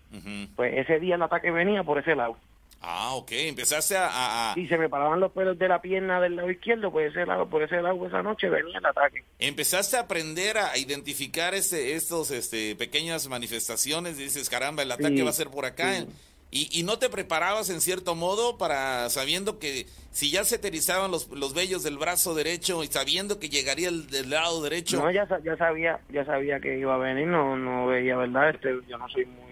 Pues 0.55 0.77
ese 0.77 1.01
día 1.01 1.15
el 1.15 1.23
ataque 1.23 1.51
venía 1.51 1.83
por 1.83 1.99
ese 1.99 2.15
lado. 2.15 2.37
Ah, 2.81 3.15
ok, 3.15 3.33
empezaste 3.33 3.97
a... 3.97 4.07
a- 4.07 4.53
a- 4.53 4.59
Y 4.59 4.69
se 4.69 4.79
me 4.79 4.89
paraban 4.89 5.19
los 5.19 5.33
pelos 5.33 5.59
de 5.59 5.67
la 5.69 5.81
pierna 5.83 6.21
del 6.21 6.37
lado 6.37 6.51
izquierdo, 6.51 6.93
pues 6.93 7.11
ese 7.11 7.27
lado, 7.27 7.49
por 7.49 7.63
ese 7.63 7.83
lado 7.83 8.07
esa 8.07 8.23
noche 8.23 8.49
venía 8.49 8.79
el 8.79 8.87
ataque. 8.87 9.25
Empezaste 9.41 9.97
a 9.97 10.01
aprender 10.01 10.59
a 10.59 10.77
identificar 10.79 11.55
este, 11.55 11.95
estos 11.95 12.31
este, 12.31 12.77
pequeñas 12.77 13.27
manifestaciones, 13.29 14.17
dices, 14.17 14.49
caramba, 14.49 14.85
el 14.85 14.93
ataque 14.93 15.17
Sí, 15.17 15.23
va 15.23 15.31
a 15.31 15.33
ser 15.33 15.49
por 15.49 15.65
acá. 15.67 15.93
sí. 16.01 16.07
Y, 16.51 16.81
y 16.81 16.83
no 16.83 16.99
te 16.99 17.11
preparabas 17.11 17.69
en 17.69 17.83
cierto 17.83 18.15
modo 18.15 18.57
para 18.57 19.11
sabiendo 19.11 19.59
que 19.59 19.85
si 20.13 20.31
ya 20.31 20.45
se 20.45 20.59
te 20.59 20.69
erizaban 20.69 21.11
los, 21.11 21.29
los 21.29 21.53
vellos 21.53 21.83
del 21.83 21.99
brazo 21.99 22.35
derecho 22.35 22.83
y 22.83 22.87
sabiendo 22.87 23.39
que 23.39 23.51
llegaría 23.51 23.91
el 23.91 24.07
del 24.09 24.31
lado 24.31 24.63
derecho. 24.63 24.97
No, 24.99 25.11
ya, 25.11 25.29
ya 25.45 25.57
sabía, 25.59 26.01
ya 26.11 26.25
sabía 26.25 26.59
que 26.59 26.79
iba 26.79 26.95
a 26.95 26.99
venir, 26.99 27.27
no, 27.27 27.55
no 27.55 27.87
veía, 27.89 28.17
¿verdad? 28.17 28.49
Este, 28.49 28.71
yo 28.89 28.97
no 28.97 29.07
soy 29.11 29.27
muy, 29.27 29.48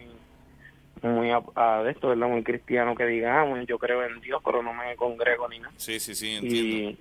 muy 1.06 1.30
a, 1.30 1.42
a 1.54 1.82
de 1.82 1.92
esto, 1.92 2.08
¿verdad? 2.08 2.28
Muy 2.28 2.42
cristiano 2.42 2.94
que 2.94 3.06
digamos, 3.06 3.66
yo 3.66 3.78
creo 3.78 4.04
en 4.04 4.20
Dios, 4.20 4.42
pero 4.44 4.62
no 4.62 4.74
me 4.74 4.94
congrego 4.96 5.48
ni 5.48 5.58
nada. 5.58 5.74
Sí, 5.76 5.98
sí, 6.00 6.14
sí, 6.14 6.36
entiendo. 6.36 6.76
Y, 6.76 6.98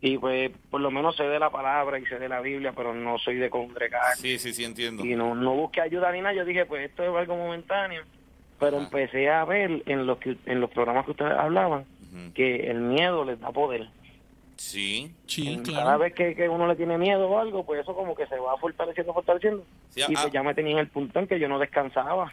y 0.00 0.18
pues 0.18 0.50
por 0.70 0.80
lo 0.80 0.90
menos 0.90 1.16
sé 1.16 1.24
de 1.24 1.38
la 1.38 1.50
palabra 1.50 1.98
y 1.98 2.06
sé 2.06 2.18
de 2.18 2.28
la 2.28 2.40
Biblia, 2.40 2.72
pero 2.76 2.94
no 2.94 3.18
soy 3.18 3.36
de 3.36 3.50
congregar. 3.50 4.16
Sí, 4.16 4.38
sí, 4.38 4.52
sí, 4.52 4.64
entiendo. 4.64 5.04
Y 5.04 5.14
no, 5.16 5.34
no 5.34 5.54
busqué 5.54 5.80
ayuda 5.80 6.12
ni 6.12 6.20
nada, 6.20 6.34
yo 6.34 6.44
dije, 6.44 6.66
pues 6.66 6.88
esto 6.88 7.02
es 7.02 7.08
algo 7.08 7.36
momentáneo. 7.36 8.02
Pero 8.60 8.76
Ajá. 8.76 8.86
empecé 8.86 9.28
a 9.30 9.44
ver 9.44 9.82
en 9.86 10.06
los, 10.06 10.18
que, 10.18 10.36
en 10.46 10.60
los 10.60 10.70
programas 10.70 11.04
que 11.04 11.12
ustedes 11.12 11.32
hablaban 11.32 11.84
que 12.34 12.68
el 12.70 12.80
miedo 12.80 13.24
les 13.24 13.38
da 13.38 13.52
poder. 13.52 13.88
Sí. 14.56 15.14
Sí, 15.26 15.60
claro. 15.62 15.84
Cada 15.84 15.96
vez 15.98 16.14
que, 16.14 16.34
que 16.34 16.48
uno 16.48 16.66
le 16.66 16.74
tiene 16.74 16.98
miedo 16.98 17.28
o 17.28 17.38
algo, 17.38 17.64
pues 17.64 17.80
eso 17.80 17.94
como 17.94 18.16
que 18.16 18.26
se 18.26 18.36
va 18.36 18.56
fortaleciendo, 18.56 19.14
fortaleciendo. 19.14 19.64
Sí, 19.90 20.00
y 20.00 20.14
ah, 20.16 20.22
pues 20.22 20.32
ya 20.32 20.42
me 20.42 20.54
tenía 20.54 20.72
en 20.72 20.78
el 20.78 20.88
punto 20.88 21.20
en 21.20 21.28
que 21.28 21.38
yo 21.38 21.48
no 21.48 21.60
descansaba. 21.60 22.32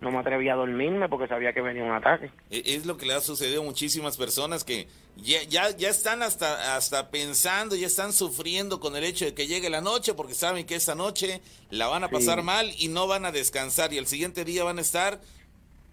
No 0.00 0.12
me 0.12 0.18
atrevía 0.18 0.52
a 0.52 0.56
dormirme 0.56 1.08
porque 1.08 1.26
sabía 1.26 1.52
que 1.52 1.60
venía 1.60 1.82
un 1.82 1.90
ataque. 1.92 2.30
E- 2.50 2.62
Es 2.76 2.86
lo 2.86 2.96
que 2.96 3.06
le 3.06 3.14
ha 3.14 3.20
sucedido 3.20 3.62
a 3.62 3.64
muchísimas 3.64 4.16
personas 4.16 4.62
que 4.62 4.86
ya, 5.16 5.42
ya, 5.42 5.70
ya 5.76 5.88
están 5.88 6.22
hasta, 6.22 6.76
hasta 6.76 7.10
pensando, 7.10 7.74
ya 7.74 7.88
están 7.88 8.12
sufriendo 8.12 8.78
con 8.78 8.94
el 8.94 9.02
hecho 9.02 9.24
de 9.24 9.34
que 9.34 9.48
llegue 9.48 9.68
la 9.70 9.80
noche 9.80 10.14
porque 10.14 10.34
saben 10.34 10.66
que 10.66 10.76
esa 10.76 10.94
noche 10.94 11.40
la 11.70 11.88
van 11.88 12.04
a 12.04 12.10
pasar 12.10 12.38
Sí. 12.38 12.44
mal 12.44 12.72
y 12.78 12.86
no 12.88 13.08
van 13.08 13.24
a 13.24 13.32
descansar 13.32 13.92
y 13.92 13.98
el 13.98 14.06
siguiente 14.06 14.44
día 14.44 14.62
van 14.62 14.78
a 14.78 14.82
estar 14.82 15.20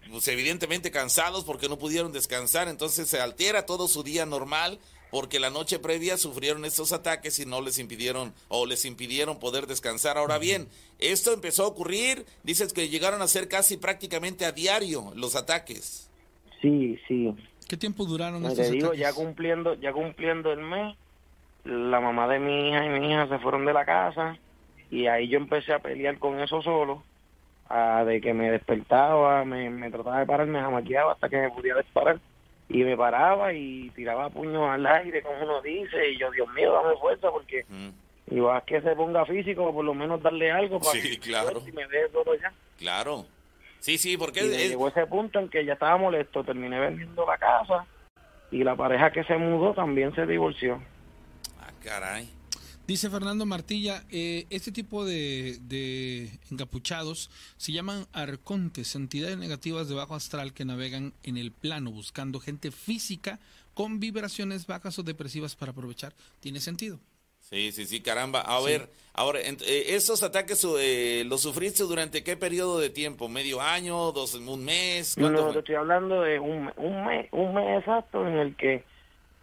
pues 0.08 0.28
evidentemente 0.28 0.92
cansados 0.92 1.42
porque 1.42 1.68
no 1.68 1.76
pudieron 1.78 2.12
descansar, 2.12 2.68
entonces 2.68 3.08
se 3.08 3.20
altera 3.20 3.66
todo 3.66 3.88
su 3.88 4.04
día 4.04 4.24
normal 4.24 4.78
porque 5.16 5.40
la 5.40 5.48
noche 5.48 5.78
previa 5.78 6.18
sufrieron 6.18 6.66
estos 6.66 6.92
ataques 6.92 7.38
y 7.38 7.46
no 7.46 7.62
les 7.62 7.78
impidieron 7.78 8.34
o 8.48 8.66
les 8.66 8.84
impidieron 8.84 9.38
poder 9.38 9.66
descansar. 9.66 10.18
Ahora 10.18 10.36
bien, 10.36 10.68
esto 10.98 11.32
empezó 11.32 11.64
a 11.64 11.68
ocurrir, 11.68 12.26
dices 12.42 12.74
que 12.74 12.90
llegaron 12.90 13.22
a 13.22 13.26
ser 13.26 13.48
casi 13.48 13.78
prácticamente 13.78 14.44
a 14.44 14.52
diario 14.52 15.14
los 15.16 15.34
ataques. 15.34 16.10
Sí, 16.60 16.98
sí. 17.08 17.34
¿Qué 17.66 17.78
tiempo 17.78 18.04
duraron 18.04 18.42
Como 18.42 18.48
estos 18.48 18.66
te 18.66 18.72
digo, 18.72 18.88
ataques? 18.88 19.00
ya 19.00 19.14
cumpliendo, 19.14 19.72
ya 19.72 19.90
cumpliendo 19.94 20.52
el 20.52 20.60
mes, 20.60 20.94
la 21.64 21.98
mamá 21.98 22.28
de 22.28 22.38
mi 22.38 22.68
hija 22.68 22.84
y 22.84 22.88
mi 23.00 23.10
hija 23.10 23.26
se 23.26 23.38
fueron 23.38 23.64
de 23.64 23.72
la 23.72 23.86
casa 23.86 24.36
y 24.90 25.06
ahí 25.06 25.28
yo 25.28 25.38
empecé 25.38 25.72
a 25.72 25.78
pelear 25.78 26.18
con 26.18 26.38
eso 26.40 26.60
solo, 26.60 27.02
a 27.70 28.04
de 28.04 28.20
que 28.20 28.34
me 28.34 28.50
despertaba, 28.50 29.46
me, 29.46 29.70
me 29.70 29.90
trataba 29.90 30.18
de 30.20 30.26
parar, 30.26 30.46
me 30.46 30.60
jamaqueaba 30.60 31.12
hasta 31.12 31.30
que 31.30 31.38
me 31.38 31.50
pudiera 31.50 31.80
disparar 31.80 32.20
y 32.68 32.82
me 32.84 32.96
paraba 32.96 33.52
y 33.52 33.90
tiraba 33.90 34.28
puños 34.30 34.68
al 34.68 34.86
aire, 34.86 35.22
como 35.22 35.42
uno 35.42 35.62
dice, 35.62 36.10
y 36.10 36.18
yo, 36.18 36.30
Dios 36.30 36.48
mío, 36.54 36.72
dame 36.72 36.96
fuerza 36.96 37.30
porque 37.30 37.64
Mm, 37.68 38.34
igual 38.34 38.62
que 38.64 38.80
se 38.80 38.96
ponga 38.96 39.24
físico, 39.24 39.72
por 39.72 39.84
lo 39.84 39.94
menos 39.94 40.20
darle 40.22 40.50
algo 40.50 40.78
para 40.80 40.92
Sí, 40.92 41.10
que 41.12 41.18
claro. 41.20 41.62
y 41.66 41.72
me 41.72 41.86
deje 41.86 42.08
todo 42.08 42.34
ya. 42.34 42.52
Claro. 42.78 43.24
Sí, 43.78 43.98
sí, 43.98 44.16
porque 44.16 44.40
Y 44.44 44.48
es- 44.54 44.68
llegó 44.70 44.88
ese 44.88 45.06
punto 45.06 45.38
en 45.38 45.48
que 45.48 45.64
ya 45.64 45.74
estaba 45.74 45.96
molesto, 45.96 46.42
terminé 46.42 46.80
vendiendo 46.80 47.24
la 47.24 47.38
casa 47.38 47.86
y 48.50 48.64
la 48.64 48.74
pareja 48.74 49.12
que 49.12 49.22
se 49.24 49.36
mudó 49.36 49.74
también 49.74 50.12
se 50.14 50.26
divorció. 50.26 50.82
Ah, 51.60 51.70
caray. 51.84 52.28
Dice 52.86 53.10
Fernando 53.10 53.46
Martilla, 53.46 54.04
eh, 54.10 54.46
este 54.48 54.70
tipo 54.70 55.04
de, 55.04 55.58
de 55.62 56.30
encapuchados 56.52 57.30
se 57.56 57.72
llaman 57.72 58.06
arcontes, 58.12 58.94
entidades 58.94 59.36
negativas 59.38 59.88
de 59.88 59.96
bajo 59.96 60.14
astral 60.14 60.52
que 60.52 60.64
navegan 60.64 61.12
en 61.24 61.36
el 61.36 61.50
plano 61.50 61.90
buscando 61.90 62.38
gente 62.38 62.70
física 62.70 63.40
con 63.74 63.98
vibraciones 63.98 64.66
bajas 64.68 64.98
o 65.00 65.02
depresivas 65.02 65.56
para 65.56 65.72
aprovechar. 65.72 66.14
¿Tiene 66.38 66.60
sentido? 66.60 67.00
Sí, 67.40 67.72
sí, 67.72 67.86
sí, 67.86 68.00
caramba. 68.00 68.40
A 68.40 68.60
ver, 68.60 68.88
ahora, 69.14 69.40
eh, 69.40 69.56
¿esos 69.88 70.22
ataques 70.22 70.64
eh, 70.78 71.24
los 71.26 71.42
sufriste 71.42 71.82
durante 71.84 72.22
qué 72.24 72.36
periodo 72.36 72.78
de 72.78 72.90
tiempo? 72.90 73.28
¿Medio 73.28 73.60
año? 73.60 74.12
¿Dos, 74.12 74.34
un 74.34 74.64
mes? 74.64 75.16
¿Cuánto 75.18 75.42
No, 75.42 75.46
te 75.52 75.52
fue? 75.52 75.60
estoy 75.60 75.74
hablando 75.74 76.22
de 76.22 76.38
un, 76.38 76.70
un 76.76 77.06
mes, 77.06 77.28
un 77.32 77.54
mes 77.54 77.78
exacto 77.80 78.26
en 78.26 78.34
el 78.34 78.56
que 78.56 78.84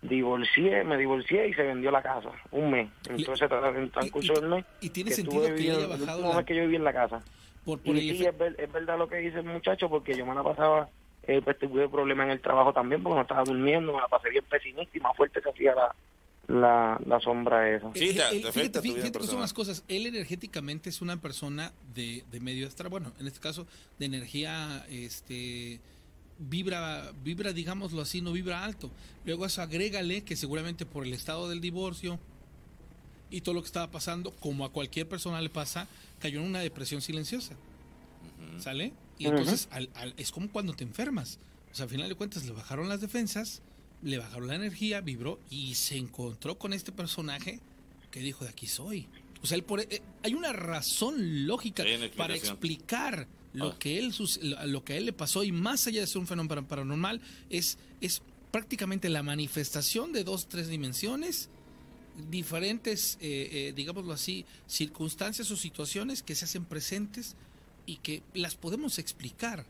divorcié, 0.03 0.83
me 0.83 0.97
divorcié 0.97 1.47
y 1.49 1.53
se 1.53 1.63
vendió 1.63 1.91
la 1.91 2.01
casa, 2.01 2.29
un 2.51 2.71
mes. 2.71 2.89
Entonces, 3.09 3.49
en 3.51 3.75
el 3.77 3.91
transcurso 3.91 4.33
del 4.33 4.49
mes, 4.49 4.65
y 4.81 4.89
tiene 4.89 5.09
que 5.09 5.15
sentido 5.15 5.43
que 5.43 5.53
haya 5.71 5.79
el 5.79 5.87
bajado 5.87 6.21
la- 6.29 6.35
mes 6.37 6.45
que 6.45 6.55
yo 6.55 6.61
viví 6.63 6.75
en 6.75 6.83
la 6.83 6.93
casa. 6.93 7.21
Por, 7.65 7.79
por 7.79 7.95
Y 7.95 8.09
el 8.09 8.17
sí, 8.17 8.25
es, 8.25 8.37
ver- 8.37 8.55
es 8.59 8.71
verdad 8.71 8.97
lo 8.97 9.07
que 9.07 9.17
dice 9.17 9.39
el 9.39 9.45
muchacho, 9.45 9.89
porque 9.89 10.15
yo 10.15 10.25
me 10.25 10.35
la 10.35 10.43
pasaba, 10.43 10.89
eh, 11.23 11.41
pues 11.43 11.57
tuve 11.57 11.87
problemas 11.87 12.25
en 12.25 12.31
el 12.31 12.41
trabajo 12.41 12.73
también, 12.73 13.01
porque 13.01 13.15
no 13.15 13.21
estaba 13.21 13.43
durmiendo, 13.43 13.93
me 13.93 14.01
la 14.01 14.07
pasé 14.09 14.29
bien 14.29 14.43
pesimista 14.49 14.97
y 14.97 15.01
más 15.01 15.15
fuerte 15.15 15.41
se 15.41 15.49
hacía 15.49 15.73
la, 15.73 15.95
la, 16.47 16.99
la 17.05 17.19
sombra 17.21 17.69
esa. 17.73 17.89
Sí, 17.93 17.99
te- 17.99 18.09
Él- 18.09 18.15
te 18.17 18.37
él- 18.39 18.47
afecta 18.47 18.81
fíjate, 18.81 19.01
fíjate 19.01 19.19
que 19.19 19.27
son 19.27 19.39
las 19.39 19.53
cosas. 19.53 19.85
Él 19.87 20.05
energéticamente 20.07 20.89
es 20.89 21.01
una 21.01 21.21
persona 21.21 21.71
de, 21.95 22.23
de 22.29 22.39
medio 22.41 22.67
astral, 22.67 22.89
bueno, 22.89 23.13
en 23.21 23.27
este 23.27 23.39
caso 23.39 23.65
de 23.97 24.05
energía, 24.07 24.85
este 24.89 25.79
vibra, 26.49 27.11
vibra, 27.23 27.53
digámoslo 27.53 28.01
así, 28.01 28.21
no 28.21 28.31
vibra 28.31 28.63
alto. 28.63 28.91
Luego 29.25 29.43
a 29.43 29.47
eso 29.47 29.61
agrégale 29.61 30.23
que 30.23 30.35
seguramente 30.35 30.85
por 30.85 31.05
el 31.05 31.13
estado 31.13 31.49
del 31.49 31.61
divorcio 31.61 32.19
y 33.29 33.41
todo 33.41 33.55
lo 33.55 33.61
que 33.61 33.67
estaba 33.67 33.89
pasando, 33.91 34.31
como 34.31 34.65
a 34.65 34.71
cualquier 34.71 35.07
persona 35.07 35.41
le 35.41 35.49
pasa, 35.49 35.87
cayó 36.19 36.39
en 36.39 36.45
una 36.45 36.59
depresión 36.59 37.01
silenciosa. 37.01 37.55
¿Sale? 38.59 38.93
Y 39.17 39.25
entonces 39.39 39.67
al- 39.71 39.89
al- 39.95 40.13
es 40.17 40.31
como 40.31 40.49
cuando 40.49 40.73
te 40.73 40.83
enfermas. 40.83 41.39
O 41.71 41.75
sea, 41.75 41.83
al 41.85 41.89
final 41.89 42.09
de 42.09 42.15
cuentas 42.15 42.45
le 42.45 42.51
bajaron 42.51 42.87
las 42.89 43.01
defensas, 43.01 43.61
le 44.03 44.17
bajaron 44.17 44.47
la 44.47 44.55
energía, 44.55 45.01
vibró 45.01 45.39
y 45.49 45.73
se 45.75 45.97
encontró 45.97 46.57
con 46.59 46.73
este 46.73 46.91
personaje 46.91 47.59
que 48.11 48.19
dijo, 48.19 48.43
de 48.43 48.51
aquí 48.51 48.67
soy. 48.67 49.07
O 49.41 49.47
sea, 49.47 49.55
él 49.55 49.63
por- 49.63 49.79
eh, 49.81 50.01
hay 50.21 50.35
una 50.35 50.53
razón 50.53 51.47
lógica 51.47 51.83
Hay 51.83 51.95
una 51.95 52.09
para 52.11 52.35
explicar 52.35 53.27
lo, 53.53 53.69
Ah. 53.71 53.79
que 53.79 53.99
él, 53.99 54.13
lo 54.65 54.83
que 54.83 54.93
a 54.93 54.97
él 54.97 55.05
le 55.05 55.13
pasó 55.13 55.43
y 55.43 55.51
más 55.51 55.85
allá 55.87 56.01
de 56.01 56.07
ser 56.07 56.17
un 56.19 56.27
fenómeno 56.27 56.47
para- 56.49 56.67
paranormal, 56.67 57.21
es, 57.49 57.77
es 58.01 58.21
prácticamente 58.51 59.09
la 59.09 59.23
manifestación 59.23 60.11
de 60.11 60.23
dos, 60.23 60.47
tres 60.47 60.67
dimensiones 60.69 61.49
diferentes, 62.29 63.17
eh, 63.21 63.49
eh, 63.51 63.73
digámoslo 63.75 64.13
así, 64.13 64.45
circunstancias 64.67 65.49
o 65.51 65.57
situaciones 65.57 66.21
que 66.21 66.35
se 66.35 66.45
hacen 66.45 66.65
presentes 66.65 67.35
y 67.85 67.97
que 67.97 68.21
las 68.33 68.55
podemos 68.55 68.99
explicar, 68.99 69.65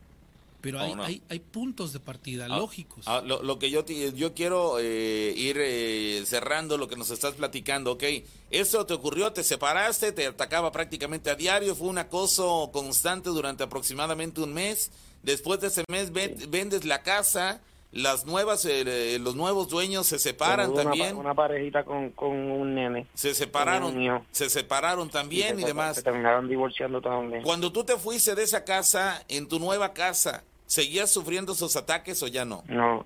pero 0.64 0.80
hay, 0.80 0.94
no. 0.94 1.02
hay, 1.04 1.22
hay 1.28 1.38
puntos 1.40 1.92
de 1.92 2.00
partida 2.00 2.46
Ah, 2.46 2.56
lógicos. 2.58 3.04
ah, 3.06 3.22
lo, 3.24 3.42
lo 3.42 3.58
que 3.58 3.70
yo, 3.70 3.84
te- 3.84 4.12
yo 4.14 4.34
quiero 4.34 4.78
eh, 4.80 5.32
ir 5.36 5.56
eh, 5.60 6.22
cerrando 6.26 6.76
lo 6.78 6.88
que 6.88 6.96
nos 6.96 7.10
estás 7.10 7.34
platicando, 7.34 7.92
ok. 7.92 8.02
Eso 8.50 8.84
te 8.86 8.94
ocurrió, 8.94 9.32
te 9.32 9.44
separaste, 9.44 10.12
te 10.12 10.26
atacaba 10.26 10.72
prácticamente 10.72 11.30
a 11.30 11.34
diario, 11.34 11.74
fue 11.74 11.88
un 11.88 11.98
acoso 11.98 12.70
constante 12.72 13.30
durante 13.30 13.62
aproximadamente 13.64 14.40
un 14.40 14.52
mes. 14.54 14.90
Después 15.22 15.60
de 15.60 15.68
ese 15.68 15.84
mes 15.88 16.12
ven- 16.12 16.36
vendes 16.48 16.84
la 16.84 17.02
casa, 17.02 17.60
las 17.92 18.26
nuevas, 18.26 18.64
eh, 18.64 19.18
los 19.20 19.36
nuevos 19.36 19.68
dueños 19.68 20.06
se 20.08 20.18
separan 20.18 20.70
una, 20.72 20.82
también, 20.82 21.16
una 21.16 21.32
parejita 21.32 21.84
con, 21.84 22.10
con 22.10 22.30
un 22.32 22.74
nene. 22.74 23.06
se 23.14 23.34
separaron, 23.34 24.24
se 24.32 24.50
separaron 24.50 25.08
también 25.10 25.54
se- 25.56 25.62
y 25.62 25.64
demás. 25.64 25.94
Se 25.96 26.02
terminaron 26.02 26.48
divorciando 26.48 27.00
también. 27.00 27.42
Cuando 27.44 27.70
tú 27.72 27.84
te 27.84 27.96
fuiste 27.96 28.34
de 28.34 28.42
esa 28.42 28.64
casa, 28.64 29.24
en 29.28 29.48
tu 29.48 29.58
nueva 29.60 29.92
casa, 29.92 30.42
¿seguías 30.66 31.10
sufriendo 31.10 31.52
esos 31.52 31.76
ataques 31.76 32.22
o 32.22 32.26
ya 32.28 32.44
no? 32.44 32.62
No, 32.68 33.04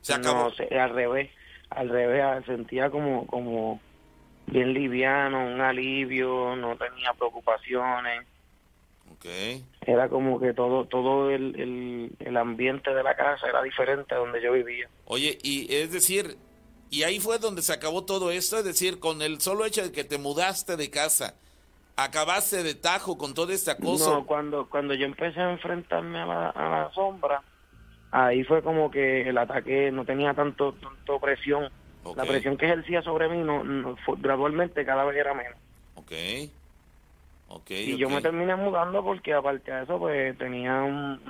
Se 0.00 0.14
acabó. 0.14 0.50
no, 0.50 0.80
al 0.80 0.90
revés, 0.94 1.30
al 1.70 1.88
revés, 1.88 2.22
ah, 2.22 2.42
sentía 2.46 2.90
como, 2.90 3.26
como 3.26 3.80
bien 4.46 4.72
liviano, 4.74 5.46
un 5.46 5.60
alivio, 5.60 6.56
no 6.56 6.76
tenía 6.76 7.12
preocupaciones, 7.14 8.26
Ok. 9.12 9.26
era 9.86 10.08
como 10.08 10.40
que 10.40 10.52
todo, 10.52 10.86
todo 10.86 11.30
el, 11.30 11.54
el, 11.60 12.10
el 12.18 12.36
ambiente 12.36 12.92
de 12.92 13.02
la 13.02 13.14
casa 13.14 13.46
era 13.48 13.62
diferente 13.62 14.14
a 14.14 14.18
donde 14.18 14.42
yo 14.42 14.52
vivía. 14.52 14.88
Oye, 15.06 15.38
y 15.42 15.72
es 15.74 15.92
decir, 15.92 16.36
Y 16.90 17.04
ahí 17.04 17.20
fue 17.20 17.38
donde 17.38 17.62
se 17.62 17.72
acabó 17.72 18.04
todo 18.04 18.30
esto, 18.30 18.58
es 18.58 18.64
decir, 18.64 18.98
con 18.98 19.22
el 19.22 19.40
solo 19.40 19.64
hecho 19.64 19.82
de 19.82 19.92
que 19.92 20.04
te 20.04 20.18
mudaste 20.18 20.76
de 20.76 20.90
casa, 20.90 21.34
acabaste 21.96 22.62
de 22.62 22.74
tajo 22.74 23.18
con 23.18 23.34
todo 23.34 23.52
este 23.52 23.70
acoso. 23.70 24.12
No, 24.14 24.26
cuando, 24.26 24.68
cuando 24.68 24.94
yo 24.94 25.06
empecé 25.06 25.40
a 25.40 25.52
enfrentarme 25.52 26.18
a 26.20 26.26
la, 26.26 26.48
a 26.50 26.68
la 26.68 26.90
sombra, 26.92 27.42
ahí 28.10 28.44
fue 28.44 28.62
como 28.62 28.90
que 28.90 29.28
el 29.28 29.38
ataque 29.38 29.90
no 29.92 30.04
tenía 30.04 30.34
tanto, 30.34 30.72
tanto 30.74 31.20
presión. 31.20 31.70
La 32.16 32.24
presión 32.24 32.56
que 32.56 32.66
ejercía 32.66 33.00
sobre 33.02 33.28
mí 33.28 33.38
no, 33.38 33.62
no 33.62 33.96
fue- 34.04 34.16
gradualmente 34.18 34.84
cada 34.84 35.04
vez 35.04 35.16
era 35.16 35.34
menos. 35.34 35.56
Ok. 35.94 36.12
Ok. 37.48 37.70
Y 37.70 37.96
yo 37.96 38.08
me 38.08 38.20
terminé 38.20 38.56
mudando 38.56 39.04
porque 39.04 39.34
aparte 39.34 39.70
de 39.70 39.82
eso 39.84 39.98
pues 39.98 40.36
tenía 40.38 40.82
un, 40.82 41.20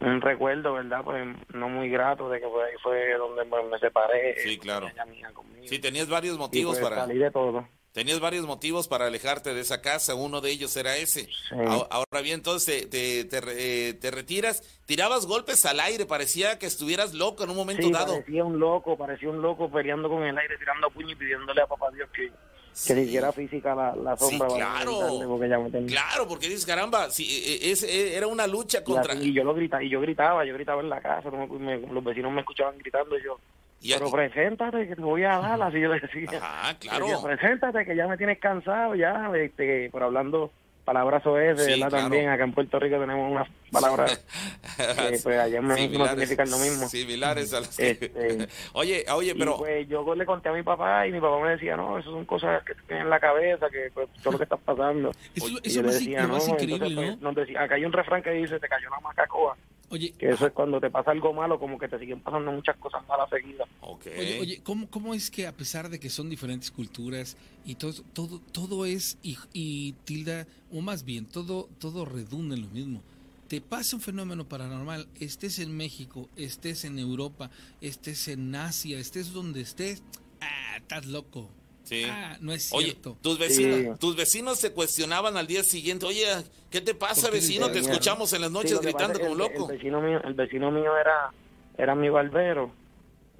un, 0.00 0.08
un 0.08 0.20
recuerdo, 0.20 0.72
¿verdad? 0.72 1.04
Pues 1.04 1.28
no 1.54 1.68
muy 1.68 1.90
grato 1.90 2.28
de 2.28 2.40
que 2.40 2.48
pues, 2.48 2.66
ahí 2.70 2.76
fue 2.82 3.12
donde 3.14 3.44
me 3.44 3.78
separé. 3.78 4.34
Sí, 4.38 4.54
eh, 4.54 4.58
claro. 4.58 4.88
ella 4.88 5.04
mía 5.04 5.30
conmigo. 5.32 5.66
Sí, 5.66 5.78
tenías 5.78 6.08
varios 6.08 6.36
y 6.36 6.38
motivos 6.38 6.78
pues, 6.78 6.88
para... 6.90 7.02
salí 7.02 7.18
de 7.18 7.30
todo. 7.30 7.68
Tenías 7.92 8.20
varios 8.20 8.46
motivos 8.46 8.86
para 8.86 9.06
alejarte 9.06 9.52
de 9.52 9.60
esa 9.60 9.80
casa, 9.82 10.14
uno 10.14 10.40
de 10.40 10.52
ellos 10.52 10.76
era 10.76 10.96
ese. 10.96 11.28
Ahora, 11.50 11.88
ahora 11.90 12.20
bien, 12.22 12.36
entonces 12.36 12.88
te, 12.88 13.24
te, 13.24 13.24
te 13.24 13.88
eh, 13.88 13.94
te 13.94 14.10
retiras, 14.12 14.62
tirabas 14.86 15.26
golpes 15.26 15.66
al 15.66 15.80
aire, 15.80 16.06
parecía 16.06 16.56
que 16.58 16.66
estuvieras 16.66 17.14
loco 17.14 17.42
en 17.42 17.50
un 17.50 17.56
momento 17.56 17.82
Sí, 17.82 17.92
dado. 17.92 18.12
parecía 18.14 18.44
un 18.44 18.60
loco, 18.60 18.96
parecía 18.96 19.28
un 19.28 19.42
loco 19.42 19.68
peleando 19.70 20.08
con 20.08 20.22
el 20.22 20.38
aire, 20.38 20.56
tirando 20.56 20.88
puños 20.90 21.12
y 21.12 21.16
pidiéndole 21.16 21.62
a 21.62 21.66
papá 21.66 21.90
Dios 21.92 22.08
que, 22.14 22.28
que 22.28 22.32
Sí. 22.72 22.94
se 22.94 23.02
hiciera 23.02 23.32
física 23.32 23.74
la, 23.74 23.96
la 23.96 24.16
Sí, 24.16 24.24
sombra. 24.38 24.46
para 24.46 24.54
claro. 24.84 25.00
porque 25.26 25.48
ya 25.48 25.58
me 25.58 25.70
tenía- 25.70 25.88
Claro, 25.88 26.28
porque 26.28 26.46
dices, 26.48 26.64
caramba, 26.64 27.10
si, 27.10 27.24
eh, 27.24 27.54
eh, 27.54 27.70
es- 27.72 27.82
eh, 27.82 28.14
era 28.16 28.28
una 28.28 28.46
lucha 28.46 28.84
contra... 28.84 29.14
Y 29.16 29.32
yo 29.34 29.42
lo 29.42 29.52
gritaba, 29.52 29.82
y 29.82 29.88
yo 29.90 30.00
gritaba, 30.00 30.44
yo 30.44 30.54
gritaba 30.54 30.80
en 30.80 30.88
la 30.90 31.00
casa, 31.00 31.28
los 31.28 32.04
vecinos 32.04 32.30
me 32.32 32.40
escuchaban 32.42 32.78
gritando 32.78 33.18
y 33.18 33.24
yo, 33.24 33.40
y- 33.80 33.92
pero 33.94 34.10
preséntate 34.10 34.86
que 34.88 34.96
te 34.96 35.02
voy 35.02 35.24
a 35.24 35.38
dar, 35.38 35.60
así 35.62 35.80
yo 35.80 35.92
le 35.92 36.00
decía. 36.00 36.38
Ajá, 36.40 36.72
Yo 36.72 36.90
decía, 36.90 36.90
claro. 36.98 37.22
preséntate 37.22 37.84
que 37.84 37.96
ya 37.96 38.06
me 38.06 38.16
tienes 38.16 38.38
cansado 38.38 38.94
ya, 38.94 39.30
este, 39.36 39.88
por 39.90 40.02
hablando 40.02 40.50
palabras 40.84 41.24
OS, 41.24 41.62
Sí, 41.64 41.74
claro. 41.74 41.96
También 41.98 42.28
acá 42.30 42.42
en 42.42 42.52
Puerto 42.52 42.78
Rico 42.80 42.98
tenemos 42.98 43.30
unas 43.30 43.46
palabras 43.70 44.24
que 44.76 45.18
pues 45.22 45.38
allá 45.38 45.58
en 45.58 45.66
México 45.66 45.98
no 45.98 46.08
significan 46.08 46.50
lo 46.50 46.58
mismo. 46.58 46.88
Similares 46.88 47.54
a 47.54 47.60
las 47.60 47.76
que... 47.76 47.90
Este, 47.90 48.48
oye, 48.72 49.04
oye, 49.12 49.34
pero... 49.38 49.58
pues 49.58 49.86
yo 49.88 50.14
le 50.16 50.26
conté 50.26 50.48
a 50.48 50.52
mi 50.52 50.64
papá 50.64 51.06
y 51.06 51.12
mi 51.12 51.20
papá 51.20 51.38
me 51.44 51.50
decía, 51.50 51.76
no, 51.76 51.96
eso 51.98 52.10
son 52.10 52.24
cosas 52.24 52.64
que 52.64 52.74
tienes 52.88 53.04
en 53.04 53.10
la 53.10 53.20
cabeza, 53.20 53.68
que 53.70 53.90
pues, 53.94 54.08
todo 54.22 54.32
lo 54.32 54.38
que 54.38 54.44
está 54.44 54.56
pasando. 54.56 55.10
Eso, 55.34 55.48
Y 55.48 55.68
eso 55.68 55.76
yo 55.76 55.82
le 55.82 55.86
más, 55.88 55.94
decía, 56.00 56.26
no, 56.26 56.36
increíble, 56.38 56.74
entonces, 56.74 56.96
¿no? 56.96 57.02
pues, 57.02 57.20
nos 57.20 57.34
decía, 57.36 57.62
acá 57.62 57.74
hay 57.76 57.84
un 57.84 57.92
refrán 57.92 58.22
que 58.22 58.30
dice, 58.30 58.58
te 58.58 58.68
cayó 58.68 58.88
una 58.88 59.00
macacoa, 59.00 59.56
Oye, 59.90 60.12
que 60.12 60.30
eso 60.30 60.46
es 60.46 60.52
cuando 60.52 60.80
te 60.80 60.88
pasa 60.88 61.10
algo 61.10 61.32
malo, 61.32 61.58
como 61.58 61.76
que 61.76 61.88
te 61.88 61.98
siguen 61.98 62.20
pasando 62.20 62.52
muchas 62.52 62.76
cosas 62.76 63.06
malas 63.08 63.28
seguidas. 63.28 63.68
Oye, 63.80 64.38
oye, 64.40 64.60
¿cómo, 64.62 64.88
¿cómo 64.88 65.14
es 65.14 65.32
que 65.32 65.48
a 65.48 65.52
pesar 65.52 65.88
de 65.88 65.98
que 65.98 66.08
son 66.10 66.30
diferentes 66.30 66.70
culturas 66.70 67.36
y 67.64 67.74
todo, 67.74 67.92
todo, 68.12 68.40
todo 68.52 68.86
es, 68.86 69.18
y, 69.22 69.36
y 69.52 69.92
tilda, 70.04 70.46
o 70.72 70.80
más 70.80 71.04
bien, 71.04 71.26
todo, 71.26 71.68
todo 71.80 72.04
redunda 72.04 72.54
en 72.54 72.62
lo 72.62 72.68
mismo? 72.68 73.02
Te 73.48 73.60
pasa 73.60 73.96
un 73.96 74.02
fenómeno 74.02 74.44
paranormal, 74.44 75.08
estés 75.18 75.58
en 75.58 75.76
México, 75.76 76.28
estés 76.36 76.84
en 76.84 77.00
Europa, 77.00 77.50
estés 77.80 78.28
en 78.28 78.54
Asia, 78.54 78.96
estés 79.00 79.32
donde 79.32 79.60
estés, 79.60 80.04
ah, 80.40 80.76
estás 80.76 81.06
loco. 81.06 81.50
Sí. 81.90 82.06
Ah, 82.08 82.36
no 82.40 82.52
es 82.52 82.72
Oye, 82.72 82.92
cierto. 82.92 83.16
tus 83.20 83.36
vecinos, 83.36 83.78
Sí. 83.78 83.88
tus 84.00 84.14
vecinos 84.14 84.60
se 84.60 84.72
cuestionaban 84.72 85.36
al 85.36 85.48
día 85.48 85.64
siguiente, 85.64 86.06
oye, 86.06 86.24
¿qué 86.70 86.80
te 86.80 86.94
pasa, 86.94 87.22
¿Por 87.22 87.30
qué 87.30 87.36
vecino? 87.38 87.68
Te 87.72 87.80
escuchamos 87.80 88.32
en 88.32 88.42
las 88.42 88.50
noches 88.52 88.80
gritando 88.80 89.18
como 89.18 89.32
el- 89.32 89.38
loco. 89.38 89.68
El 89.68 89.76
vecino 89.76 90.00
mío, 90.00 90.20
el 90.22 90.34
vecino 90.34 90.70
mío 90.70 90.96
era, 90.96 91.32
era 91.76 91.96
mi 91.96 92.08
barbero, 92.08 92.70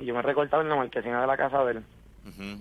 y 0.00 0.06
yo 0.06 0.14
me 0.14 0.22
recortaba 0.22 0.64
en 0.64 0.68
la 0.68 0.74
marquesina 0.74 1.20
de 1.20 1.26
la 1.28 1.36
casa 1.36 1.64
de 1.64 1.72
él. 1.72 1.82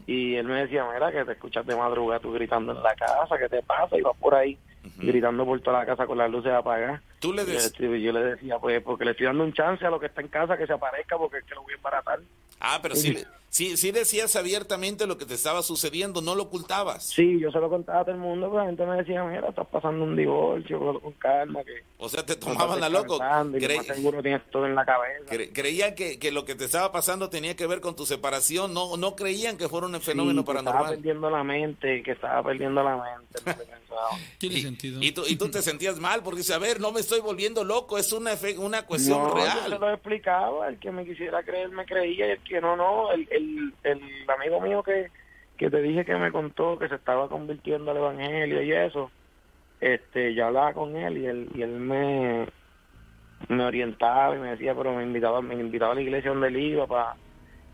Y 0.08 0.36
él 0.36 0.46
me 0.46 0.62
decía, 0.62 0.86
mira, 0.94 1.12
que 1.12 1.26
te 1.26 1.32
escuchas 1.34 1.66
de 1.66 1.76
madrugada 1.76 2.20
tú 2.22 2.32
gritando 2.34 2.72
en 2.72 2.82
la 2.84 2.94
casa, 2.96 3.38
¿qué 3.40 3.50
te 3.50 3.62
pasa? 3.64 3.98
Y 3.98 4.02
vas 4.02 4.16
por 4.18 4.36
ahí 4.36 4.58
gritando 4.98 5.44
por 5.46 5.60
toda 5.62 5.80
la 5.80 5.86
casa 5.88 6.06
con 6.06 6.18
las 6.20 6.30
luces 6.32 6.52
apagadas. 6.52 7.02
Tú 7.20 7.34
le 7.34 7.44
Y 7.44 7.46
yo, 7.48 7.52
des... 7.54 7.80
le- 7.80 8.02
yo 8.02 8.12
le 8.14 8.20
decía, 8.24 8.58
pues, 8.60 8.82
porque 8.84 9.06
le 9.06 9.12
estoy 9.12 9.26
dando 9.26 9.44
un 9.44 9.54
chance 9.54 9.84
a 9.86 9.90
lo 9.90 10.00
que 10.00 10.06
está 10.06 10.22
en 10.22 10.28
casa 10.30 10.56
que 10.58 10.66
se 10.68 10.74
aparezca 10.74 11.18
porque 11.18 11.40
es 11.40 11.44
que 11.46 11.56
lo 11.56 11.64
voy 11.64 11.74
a 11.74 11.76
embaratar. 11.78 12.20
Ah, 12.60 12.80
pero 12.82 12.96
sí, 12.96 13.14
le- 13.14 13.26
sí, 13.50 13.78
sí 13.78 13.92
decías 13.92 14.36
abiertamente 14.36 15.08
lo 15.08 15.18
que 15.18 15.26
te 15.26 15.34
estaba 15.34 15.62
sucediendo, 15.64 16.22
no 16.22 16.36
lo 16.36 16.44
ocultabas. 16.44 17.04
Sí, 17.04 17.40
yo 17.40 17.52
se 17.52 17.60
lo 17.60 17.70
contaba 17.70 18.00
a 18.02 18.06
todo 18.06 18.16
el 18.16 18.22
mundo, 18.22 18.48
pero 18.50 18.62
la 18.64 18.68
gente 18.68 18.86
me 18.86 18.98
decía, 18.98 19.24
mira, 19.24 19.50
estás 19.50 19.68
pasando 19.68 20.04
un 20.04 20.16
divorcio, 20.16 21.00
con 21.02 21.12
calma, 21.14 21.64
que 21.64 21.84
O 21.98 22.08
sea, 22.10 22.26
te 22.26 22.34
no 22.34 22.40
tomaban 22.40 22.76
estás 22.84 22.84
a 22.86 22.90
loco. 22.90 23.20
Cre- 23.20 23.78
más 23.78 23.86
seguro 23.88 24.22
tienes 24.22 24.42
todo 24.52 24.66
en 24.66 24.76
la 24.76 24.86
cabeza. 24.86 25.26
cre- 25.34 25.52
creían 25.54 25.96
que, 25.96 26.18
que 26.20 26.32
lo 26.32 26.46
que 26.46 26.56
te 26.56 26.66
estaba 26.66 26.92
pasando 26.92 27.30
tenía 27.30 27.56
que 27.56 27.68
ver 27.68 27.82
con 27.82 27.96
tu 27.96 28.06
separación, 28.06 28.74
no, 28.74 28.98
no 28.98 29.16
creían 29.16 29.58
que 29.58 29.68
fuera 29.68 29.88
un 29.88 30.00
fenómeno 30.02 30.42
Sí, 30.42 30.46
que 30.46 30.52
Estaba 30.52 30.64
paranormal. 30.64 30.96
perdiendo 30.96 31.30
la 31.30 31.44
mente, 31.44 32.04
que 32.04 32.12
estaba 32.12 32.44
perdiendo 32.44 32.84
la 32.84 32.96
mente. 32.98 33.60
Tiene 34.38 34.56
Y, 34.60 34.62
sentido. 34.62 35.00
y 35.02 35.12
tú, 35.12 35.24
y 35.28 35.36
tú 35.36 35.50
te 35.50 35.62
sentías 35.62 36.00
mal 36.00 36.22
porque 36.24 36.38
dices, 36.38 36.56
a 36.56 36.60
ver, 36.60 36.80
no 36.80 36.92
me 36.92 37.02
estoy 37.02 37.20
volviendo 37.20 37.64
loco, 37.64 37.98
es 37.98 38.14
una, 38.14 38.32
una 38.60 38.86
cuestión 38.86 39.18
no, 39.22 39.36
yo 39.36 39.42
se 39.46 39.68
real. 39.68 39.78
lo 39.82 39.92
explicaba, 39.94 40.68
el 40.70 40.80
que 40.80 40.92
me 40.92 41.06
quisiera 41.06 41.44
creer 41.44 41.70
me 41.70 41.86
creía 41.86 42.28
y 42.28 42.32
el 42.32 42.44
que 42.44 42.62
no, 42.62 42.76
no, 42.78 43.12
el, 43.12 43.28
el, 43.32 43.39
el 43.84 44.02
amigo 44.28 44.62
mío 44.62 44.84
que, 44.84 45.08
que 45.58 45.70
te 45.70 45.82
dije 45.82 46.06
que 46.06 46.16
me 46.16 46.32
contó 46.32 46.78
que 46.80 46.88
se 46.90 46.96
estaba 46.96 47.28
convirtiendo 47.30 47.92
al 47.92 47.98
evangelio 47.98 48.62
y 48.62 48.72
eso, 48.72 49.12
este, 49.82 50.34
yo 50.34 50.48
hablaba 50.48 50.74
con 50.74 50.96
él 50.96 51.18
y 51.18 51.26
él, 51.26 51.50
y 51.56 51.62
él 51.62 51.72
me, 51.80 52.48
me 53.48 53.64
orientaba 53.64 54.36
y 54.36 54.40
me 54.40 54.52
decía, 54.52 54.76
pero 54.76 54.94
me 54.94 55.04
invitaba, 55.04 55.42
me 55.42 55.56
invitaba 55.56 55.92
a 55.94 55.96
la 55.96 56.02
iglesia 56.02 56.32
donde 56.32 56.48
él 56.48 56.58
iba 56.58 56.88
para 56.88 57.16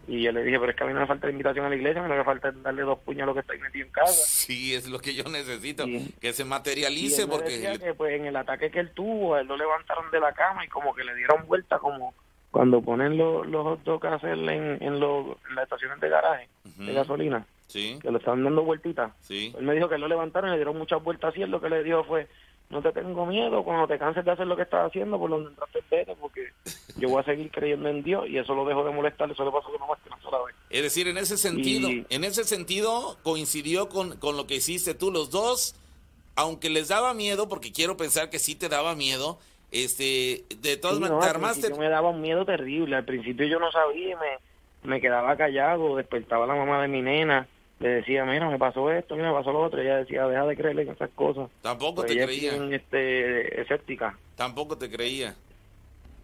y 0.07 0.22
yo 0.22 0.32
le 0.32 0.43
dije, 0.43 0.59
pero 0.59 0.70
es 0.70 0.78
que 0.78 0.84
a 0.84 0.88
mí 0.88 0.93
no 0.93 0.99
me 0.99 1.07
falta 1.07 1.26
la 1.26 1.32
invitación 1.32 1.66
a 1.66 1.70
la 1.70 1.76
iglesia, 1.76 2.03
mí 2.03 2.07
lo 2.07 2.16
que 2.16 2.24
falta 2.24 2.49
es 2.49 2.61
darle 2.61 2.84
dos 2.84 2.99
puños 2.99 3.24
a 3.24 3.26
lo 3.26 3.34
que 3.34 3.39
está 3.39 3.55
metido 3.55 3.88
en 3.88 3.91
casa. 3.91 4.11
Sí, 4.13 4.76
es 4.76 4.88
lo 4.88 4.99
que 4.99 5.16
yo 5.16 5.24
necesito, 5.24 5.84
Sí. 5.86 6.13
que 6.22 6.32
se 6.32 6.43
Y 6.43 6.45
materialice 6.45 7.24
él 7.24 7.28
me 7.28 7.38
decía 7.39 7.72
porque... 7.72 7.86
que 7.86 7.93
pues 7.95 8.13
en 8.13 8.28
el 8.28 8.36
ataque 8.36 8.70
que 8.70 8.82
él 8.82 8.91
tuvo, 8.91 9.36
él 9.36 9.47
lo 9.47 9.57
levantaron 9.57 10.11
de 10.11 10.20
la 10.20 10.32
cama 10.34 10.63
y 10.63 10.68
como 10.68 10.93
que 10.93 11.03
le 11.03 11.16
dieron 11.16 11.47
vuelta 11.47 11.80
como 11.80 12.13
cuando 12.56 12.82
ponen 12.82 13.18
los, 13.18 13.45
los 13.47 13.64
hot 13.66 13.84
dogs 13.84 14.06
a 14.06 14.14
hacer 14.16 14.32
en, 14.32 14.49
en, 14.49 14.82
en 14.82 14.99
las 15.01 15.64
estaciones 15.64 15.99
de 15.99 16.08
garaje 16.08 16.47
de 16.78 16.93
gasolina, 16.93 17.45
Sí, 17.68 17.99
que 18.01 18.10
lo 18.12 18.18
estaban 18.20 18.45
dando 18.45 18.64
vueltitas. 18.64 19.12
sí. 19.20 19.53
Él 19.58 19.66
me 19.66 19.74
dijo 19.76 19.89
que 19.89 19.97
lo 19.97 20.08
levantaron 20.08 20.49
y 20.49 20.51
le 20.53 20.58
dieron 20.60 20.78
muchas 20.78 21.03
vueltas 21.03 21.32
así, 21.34 21.41
él 21.41 21.51
lo 21.51 21.60
que 21.60 21.68
le 21.70 21.84
dijo 21.84 22.06
fue, 22.06 22.30
no 22.70 22.82
te 22.82 22.93
tengo 22.93 23.26
miedo, 23.26 23.62
cuando 23.66 23.88
te 23.88 23.99
canses 23.99 24.24
de 24.24 24.32
hacer 24.32 24.47
lo 24.47 24.56
que 24.56 24.62
estás 24.62 24.88
haciendo, 24.88 25.20
por 25.20 25.30
donde 25.30 25.49
entraste 25.49 25.84
vete, 25.91 26.16
porque 26.16 26.47
yo 26.97 27.10
voy 27.10 27.20
a 27.20 27.26
seguir 27.26 27.51
creyendo 27.51 27.89
en 27.89 28.03
Dios 28.03 28.26
y 28.30 28.38
eso 28.38 28.56
lo 28.56 28.64
dejo 28.66 28.86
de 28.86 28.91
molestar, 28.91 29.30
eso 29.30 29.43
le 29.43 29.51
pasó 29.51 29.70
que 29.70 29.78
no 29.80 29.88
más 29.88 29.99
que 30.01 30.08
una 30.08 30.22
sola 30.22 30.38
vez. 30.45 30.56
Es 30.70 30.82
decir, 30.82 31.10
en 31.10 31.18
ese 31.18 31.38
sentido, 31.38 31.89
Y- 31.89 32.06
en 32.10 32.24
ese 32.24 32.45
sentido 32.45 33.18
coincidió 33.22 33.89
con, 33.89 34.16
con 34.18 34.38
lo 34.38 34.47
que 34.47 34.56
hiciste 34.56 34.93
tú, 34.93 35.12
los 35.12 35.30
dos, 35.30 35.76
aunque 36.38 36.70
les 36.70 36.88
daba 36.88 37.14
miedo, 37.14 37.49
porque 37.49 37.74
quiero 37.74 37.97
pensar 37.97 38.30
que 38.30 38.39
sí 38.39 38.56
te 38.56 38.70
daba 38.70 38.95
miedo, 38.95 39.39
este, 39.84 40.44
de 40.62 40.78
todas 40.78 40.98
Sí, 40.98 41.02
maneras, 41.02 41.18
no, 41.18 41.20
te 41.20 41.30
al 41.30 41.36
armaste, 41.36 41.74
me 41.78 41.90
daba 41.90 42.10
un 42.10 42.22
miedo 42.22 42.46
terrible. 42.46 42.96
Al 42.96 43.06
principio 43.06 43.46
yo 43.48 43.60
no 43.60 43.72
sabía 43.72 44.12
y 44.12 44.16
me, 44.16 44.90
me 44.90 45.02
quedaba 45.02 45.36
callado. 45.36 45.96
Despertaba 45.98 46.48
la 46.48 46.56
mamá 46.56 46.82
de 46.82 46.88
mi 46.88 47.02
nena. 47.02 47.48
Le 47.80 47.90
decía, 47.90 48.24
mira, 48.26 48.50
me 48.50 48.58
pasó 48.58 48.90
esto, 48.90 49.16
mira, 49.16 49.30
me 49.32 49.38
pasó 49.38 49.52
lo 49.52 49.60
otro. 49.62 49.82
Ella 49.82 49.98
decía, 49.98 50.26
deja 50.28 50.46
de 50.46 50.56
creerle 50.56 50.84
en 50.84 50.90
esas 50.92 51.10
cosas. 51.12 51.50
tampoco 51.62 51.96
Pues 51.96 52.08
te 52.08 52.14
ella 52.14 52.24
es 52.24 52.28
creía, 52.30 52.52
bien, 52.54 52.74
este, 52.74 53.62
escéptica. 53.62 54.18
tampoco 54.36 54.78
te 54.78 54.90
creía. 54.90 55.36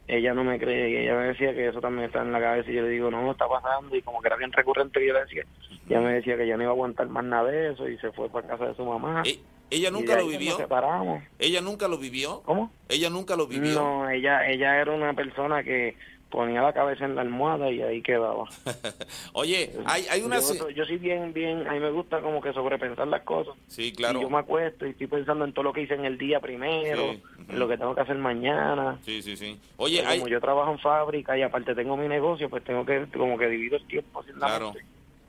Ella 0.07 0.33
no 0.33 0.43
me 0.43 0.59
cree 0.59 0.89
y 0.89 0.95
ella 0.97 1.15
me 1.15 1.27
decía 1.27 1.53
que 1.53 1.67
eso 1.69 1.79
también 1.79 2.05
está 2.05 2.21
en 2.21 2.31
la 2.31 2.39
cabeza. 2.39 2.69
Y 2.71 2.75
yo 2.75 2.81
le 2.83 2.89
digo, 2.89 3.11
no, 3.11 3.31
está 3.31 3.47
pasando. 3.47 3.95
Y 3.95 4.01
como 4.01 4.21
que 4.21 4.27
era 4.27 4.35
bien 4.37 4.51
recurrente 4.51 5.05
yo 5.05 5.13
le 5.13 5.21
decía, 5.21 5.43
ella 5.89 5.99
me 6.01 6.13
decía 6.13 6.37
que 6.37 6.47
ya 6.47 6.57
no 6.57 6.63
iba 6.63 6.71
a 6.71 6.73
aguantar 6.73 7.07
más 7.07 7.23
nada 7.23 7.49
de 7.49 7.71
eso 7.71 7.87
y 7.87 7.97
se 7.97 8.11
fue 8.11 8.29
para 8.29 8.47
casa 8.47 8.67
de 8.67 8.75
su 8.75 8.83
mamá. 8.85 9.23
E- 9.25 9.39
¿Ella 9.71 9.89
nunca 9.89 10.17
lo 10.17 10.27
vivió? 10.27 10.51
Nos 10.51 10.59
separamos. 10.59 11.23
¿Ella 11.39 11.61
nunca 11.61 11.87
lo 11.87 11.97
vivió? 11.97 12.41
¿Cómo? 12.43 12.71
¿Ella 12.89 13.09
nunca 13.09 13.37
lo 13.37 13.47
vivió? 13.47 13.73
No, 13.73 14.09
ella, 14.09 14.45
ella 14.47 14.79
era 14.81 14.91
una 14.91 15.13
persona 15.13 15.63
que 15.63 15.95
ponía 16.29 16.61
la 16.61 16.73
cabeza 16.73 17.05
en 17.05 17.15
la 17.15 17.21
almohada 17.21 17.69
y 17.71 17.81
ahí 17.81 18.01
quedaba. 18.01 18.45
Oye, 19.33 19.71
hay, 19.85 20.05
hay 20.09 20.21
una... 20.21 20.39
yo, 20.39 20.69
yo 20.69 20.85
soy 20.85 20.97
bien, 20.97 21.31
bien, 21.33 21.67
a 21.67 21.73
mí 21.73 21.79
me 21.79 21.91
gusta 21.91 22.21
como 22.21 22.41
que 22.41 22.51
sobrepensar 22.53 23.07
las 23.07 23.21
cosas. 23.21 23.53
Sí, 23.67 23.93
claro. 23.93 24.19
Y 24.19 24.23
yo 24.23 24.29
me 24.29 24.39
acuesto 24.39 24.85
y 24.85 24.91
estoy 24.91 25.07
pensando 25.07 25.45
en 25.45 25.53
todo 25.53 25.63
lo 25.63 25.73
que 25.73 25.81
hice 25.81 25.93
en 25.93 26.05
el 26.05 26.17
día 26.17 26.39
primero, 26.39 27.11
Sí, 27.11 27.23
en 27.49 27.59
lo 27.59 27.67
que 27.67 27.77
tengo 27.77 27.93
que 27.95 28.01
hacer 28.01 28.17
mañana. 28.17 28.99
Sí, 29.03 29.21
sí, 29.21 29.37
sí. 29.37 29.59
Oye, 29.77 30.05
hay... 30.05 30.19
Como 30.19 30.29
yo 30.29 30.41
trabajo 30.41 30.71
en 30.71 30.79
fábrica 30.79 31.37
y 31.37 31.43
aparte 31.43 31.75
tengo 31.75 31.95
mi 31.95 32.07
negocio, 32.07 32.49
pues 32.49 32.63
tengo 32.63 32.85
que 32.85 33.05
como 33.15 33.37
que 33.37 33.47
divido 33.47 33.77
el 33.77 33.85
tiempo 33.87 34.19
así 34.19 34.31
en 34.31 34.39
la 34.39 34.47
Claro. 34.47 34.73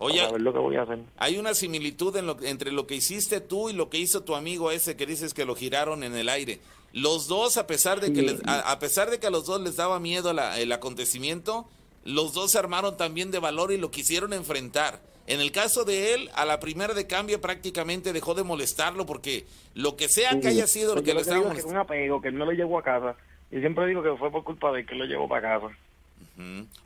Oye, 0.02 0.20
para 0.20 0.32
ver 0.32 0.40
lo 0.42 0.52
que 0.52 0.58
voy 0.58 0.76
a 0.76 0.82
hacer. 0.82 0.98
Hay 1.18 1.38
una 1.38 1.54
similitud 1.54 2.16
en 2.16 2.26
lo, 2.26 2.36
entre 2.42 2.72
lo 2.72 2.86
que 2.86 2.94
hiciste 2.94 3.40
tú 3.40 3.68
y 3.70 3.72
lo 3.72 3.88
que 3.90 3.98
hizo 3.98 4.22
tu 4.22 4.34
amigo 4.34 4.70
ese 4.70 4.96
que 4.96 5.06
dices 5.06 5.34
que 5.34 5.44
lo 5.44 5.54
giraron 5.54 6.02
en 6.04 6.14
el 6.16 6.28
aire. 6.28 6.60
Los 6.92 7.26
dos, 7.28 7.56
a 7.56 7.66
pesar 7.66 8.00
de 8.00 8.12
que 8.12 8.20
Sí. 8.20 8.26
les- 8.26 8.46
a, 8.46 8.70
a 8.72 8.78
pesar 8.78 9.10
de 9.10 9.18
que 9.18 9.26
a 9.26 9.30
los 9.30 9.46
dos 9.46 9.60
les 9.60 9.76
daba 9.76 9.98
miedo 10.00 10.32
la- 10.32 10.58
el 10.60 10.72
acontecimiento, 10.72 11.66
los 12.04 12.32
dos 12.34 12.50
se 12.52 12.58
armaron 12.58 12.96
también 12.96 13.30
de 13.30 13.38
valor 13.38 13.72
y 13.72 13.76
lo 13.78 13.90
quisieron 13.90 14.32
enfrentar. 14.32 15.00
En 15.28 15.40
el 15.40 15.52
caso 15.52 15.84
de 15.84 16.14
él, 16.14 16.30
a 16.34 16.44
la 16.44 16.58
primera 16.58 16.94
de 16.94 17.06
cambio 17.06 17.40
prácticamente 17.40 18.12
dejó 18.12 18.34
de 18.34 18.42
molestarlo 18.42 19.06
porque 19.06 19.46
lo 19.74 19.94
que 19.96 20.08
sea 20.08 20.38
que 20.40 20.48
haya 20.48 20.66
sido 20.66 20.94
lo 20.96 21.02
que 21.04 21.14
lo 21.14 21.20
estaba 21.20 21.54
es 21.54 21.64
un 21.64 21.76
apego, 21.76 22.20
que 22.20 22.28
él 22.28 22.34
me 22.34 22.44
lo 22.44 22.50
llevó 22.52 22.78
a 22.78 22.82
casa. 22.82 23.16
Y 23.52 23.60
siempre 23.60 23.86
digo 23.86 24.02
que 24.02 24.16
fue 24.16 24.30
por 24.32 24.42
culpa 24.44 24.72
de 24.72 24.80
él 24.80 24.86
que 24.86 24.96
lo 24.96 25.04
llevó 25.04 25.28
para 25.28 25.60
casa. 25.60 25.72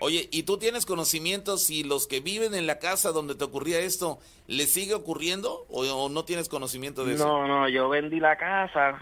Oye, 0.00 0.28
¿y 0.32 0.42
tú 0.42 0.58
tienes 0.58 0.84
conocimiento 0.86 1.56
si 1.56 1.84
los 1.84 2.06
que 2.06 2.20
viven 2.20 2.54
en 2.54 2.66
la 2.66 2.78
casa 2.78 3.12
donde 3.12 3.34
te 3.34 3.44
ocurría 3.44 3.78
esto 3.78 4.18
les 4.48 4.70
sigue 4.72 4.94
ocurriendo 4.94 5.64
o, 5.70 5.82
o 5.86 6.08
no 6.08 6.24
tienes 6.24 6.48
conocimiento 6.48 7.04
de 7.04 7.14
eso? 7.14 7.26
No, 7.26 7.46
no, 7.46 7.68
yo 7.68 7.88
vendí 7.88 8.18
la 8.20 8.36
casa, 8.36 9.00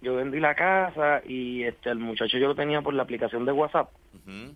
yo 0.00 0.16
vendí 0.16 0.40
la 0.40 0.54
casa 0.54 1.22
y 1.26 1.62
este 1.64 1.90
el 1.90 1.98
muchacho 1.98 2.38
yo 2.38 2.48
lo 2.48 2.54
tenía 2.54 2.80
por 2.82 2.94
la 2.94 3.02
aplicación 3.02 3.44
de 3.44 3.52
WhatsApp, 3.52 3.90
Ujú. 4.14 4.54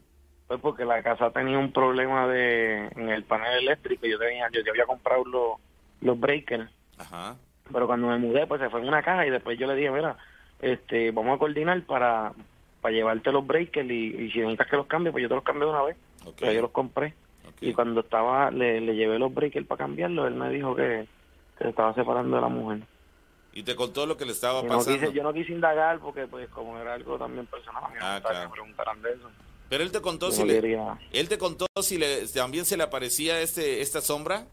pues 0.48 0.60
porque 0.60 0.84
la 0.84 1.02
casa 1.02 1.30
tenía 1.30 1.58
un 1.58 1.72
problema 1.72 2.26
de 2.26 2.88
en 2.96 3.08
el 3.10 3.22
panel 3.24 3.58
eléctrico, 3.58 4.06
yo 4.06 4.18
tenía 4.18 4.48
yo, 4.52 4.60
yo 4.64 4.72
había 4.72 4.86
comprado 4.86 5.24
los 5.26 5.58
los 6.00 6.18
breakers, 6.18 6.70
Ajá. 6.96 7.36
pero 7.70 7.86
cuando 7.86 8.08
me 8.08 8.18
mudé 8.18 8.46
pues 8.46 8.60
se 8.60 8.70
fue 8.70 8.80
en 8.80 8.88
una 8.88 9.02
caja 9.02 9.26
y 9.26 9.30
después 9.30 9.58
yo 9.58 9.66
le 9.66 9.76
dije, 9.76 9.90
mira, 9.90 10.16
este 10.60 11.10
vamos 11.10 11.36
a 11.36 11.38
coordinar 11.38 11.80
para 11.84 12.32
para 12.80 12.94
llevarte 12.94 13.30
los 13.32 13.46
breakers 13.46 13.90
y, 13.90 14.06
y 14.24 14.30
si 14.30 14.38
necesitas 14.40 14.66
que 14.68 14.76
los 14.76 14.86
cambie, 14.86 15.12
pues 15.12 15.22
yo 15.22 15.28
te 15.28 15.34
los 15.34 15.44
cambio 15.44 15.66
de 15.66 15.72
una 15.72 15.82
vez. 15.82 15.96
Pero 16.38 16.52
yo 16.52 16.62
los 16.62 16.70
compré. 16.70 17.14
Y 17.60 17.72
cuando 17.74 18.00
estaba, 18.00 18.50
le, 18.50 18.80
le 18.80 18.94
llevé 18.94 19.18
los 19.18 19.32
breakers 19.34 19.66
para 19.66 19.80
cambiarlos, 19.80 20.26
él 20.28 20.34
me 20.34 20.48
dijo 20.50 20.74
que, 20.74 21.06
que 21.58 21.64
se 21.64 21.70
estaba 21.70 21.92
separando 21.94 22.36
de 22.36 22.42
la 22.42 22.48
mujer. 22.48 22.80
Y 23.52 23.62
te 23.64 23.74
contó 23.74 24.06
lo 24.06 24.16
que 24.16 24.24
le 24.24 24.32
estaba 24.32 24.62
Yo 24.62 24.68
no, 24.68 24.78
pasando. 24.78 24.98
quise, 25.00 25.12
yo 25.12 25.22
no 25.22 25.32
quise 25.32 25.52
indagar 25.52 25.98
porque, 25.98 26.26
pues, 26.26 26.48
como 26.50 26.78
era 26.78 26.94
algo 26.94 27.18
también 27.18 27.46
personal, 27.46 27.82
no 27.82 27.88
Ah, 28.00 28.20
que 28.22 28.28
claro. 28.28 28.48
me 28.48 28.52
preguntaran 28.54 29.02
de 29.02 29.12
eso. 29.12 29.30
Pero 29.68 29.82
él 29.82 29.92
te 29.92 30.00
contó 30.00 30.26
Yo 30.26 30.32
si 30.32 30.40
no 30.40 30.46
le, 30.46 30.54
quería- 30.54 30.98
él 31.12 31.28
te 31.28 31.36
contó 31.38 31.66
si 31.82 31.98
le 31.98 32.26
también 32.28 32.64
se 32.64 32.76
le 32.76 32.84
aparecía 32.84 33.40
este 33.40 33.80
esta 33.82 34.00
sombra. 34.00 34.46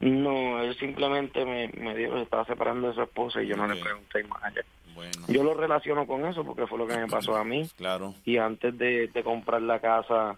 No, 0.00 0.62
él 0.62 0.76
simplemente 0.78 1.44
me, 1.44 1.68
me 1.76 1.94
dijo 1.96 2.12
que 2.12 2.18
se 2.18 2.22
estaba 2.24 2.44
separando 2.44 2.88
de 2.88 2.94
su 2.94 3.02
esposa 3.02 3.42
y 3.42 3.48
yo 3.48 3.56
no 3.56 3.66
le 3.66 3.80
pregunté 3.82 4.22
más 4.24 4.42
allá. 4.44 4.62
Bueno, 4.98 5.12
Yo 5.28 5.44
lo 5.44 5.54
relaciono 5.54 6.08
con 6.08 6.26
eso 6.26 6.42
porque 6.44 6.66
fue 6.66 6.76
lo 6.76 6.88
que 6.88 6.96
me 6.96 7.06
pasó 7.06 7.36
a 7.36 7.44
mí. 7.44 7.68
claro. 7.76 8.14
Y 8.24 8.36
antes 8.38 8.76
de, 8.76 9.06
de 9.06 9.22
comprar 9.22 9.62
la 9.62 9.78
casa, 9.78 10.36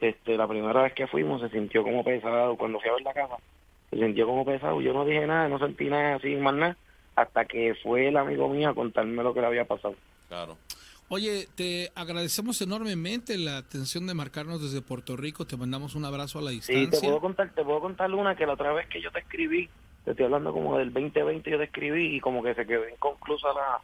este, 0.00 0.36
la 0.36 0.46
primera 0.46 0.82
vez 0.82 0.92
que 0.92 1.06
fuimos 1.06 1.40
se 1.40 1.48
sintió 1.48 1.82
como 1.82 2.04
pesado. 2.04 2.56
Cuando 2.56 2.78
fui 2.78 2.90
a 2.90 2.92
ver 2.92 3.02
la 3.02 3.14
casa, 3.14 3.36
se 3.88 3.96
sintió 3.96 4.26
como 4.26 4.44
pesado. 4.44 4.82
Yo 4.82 4.92
no 4.92 5.06
dije 5.06 5.26
nada, 5.26 5.48
no 5.48 5.58
sentí 5.58 5.86
nada 5.86 6.16
así, 6.16 6.34
más 6.36 6.54
nada, 6.54 6.76
hasta 7.14 7.46
que 7.46 7.74
fue 7.82 8.08
el 8.08 8.18
amigo 8.18 8.50
mío 8.50 8.68
a 8.68 8.74
contarme 8.74 9.22
lo 9.22 9.32
que 9.32 9.40
le 9.40 9.46
había 9.46 9.64
pasado. 9.64 9.94
Claro. 10.28 10.58
Oye, 11.08 11.46
te 11.54 11.90
agradecemos 11.94 12.60
enormemente 12.60 13.38
la 13.38 13.56
atención 13.58 14.06
de 14.06 14.12
marcarnos 14.14 14.60
desde 14.60 14.82
Puerto 14.82 15.16
Rico. 15.16 15.46
Te 15.46 15.56
mandamos 15.56 15.94
un 15.94 16.04
abrazo 16.04 16.40
a 16.40 16.42
la 16.42 16.50
Sí, 16.50 16.56
distancia. 16.56 16.90
te 17.00 17.06
puedo 17.06 17.20
contar, 17.20 17.50
te 17.54 17.64
puedo 17.64 17.80
contar 17.80 18.12
una 18.12 18.34
que 18.36 18.44
la 18.44 18.52
otra 18.52 18.72
vez 18.74 18.88
que 18.88 19.00
yo 19.00 19.10
te 19.10 19.20
escribí, 19.20 19.70
te 20.06 20.12
estoy 20.12 20.24
hablando 20.26 20.52
como 20.52 20.78
del 20.78 20.92
2020 20.92 21.50
yo 21.50 21.58
te 21.58 21.64
escribí 21.64 22.16
y 22.16 22.20
como 22.20 22.42
que 22.42 22.54
se 22.54 22.64
quedó 22.66 22.88
inconclusa 22.88 23.48
la, 23.52 23.80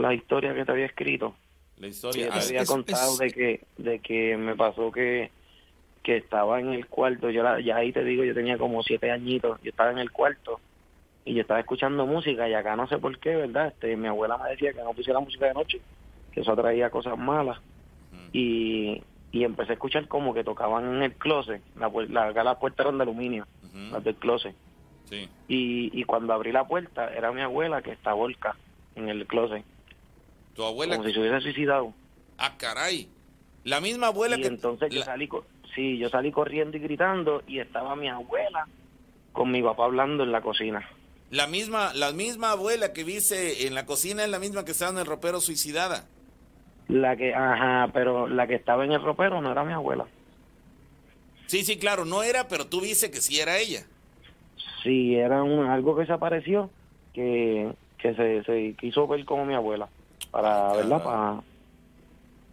la 0.00 0.12
historia 0.12 0.52
que 0.54 0.64
te 0.64 0.72
había 0.72 0.86
escrito. 0.86 1.34
La 1.78 1.86
historia. 1.86 2.26
yo 2.26 2.32
te 2.32 2.38
había 2.46 2.60
es- 2.62 2.68
contado 2.68 3.12
es- 3.12 3.18
de 3.18 3.30
que 3.30 3.60
de 3.78 3.98
que 4.00 4.36
me 4.36 4.54
pasó 4.56 4.92
que 4.92 5.30
que 6.02 6.16
estaba 6.16 6.58
en 6.60 6.70
el 6.72 6.86
cuarto, 6.86 7.30
yo 7.30 7.42
la, 7.42 7.60
ya 7.60 7.76
ahí 7.76 7.92
te 7.92 8.02
digo, 8.02 8.24
yo 8.24 8.34
tenía 8.34 8.56
como 8.58 8.82
siete 8.82 9.10
añitos, 9.10 9.60
yo 9.62 9.70
estaba 9.70 9.90
en 9.92 9.98
el 9.98 10.10
cuarto 10.10 10.58
y 11.26 11.34
yo 11.34 11.42
estaba 11.42 11.60
escuchando 11.60 12.06
música 12.06 12.48
y 12.48 12.54
acá 12.54 12.74
no 12.74 12.88
sé 12.88 12.98
por 12.98 13.18
qué, 13.18 13.36
¿verdad? 13.36 13.68
Este, 13.68 13.96
mi 13.96 14.08
abuela 14.08 14.38
me 14.38 14.48
decía 14.50 14.72
que 14.72 14.82
no 14.82 14.94
pusiera 14.94 15.20
música 15.20 15.46
de 15.46 15.54
noche, 15.54 15.80
que 16.32 16.40
eso 16.40 16.52
atraía 16.52 16.88
cosas 16.90 17.18
malas 17.18 17.58
y, 18.32 19.02
y 19.30 19.44
empecé 19.44 19.72
a 19.72 19.74
escuchar 19.74 20.08
como 20.08 20.32
que 20.34 20.42
tocaban 20.42 20.86
en 20.96 21.02
el 21.02 21.12
closet, 21.12 21.60
la, 21.76 21.90
la, 22.08 22.28
acá 22.28 22.44
las 22.44 22.56
puertas 22.56 22.86
eran 22.86 22.96
de 22.98 23.02
aluminio, 23.02 23.46
las 23.92 24.02
del 24.02 24.14
closet 24.16 24.54
Sí. 25.10 25.28
y, 25.48 25.90
y 26.00 26.04
cuando 26.04 26.32
abrí 26.32 26.52
la 26.52 26.66
puerta 26.68 27.12
era 27.12 27.32
mi 27.32 27.40
abuela 27.42 27.82
que 27.82 27.90
estaba 27.92 28.14
volca 28.14 28.56
en 28.94 29.08
el 29.08 29.26
closet, 29.26 29.64
Tu 30.54 30.62
abuela. 30.64 30.96
como 30.96 31.08
si 31.08 31.14
se 31.14 31.20
hubiese 31.20 31.40
suicidado. 31.40 31.92
Ah, 32.38 32.54
caray. 32.56 33.08
La 33.64 33.80
misma 33.80 34.06
abuela 34.08 34.36
y 34.38 34.42
que. 34.42 34.46
entonces 34.46 34.90
yo 34.92 35.02
salí 35.02 35.28
sí 35.74 35.98
yo 35.98 36.08
salí 36.08 36.30
corriendo 36.32 36.76
y 36.76 36.80
gritando 36.80 37.42
y 37.46 37.58
estaba 37.58 37.94
mi 37.96 38.08
abuela 38.08 38.66
con 39.32 39.50
mi 39.50 39.62
papá 39.62 39.84
hablando 39.84 40.22
en 40.24 40.32
la 40.32 40.40
cocina 40.40 40.88
La 41.30 41.46
misma, 41.46 41.92
la 41.94 42.12
misma 42.12 42.52
abuela 42.52 42.92
que 42.92 43.04
viste 43.04 43.66
en 43.66 43.74
la 43.74 43.86
cocina 43.86 44.24
es 44.24 44.30
la 44.30 44.38
misma 44.38 44.64
que 44.64 44.70
estaba 44.72 44.90
en 44.92 44.98
el 44.98 45.06
ropero 45.06 45.40
suicidada. 45.40 46.06
la 46.88 47.16
que 47.16 47.34
ajá 47.34 47.90
pero 47.92 48.26
la 48.28 48.46
que 48.46 48.54
estaba 48.54 48.84
en 48.84 48.92
el 48.92 49.02
ropero 49.02 49.40
no 49.42 49.50
era 49.52 49.64
mi 49.64 49.72
abuela 49.72 50.06
Sí, 51.46 51.64
sí, 51.64 51.78
claro, 51.78 52.04
no 52.04 52.22
era, 52.22 52.46
pero 52.46 52.66
tú 52.68 52.80
viste 52.80 53.10
que 53.10 53.20
sí 53.20 53.40
era 53.40 53.58
ella. 53.58 53.84
Sí 54.82 55.14
era 55.16 55.42
un, 55.42 55.66
algo 55.66 55.96
que 55.96 56.06
se 56.06 56.12
apareció 56.12 56.70
que 57.12 57.72
que 57.98 58.14
se, 58.14 58.42
se 58.44 58.74
quiso 58.80 59.06
ver 59.06 59.24
como 59.24 59.44
mi 59.44 59.54
abuela 59.54 59.88
para 60.30 60.70
Ah, 60.70 60.74
verdad 60.74 61.02
para, 61.02 61.40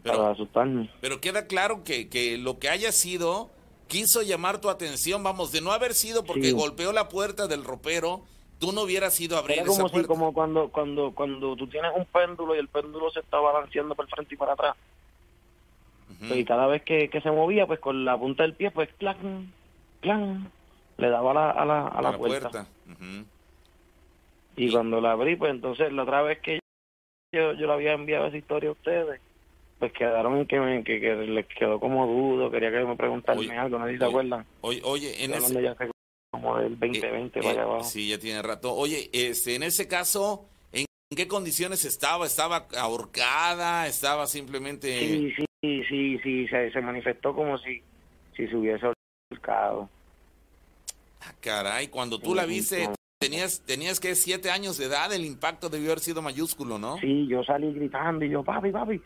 Pero, 0.03 0.17
para 0.17 0.32
asustarme 0.32 0.89
pero 1.01 1.21
queda 1.21 1.47
claro 1.47 1.84
que, 1.84 2.09
que 2.09 2.38
lo 2.38 2.59
que 2.59 2.69
haya 2.69 2.91
sido 2.91 3.49
quiso 3.88 4.21
llamar 4.21 4.59
tu 4.59 4.69
atención, 4.69 5.23
vamos, 5.23 5.53
de 5.53 5.61
no 5.61 5.71
haber 5.71 5.93
sido 5.93 6.25
porque 6.25 6.47
Sí. 6.49 6.51
golpeó 6.51 6.91
la 6.91 7.07
puerta 7.07 7.47
del 7.47 7.63
ropero, 7.63 8.21
tú 8.59 8.73
no 8.73 8.82
hubieras 8.82 9.17
ido 9.21 9.38
a 9.38 9.39
abrir 9.39 9.59
era 9.59 9.67
esa 9.67 9.78
como 9.78 9.88
si 9.88 9.93
puerta. 9.93 10.07
como 10.09 10.34
cuando 10.34 10.69
cuando 10.69 11.11
cuando 11.13 11.55
tú 11.55 11.67
tienes 11.67 11.91
un 11.95 12.05
péndulo 12.05 12.53
y 12.55 12.59
el 12.59 12.67
péndulo 12.67 13.09
se 13.11 13.21
está 13.21 13.39
balanceando 13.39 13.95
para 13.95 14.07
el 14.07 14.13
frente 14.13 14.34
y 14.36 14.38
para 14.38 14.53
atrás 14.53 14.75
Ujú. 16.21 16.34
y 16.36 16.43
cada 16.45 16.67
vez 16.67 16.84
que, 16.84 17.09
que 17.09 17.21
se 17.21 17.32
movía 17.32 17.65
pues 17.67 17.80
con 17.80 18.03
la 18.03 18.17
punta 18.17 18.43
del 18.43 18.53
pie 18.55 18.71
pues 18.71 18.89
clan 18.97 19.53
clan 20.01 20.51
le 20.98 21.10
daba 21.10 21.32
a 21.32 21.34
la, 21.34 21.52
a 21.52 21.66
la, 21.66 21.88
a 21.88 22.02
la 22.02 22.18
puerta. 22.18 22.68
Y 24.56 24.72
cuando 24.72 25.00
la 25.00 25.12
abrí, 25.12 25.36
pues 25.36 25.52
entonces 25.52 25.91
la 25.93 26.04
otra 26.04 26.24
vez 26.24 26.39
que 26.39 26.60
yo, 27.32 27.54
yo 27.54 27.68
le 27.68 27.74
había 27.74 27.93
enviado 27.93 28.28
esa 28.28 28.38
historia 28.38 28.70
a 28.70 28.74
ustedes, 28.74 29.22
pues 29.80 29.93
quedaron 29.93 30.38
en 30.39 30.48
que, 30.48 30.60
me, 30.60 30.84
que, 30.84 31.00
que 31.00 31.16
les 31.16 31.45
quedó 31.45 31.80
como 31.80 32.08
dudo, 32.08 32.50
quería 32.50 32.72
que 32.72 32.84
me 32.84 32.95
preguntaran 32.95 33.39
Oye, 33.39 33.56
algo, 33.56 33.78
no 33.78 33.86
sé 33.86 33.91
si 33.93 33.98
se 34.00 34.04
oye, 34.06 34.12
acuerdan. 34.12 34.45
Oye, 34.62 34.82
oye, 34.84 35.24
en 35.24 35.34
ese, 35.36 35.62
ya 35.62 35.72
hace 35.72 35.91
como 36.32 36.58
del 36.58 36.80
2020 36.80 37.39
Eh, 37.39 37.43
para 37.43 37.54
eh, 37.54 37.60
abajo. 37.60 37.84
Sí, 37.84 38.08
ya 38.10 38.18
tiene 38.18 38.41
rato. 38.41 38.74
Oye, 38.74 39.10
este, 39.14 39.56
en 39.56 39.64
ese 39.64 39.88
caso, 39.88 40.45
¿en 40.72 40.86
qué 41.16 41.28
condiciones 41.28 41.86
estaba? 41.86 42.26
¿Estaba 42.26 42.68
ahorcada? 42.80 43.86
¿Estaba 43.86 44.26
simplemente...? 44.26 44.98
Sí, 45.00 45.34
sí, 45.62 45.84
sí, 45.88 46.20
sí, 46.24 46.48
se, 46.48 46.72
se 46.72 46.82
manifestó 46.82 47.36
como 47.36 47.60
si, 47.60 47.84
si 48.36 48.48
se 48.48 48.56
hubiese 48.56 48.88
ahorcado. 49.32 49.89
Ah, 51.22 51.34
caray, 51.41 51.88
cuando 51.88 52.20
tú 52.20 52.36
la 52.36 52.45
viste, 52.45 52.89
tenías, 53.20 53.61
tenías 53.65 53.99
que 53.99 54.15
siete 54.15 54.51
años 54.51 54.78
de 54.78 54.86
edad, 54.86 55.11
el 55.13 55.26
impacto 55.26 55.70
debió 55.70 55.88
haber 55.91 55.99
sido 55.99 56.22
mayúsculo, 56.22 56.78
¿no? 56.78 56.97
Sí, 56.99 57.28
yo 57.28 57.43
salí 57.43 57.74
gritando 57.74 58.24
y 58.26 58.30
yo, 58.30 58.43
papi, 58.43 58.72
papi, 58.72 59.01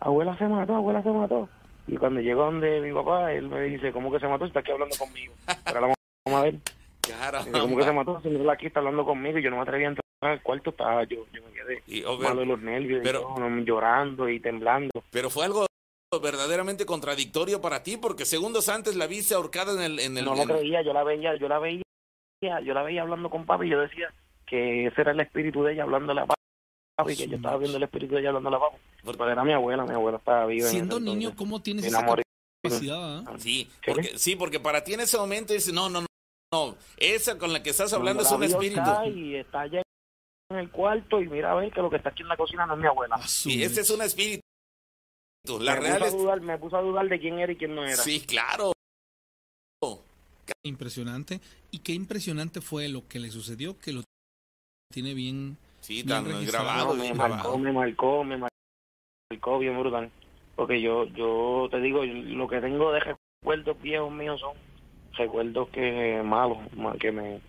abuela 0.00 0.36
se 0.38 0.44
mató, 0.46 0.76
abuela 0.76 1.02
se 1.02 1.10
mató. 1.10 1.48
Y 1.88 1.96
cuando 1.96 2.20
llegó 2.20 2.44
donde 2.46 2.80
mi 2.80 2.92
papá, 2.92 3.32
él 3.32 3.48
me 3.48 3.60
dice, 3.62 3.92
¿cómo 3.92 4.10
que 4.10 4.18
se 4.18 4.26
mató? 4.26 4.44
Está 4.44 4.60
aquí 4.60 4.72
hablando 4.72 4.96
conmigo. 4.96 5.34
Era 5.64 5.80
la 5.80 5.94
mamá 6.26 6.42
de 6.42 6.48
él. 6.50 6.60
¿Cómo 7.52 7.76
que 7.76 7.84
se 7.84 7.92
mató? 7.92 8.20
No 8.24 8.50
aquí 8.50 8.66
está 8.66 8.80
hablando 8.80 9.04
conmigo 9.04 9.38
y 9.38 9.42
yo 9.42 9.50
no 9.50 9.56
me 9.56 9.62
atreví 9.62 9.84
a 9.84 9.88
entrar 9.88 10.02
al 10.22 10.42
cuarto, 10.42 10.70
estaba 10.70 11.04
yo, 11.04 11.24
yo 11.32 11.42
me 11.44 11.52
quedé 11.52 11.82
Y, 11.86 12.02
oh, 12.02 12.16
malo 12.18 12.20
pero, 12.30 12.40
de 12.40 12.46
los 12.46 12.60
nervios, 12.62 13.00
pero- 13.04 13.36
llorando 13.64 14.28
y 14.28 14.40
temblando. 14.40 14.90
pero 15.10 15.30
fue 15.30 15.44
algo 15.44 15.66
verdaderamente 16.22 16.86
contradictorio 16.86 17.60
para 17.60 17.82
ti, 17.82 17.96
porque 17.96 18.24
segundos 18.24 18.68
antes 18.68 18.96
la 18.96 19.06
viste 19.06 19.34
ahorcada 19.34 19.72
en 19.72 19.80
el... 19.80 19.98
En 19.98 20.16
el 20.16 20.24
no 20.24 20.34
lo 20.34 20.44
creía, 20.44 20.82
yo 20.82 20.92
la 20.92 21.04
veía, 21.04 21.36
yo 21.36 21.48
la 21.48 21.58
veía, 21.58 21.82
yo 22.40 22.74
la 22.74 22.82
veía 22.82 23.02
hablando 23.02 23.28
con 23.28 23.44
papi 23.44 23.66
y 23.66 23.70
yo 23.70 23.80
decía 23.80 24.12
que 24.46 24.86
ese 24.86 25.00
era 25.00 25.12
el 25.12 25.20
espíritu 25.20 25.62
de 25.64 25.74
ella 25.74 25.82
hablándole 25.82 26.22
a 26.22 26.26
papi, 26.26 27.16
que 27.16 27.26
yo 27.26 27.36
estaba 27.36 27.58
viendo 27.58 27.76
el 27.76 27.82
espíritu 27.82 28.14
de 28.14 28.20
ella 28.20 28.28
hablándole 28.30 28.56
a 28.56 28.60
papi. 28.60 28.76
Pero 29.04 29.30
era 29.30 29.44
mi 29.44 29.52
abuela, 29.52 29.84
mi 29.84 29.94
abuela 29.94 30.18
estaba 30.18 30.46
viva. 30.46 30.66
en 30.66 30.72
Siendo 30.72 31.00
niño, 31.00 31.28
entonces. 31.28 31.38
¿cómo 31.38 31.62
tienes 31.62 31.84
esa 31.84 32.06
capacidad? 32.06 33.18
ah? 33.18 33.36
Sí, 33.38 33.68
¿Qué? 33.82 33.92
porque, 33.92 34.18
sí, 34.18 34.36
porque 34.36 34.60
para 34.60 34.82
ti 34.84 34.94
en 34.94 35.00
ese 35.00 35.18
momento 35.18 35.52
dices, 35.52 35.74
no, 35.74 35.88
no, 35.88 36.02
no, 36.02 36.06
no, 36.52 36.76
esa 36.96 37.36
con 37.36 37.52
la 37.52 37.62
que 37.62 37.70
estás 37.70 37.92
hablando 37.92 38.22
es 38.22 38.30
un 38.30 38.44
espíritu. 38.44 38.80
Y 39.12 39.36
está 39.36 39.62
allá 39.62 39.82
en 40.50 40.58
el 40.58 40.70
cuarto 40.70 41.20
y 41.20 41.28
mira 41.28 41.50
a 41.50 41.54
ver 41.56 41.72
que 41.72 41.82
lo 41.82 41.90
que 41.90 41.96
está 41.96 42.10
aquí 42.10 42.22
en 42.22 42.28
la 42.28 42.36
cocina 42.36 42.64
no 42.64 42.74
es 42.74 42.80
mi 42.80 42.86
abuela. 42.86 43.16
A 43.16 43.26
su 43.26 43.50
Y 43.50 43.64
ese 43.64 43.80
es 43.80 43.90
un 43.90 44.02
espíritu. 44.02 44.45
La 45.60 45.74
me, 45.74 45.80
real 45.80 45.98
puso 46.00 46.06
es... 46.08 46.14
a 46.14 46.16
dudar, 46.16 46.40
me 46.40 46.58
puso 46.58 46.76
a 46.76 46.82
dudar 46.82 47.08
de 47.08 47.18
quién 47.20 47.38
era 47.38 47.52
y 47.52 47.56
quién 47.56 47.74
no 47.74 47.84
era. 47.84 47.96
Sí, 47.96 48.20
claro. 48.26 48.72
Impresionante. 50.64 51.40
Y 51.70 51.78
qué 51.78 51.92
impresionante 51.92 52.60
fue 52.60 52.88
lo 52.88 53.06
que 53.06 53.18
le 53.20 53.30
sucedió, 53.30 53.78
que 53.78 53.92
lo 53.92 54.02
tiene 54.92 55.14
bien. 55.14 55.56
Sí, 55.80 56.02
Bien 56.02 56.08
tan 56.08 56.24
registrado. 56.24 56.64
grabado, 56.66 56.88
No, 56.88 56.94
me 56.94 57.02
bien 57.02 57.16
marcó, 57.16 57.36
grabado. 57.36 57.58
me 57.58 57.72
marcó, 57.72 58.24
me 58.24 58.36
marcó 59.30 59.58
bien 59.58 59.78
brutal. 59.78 60.10
Porque 60.56 60.80
yo, 60.80 61.04
yo 61.06 61.68
te 61.70 61.80
digo, 61.80 62.04
lo 62.04 62.48
que 62.48 62.60
tengo 62.60 62.90
de 62.92 63.00
recuerdos 63.00 63.80
viejos 63.80 64.10
míos 64.12 64.40
son 64.40 64.54
recuerdos 65.12 65.68
que 65.68 66.20
malos, 66.24 66.58
ma- 66.74 66.96
que 66.98 67.12
me, 67.12 67.40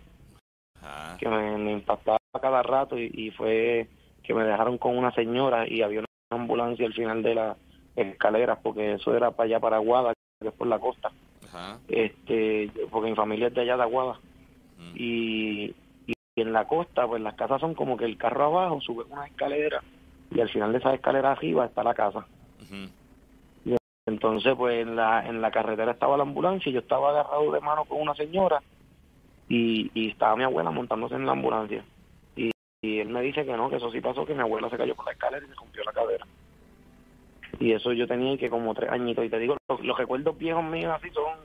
Ajá. 0.81 1.17
que 1.17 1.27
me, 1.27 1.57
me 1.57 1.71
impactaba 1.73 2.19
cada 2.39 2.61
rato 2.61 2.99
y, 2.99 3.09
y 3.13 3.31
fue 3.31 3.87
que 4.23 4.33
me 4.33 4.43
dejaron 4.43 4.77
con 4.77 4.95
una 4.97 5.11
señora 5.13 5.67
y 5.67 5.81
había 5.81 5.99
una 6.01 6.07
ambulancia 6.41 6.85
al 6.85 6.93
final 6.93 7.23
de 7.23 7.33
las 7.35 7.57
escaleras 7.97 8.59
porque 8.63 8.93
eso 8.93 9.15
era 9.15 9.31
para 9.31 9.47
allá 9.47 9.59
para 9.59 9.75
Aguada, 9.77 10.13
que 10.41 10.47
es 10.47 10.53
por 10.53 10.67
la 10.67 10.79
costa. 10.79 11.11
Ajá. 11.45 11.79
este 11.87 12.69
porque 12.91 13.09
mi 13.09 13.15
familia 13.15 13.47
es 13.47 13.53
de 13.53 13.61
allá 13.61 13.77
de 13.77 13.83
Aguada 13.83 14.19
Mm. 14.77 14.93
y, 14.95 15.75
y 16.05 16.13
en 16.41 16.53
la 16.53 16.65
costa 16.67 17.07
pues 17.07 17.19
las 17.21 17.33
casas 17.33 17.59
son 17.59 17.73
como 17.73 17.97
que 17.97 18.05
el 18.05 18.15
carro 18.15 18.45
abajo 18.45 18.79
sube 18.81 19.05
una 19.09 19.25
escalera 19.25 19.81
y 20.29 20.39
al 20.39 20.49
final 20.49 20.71
de 20.71 20.77
esa 20.77 20.93
escalera 20.93 21.31
arriba 21.31 21.65
está 21.65 21.83
la 21.83 21.95
casa 21.95 22.27
Ujú. 22.61 22.91
entonces, 24.05 24.53
pues 24.55 24.81
en 24.85 24.95
la, 24.95 25.27
en 25.27 25.41
la 25.41 25.49
carretera 25.51 25.91
estaba 25.93 26.15
la 26.15 26.23
ambulancia 26.23 26.69
y 26.69 26.73
yo 26.73 26.79
estaba 26.79 27.09
agarrado 27.09 27.51
de 27.51 27.59
mano 27.59 27.85
con 27.85 27.99
una 28.01 28.13
señora 28.13 28.61
y, 29.49 29.89
y 29.93 30.09
estaba 30.11 30.35
mi 30.35 30.43
abuela 30.43 30.69
montándose 30.71 31.15
en 31.15 31.25
la 31.25 31.31
ambulancia. 31.33 31.83
Y, 32.35 32.51
y 32.81 32.99
él 32.99 33.09
me 33.09 33.21
dice 33.21 33.45
que 33.45 33.57
no, 33.57 33.69
que 33.69 33.77
eso 33.77 33.91
sí 33.91 33.99
pasó, 33.99 34.25
que 34.25 34.33
mi 34.35 34.41
abuela 34.41 34.69
se 34.69 34.77
cayó 34.77 34.93
por 34.95 35.05
la 35.05 35.11
escalera 35.13 35.45
y 35.45 35.49
se 35.49 35.55
rompió 35.55 35.83
la 35.83 35.91
cadera. 35.91 36.25
Y 37.59 37.71
eso 37.73 37.91
yo 37.93 38.07
tenía 38.07 38.37
que 38.37 38.49
como 38.49 38.73
tres 38.75 38.91
añitos. 38.91 39.25
Y 39.25 39.29
te 39.29 39.39
digo, 39.39 39.57
los, 39.69 39.81
los 39.81 39.97
recuerdos 39.97 40.37
viejos 40.37 40.63
míos 40.63 40.93
así 40.95 41.09
son 41.11 41.39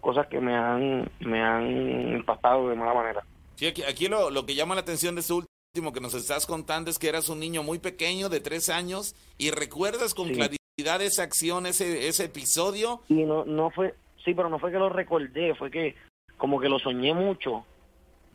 cosas 0.00 0.26
que 0.28 0.40
me 0.40 0.54
han, 0.54 1.08
me 1.20 1.42
han 1.42 2.12
impactado 2.16 2.68
de 2.68 2.76
mala 2.76 2.94
manera. 2.94 3.22
Sí, 3.56 3.66
aquí, 3.66 3.82
aquí 3.82 4.08
lo, 4.08 4.30
lo 4.30 4.46
que 4.46 4.54
llama 4.54 4.74
la 4.74 4.80
atención 4.82 5.14
de 5.14 5.20
este 5.20 5.32
último 5.34 5.92
que 5.92 6.00
nos 6.00 6.14
estás 6.14 6.46
contando 6.46 6.90
es 6.90 6.98
que 6.98 7.08
eras 7.08 7.28
un 7.28 7.40
niño 7.40 7.62
muy 7.62 7.78
pequeño 7.78 8.28
de 8.28 8.40
tres 8.40 8.68
años 8.68 9.14
y 9.36 9.50
recuerdas 9.50 10.14
con 10.14 10.28
Sí. 10.28 10.34
claridad 10.34 11.02
esa 11.02 11.22
acción, 11.24 11.66
ese, 11.66 12.06
ese 12.08 12.24
episodio. 12.24 13.00
Y 13.08 13.24
no, 13.24 13.44
no 13.44 13.70
fue, 13.70 13.94
sí, 14.24 14.34
pero 14.34 14.48
no 14.48 14.58
fue 14.58 14.70
que 14.72 14.78
lo 14.78 14.88
recordé, 14.88 15.54
fue 15.56 15.70
que 15.70 15.96
como 16.36 16.60
que 16.60 16.68
lo 16.68 16.78
soñé 16.78 17.12
mucho. 17.14 17.64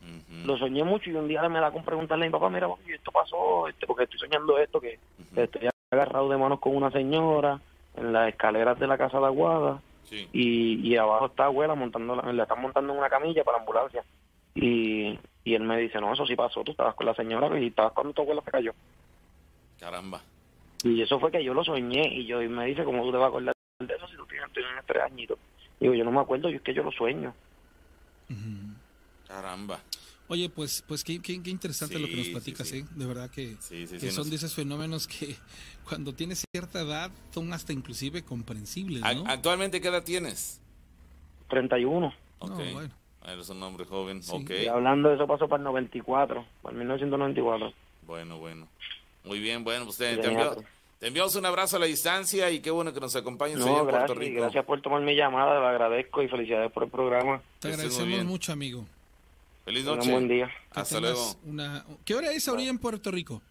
Ujú, 0.02 0.46
Lo 0.46 0.58
soñé 0.58 0.84
mucho 0.84 1.08
y 1.08 1.14
un 1.14 1.26
día 1.28 1.48
me 1.48 1.58
da 1.60 1.70
con 1.72 1.82
preguntarle 1.84 2.26
a 2.26 2.28
mi 2.28 2.32
papá, 2.32 2.50
mira, 2.50 2.68
papi, 2.68 2.92
esto 2.92 3.10
pasó, 3.10 3.66
este, 3.68 3.86
porque 3.86 4.04
estoy 4.04 4.18
soñando 4.18 4.58
esto, 4.58 4.78
que 4.78 4.98
ujú. 5.32 5.40
estoy 5.40 5.66
agarrado 5.94 6.28
de 6.28 6.36
manos 6.36 6.60
con 6.60 6.76
una 6.76 6.90
señora 6.90 7.60
en 7.96 8.12
las 8.12 8.28
escaleras 8.28 8.78
de 8.78 8.86
la 8.86 8.98
casa 8.98 9.18
de 9.18 9.26
Aguada 9.26 9.80
Sí. 10.04 10.28
y, 10.34 10.86
y 10.86 10.96
abajo 10.98 11.26
está 11.26 11.46
abuela 11.46 11.74
montando, 11.74 12.14
la 12.16 12.42
están 12.42 12.60
montando 12.60 12.92
en 12.92 12.98
una 12.98 13.08
camilla 13.08 13.42
para 13.42 13.56
la 13.56 13.62
ambulancia. 13.62 14.04
Y, 14.54 15.18
y 15.44 15.54
él 15.54 15.62
me 15.62 15.78
dice, 15.78 15.98
no, 15.98 16.12
eso 16.12 16.26
sí 16.26 16.36
pasó, 16.36 16.62
tú 16.62 16.72
estabas 16.72 16.94
con 16.94 17.06
la 17.06 17.14
señora 17.14 17.58
y 17.58 17.68
estabas 17.68 17.92
cuando 17.92 18.12
tu 18.12 18.20
abuela 18.22 18.42
se 18.44 18.50
cayó. 18.50 18.72
Caramba. 19.80 20.20
Y 20.82 21.00
eso 21.00 21.18
fue 21.18 21.30
que 21.30 21.42
yo 21.42 21.54
lo 21.54 21.64
soñé 21.64 22.06
y 22.06 22.26
yo 22.26 22.42
y 22.42 22.48
me 22.48 22.66
dice, 22.66 22.84
¿cómo 22.84 23.02
tú 23.02 23.12
te 23.12 23.16
vas 23.16 23.24
a 23.24 23.28
acordar 23.28 23.54
de 23.80 23.94
eso 23.94 24.06
si 24.08 24.16
tú 24.16 24.26
tienes, 24.26 24.52
tienes 24.52 24.70
tres 24.86 25.02
añitos? 25.02 25.38
Digo, 25.80 25.94
yo 25.94 26.04
no 26.04 26.12
me 26.12 26.20
acuerdo, 26.20 26.50
yo 26.50 26.56
es 26.56 26.62
que 26.62 26.74
yo 26.74 26.82
lo 26.82 26.92
sueño. 26.92 27.32
Caramba. 29.26 29.80
Oye, 30.34 30.48
pues, 30.48 30.82
pues 30.88 31.04
qué, 31.04 31.20
qué, 31.22 31.40
qué 31.42 31.50
interesante 31.50 31.96
lo 31.98 32.08
que 32.08 32.16
nos 32.16 32.28
platicas, 32.28 32.66
sí, 32.66 32.80
sí. 32.80 32.86
¿eh? 32.86 32.94
De 32.96 33.06
verdad 33.06 33.30
que, 33.30 33.56
Sí, 33.60 33.86
sí, 33.86 33.94
que 33.98 34.00
sí, 34.00 34.10
son 34.10 34.28
de 34.28 34.36
esos 34.36 34.52
fenómenos 34.52 35.06
que 35.06 35.36
cuando 35.88 36.12
tienes 36.12 36.44
cierta 36.52 36.80
edad 36.80 37.10
son 37.32 37.52
hasta 37.52 37.72
inclusive 37.72 38.22
comprensibles, 38.24 39.00
¿no? 39.02 39.24
¿Actualmente 39.28 39.80
qué 39.80 39.88
edad 39.88 40.02
tienes? 40.02 40.60
31. 41.48 42.12
Ok. 42.40 42.50
No, 42.50 42.56
bueno. 42.72 42.90
Eres 43.26 43.48
un 43.48 43.62
hombre 43.62 43.84
joven. 43.86 44.22
Sí. 44.22 44.32
Ok. 44.34 44.50
Y 44.64 44.66
hablando 44.66 45.08
de 45.08 45.14
eso 45.14 45.26
pasó 45.26 45.48
para 45.48 45.60
el 45.60 45.64
94, 45.64 46.44
para 46.62 46.72
el 46.72 46.78
1994. 46.78 47.72
Bueno, 48.06 48.38
bueno. 48.38 48.66
Muy 49.24 49.38
bien, 49.38 49.62
bueno, 49.64 49.84
pues 49.86 49.96
te, 49.96 50.10
Sí, 50.10 50.20
te, 50.20 50.22
tenía- 50.28 50.50
te 50.98 51.06
enviamos 51.06 51.34
un 51.36 51.46
abrazo 51.46 51.76
a 51.76 51.80
la 51.80 51.86
distancia 51.86 52.50
y 52.50 52.60
qué 52.60 52.70
bueno 52.70 52.92
que 52.92 53.00
nos 53.00 53.14
acompañes 53.16 53.58
allá 53.60 53.78
en 53.80 53.86
gracias, 53.86 54.16
y 54.16 54.20
Rico. 54.20 54.40
gracias 54.42 54.64
por 54.64 54.80
tomar 54.82 55.00
mi 55.02 55.14
llamada, 55.14 55.60
le 55.60 55.66
agradezco 55.66 56.22
y 56.22 56.28
felicidades 56.28 56.70
por 56.72 56.84
el 56.84 56.90
programa. 56.90 57.40
Te 57.60 57.68
agradecemos 57.68 58.24
mucho, 58.24 58.52
amigo. 58.52 58.84
Feliz 59.64 59.86
Un 59.86 59.96
noche. 59.96 60.10
buen 60.12 60.28
día. 60.28 60.50
Que 60.72 60.80
Hasta 60.80 61.00
luego. 61.00 61.20
Una... 61.44 61.84
¿Qué 62.04 62.14
hora 62.14 62.30
es 62.32 62.46
ahorita 62.48 62.70
en 62.70 62.78
Puerto 62.78 63.10
Rico? 63.10 63.42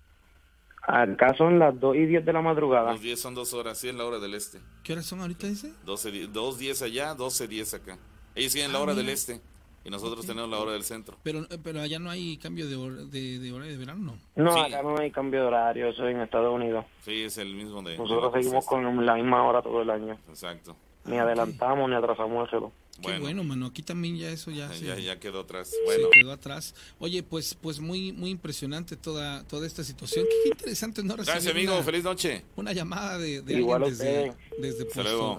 Acá 0.86 1.34
son 1.38 1.60
las 1.60 1.80
2 1.80 1.96
y 1.96 2.06
10 2.08 2.26
de 2.26 2.34
la 2.34 2.42
madrugada. 2.42 2.92
Los 2.92 3.02
10 3.02 3.20
son 3.20 3.34
dos 3.36 3.54
horas, 3.54 3.78
sí, 3.78 3.88
en 3.90 3.98
la 3.98 4.06
hora 4.06 4.20
del 4.20 4.34
este. 4.34 4.60
¿Qué 4.84 4.92
horas 4.94 5.06
son 5.06 5.22
ahorita, 5.22 5.48
dice? 5.48 5.72
12, 5.86 6.12
di- 6.12 6.28
dos 6.28 6.60
10 6.60 6.82
allá, 6.82 7.14
12, 7.16 7.48
10 7.48 7.74
acá. 7.76 7.98
Ellos 8.36 8.52
siguen 8.52 8.74
la 8.74 8.80
Ah, 8.80 8.82
hora 8.82 8.94
del 8.94 9.08
este 9.10 9.40
y 9.86 9.90
nosotros 9.90 10.20
Ok. 10.22 10.28
tenemos 10.28 10.50
la 10.50 10.60
hora 10.60 10.74
del 10.74 10.84
centro. 10.84 11.18
Pero, 11.24 11.48
pero 11.64 11.80
allá 11.82 12.00
no 12.00 12.10
hay 12.10 12.38
cambio 12.38 12.68
de 12.68 12.76
hora 12.76 12.96
de, 13.06 13.40
de, 13.40 13.52
hora 13.54 13.66
de 13.66 13.78
verano, 13.78 14.18
¿no? 14.36 14.44
No, 14.44 14.54
Sí. 14.54 14.60
acá 14.60 14.84
no 14.84 14.98
hay 14.98 15.10
cambio 15.12 15.42
de 15.42 15.48
horario, 15.48 15.88
eso 15.88 16.06
es 16.06 16.16
en 16.16 16.22
Estados 16.22 16.54
Unidos. 16.54 16.86
Sí, 17.02 17.24
es 17.24 17.38
el 17.38 17.54
mismo 17.56 17.82
de... 17.82 17.98
Nosotros 17.98 18.34
seguimos 18.34 18.66
con 18.66 19.06
la 19.06 19.16
misma 19.16 19.42
hora 19.44 19.62
todo 19.62 19.82
el 19.84 19.90
año. 19.90 20.18
Exacto. 20.28 20.76
Ni 21.06 21.18
adelantamos 21.18 21.90
ni 21.90 21.96
atrasamos 21.96 22.44
el 22.48 22.52
reloj. 22.52 22.72
Qué 22.96 23.02
Bueno, 23.02 23.22
bueno, 23.22 23.44
mano. 23.44 23.66
Aquí 23.66 23.82
también 23.82 24.16
ya 24.18 24.30
eso 24.30 24.52
ya, 24.52 24.72
ya, 24.74 24.96
se, 24.96 25.04
ya 25.04 25.20
quedó 25.20 25.40
atrás. 25.42 25.70
se 25.70 25.84
Bueno, 25.84 26.10
quedó 26.12 26.32
atrás. 26.32 26.76
Oye, 27.00 27.24
pues 27.24 27.54
pues 27.56 27.80
muy 27.80 28.12
muy 28.12 28.30
impresionante 28.30 28.96
toda 28.96 29.44
toda 29.46 29.66
esta 29.66 29.84
situación. 29.84 30.26
Qué, 30.30 30.36
qué 30.44 30.50
interesante, 30.50 31.04
¿no? 31.04 31.16
gracias 31.16 31.38
Recibir 31.38 31.58
amigo, 31.58 31.74
una- 31.76 31.84
feliz 31.84 32.04
noche. 32.04 32.46
una 32.56 32.72
llamada 32.72 33.18
de, 33.18 33.42
de 33.42 33.54
Igual 33.56 33.84
alguien 33.84 33.98
desde, 33.98 34.86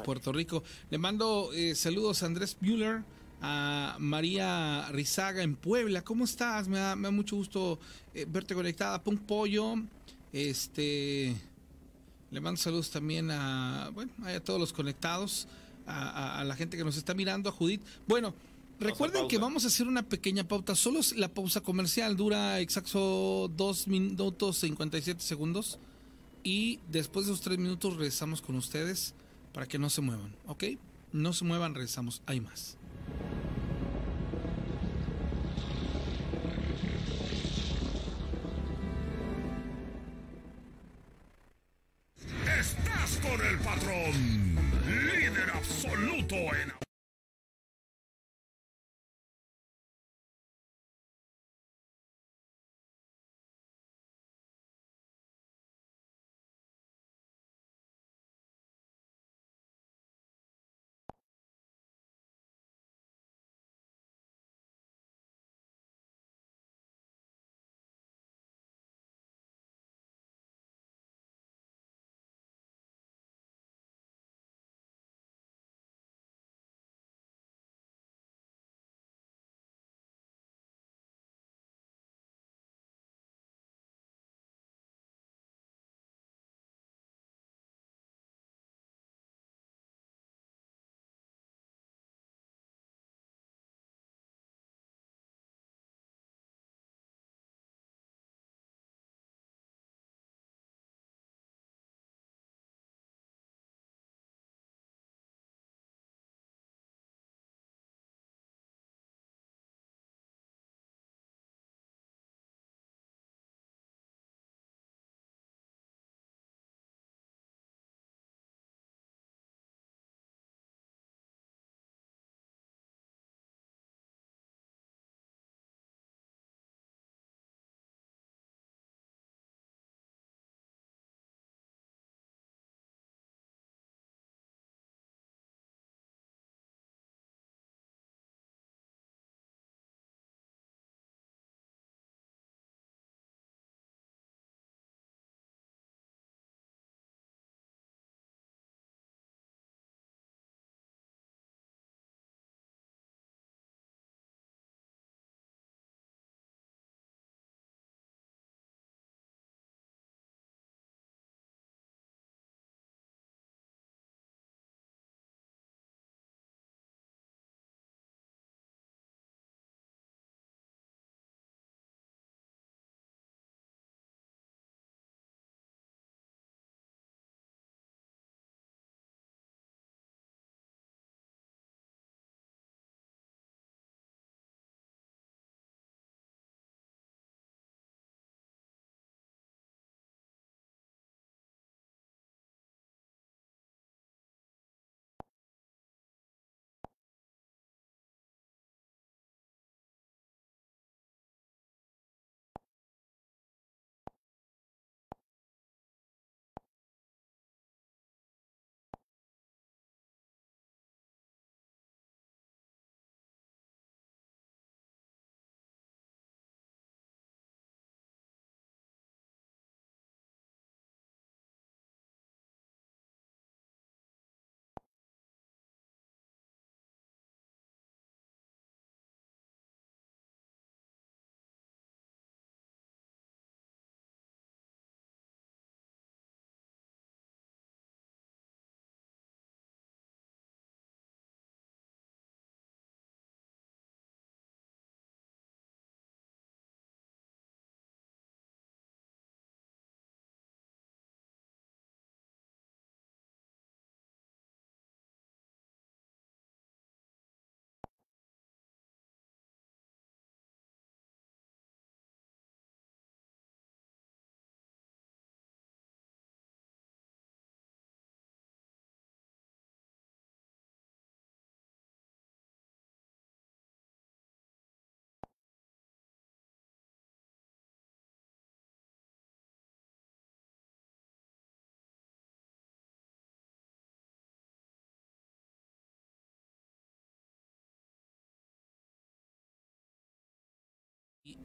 Puerto, 0.04 0.32
Rico. 0.32 0.64
Le 0.90 0.98
mando 0.98 1.50
eh, 1.54 1.74
saludos 1.76 2.22
a 2.22 2.26
Andrés 2.26 2.56
Bueller, 2.60 3.02
a 3.40 3.96
María 4.00 4.88
Rizaga 4.90 5.42
en 5.44 5.54
Puebla. 5.54 6.02
¿Cómo 6.02 6.24
estás? 6.24 6.66
Me 6.66 6.78
da, 6.78 6.96
me 6.96 7.04
da 7.04 7.10
mucho 7.12 7.36
gusto 7.36 7.78
eh, 8.14 8.26
verte 8.28 8.54
conectada. 8.54 9.00
Punk 9.02 9.20
Pollo. 9.22 9.76
Este. 10.32 11.34
Le 12.32 12.40
mando 12.40 12.60
saludos 12.60 12.90
también 12.90 13.30
a, 13.30 13.90
bueno, 13.94 14.10
a 14.24 14.40
todos 14.40 14.58
los 14.58 14.72
conectados, 14.72 15.46
a, 15.86 16.08
a- 16.08 16.40
a 16.40 16.44
la 16.44 16.56
gente 16.56 16.76
que 16.76 16.84
nos 16.84 16.96
está 16.96 17.14
mirando, 17.14 17.48
a 17.48 17.52
Judith. 17.52 17.82
Bueno, 18.06 18.34
recuerden 18.80 19.28
que 19.28 19.38
vamos 19.38 19.64
a 19.64 19.68
hacer 19.68 19.86
una 19.86 20.02
pequeña 20.02 20.44
pauta. 20.46 20.74
Solo 20.74 21.00
la 21.16 21.28
pausa 21.28 21.60
comercial 21.60 22.16
dura 22.16 22.60
exacto 22.60 23.48
2 23.54 23.88
minutos 23.88 24.58
57 24.58 25.20
segundos. 25.22 25.78
Y 26.42 26.80
después 26.90 27.26
de 27.26 27.32
esos 27.32 27.42
3 27.42 27.58
minutos 27.58 27.94
regresamos 27.94 28.42
con 28.42 28.56
ustedes 28.56 29.14
para 29.52 29.66
que 29.66 29.78
no 29.78 29.88
se 29.88 30.02
muevan, 30.02 30.34
¿ok? 30.46 30.64
No 31.12 31.32
se 31.32 31.44
muevan, 31.44 31.74
regresamos. 31.74 32.20
Hay 32.26 32.40
más. 32.40 32.76
Estás 42.46 43.18
con 43.22 43.40
el 43.46 43.58
patrón, 43.58 44.56
absoluto 45.50 46.34
en 46.34 46.83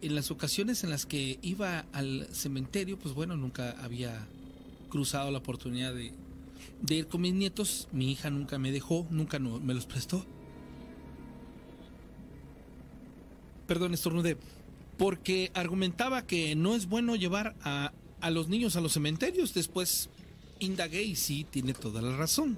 en 0.01 0.15
las 0.15 0.31
ocasiones 0.31 0.83
en 0.83 0.89
las 0.89 1.05
que 1.05 1.39
iba 1.41 1.85
al 1.93 2.27
cementerio, 2.31 2.97
pues 2.99 3.13
bueno, 3.13 3.37
nunca 3.37 3.75
había 3.81 4.27
cruzado 4.89 5.31
la 5.31 5.37
oportunidad 5.37 5.93
de, 5.93 6.13
ir 6.89 7.07
con 7.07 7.21
mis 7.21 7.33
nietos. 7.33 7.87
Mi 7.91 8.11
hija 8.11 8.29
nunca 8.29 8.57
me 8.57 8.71
dejó, 8.71 9.07
nunca 9.09 9.39
me 9.39 9.73
los 9.73 9.85
prestó. 9.85 10.25
Perdón, 13.67 13.93
estornudé. 13.93 14.37
Porque 14.97 15.51
argumentaba 15.53 16.25
que 16.25 16.55
no 16.55 16.75
es 16.75 16.87
bueno 16.87 17.15
llevar 17.15 17.55
a, 17.61 17.93
a 18.19 18.31
los 18.31 18.49
niños 18.49 18.75
a 18.75 18.81
los 18.81 18.93
cementerios. 18.93 19.53
Después 19.53 20.09
indagué 20.59 21.03
y 21.03 21.15
sí, 21.15 21.45
tiene 21.49 21.73
toda 21.73 22.01
la 22.01 22.17
razón. 22.17 22.57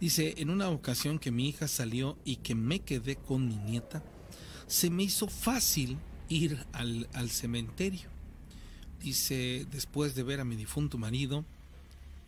Dice, 0.00 0.34
en 0.38 0.50
una 0.50 0.70
ocasión 0.70 1.18
que 1.18 1.30
mi 1.30 1.48
hija 1.48 1.66
salió 1.66 2.16
y 2.24 2.36
que 2.36 2.54
me 2.54 2.80
quedé 2.80 3.16
con 3.16 3.48
mi 3.48 3.56
nieta, 3.56 4.02
se 4.70 4.88
me 4.88 5.02
hizo 5.02 5.26
fácil 5.26 5.98
ir 6.28 6.64
al, 6.72 7.08
al 7.12 7.28
cementerio. 7.28 8.08
Dice, 9.02 9.66
después 9.72 10.14
de 10.14 10.22
ver 10.22 10.38
a 10.38 10.44
mi 10.44 10.54
difunto 10.54 10.96
marido, 10.96 11.44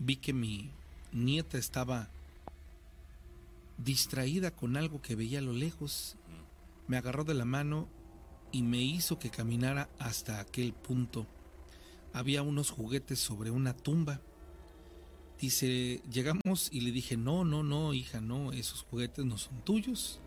vi 0.00 0.16
que 0.16 0.32
mi 0.32 0.68
nieta 1.12 1.56
estaba 1.56 2.08
distraída 3.78 4.50
con 4.50 4.76
algo 4.76 5.00
que 5.00 5.14
veía 5.14 5.38
a 5.38 5.42
lo 5.42 5.52
lejos. 5.52 6.16
Me 6.88 6.96
agarró 6.96 7.22
de 7.22 7.34
la 7.34 7.44
mano 7.44 7.86
y 8.50 8.62
me 8.62 8.82
hizo 8.82 9.20
que 9.20 9.30
caminara 9.30 9.88
hasta 10.00 10.40
aquel 10.40 10.72
punto. 10.72 11.28
Había 12.12 12.42
unos 12.42 12.70
juguetes 12.70 13.20
sobre 13.20 13.52
una 13.52 13.72
tumba. 13.72 14.20
Dice, 15.40 16.02
llegamos 16.10 16.70
y 16.72 16.80
le 16.80 16.90
dije, 16.90 17.16
no, 17.16 17.44
no, 17.44 17.62
no, 17.62 17.94
hija, 17.94 18.20
no, 18.20 18.50
esos 18.50 18.82
juguetes 18.82 19.24
no 19.24 19.38
son 19.38 19.64
tuyos, 19.64 20.20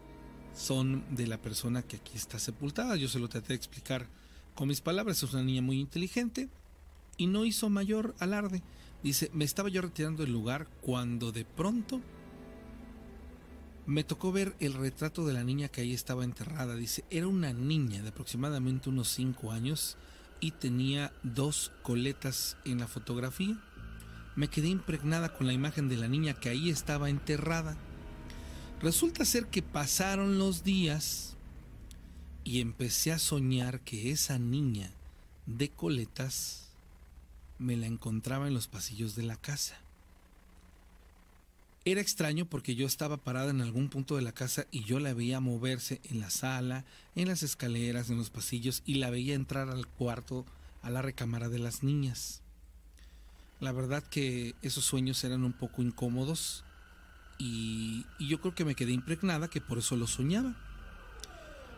son 0.55 1.03
de 1.15 1.27
la 1.27 1.37
persona 1.41 1.83
que 1.83 1.97
aquí 1.97 2.15
está 2.15 2.39
sepultada. 2.39 2.95
Yo 2.95 3.07
se 3.07 3.19
lo 3.19 3.27
traté 3.27 3.49
de 3.49 3.55
explicar 3.55 4.07
con 4.55 4.67
mis 4.67 4.81
palabras, 4.81 5.21
es 5.21 5.33
una 5.33 5.43
niña 5.43 5.61
muy 5.61 5.79
inteligente 5.79 6.49
y 7.17 7.27
no 7.27 7.45
hizo 7.45 7.69
mayor 7.69 8.15
alarde. 8.19 8.63
Dice, 9.03 9.29
me 9.33 9.45
estaba 9.45 9.69
yo 9.69 9.81
retirando 9.81 10.23
del 10.23 10.31
lugar 10.31 10.67
cuando 10.81 11.31
de 11.31 11.45
pronto 11.45 12.01
me 13.85 14.03
tocó 14.03 14.31
ver 14.31 14.55
el 14.59 14.73
retrato 14.73 15.27
de 15.27 15.33
la 15.33 15.43
niña 15.43 15.67
que 15.67 15.81
ahí 15.81 15.93
estaba 15.93 16.23
enterrada. 16.23 16.75
Dice, 16.75 17.03
era 17.09 17.27
una 17.27 17.53
niña 17.53 18.01
de 18.01 18.09
aproximadamente 18.09 18.89
unos 18.89 19.09
5 19.09 19.51
años 19.51 19.97
y 20.39 20.51
tenía 20.51 21.13
dos 21.23 21.71
coletas 21.83 22.57
en 22.65 22.79
la 22.79 22.87
fotografía. 22.87 23.57
Me 24.35 24.47
quedé 24.47 24.69
impregnada 24.69 25.33
con 25.33 25.47
la 25.47 25.53
imagen 25.53 25.87
de 25.87 25.97
la 25.97 26.07
niña 26.07 26.33
que 26.33 26.49
ahí 26.49 26.69
estaba 26.69 27.09
enterrada. 27.09 27.77
Resulta 28.81 29.23
ser 29.25 29.47
que 29.47 29.61
pasaron 29.61 30.37
los 30.37 30.63
días 30.63 31.37
y 32.43 32.59
empecé 32.59 33.11
a 33.11 33.19
soñar 33.19 33.79
que 33.79 34.11
esa 34.11 34.37
niña 34.37 34.91
de 35.45 35.69
coletas 35.69 36.69
me 37.57 37.77
la 37.77 37.87
encontraba 37.87 38.47
en 38.47 38.53
los 38.53 38.67
pasillos 38.67 39.15
de 39.15 39.23
la 39.23 39.37
casa. 39.37 39.77
Era 41.85 42.01
extraño 42.01 42.45
porque 42.45 42.75
yo 42.75 42.85
estaba 42.85 43.17
parada 43.17 43.51
en 43.51 43.61
algún 43.61 43.89
punto 43.89 44.17
de 44.17 44.23
la 44.23 44.33
casa 44.33 44.65
y 44.71 44.83
yo 44.83 44.99
la 44.99 45.13
veía 45.13 45.39
moverse 45.39 46.01
en 46.03 46.19
la 46.19 46.29
sala, 46.29 46.83
en 47.15 47.29
las 47.29 47.43
escaleras, 47.43 48.09
en 48.09 48.17
los 48.17 48.29
pasillos 48.29 48.83
y 48.85 48.95
la 48.95 49.09
veía 49.09 49.35
entrar 49.35 49.69
al 49.69 49.87
cuarto, 49.87 50.45
a 50.81 50.89
la 50.89 51.01
recámara 51.01 51.47
de 51.47 51.59
las 51.59 51.81
niñas. 51.81 52.41
La 53.61 53.71
verdad 53.71 54.03
que 54.03 54.53
esos 54.61 54.83
sueños 54.83 55.23
eran 55.23 55.45
un 55.45 55.53
poco 55.53 55.81
incómodos 55.81 56.64
y, 57.37 58.05
yo 58.19 58.39
creo 58.39 58.55
que 58.55 58.65
me 58.65 58.75
quedé 58.75 58.91
impregnada 58.91 59.49
que 59.49 59.61
por 59.61 59.77
eso 59.77 59.95
lo 59.95 60.07
soñaba. 60.07 60.55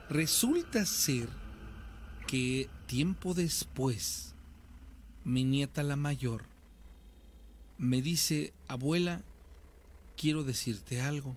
Resulta 0.09 0.85
ser 0.85 1.29
que 2.27 2.69
tiempo 2.85 3.34
después 3.34 4.35
mi 5.23 5.43
nieta 5.43 5.84
la 5.84 5.95
mayor 5.95 6.43
me 7.77 8.01
dice, 8.01 8.53
abuela, 8.67 9.21
quiero 10.15 10.43
decirte 10.43 11.01
algo. 11.01 11.35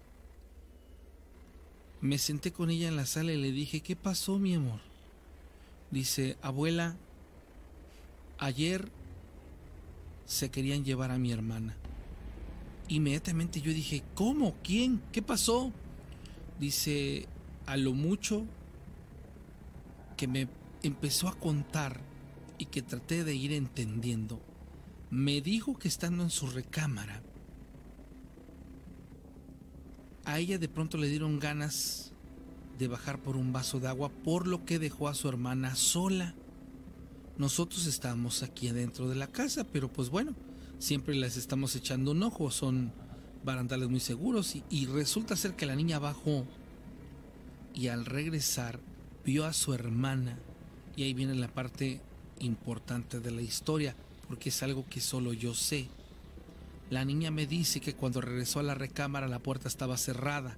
Me 2.01 2.19
senté 2.19 2.53
con 2.53 2.71
ella 2.71 2.89
en 2.89 2.97
la 2.97 3.05
sala 3.05 3.33
y 3.33 3.37
le 3.37 3.53
dije, 3.53 3.81
¿qué 3.81 3.95
pasó, 3.95 4.39
mi 4.39 4.55
amor? 4.55 4.81
Dice, 5.91 6.39
abuela, 6.41 6.97
ayer 8.39 8.89
se 10.25 10.51
querían 10.51 10.85
llevar 10.85 11.11
a 11.11 11.19
mi 11.19 11.33
hermana. 11.33 11.77
Inmediatamente 12.91 13.61
yo 13.61 13.73
dije, 13.73 14.03
¿cómo? 14.17 14.57
¿Quién? 14.65 15.01
¿Qué 15.13 15.23
pasó? 15.23 15.73
Dice, 16.59 17.29
a 17.65 17.77
lo 17.77 17.93
mucho 17.93 18.45
que 20.17 20.27
me 20.27 20.49
empezó 20.83 21.29
a 21.29 21.39
contar 21.39 22.01
y 22.59 22.67
que 22.67 22.83
traté 22.83 23.23
de 23.23 23.33
ir 23.37 23.53
entendiendo, 23.53 24.41
me 25.09 25.41
dijo 25.41 25.79
que 25.79 25.87
estando 25.87 26.25
en 26.25 26.31
su 26.31 26.49
recámara, 26.49 27.23
a 30.25 30.41
ella 30.41 30.59
de 30.59 30.69
pronto 30.69 30.99
le 30.99 31.09
dieron 31.09 31.39
ganas 31.39 32.13
de 32.77 32.89
bajar 32.89 33.23
por 33.23 33.37
un 33.37 33.53
vaso 33.53 33.79
de 33.79 33.87
agua, 33.87 34.09
por 34.09 34.49
lo 34.49 34.65
que 34.65 34.81
dejó 34.81 35.07
a 35.07 35.15
su 35.15 35.29
hermana 35.29 35.77
sola. 35.77 36.35
Nosotros 37.39 37.87
estábamos 37.87 38.43
aquí 38.43 38.67
adentro 38.67 39.09
de 39.09 39.15
la 39.15 39.29
casa, 39.29 39.63
pero 39.63 39.89
pues 39.93 40.11
bueno, 40.11 40.35
siempre 40.81 41.15
les 41.15 41.37
estamos 41.37 41.77
echando 41.77 42.11
un 42.11 42.23
ojo, 42.25 42.51
son 42.51 42.93
barandales 43.45 43.89
muy 43.89 44.01
seguros 44.01 44.57
y, 44.57 44.65
y 44.69 44.87
resulta 44.87 45.37
ser 45.37 45.55
que 45.55 45.67
la 45.67 45.77
niña 45.77 45.99
bajó 45.99 46.45
y 47.75 47.89
al 47.89 48.05
regresar 48.07 48.81
vio 49.25 49.45
a 49.45 49.53
su 49.53 49.73
hermana 49.75 50.39
y 50.97 51.05
ahí 51.05 51.15
viene 51.15 51.35
la 51.35 51.49
parte 51.49 52.01
importante 52.41 53.21
de 53.21 53.31
la 53.31 53.43
historia 53.43 53.95
porque 54.27 54.49
es 54.49 54.63
algo 54.63 54.87
que 54.89 55.01
solo 55.01 55.33
yo 55.33 55.55
sé. 55.55 55.89
La 56.89 57.05
niña 57.05 57.31
me 57.31 57.47
dice 57.47 57.81
que 57.81 57.95
cuando 57.95 58.21
regresó 58.21 58.59
a 58.61 58.65
la 58.65 58.75
recámara 58.75 59.29
la 59.29 59.39
puerta 59.39 59.69
estaba 59.69 59.97
cerrada. 59.97 60.57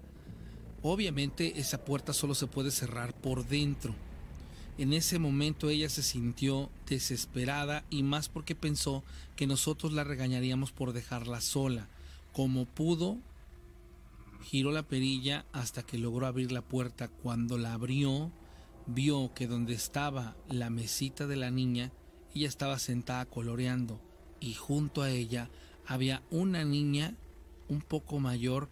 Obviamente 0.82 1.61
esa 1.61 1.85
puerta 1.85 2.12
solo 2.12 2.35
se 2.35 2.47
puede 2.47 2.70
cerrar 2.70 3.12
por 3.12 3.47
dentro. 3.47 3.94
En 4.82 4.92
ese 4.92 5.20
momento 5.20 5.70
ella 5.70 5.88
se 5.88 6.02
sintió 6.02 6.68
desesperada 6.88 7.84
y 7.88 8.02
más 8.02 8.28
porque 8.28 8.56
pensó 8.56 9.04
que 9.36 9.46
nosotros 9.46 9.92
la 9.92 10.02
regañaríamos 10.02 10.72
por 10.72 10.92
dejarla 10.92 11.40
sola. 11.40 11.86
Como 12.32 12.64
pudo, 12.64 13.18
giró 14.42 14.72
la 14.72 14.82
perilla 14.82 15.46
hasta 15.52 15.84
que 15.84 15.98
logró 15.98 16.26
abrir 16.26 16.50
la 16.50 16.62
puerta. 16.62 17.06
Cuando 17.06 17.59
la 17.59 17.74
abrió, 17.74 18.32
vio 18.88 19.32
que 19.34 19.46
donde 19.46 19.74
estaba 19.74 20.34
la 20.48 20.68
mesita 20.68 21.28
de 21.28 21.36
la 21.36 21.52
niña, 21.52 21.92
ella 22.34 22.48
estaba 22.48 22.80
sentada 22.80 23.24
coloreando 23.26 24.00
y 24.40 24.54
junto 24.54 25.02
a 25.02 25.10
ella 25.10 25.48
había 25.86 26.24
una 26.28 26.64
niña 26.64 27.14
un 27.68 27.82
poco 27.82 28.18
mayor 28.18 28.68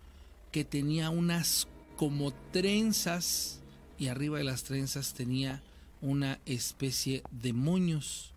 que 0.50 0.64
tenía 0.64 1.08
unas 1.10 1.68
como 1.96 2.32
trenzas 2.50 3.60
y 3.96 4.08
arriba 4.08 4.38
de 4.38 4.44
las 4.44 4.64
trenzas 4.64 5.14
tenía 5.14 5.62
una 6.00 6.40
especie 6.46 7.22
de 7.30 7.52
moños. 7.52 8.32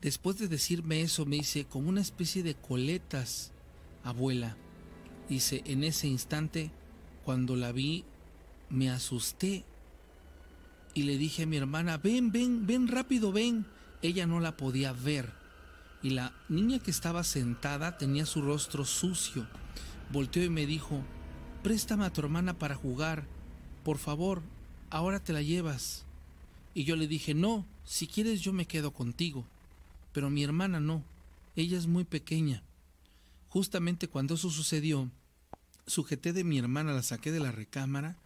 Después 0.00 0.38
de 0.38 0.48
decirme 0.48 1.02
eso 1.02 1.26
me 1.26 1.36
dice 1.36 1.64
como 1.64 1.88
una 1.88 2.00
especie 2.00 2.42
de 2.42 2.54
coletas, 2.54 3.52
abuela. 4.02 4.56
Dice, 5.28 5.62
en 5.66 5.84
ese 5.84 6.08
instante, 6.08 6.70
cuando 7.24 7.56
la 7.56 7.72
vi, 7.72 8.04
me 8.68 8.90
asusté 8.90 9.64
y 10.94 11.02
le 11.04 11.18
dije 11.18 11.44
a 11.44 11.46
mi 11.46 11.56
hermana, 11.56 11.98
ven, 11.98 12.32
ven, 12.32 12.66
ven 12.66 12.88
rápido, 12.88 13.32
ven. 13.32 13.66
Ella 14.02 14.26
no 14.26 14.40
la 14.40 14.56
podía 14.56 14.92
ver. 14.92 15.32
Y 16.02 16.10
la 16.10 16.32
niña 16.48 16.78
que 16.78 16.90
estaba 16.90 17.22
sentada 17.24 17.98
tenía 17.98 18.26
su 18.26 18.42
rostro 18.42 18.84
sucio. 18.84 19.46
Volteó 20.10 20.42
y 20.42 20.48
me 20.48 20.66
dijo, 20.66 21.02
préstame 21.62 22.06
a 22.06 22.12
tu 22.12 22.22
hermana 22.22 22.58
para 22.58 22.74
jugar. 22.74 23.26
Por 23.84 23.98
favor, 23.98 24.42
ahora 24.88 25.20
te 25.20 25.32
la 25.32 25.42
llevas. 25.42 26.06
Y 26.74 26.84
yo 26.84 26.96
le 26.96 27.08
dije, 27.08 27.34
no, 27.34 27.66
si 27.84 28.06
quieres 28.06 28.40
yo 28.40 28.52
me 28.52 28.66
quedo 28.66 28.92
contigo. 28.92 29.46
Pero 30.12 30.30
mi 30.30 30.42
hermana 30.42 30.80
no, 30.80 31.02
ella 31.56 31.78
es 31.78 31.86
muy 31.86 32.04
pequeña. 32.04 32.62
Justamente 33.48 34.08
cuando 34.08 34.34
eso 34.34 34.50
sucedió, 34.50 35.10
sujeté 35.86 36.32
de 36.32 36.44
mi 36.44 36.58
hermana, 36.58 36.92
la 36.92 37.02
saqué 37.02 37.32
de 37.32 37.40
la 37.40 37.52
recámara 37.52 38.16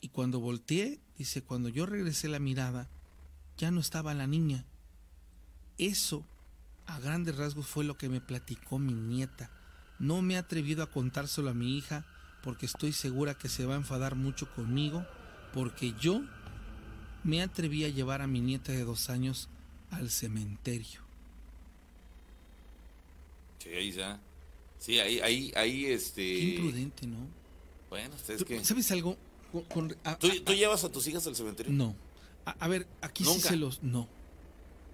y 0.00 0.08
cuando 0.08 0.40
volteé, 0.40 1.00
dice, 1.16 1.42
cuando 1.42 1.68
yo 1.68 1.86
regresé 1.86 2.28
la 2.28 2.38
mirada, 2.38 2.88
ya 3.56 3.70
no 3.70 3.80
estaba 3.80 4.14
la 4.14 4.26
niña. 4.26 4.64
Eso, 5.76 6.24
a 6.86 6.98
grandes 7.00 7.36
rasgos, 7.36 7.66
fue 7.66 7.84
lo 7.84 7.96
que 7.96 8.08
me 8.08 8.20
platicó 8.20 8.78
mi 8.78 8.94
nieta. 8.94 9.50
No 9.98 10.22
me 10.22 10.34
he 10.34 10.38
atrevido 10.38 10.82
a 10.82 10.90
contárselo 10.90 11.50
a 11.50 11.54
mi 11.54 11.76
hija 11.76 12.04
porque 12.42 12.66
estoy 12.66 12.92
segura 12.92 13.34
que 13.34 13.48
se 13.48 13.66
va 13.66 13.74
a 13.74 13.78
enfadar 13.78 14.14
mucho 14.14 14.52
conmigo 14.54 15.04
porque 15.52 15.94
yo 16.00 16.22
me 17.24 17.42
atreví 17.42 17.84
a 17.84 17.88
llevar 17.88 18.22
a 18.22 18.26
mi 18.26 18.40
nieta 18.40 18.72
de 18.72 18.84
dos 18.84 19.10
años 19.10 19.48
al 19.90 20.10
cementerio. 20.10 21.00
Sí, 23.58 23.70
ahí 23.70 23.92
ya. 23.92 24.20
Sí, 24.78 24.98
ahí, 25.00 25.18
ahí, 25.20 25.52
ahí, 25.56 25.86
este. 25.86 26.22
Qué 26.22 26.44
imprudente, 26.54 27.06
¿no? 27.06 27.16
Bueno, 27.90 28.14
es 28.28 28.44
que. 28.44 28.64
¿Sabes 28.64 28.90
algo? 28.92 29.16
Con- 29.52 29.64
con- 29.64 29.96
a- 30.04 30.16
¿Tú, 30.18 30.28
a- 30.28 30.44
tú 30.44 30.52
llevas 30.54 30.84
a 30.84 30.92
tus 30.92 31.06
hijas 31.08 31.26
al 31.26 31.34
cementerio? 31.34 31.72
No. 31.72 31.94
A, 32.44 32.52
a 32.52 32.68
ver, 32.68 32.86
aquí 33.00 33.24
sí 33.24 33.40
se 33.40 33.56
los... 33.56 33.82
No. 33.82 34.06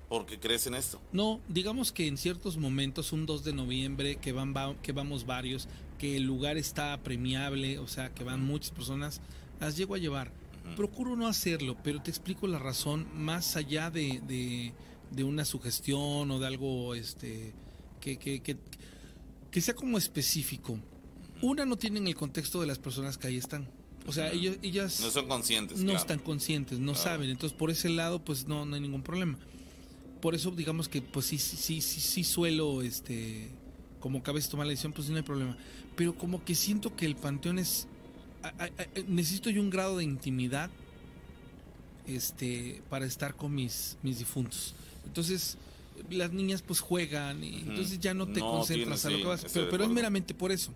Porque 0.08 0.38
crees 0.38 0.66
en 0.66 0.74
esto. 0.74 1.00
No, 1.12 1.40
digamos 1.48 1.90
que 1.92 2.06
en 2.06 2.16
ciertos 2.18 2.56
momentos, 2.56 3.12
un 3.12 3.26
2 3.26 3.42
de 3.42 3.52
noviembre, 3.52 4.16
que, 4.16 4.32
van, 4.32 4.54
va- 4.54 4.74
que 4.82 4.92
vamos 4.92 5.26
varios, 5.26 5.68
que 5.98 6.16
el 6.16 6.22
lugar 6.24 6.56
está 6.56 6.96
premiable, 7.02 7.78
o 7.78 7.88
sea, 7.88 8.14
que 8.14 8.22
van 8.22 8.42
muchas 8.44 8.70
personas, 8.70 9.20
las 9.60 9.76
llego 9.76 9.94
a 9.94 9.98
llevar. 9.98 10.30
Procuro 10.76 11.14
no 11.16 11.26
hacerlo, 11.28 11.76
pero 11.84 12.02
te 12.02 12.10
explico 12.10 12.46
la 12.46 12.58
razón 12.58 13.06
más 13.14 13.56
allá 13.56 13.90
de, 13.90 14.20
de, 14.26 14.72
de 15.10 15.24
una 15.24 15.44
sugestión 15.44 16.30
o 16.30 16.38
de 16.38 16.46
algo 16.46 16.94
este 16.94 17.52
que, 18.00 18.18
que, 18.18 18.40
que, 18.40 18.56
que 19.50 19.60
sea 19.60 19.74
como 19.74 19.98
específico. 19.98 20.78
Una 21.42 21.64
no 21.66 21.76
tienen 21.76 22.06
el 22.06 22.14
contexto 22.14 22.60
de 22.60 22.66
las 22.66 22.78
personas 22.78 23.18
que 23.18 23.26
ahí 23.28 23.36
están. 23.36 23.68
O 24.06 24.12
sea, 24.12 24.30
ellos, 24.32 24.56
ellas 24.62 25.00
No 25.00 25.10
son 25.10 25.28
conscientes. 25.28 25.78
no 25.78 25.84
claro. 25.84 25.98
están 25.98 26.18
conscientes, 26.18 26.78
no 26.78 26.92
Claro. 26.92 27.04
saben. 27.10 27.30
Entonces, 27.30 27.56
por 27.56 27.70
ese 27.70 27.88
lado, 27.88 28.22
pues 28.24 28.46
no, 28.46 28.64
no 28.66 28.74
hay 28.74 28.80
ningún 28.80 29.02
problema. 29.02 29.38
Por 30.20 30.34
eso, 30.34 30.50
digamos 30.50 30.88
que, 30.88 31.02
pues 31.02 31.26
sí, 31.26 31.38
sí, 31.38 31.56
sí, 31.56 31.80
sí, 31.80 32.00
sí 32.00 32.24
suelo, 32.24 32.82
este, 32.82 33.50
como 34.00 34.22
cabeza 34.22 34.50
tomar 34.50 34.66
la 34.66 34.70
decisión, 34.70 34.92
pues 34.92 35.06
sí, 35.06 35.12
no 35.12 35.18
hay 35.18 35.22
problema. 35.24 35.56
Pero 35.96 36.14
como 36.16 36.44
que 36.44 36.54
siento 36.54 36.94
que 36.96 37.06
el 37.06 37.16
panteón 37.16 37.58
es, 37.58 37.86
a- 38.48 38.64
a- 38.64 38.64
a- 38.66 38.86
necesito 39.08 39.50
yo 39.50 39.60
un 39.60 39.70
grado 39.70 39.98
de 39.98 40.04
intimidad, 40.04 40.70
este, 42.06 42.82
para 42.90 43.06
estar 43.06 43.34
con 43.34 43.54
mis, 43.54 43.96
mis 44.02 44.18
difuntos. 44.18 44.74
Entonces, 45.06 45.56
las 46.10 46.32
niñas 46.32 46.62
pues 46.62 46.80
juegan 46.80 47.42
y 47.42 47.60
entonces 47.60 47.98
ya 48.00 48.14
no 48.14 48.26
te 48.26 48.40
No 48.40 48.50
concentras 48.50 49.02
tienes, 49.02 49.06
a 49.06 49.10
lo 49.10 49.16
sí, 49.16 49.22
que 49.22 49.28
vas. 49.28 49.46
Pero, 49.52 49.70
pero 49.70 49.84
es 49.84 49.90
meramente 49.90 50.34
por 50.34 50.52
eso. 50.52 50.72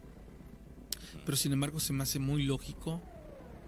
Pero 1.25 1.37
sin 1.37 1.53
embargo 1.53 1.81
se 1.81 1.93
me 1.93 2.03
hace 2.03 2.19
muy 2.19 2.45
lógico 2.45 3.01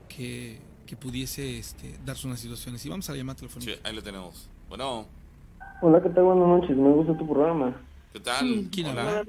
que, 0.09 0.59
que 0.87 0.97
pudiese 0.97 1.59
este, 1.59 1.99
darse 2.05 2.27
unas 2.27 2.41
situaciones. 2.41 2.85
Y 2.87 2.89
vamos 2.89 3.09
a 3.09 3.13
la 3.13 3.19
llamada 3.19 3.37
telefónica. 3.39 3.73
Sí, 3.73 3.79
ahí 3.85 3.95
lo 3.95 4.03
tenemos. 4.03 4.49
Bueno, 4.69 5.07
Hola, 5.83 6.03
¿qué 6.03 6.11
tal? 6.11 6.25
Buenas 6.25 6.47
noches, 6.47 6.77
me 6.77 6.91
gusta 6.91 7.17
tu 7.17 7.27
programa. 7.27 7.75
¿qué 8.13 8.21
tal? 8.21 8.69
¿Quién 8.73 8.87
Hola. 8.89 9.25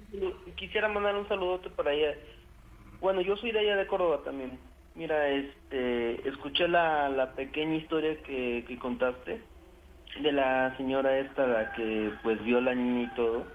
Quisiera 0.58 0.88
mandar 0.90 1.16
un 1.16 1.28
saludote 1.28 1.70
para 1.70 1.92
allá. 1.92 2.16
Bueno, 3.02 3.22
yo 3.22 3.36
soy 3.36 3.52
de 3.52 3.60
allá 3.60 3.76
de 3.78 3.88
Córdoba 3.88 4.22
también. 4.24 4.60
Mira, 4.94 5.28
este, 5.30 6.28
escuché 6.30 6.68
la, 6.68 7.10
la 7.10 7.34
pequeña 7.34 7.76
historia 7.76 8.16
que, 8.24 8.64
que 8.68 8.78
contaste 8.78 9.42
de 10.22 10.32
la 10.32 10.76
señora 10.78 11.18
esta, 11.18 11.48
la 11.48 11.74
que 11.74 12.12
pues 12.22 12.44
vio 12.44 12.62
la 12.62 12.76
niña 12.76 13.04
y 13.12 13.16
todo. 13.16 13.46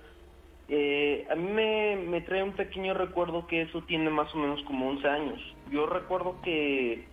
Eh, 0.69 1.27
a 1.31 1.37
mí 1.37 1.49
me, 1.49 1.97
me 1.97 2.21
trae 2.23 2.43
un 2.43 2.55
pequeño 2.55 2.93
recuerdo 2.95 3.47
que 3.47 3.63
eso 3.63 3.83
tiene 3.83 4.11
más 4.11 4.35
o 4.35 4.39
menos 4.39 4.61
como 4.65 4.89
11 4.89 5.09
años. 5.09 5.41
Yo 5.71 5.87
recuerdo 5.87 6.41
que 6.43 7.05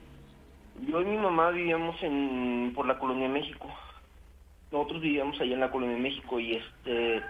yo 0.88 1.02
y 1.02 1.06
mi 1.06 1.18
mamá 1.18 1.52
vivíamos 1.52 2.02
en, 2.02 2.72
por 2.74 2.88
la 2.88 2.98
Colonia 2.98 3.30
México. 3.30 3.68
Nosotros 4.72 5.02
vivíamos 5.02 5.40
allá 5.40 5.54
en 5.54 5.60
la 5.60 5.70
Colonia 5.70 5.98
México 5.98 6.40
y 6.40 6.54
este 6.54 7.22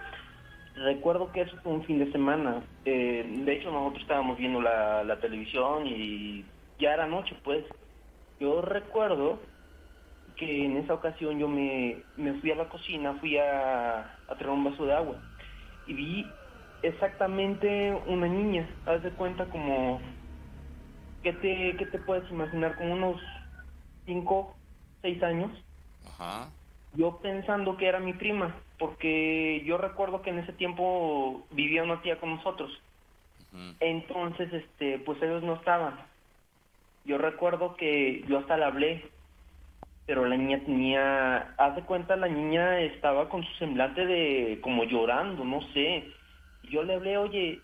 recuerdo 0.74 1.32
que 1.32 1.42
eso 1.42 1.58
fue 1.62 1.72
un 1.72 1.84
fin 1.86 2.00
de 2.00 2.12
semana. 2.12 2.68
Eh, 2.84 3.24
de 3.44 3.52
hecho, 3.54 3.72
nosotros 3.72 4.02
estábamos 4.02 4.38
viendo 4.38 4.62
la, 4.62 5.04
la 5.04 5.20
televisión 5.20 5.86
y 5.86 6.52
ya 6.78 6.94
era 6.94 7.06
noche, 7.08 7.36
pues. 7.44 7.66
Yo 8.38 8.62
recuerdo 8.62 9.40
que 10.36 10.66
en 10.66 10.78
esa 10.78 10.94
ocasión 10.94 11.38
yo 11.38 11.48
me, 11.48 12.06
me 12.16 12.40
fui 12.40 12.52
a 12.52 12.56
la 12.56 12.68
cocina, 12.68 13.18
fui 13.20 13.38
a, 13.38 14.00
a 14.26 14.36
traer 14.36 14.50
un 14.50 14.64
vaso 14.64 14.86
de 14.86 14.94
agua 14.94 15.22
y 15.86 15.94
vi 15.94 16.36
exactamente 16.82 17.92
una 18.08 18.28
niña. 18.28 18.68
Haz 18.86 19.02
de 19.02 19.14
cuenta 19.14 19.50
como, 19.50 20.00
¿qué 21.22 21.32
te, 21.34 21.76
qué 21.78 21.86
te 21.86 22.00
puedes 22.00 22.30
imaginar? 22.30 22.76
Como 22.76 22.94
unos 22.94 23.22
5, 24.06 24.56
6 25.02 25.22
años 25.22 25.52
Ajá. 26.06 26.52
yo 26.92 27.20
pensando 27.20 27.76
que 27.76 27.86
era 27.88 28.00
mi 28.00 28.14
prima, 28.14 28.64
porque 28.84 29.62
yo 29.64 29.78
recuerdo 29.78 30.20
que 30.20 30.28
en 30.28 30.40
ese 30.40 30.52
tiempo 30.52 31.46
vivía 31.52 31.82
una 31.82 32.02
tía 32.02 32.20
con 32.20 32.34
nosotros. 32.36 32.70
Entonces, 33.80 34.52
este, 34.52 34.98
pues 34.98 35.22
ellos 35.22 35.42
no 35.42 35.54
estaban. 35.54 35.98
Yo 37.06 37.16
recuerdo 37.16 37.76
que 37.76 38.22
yo 38.28 38.40
hasta 38.40 38.58
le 38.58 38.64
hablé, 38.64 39.10
pero 40.04 40.26
la 40.26 40.36
niña 40.36 40.60
tenía, 40.66 41.54
haz 41.56 41.76
de 41.76 41.84
cuenta, 41.84 42.14
la 42.16 42.28
niña 42.28 42.78
estaba 42.82 43.30
con 43.30 43.42
su 43.42 43.54
semblante 43.54 44.04
de 44.04 44.60
como 44.60 44.84
llorando, 44.84 45.46
no 45.46 45.62
sé. 45.72 46.14
Yo 46.64 46.82
le 46.82 46.96
hablé, 46.96 47.16
oye, 47.16 47.62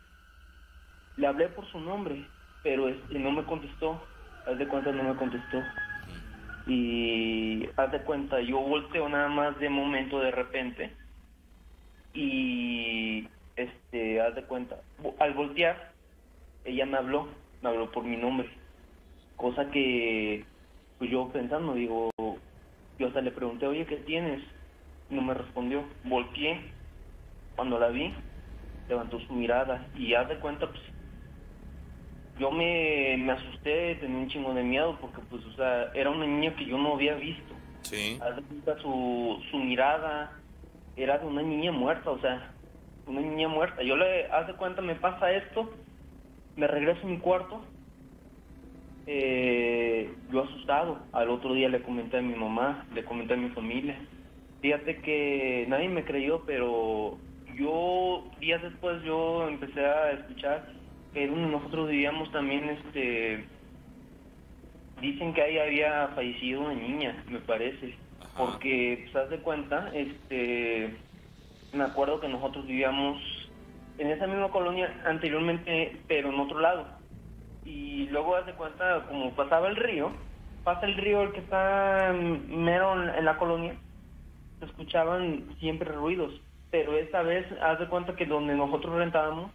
le 1.17 1.27
hablé 1.27 1.51
por 1.51 1.71
su 1.71 1.81
nombre, 1.81 2.31
pero 2.63 2.89
este 2.89 3.19
no 3.19 3.31
me 3.31 3.45
contestó. 3.45 4.09
Haz 4.47 4.57
de 4.57 4.67
cuenta, 4.67 4.91
no 4.91 5.03
me 5.03 5.17
contestó 5.17 5.63
y 6.67 7.69
haz 7.77 7.91
de 7.91 8.01
cuenta, 8.03 8.41
yo 8.41 8.61
volteo 8.61 9.09
nada 9.09 9.29
más 9.29 9.59
de 9.59 9.69
momento 9.69 10.21
de 10.21 10.31
repente 10.31 11.00
y 12.13 13.29
este, 13.57 14.21
haz 14.21 14.35
de 14.35 14.45
cuenta, 14.45 14.77
al 15.19 15.35
voltear, 15.35 15.93
ella 16.65 16.87
me 16.87 16.99
habló, 16.99 17.29
me 17.63 17.69
habló 17.69 17.91
por 17.91 18.05
mi 18.05 18.17
nombre, 18.17 18.49
cosa 19.37 19.71
que 19.71 20.45
pues 20.99 21.11
yo 21.11 21.29
pensando, 21.29 21.75
digo, 21.75 22.11
yo 22.99 23.07
hasta 23.07 23.21
le 23.21 23.31
pregunté, 23.31 23.67
oye, 23.67 23.87
¿qué 23.87 23.97
tienes? 23.97 24.43
No 25.09 25.23
me 25.23 25.35
respondió, 25.35 25.85
volteé, 26.05 26.61
cuando 27.57 27.79
la 27.79 27.89
vi, 27.89 28.13
levantó 28.89 29.19
su 29.21 29.33
mirada 29.33 29.87
y 29.97 30.15
haz 30.15 30.29
de 30.29 30.39
cuenta, 30.39 30.69
pues 30.69 30.83
yo 32.39 32.51
me, 32.51 33.17
me 33.19 33.33
asusté, 33.33 33.97
tenía 33.97 34.19
un 34.19 34.29
chingo 34.29 34.55
de 34.55 34.63
miedo 34.63 34.97
porque 35.01 35.21
pues, 35.29 35.45
o 35.45 35.53
sea, 35.53 35.91
era 35.95 36.11
una 36.11 36.27
niña 36.27 36.55
que 36.57 36.65
yo 36.65 36.79
no 36.79 36.95
había 36.95 37.15
visto. 37.15 37.55
Sí. 37.83 38.19
Haz 38.21 38.37
de 38.37 38.43
cuenta 38.43 38.79
su, 38.81 39.43
su 39.51 39.59
mirada 39.59 40.40
era 41.03 41.19
de 41.19 41.27
una 41.27 41.43
niña 41.43 41.73
muerta, 41.73 42.11
o 42.11 42.19
sea, 42.21 42.53
una 43.07 43.21
niña 43.21 43.49
muerta. 43.49 43.83
Yo 43.83 43.97
le, 43.97 44.27
haz 44.27 44.47
de 44.47 44.55
cuenta, 44.55 44.83
me 44.83 44.95
pasa 44.95 45.33
esto, 45.33 45.71
me 46.57 46.67
regreso 46.67 47.07
a 47.07 47.11
mi 47.11 47.19
cuarto, 47.19 47.65
eh, 49.07 50.11
yo 50.31 50.45
asustado. 50.45 50.99
Al 51.13 51.31
otro 51.31 51.55
día 51.55 51.69
le 51.69 51.83
comenté 51.83 52.19
a 52.19 52.23
mi 52.23 52.35
mamá, 52.35 52.87
le 52.95 53.05
comenté 53.05 53.35
a 53.35 53.39
mi 53.39 53.49
familia. 53.51 53.97
Fíjate 54.61 55.01
que 55.01 55.65
nadie 55.69 55.89
me 55.89 56.05
creyó, 56.05 56.45
pero 56.47 57.19
yo, 57.57 58.25
días 58.41 58.63
después, 58.63 59.03
yo 59.03 59.49
empecé 59.49 59.85
a 59.85 60.13
escuchar 60.13 60.67
que 61.13 61.27
nosotros 61.27 61.89
vivíamos 61.89 62.31
también, 62.31 62.69
este, 62.69 63.45
dicen 65.01 65.35
que 65.35 65.43
ahí 65.43 65.59
había 65.59 66.09
fallecido 66.15 66.61
una 66.61 66.75
niña, 66.75 67.25
me 67.29 67.41
parece. 67.41 67.95
Porque, 68.41 69.07
pues, 69.13 69.23
haz 69.23 69.31
de 69.31 69.43
cuenta, 69.43 69.91
este, 69.93 70.97
me 71.73 71.85
acuerdo 71.85 72.21
que 72.21 72.29
nosotros 72.29 72.67
vivíamos 72.67 73.21
en 73.99 74.11
esa 74.11 74.27
misma 74.27 74.51
colonia 74.51 75.03
anteriormente, 75.05 76.01
pero 76.09 76.31
en 76.31 76.41
otro 76.41 76.59
lado. 76.59 76.87
Y 77.67 78.07
luego, 78.09 78.37
haz 78.37 78.47
de 78.47 78.55
cuenta, 78.55 79.05
como 79.09 79.35
pasaba 79.35 79.69
el 79.69 79.77
río, 79.77 80.11
pasa 80.65 80.87
el 80.87 80.95
río 80.95 81.21
el 81.21 81.33
que 81.33 81.41
está 81.41 82.15
mero 82.15 83.03
en, 83.03 83.11
en 83.11 83.25
la 83.27 83.37
colonia, 83.37 83.77
se 84.59 84.65
escuchaban 84.65 85.55
siempre 85.59 85.93
ruidos. 85.93 86.33
Pero 86.71 86.97
esta 86.97 87.21
vez, 87.21 87.47
haz 87.61 87.79
de 87.79 87.89
cuenta 87.89 88.17
que 88.17 88.25
donde 88.25 88.55
nosotros 88.55 88.97
rentábamos, 88.97 89.53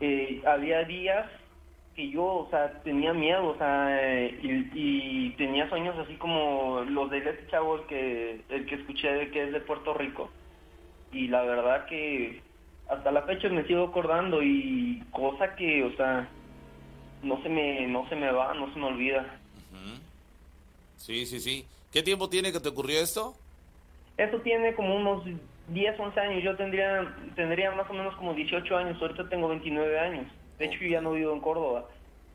eh, 0.00 0.42
había 0.46 0.84
días 0.84 1.30
que 1.96 2.10
yo, 2.10 2.24
o 2.24 2.48
sea, 2.50 2.82
tenía 2.82 3.14
miedo, 3.14 3.48
o 3.48 3.56
sea, 3.56 4.20
y, 4.42 4.70
y 4.74 5.30
tenía 5.38 5.68
sueños 5.70 5.96
así 5.98 6.14
como 6.16 6.82
los 6.90 7.10
de 7.10 7.18
este 7.18 7.46
chavo, 7.50 7.76
el 7.76 7.86
que, 7.86 8.40
el 8.50 8.66
que 8.66 8.74
escuché 8.74 9.30
que 9.30 9.44
es 9.44 9.52
de 9.52 9.60
Puerto 9.60 9.94
Rico. 9.94 10.30
Y 11.10 11.28
la 11.28 11.42
verdad 11.42 11.86
que 11.86 12.42
hasta 12.88 13.10
la 13.10 13.22
fecha 13.22 13.48
me 13.48 13.66
sigo 13.66 13.84
acordando 13.84 14.42
y 14.42 15.02
cosa 15.10 15.56
que, 15.56 15.84
o 15.84 15.96
sea, 15.96 16.28
no 17.22 17.42
se 17.42 17.48
me, 17.48 17.86
no 17.86 18.06
se 18.10 18.16
me 18.16 18.30
va, 18.30 18.52
no 18.52 18.72
se 18.74 18.78
me 18.78 18.86
olvida. 18.86 19.22
Ujú. 19.72 19.98
Sí, 20.98 21.24
sí, 21.24 21.40
sí. 21.40 21.66
¿Qué 21.90 22.02
tiempo 22.02 22.28
tiene 22.28 22.52
que 22.52 22.60
te 22.60 22.68
ocurrió 22.68 23.00
esto? 23.00 23.34
Eso 24.18 24.38
tiene 24.40 24.74
como 24.74 24.96
unos 24.96 25.24
10, 25.68 25.98
11 25.98 26.20
años. 26.20 26.42
Yo 26.42 26.56
tendría 26.56 27.16
tendría 27.34 27.70
más 27.70 27.88
o 27.88 27.94
menos 27.94 28.14
como 28.16 28.34
18 28.34 28.76
años. 28.76 29.00
Ahorita 29.00 29.28
tengo 29.30 29.48
29 29.48 29.98
años. 29.98 30.26
De 30.58 30.66
hecho, 30.66 30.78
yo 30.80 30.88
ya 30.88 31.00
no 31.00 31.12
vivo 31.12 31.32
en 31.32 31.40
Córdoba. 31.40 31.86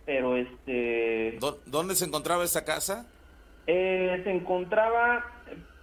Pero 0.05 0.35
este. 0.37 1.37
¿Dó- 1.39 1.59
¿Dónde 1.65 1.95
se 1.95 2.05
encontraba 2.05 2.43
esa 2.43 2.65
casa? 2.65 3.07
eh, 3.67 4.19
se 4.23 4.31
encontraba 4.31 5.23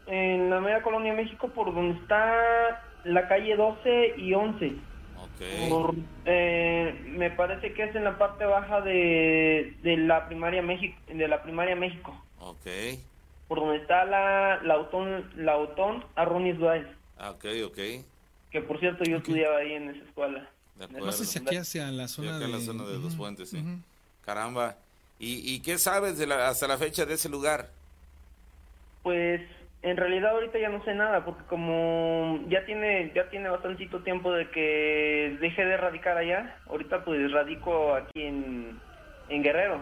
en 0.06 0.50
la 0.50 0.60
media 0.60 0.82
colonia 0.82 1.14
México 1.14 1.48
por 1.48 1.72
donde 1.72 1.98
está 2.00 2.82
la 3.04 3.28
calle 3.28 3.54
12 3.56 4.14
y 4.16 4.34
11. 4.34 4.72
Ok. 5.16 5.68
Por, 5.70 5.94
eh, 6.24 7.00
me 7.06 7.30
parece 7.30 7.72
que 7.74 7.84
es 7.84 7.94
en 7.94 8.02
la 8.04 8.18
parte 8.18 8.44
baja 8.44 8.80
de, 8.80 9.76
de 9.82 9.96
la 9.96 10.26
primaria 10.26 10.60
México, 10.62 10.98
de 11.06 11.28
la 11.28 11.42
primaria 11.42 11.76
México, 11.76 12.20
Ok. 12.40 12.66
por 13.46 13.60
donde 13.60 13.76
está 13.76 14.04
la 14.04 14.60
la 14.64 14.74
Autón, 14.74 15.30
la 15.36 15.52
Autón 15.52 16.04
Arronis 16.16 16.58
Drive. 16.58 16.88
Ah, 17.16 17.30
Ok, 17.30 17.44
ok. 17.66 17.78
Que 18.50 18.60
por 18.62 18.80
cierto 18.80 19.04
yo 19.04 19.18
estudiaba 19.18 19.58
ahí 19.58 19.72
en 19.74 19.90
esa 19.90 20.04
escuela. 20.04 20.48
De 20.78 20.86
No 20.86 20.92
No 20.92 20.96
acuerdo. 20.96 21.12
sé 21.12 21.24
si 21.26 21.38
aquí 21.38 21.56
hacia 21.56 21.90
la 21.90 22.08
zona 22.08 22.28
acá 22.36 22.38
de... 22.38 22.44
en 22.46 22.52
la 22.52 22.60
zona 22.60 22.84
de 22.84 22.96
Ujú, 22.98 23.16
Puentes, 23.16 23.50
sí. 23.50 23.62
Caramba. 24.24 24.76
¿Y, 25.18 25.54
y 25.54 25.60
qué 25.60 25.78
sabes 25.78 26.18
de 26.18 26.26
la, 26.26 26.48
hasta 26.48 26.68
la 26.68 26.78
fecha 26.78 27.04
de 27.04 27.14
ese 27.14 27.28
lugar? 27.28 27.68
Pues 29.02 29.40
en 29.82 29.96
realidad 29.96 30.32
ahorita 30.32 30.58
ya 30.58 30.68
no 30.68 30.84
sé 30.84 30.94
nada 30.94 31.24
porque 31.24 31.44
como 31.44 32.40
ya 32.48 32.64
tiene 32.66 33.12
ya 33.14 33.28
tiene 33.30 33.48
bastantito 33.48 34.02
tiempo 34.02 34.32
de 34.32 34.50
que 34.50 35.36
dejé 35.40 35.64
de 35.64 35.76
radicar 35.76 36.16
allá, 36.16 36.56
ahorita 36.68 37.04
pues 37.04 37.30
radico 37.32 37.94
aquí 37.94 38.22
en, 38.22 38.78
en 39.28 39.42
Guerrero. 39.42 39.80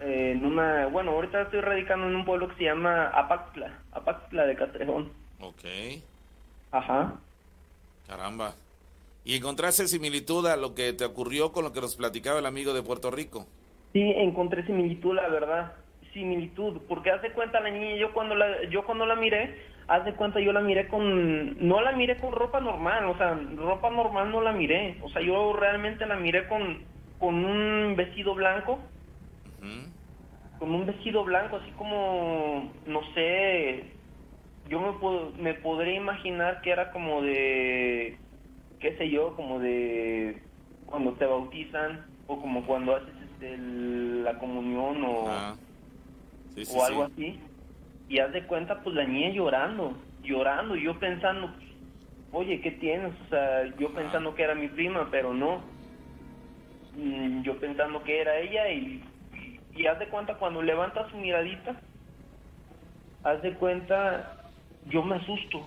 eh, 0.00 0.32
en 0.36 0.44
una, 0.44 0.86
bueno, 0.86 1.12
ahorita 1.12 1.42
estoy 1.42 1.60
radicando 1.60 2.06
en 2.08 2.16
un 2.16 2.24
pueblo 2.24 2.48
que 2.48 2.56
se 2.56 2.64
llama 2.64 3.08
Apaxtla, 3.08 3.78
Apaxtla 3.92 4.44
de 4.46 4.54
Castrejón. 4.56 5.12
Ok, 5.40 5.64
Ajá. 6.70 7.14
caramba. 8.06 8.54
¿Y 9.28 9.36
encontraste 9.36 9.86
similitud 9.88 10.46
a 10.46 10.56
lo 10.56 10.74
que 10.74 10.94
te 10.94 11.04
ocurrió 11.04 11.52
con 11.52 11.62
lo 11.62 11.70
que 11.74 11.82
nos 11.82 11.96
platicaba 11.96 12.38
el 12.38 12.46
amigo 12.46 12.72
de 12.72 12.82
Puerto 12.82 13.10
Rico? 13.10 13.46
Sí, 13.92 14.00
encontré 14.00 14.64
similitud, 14.64 15.14
la 15.14 15.28
verdad. 15.28 15.74
Similitud, 16.14 16.80
porque 16.88 17.10
hace 17.10 17.32
cuenta 17.32 17.60
la 17.60 17.68
niña, 17.68 17.96
yo 17.96 18.14
cuando 18.14 18.34
la, 18.34 18.64
yo 18.70 18.86
cuando 18.86 19.04
la 19.04 19.16
miré, 19.16 19.54
hace 19.86 20.14
cuenta 20.14 20.40
yo 20.40 20.50
la 20.54 20.62
miré 20.62 20.88
con, 20.88 21.58
no 21.68 21.82
la 21.82 21.92
miré 21.92 22.16
con 22.16 22.32
ropa 22.32 22.60
normal, 22.60 23.04
o 23.04 23.18
sea, 23.18 23.38
ropa 23.56 23.90
normal 23.90 24.30
no 24.30 24.40
la 24.40 24.52
miré, 24.52 24.96
o 25.02 25.10
sea, 25.10 25.20
yo 25.20 25.52
realmente 25.52 26.06
la 26.06 26.16
miré 26.16 26.48
con, 26.48 26.78
con 27.18 27.44
un 27.44 27.96
vestido 27.96 28.34
blanco, 28.34 28.78
con 30.58 30.74
un 30.74 30.86
vestido 30.86 31.22
blanco, 31.24 31.56
así 31.56 31.70
como, 31.72 32.72
no 32.86 33.00
sé, 33.12 33.92
yo 34.70 34.80
me, 34.80 34.92
puedo, 34.98 35.32
me 35.38 35.52
podría 35.52 35.96
imaginar 35.96 36.62
que 36.62 36.70
era 36.70 36.90
como 36.92 37.20
de, 37.20 38.16
qué 38.80 38.96
sé 38.96 39.10
yo, 39.10 39.34
como 39.36 39.58
de 39.58 40.42
cuando 40.86 41.12
te 41.14 41.26
bautizan 41.26 42.06
o 42.26 42.40
como 42.40 42.64
cuando 42.66 42.96
haces 42.96 43.14
este, 43.32 43.54
el- 43.54 44.24
la 44.24 44.38
comunión 44.38 45.02
o, 45.04 45.24
Ah. 45.28 45.56
Sí, 46.54 46.64
sí, 46.64 46.76
o 46.76 46.84
algo 46.84 47.06
sí. 47.06 47.12
así. 47.12 47.40
Y 48.08 48.18
haz 48.20 48.32
de 48.32 48.42
cuenta, 48.44 48.82
pues 48.82 48.94
la 48.96 49.04
niña 49.04 49.30
llorando, 49.30 49.96
llorando, 50.22 50.74
y 50.76 50.82
yo 50.84 50.98
pensando, 50.98 51.50
oye, 52.32 52.60
¿qué 52.60 52.70
tienes? 52.72 53.12
O 53.26 53.28
sea, 53.28 53.64
yo 53.78 53.92
pensando 53.92 54.34
que 54.34 54.42
era 54.42 54.54
mi 54.54 54.68
prima, 54.68 55.08
pero 55.10 55.32
no. 55.34 55.60
Mm, 56.96 57.42
Yo 57.42 57.58
pensando 57.60 58.02
que 58.02 58.20
era 58.20 58.38
ella 58.38 58.70
y, 58.70 59.02
y, 59.34 59.60
y 59.82 59.86
haz 59.86 59.98
de 60.00 60.08
cuenta 60.08 60.34
cuando 60.34 60.62
levanta 60.62 61.08
su 61.10 61.16
miradita, 61.18 61.80
haz 63.22 63.40
de 63.42 63.52
cuenta, 63.54 64.36
yo 64.86 65.02
me 65.04 65.16
asusto. 65.16 65.66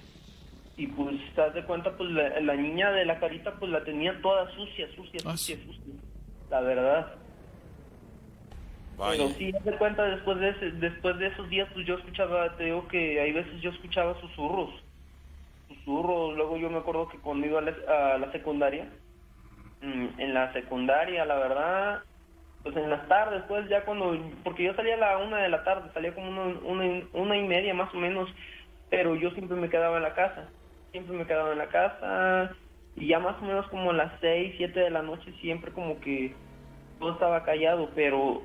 Y 0.82 0.88
pues, 0.88 1.16
haz 1.38 1.54
de 1.54 1.64
cuenta, 1.66 1.96
pues 1.96 2.10
la, 2.10 2.40
la 2.40 2.56
niña 2.56 2.92
de 2.92 3.06
la 3.06 3.20
carita, 3.20 3.54
pues 3.60 3.72
la 3.72 3.84
tenía 3.84 4.20
toda 4.24 4.50
sucia, 4.56 4.88
sucia, 4.96 5.20
Ah, 5.28 5.38
sucia, 5.38 5.58
sucia. 5.64 5.94
La 6.50 6.62
verdad. 6.62 7.08
Vaya. 8.98 9.24
Pero 9.28 9.30
sí, 9.38 9.54
haz 9.56 9.64
de 9.64 9.78
cuenta, 9.78 10.04
después 10.06 10.40
de, 10.40 10.50
ese- 10.50 10.72
después 10.72 11.20
de 11.20 11.28
esos 11.28 11.48
días, 11.52 11.70
pues 11.76 11.86
yo 11.86 11.96
escuchaba, 12.00 12.56
te 12.58 12.64
digo 12.66 12.88
que 12.88 13.22
hay 13.22 13.32
veces 13.32 13.62
yo 13.62 13.70
escuchaba 13.70 14.20
susurros. 14.22 14.72
Susurros, 15.68 16.36
luego 16.36 16.58
yo 16.58 16.72
me 16.72 16.80
acuerdo 16.80 17.08
que 17.10 17.20
cuando 17.20 17.46
iba 17.46 17.60
a 17.60 17.62
la, 17.62 18.16
a 18.16 18.18
la 18.18 18.32
secundaria, 18.32 18.88
mm, 19.82 20.20
en 20.20 20.34
la 20.34 20.52
secundaria, 20.54 21.26
la 21.26 21.36
verdad, 21.36 22.00
pues 22.64 22.76
en 22.76 22.90
las 22.90 23.08
tardes, 23.08 23.44
pues 23.48 23.70
ya 23.70 23.86
cuando, 23.86 24.18
porque 24.44 24.64
yo 24.64 24.74
salía 24.74 24.96
a 24.96 24.98
la 24.98 25.18
una 25.20 25.38
de 25.44 25.50
la 25.50 25.64
tarde, 25.64 25.92
salía 25.94 26.16
como 26.16 26.28
una, 26.32 26.60
una, 26.64 27.04
una 27.14 27.38
y 27.38 27.48
media 27.48 27.76
más 27.76 27.94
o 27.94 27.98
menos, 27.98 28.28
pero 28.90 29.16
yo 29.16 29.30
siempre 29.32 29.58
me 29.58 29.70
quedaba 29.70 29.98
en 29.98 30.04
la 30.04 30.16
casa, 30.16 30.50
siempre 30.92 31.18
me 31.18 31.26
quedaba 31.26 31.52
en 31.52 31.58
la 31.58 31.68
casa, 31.68 32.56
y 32.96 33.08
ya 33.08 33.20
más 33.20 33.42
o 33.42 33.46
menos 33.46 33.68
como 33.68 33.92
a 33.92 33.94
las 33.94 34.12
seis, 34.20 34.54
siete 34.58 34.80
de 34.80 34.90
la 34.90 35.02
noche, 35.02 35.34
siempre 35.42 35.72
como 35.72 36.00
que 36.02 36.34
todo 37.00 37.14
estaba 37.14 37.44
callado, 37.44 37.90
pero 37.96 38.44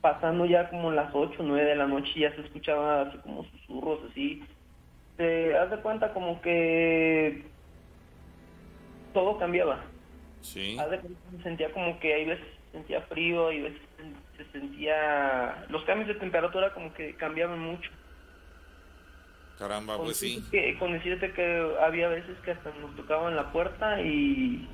pasando 0.00 0.46
ya 0.46 0.68
como 0.70 0.92
las 0.92 1.12
8, 1.12 1.38
9 1.40 1.64
de 1.64 1.76
la 1.76 1.86
noche 1.86 2.10
ya 2.20 2.34
se 2.34 2.42
escuchaba 2.42 3.02
así 3.02 3.18
como 3.18 3.44
susurros, 3.44 4.00
así. 4.10 4.42
Te 5.16 5.48
das 5.50 5.70
de 5.70 5.78
cuenta 5.78 6.12
como 6.12 6.40
que 6.40 7.44
todo 9.12 9.38
cambiaba. 9.38 9.80
Sí. 10.40 10.76
Haz 10.78 10.90
de 10.90 11.00
cuenta, 11.00 11.20
se 11.36 11.42
sentía 11.42 11.72
como 11.72 11.98
que 11.98 12.14
hay 12.14 12.26
veces 12.26 12.46
se 12.66 12.78
sentía 12.78 13.00
frío 13.02 13.50
y 13.50 13.62
veces 13.62 13.80
se 14.36 14.44
sentía... 14.52 15.64
Los 15.68 15.82
cambios 15.84 16.08
de 16.08 16.14
temperatura 16.14 16.72
como 16.74 16.92
que 16.94 17.14
cambiaban 17.14 17.58
mucho. 17.58 17.90
Caramba, 19.58 19.96
Con 19.96 20.06
pues 20.06 20.18
sí. 20.18 20.42
que, 20.50 20.78
con 20.78 20.92
decirte 20.92 21.32
que 21.32 21.74
había 21.80 22.08
veces 22.08 22.36
que 22.44 22.52
hasta 22.52 22.70
nos 22.80 22.94
tocaban 22.96 23.34
la 23.36 23.50
puerta 23.52 24.00
y 24.00 24.68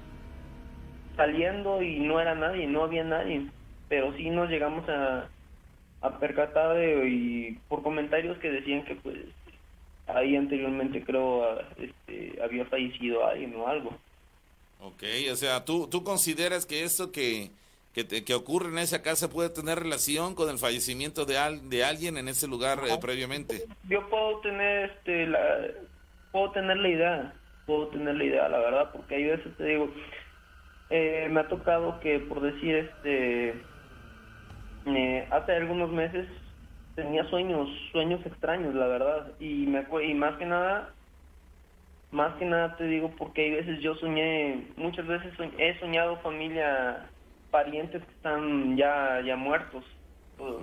saliendo 1.17 1.83
y 1.83 2.01
no 2.01 2.21
era 2.21 2.35
nadie, 2.35 2.67
no 2.67 2.85
había 2.85 3.05
nadie. 3.05 3.47
Pero 3.89 4.15
sí 4.17 4.29
nos 4.31 4.49
llegamos 4.51 4.89
a, 4.89 5.29
a 6.03 6.19
percatar 6.19 6.77
de, 6.77 7.09
y 7.09 7.53
por 7.69 7.83
comentarios 7.83 8.37
que 8.39 8.51
decían 8.51 8.85
que 8.85 8.97
pues 8.97 9.19
ahí 10.07 10.37
anteriormente 10.37 11.03
creo 11.03 11.45
a- 11.45 11.63
este, 11.79 12.43
había 12.43 12.67
fallecido 12.67 13.27
alguien 13.27 13.55
o 13.57 13.67
algo. 13.67 13.97
Ok, 14.81 15.03
o 15.33 15.37
sea, 15.37 15.65
¿tú, 15.65 15.87
tú 15.89 16.05
consideras 16.05 16.67
que 16.67 16.83
esto 16.85 17.11
que, 17.11 17.51
que, 17.95 18.05
te- 18.05 18.25
que 18.25 18.35
ocurre 18.35 18.69
en 18.71 18.79
esa 18.79 19.03
casa 19.03 19.31
puede 19.31 19.49
tener 19.51 19.79
relación 19.79 20.35
con 20.35 20.51
el 20.51 20.59
fallecimiento 20.59 21.25
de, 21.25 21.39
al- 21.39 21.71
de 21.71 21.85
alguien 21.85 22.19
en 22.19 22.29
ese 22.29 22.49
lugar 22.49 22.81
eh, 22.89 22.99
previamente? 23.01 23.65
Yo 23.89 24.09
puedo 24.11 24.41
tener 24.41 24.91
este 24.91 25.27
la 25.29 25.69
puedo 26.33 26.51
tener 26.51 26.77
la 26.79 26.89
idea, 26.89 27.35
puedo 27.65 27.87
tener 27.89 28.17
la 28.17 28.25
idea, 28.25 28.49
la 28.49 28.59
verdad, 28.59 28.91
porque 28.93 29.15
hay 29.15 29.25
veces 29.25 29.57
te 29.57 29.65
digo 29.65 29.89
eh, 30.91 31.29
me 31.31 31.41
ha 31.41 31.49
tocado 31.49 32.01
que 32.01 32.19
por 32.19 32.41
decir 32.41 32.75
este 32.75 33.65
eh, 34.87 35.29
hace 35.31 35.53
algunos 35.53 35.91
meses 35.91 36.27
tenía 36.97 37.25
sueños, 37.31 37.69
sueños 37.93 38.25
extraños, 38.27 38.75
la 38.75 38.87
verdad, 38.87 39.33
y 39.41 39.67
me 39.67 39.87
y 40.05 40.15
más 40.15 40.37
que 40.39 40.47
nada 40.47 40.93
más 42.11 42.35
que 42.37 42.45
nada 42.45 42.77
te 42.77 42.85
digo 42.85 43.13
porque 43.19 43.43
hay 43.43 43.51
veces 43.53 43.81
yo 43.81 43.95
soñé, 43.97 44.69
muchas 44.77 45.07
veces 45.07 45.33
soñ- 45.39 45.55
he 45.59 45.79
soñado 45.81 46.19
familia, 46.21 47.11
parientes 47.55 48.03
que 48.05 48.11
están 48.15 48.77
ya, 48.77 49.23
ya 49.25 49.37
muertos. 49.37 49.85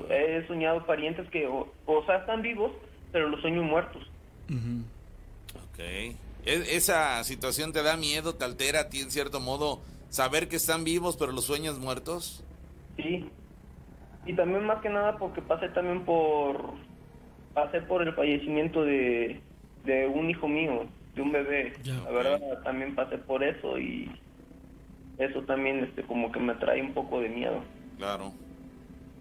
He 0.09 0.45
soñado 0.47 0.85
parientes 0.85 1.25
que, 1.29 1.47
o, 1.47 1.73
o 1.85 2.05
sea, 2.05 2.17
están 2.17 2.41
vivos, 2.41 2.73
pero 3.13 3.29
los 3.29 3.39
sueño 3.39 3.63
muertos. 3.63 4.03
Ujú. 4.49 4.83
Ok. 5.55 5.79
¿E- 5.79 6.17
¿Esa 6.45 7.23
situación 7.23 7.71
te 7.71 7.81
da 7.81 7.95
miedo, 7.95 8.35
te 8.35 8.43
altera 8.43 8.81
a 8.81 8.89
ti 8.89 8.99
en 8.99 9.09
cierto 9.09 9.39
modo 9.39 9.79
saber 10.09 10.49
que 10.49 10.57
están 10.57 10.83
vivos 10.83 11.15
pero 11.15 11.31
los 11.31 11.45
sueños 11.45 11.79
muertos? 11.79 12.43
Sí. 12.97 13.25
Y 14.25 14.33
también 14.35 14.65
más 14.65 14.81
que 14.81 14.89
nada 14.89 15.17
porque 15.17 15.41
pasé 15.41 15.69
también 15.69 16.03
por, 16.03 16.73
pasé 17.53 17.79
por 17.83 18.01
el 18.01 18.13
fallecimiento 18.13 18.83
de, 18.83 19.39
de 19.85 20.07
un 20.07 20.29
hijo 20.29 20.45
mío, 20.49 20.87
de 21.15 21.21
un 21.21 21.31
bebé. 21.31 21.71
Ya, 21.83 21.93
La 21.93 22.01
ok. 22.01 22.11
verdad, 22.11 22.39
también 22.65 22.95
pasé 22.95 23.17
por 23.17 23.41
eso 23.45 23.79
y 23.79 24.11
eso 25.21 25.41
también 25.43 25.83
este 25.83 26.03
como 26.03 26.31
que 26.31 26.39
me 26.39 26.55
trae 26.55 26.81
un 26.81 26.93
poco 26.93 27.19
de 27.21 27.29
miedo. 27.29 27.63
Claro. 27.97 28.33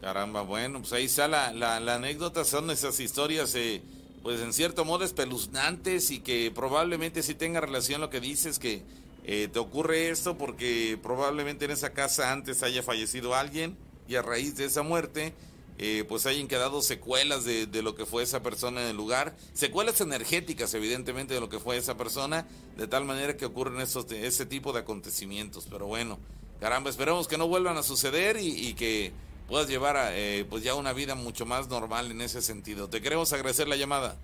Caramba, 0.00 0.42
bueno, 0.42 0.78
pues 0.80 0.92
ahí 0.94 1.04
está 1.04 1.28
la, 1.28 1.52
la, 1.52 1.78
la 1.78 1.96
anécdota, 1.96 2.44
son 2.44 2.70
esas 2.70 2.98
historias, 3.00 3.54
eh, 3.54 3.82
pues 4.22 4.40
en 4.40 4.54
cierto 4.54 4.86
modo 4.86 5.04
espeluznantes 5.04 6.10
y 6.10 6.20
que 6.20 6.50
probablemente 6.54 7.22
sí 7.22 7.34
tenga 7.34 7.60
relación 7.60 8.00
lo 8.00 8.08
que 8.08 8.20
dices, 8.20 8.58
que 8.58 8.82
eh, 9.24 9.48
te 9.52 9.58
ocurre 9.58 10.08
esto 10.08 10.38
porque 10.38 10.98
probablemente 11.02 11.66
en 11.66 11.72
esa 11.72 11.90
casa 11.90 12.32
antes 12.32 12.62
haya 12.62 12.82
fallecido 12.82 13.34
alguien 13.34 13.76
y 14.08 14.14
a 14.14 14.22
raíz 14.22 14.56
de 14.56 14.64
esa 14.64 14.82
muerte, 14.82 15.34
eh, 15.82 16.04
pues 16.06 16.26
hayan 16.26 16.46
quedado 16.46 16.82
secuelas 16.82 17.44
de, 17.44 17.66
lo 17.82 17.94
que 17.94 18.04
fue 18.04 18.22
esa 18.22 18.42
persona 18.42 18.82
en 18.82 18.88
el 18.88 18.96
lugar, 18.98 19.34
secuelas 19.54 19.98
energéticas 20.02 20.74
evidentemente 20.74 21.32
de 21.32 21.40
lo 21.40 21.48
que 21.48 21.58
fue 21.58 21.78
esa 21.78 21.96
persona, 21.96 22.46
de 22.76 22.86
tal 22.86 23.06
manera 23.06 23.34
que 23.38 23.46
ocurren 23.46 23.80
esos, 23.80 24.04
ese 24.12 24.44
tipo 24.44 24.74
de 24.74 24.80
acontecimientos, 24.80 25.66
pero 25.70 25.86
bueno. 25.86 26.18
Caramba, 26.60 26.90
esperemos 26.90 27.26
que 27.28 27.38
no 27.38 27.48
vuelvan 27.48 27.78
a 27.78 27.82
suceder 27.82 28.36
y, 28.36 28.68
y 28.68 28.74
que 28.74 29.14
puedas 29.48 29.68
llevar 29.68 29.96
a, 29.96 30.14
eh, 30.14 30.44
pues 30.50 30.62
ya 30.62 30.74
una 30.74 30.92
vida 30.92 31.14
mucho 31.14 31.46
más 31.46 31.70
normal 31.70 32.10
en 32.10 32.20
ese 32.20 32.42
sentido. 32.42 32.90
Te 32.90 33.00
queremos 33.00 33.32
agradecer 33.32 33.66
la 33.66 33.76
llamada. 33.76 34.18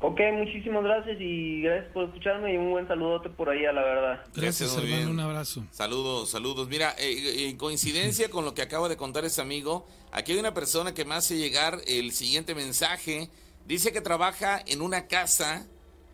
Ok, 0.00 0.20
muchísimas 0.32 0.84
gracias 0.84 1.16
y 1.20 1.62
gracias 1.62 1.92
por 1.92 2.04
escucharme 2.04 2.54
y 2.54 2.56
un 2.56 2.70
buen 2.70 2.86
saludote 2.86 3.30
por 3.30 3.50
ahí, 3.50 3.64
a 3.64 3.72
la 3.72 3.82
verdad. 3.82 4.24
Gracias, 4.32 4.76
hermano. 4.76 4.86
bien. 4.86 5.08
Un 5.08 5.18
abrazo. 5.18 5.64
Saludos, 5.72 6.30
saludos. 6.30 6.68
Mira, 6.68 6.94
eh, 6.98 7.48
en 7.48 7.56
coincidencia 7.56 8.30
con 8.30 8.44
lo 8.44 8.54
que 8.54 8.62
acaba 8.62 8.88
de 8.88 8.96
contar 8.96 9.24
ese 9.24 9.40
amigo, 9.40 9.88
aquí 10.12 10.32
hay 10.32 10.38
una 10.38 10.54
persona 10.54 10.94
que 10.94 11.04
me 11.04 11.16
hace 11.16 11.36
llegar 11.36 11.78
el 11.88 12.12
siguiente 12.12 12.54
mensaje. 12.54 13.28
Dice 13.66 13.92
que 13.92 14.00
trabaja 14.00 14.62
en 14.66 14.82
una 14.82 15.08
casa, 15.08 15.66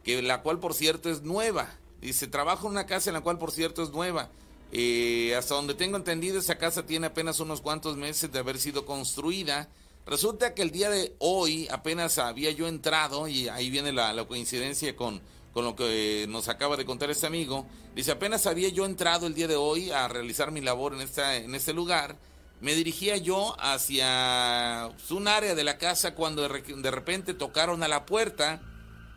que 0.03 0.23
la 0.23 0.41
cual 0.41 0.61
por 0.61 0.73
cierto 0.73 1.11
es 1.11 1.23
nueva. 1.23 1.69
Dice, 2.01 2.27
trabajo 2.27 2.67
en 2.67 2.73
una 2.73 2.87
casa 2.87 3.11
en 3.11 3.15
la 3.15 3.21
cual 3.21 3.37
por 3.37 3.51
cierto 3.51 3.83
es 3.83 3.91
nueva. 3.91 4.31
Eh, 4.73 5.35
hasta 5.37 5.55
donde 5.57 5.75
tengo 5.75 5.99
entendido, 5.99 6.39
esa 6.39 6.57
casa 6.57 6.87
tiene 6.87 7.09
apenas 7.09 7.39
unos 7.39 7.61
cuantos 7.61 7.99
meses 7.99 8.33
de 8.33 8.39
haber 8.39 8.59
sido 8.59 8.87
construida. 8.87 9.69
Resulta 10.07 10.55
que 10.55 10.61
el 10.61 10.71
día 10.71 10.91
de 10.91 11.15
hoy 11.19 11.67
apenas 11.71 12.19
había 12.19 12.51
yo 12.51 12.69
entrado, 12.69 13.27
y 13.27 13.49
ahí 13.49 13.71
viene 13.71 13.91
la, 13.91 14.25
coincidencia 14.27 14.95
con, 14.95 15.23
con 15.53 15.65
lo 15.65 15.75
que 15.75 16.27
nos 16.29 16.49
acaba 16.49 16.77
de 16.77 16.85
contar 16.85 17.11
este 17.11 17.27
amigo. 17.27 17.67
Dice, 17.95 18.11
apenas 18.13 18.47
había 18.47 18.69
yo 18.69 18.85
entrado 18.85 19.27
el 19.27 19.35
día 19.35 19.49
de 19.49 19.57
hoy 19.57 19.91
a 19.91 20.07
realizar 20.09 20.51
mi 20.51 20.61
labor 20.61 20.93
en, 20.93 21.01
esta, 21.01 21.37
en 21.37 21.55
este 21.55 21.73
lugar. 21.73 22.19
me 22.61 22.75
dirigía 22.75 23.17
yo 23.17 23.57
hacia 23.59 24.91
un 25.11 25.27
área 25.27 25.55
de 25.55 25.65
la 25.65 25.79
casa 25.79 26.15
cuando 26.15 26.43
de 26.43 26.91
repente 26.91 27.33
tocaron 27.33 27.83
a 27.83 27.89
la 27.89 28.05
puerta, 28.05 28.61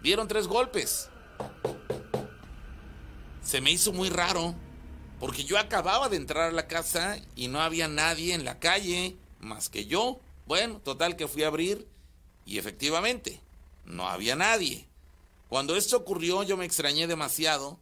dieron 0.02 0.30
tres 0.30 0.48
golpes. 0.48 1.10
Se 3.44 3.60
me 3.60 3.72
hizo 3.72 3.92
muy 3.92 4.10
raro, 4.10 4.56
porque 5.20 5.44
yo 5.44 5.58
acababa 5.58 6.08
de 6.08 6.16
entrar 6.16 6.50
a 6.50 6.54
la 6.54 6.68
casa 6.68 7.18
y 7.36 7.50
no 7.50 7.62
había 7.62 7.90
nadie 7.90 8.34
en 8.34 8.46
la 8.46 8.60
calle 8.60 9.18
más 9.40 9.68
que 9.68 9.86
yo. 9.86 10.22
Bueno, 10.48 10.80
total 10.80 11.18
que 11.18 11.28
fui 11.28 11.44
a 11.44 11.48
abrir 11.48 11.86
y 12.46 12.58
efectivamente 12.58 13.42
no 13.84 14.08
había 14.08 14.38
nadie. 14.38 14.88
Cuando 15.50 15.76
esto 15.76 15.98
ocurrió 15.98 16.44
yo 16.44 16.56
me 16.56 16.66
extrañé 16.66 17.06
demasiado, 17.06 17.78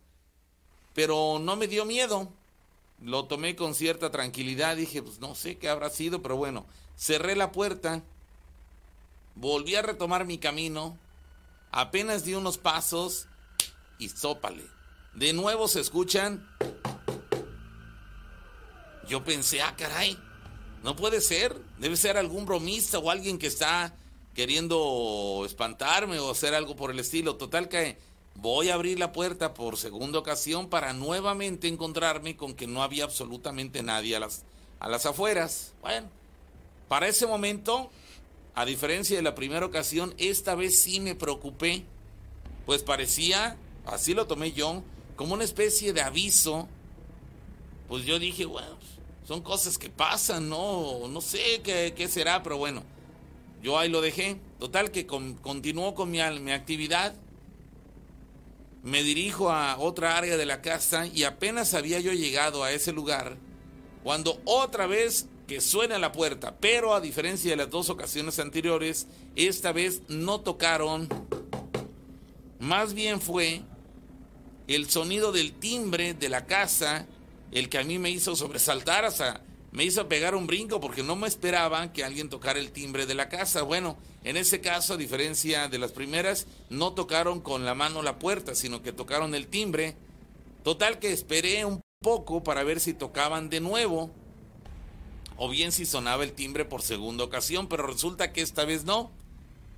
pero 0.95 1.37
no 1.39 1.55
me 1.55 1.67
dio 1.67 1.85
miedo. 1.85 2.27
Lo 3.01 3.25
tomé 3.25 3.55
con 3.55 3.75
cierta 3.75 4.09
tranquilidad, 4.09 4.75
dije, 4.77 5.03
pues 5.03 5.19
no 5.19 5.35
sé 5.35 5.57
qué 5.57 5.69
habrá 5.69 5.91
sido, 5.91 6.23
pero 6.23 6.37
bueno, 6.37 6.65
cerré 6.95 7.35
la 7.35 7.51
puerta, 7.51 8.01
volví 9.35 9.75
a 9.75 9.81
retomar 9.83 10.25
mi 10.25 10.39
camino, 10.39 10.97
apenas 11.71 12.23
di 12.23 12.33
unos 12.33 12.57
pasos 12.57 13.27
y 13.99 14.09
sópale. 14.09 14.63
De 15.13 15.33
nuevo 15.33 15.67
se 15.67 15.81
escuchan. 15.81 16.49
Yo 19.07 19.23
pensé, 19.23 19.61
ah, 19.61 19.75
caray, 19.77 20.17
no 20.85 20.95
puede 20.95 21.19
ser, 21.19 21.59
debe 21.79 21.97
ser 21.97 22.15
algún 22.15 22.45
bromista 22.45 22.99
o 22.99 23.09
alguien 23.09 23.39
que 23.39 23.47
está 23.47 23.95
queriendo 24.35 25.41
espantarme 25.43 26.19
o 26.19 26.29
hacer 26.29 26.53
algo 26.53 26.75
por 26.75 26.91
el 26.91 26.99
estilo. 26.99 27.37
Total 27.37 27.67
que 27.69 27.97
voy 28.35 28.69
a 28.69 28.75
abrir 28.75 28.99
la 28.99 29.11
puerta 29.11 29.55
por 29.55 29.77
segunda 29.77 30.19
ocasión 30.19 30.69
para 30.69 30.93
nuevamente 30.93 31.67
encontrarme 31.67 32.37
con 32.37 32.53
que 32.53 32.67
no 32.67 32.83
había 32.83 33.03
absolutamente 33.03 33.81
nadie 33.81 34.15
a 34.15 34.19
las, 34.19 34.43
a 34.79 34.87
las 34.87 35.07
afueras. 35.07 35.73
Bueno, 35.81 36.07
para 36.87 37.07
ese 37.07 37.25
momento, 37.25 37.89
a 38.53 38.63
diferencia 38.63 39.15
de 39.15 39.23
la 39.23 39.33
primera 39.33 39.65
ocasión, 39.65 40.13
esta 40.19 40.53
vez 40.53 40.79
sí 40.79 40.99
me 40.99 41.15
preocupé, 41.15 41.83
pues 42.67 42.83
parecía, 42.83 43.57
así 43.87 44.13
lo 44.13 44.27
tomé 44.27 44.51
yo, 44.51 44.83
como 45.15 45.33
una 45.33 45.45
especie 45.45 45.93
de 45.93 46.01
aviso. 46.01 46.67
Pues 47.87 48.05
yo 48.05 48.19
dije, 48.19 48.45
bueno, 48.45 48.77
son 49.25 49.41
cosas 49.41 49.77
que 49.77 49.89
pasan, 49.89 50.47
no, 50.47 51.07
no 51.07 51.19
sé 51.19 51.61
qué, 51.63 51.93
qué 51.95 52.07
será, 52.07 52.43
pero 52.43 52.57
bueno, 52.57 52.83
yo 53.61 53.77
ahí 53.77 53.89
lo 53.89 54.01
dejé. 54.01 54.37
Total 54.59 54.91
que 54.91 55.07
con, 55.07 55.33
continuó 55.35 55.95
con 55.95 56.11
mi, 56.11 56.19
mi 56.39 56.51
actividad. 56.51 57.15
Me 58.83 59.01
dirijo 59.01 59.51
a 59.51 59.79
otra 59.79 60.15
área 60.15 60.37
de 60.37 60.45
la 60.45 60.61
casa 60.61 61.07
y 61.07 61.23
apenas 61.23 61.73
había 61.73 61.99
yo 61.99 62.13
llegado 62.13 62.63
a 62.63 62.71
ese 62.71 62.93
lugar 62.93 63.35
cuando 64.03 64.39
otra 64.45 64.85
vez 64.85 65.27
que 65.47 65.59
suena 65.59 65.97
la 65.97 66.11
puerta, 66.11 66.55
pero 66.59 66.93
a 66.93 67.01
diferencia 67.01 67.49
de 67.49 67.57
las 67.57 67.71
dos 67.71 67.89
ocasiones 67.89 68.37
anteriores, 68.37 69.07
esta 69.35 69.71
vez 69.71 70.03
no 70.07 70.41
tocaron, 70.41 71.09
más 72.59 72.93
bien 72.93 73.19
fue 73.19 73.63
el 74.67 74.87
sonido 74.87 75.31
del 75.31 75.53
timbre 75.53 76.13
de 76.13 76.29
la 76.29 76.45
casa 76.45 77.07
el 77.55 77.69
que 77.69 77.77
a 77.77 77.83
mí 77.83 77.97
me 77.97 78.09
hizo 78.09 78.35
sobresaltar, 78.35 79.05
hasta 79.05 79.41
me 79.71 79.85
hizo 79.85 80.07
pegar 80.09 80.35
un 80.35 80.45
brinco 80.45 80.81
porque 80.81 81.03
no 81.03 81.15
me 81.15 81.27
esperaba 81.27 81.93
que 81.93 82.03
alguien 82.03 82.29
tocara 82.29 82.59
el 82.59 82.71
timbre 82.71 83.05
de 83.05 83.15
la 83.15 83.29
casa. 83.29 83.61
Bueno, 83.61 83.97
en 84.25 84.35
ese 84.35 84.59
caso, 84.59 84.93
a 84.93 84.97
diferencia 84.97 85.69
de 85.69 85.79
las 85.79 85.93
primeras, 85.93 86.47
no 86.69 86.91
tocaron 86.91 87.39
con 87.39 87.65
la 87.65 87.73
mano 87.73 88.01
la 88.01 88.19
puerta, 88.19 88.55
sino 88.55 88.81
que 88.81 88.91
tocaron 88.91 89.33
el 89.35 89.47
timbre. 89.47 89.95
Total 90.63 90.99
que 90.99 91.13
esperé 91.13 91.63
un 91.63 91.81
poco 92.01 92.43
para 92.43 92.63
ver 92.63 92.81
si 92.81 92.93
tocaban 92.93 93.49
de 93.49 93.61
nuevo 93.61 94.11
o 95.37 95.49
bien 95.49 95.71
si 95.71 95.85
sonaba 95.85 96.25
el 96.25 96.33
timbre 96.33 96.65
por 96.65 96.81
segunda 96.81 97.23
ocasión, 97.23 97.67
pero 97.67 97.87
resulta 97.87 98.33
que 98.33 98.41
esta 98.41 98.65
vez 98.65 98.83
no. 98.83 99.11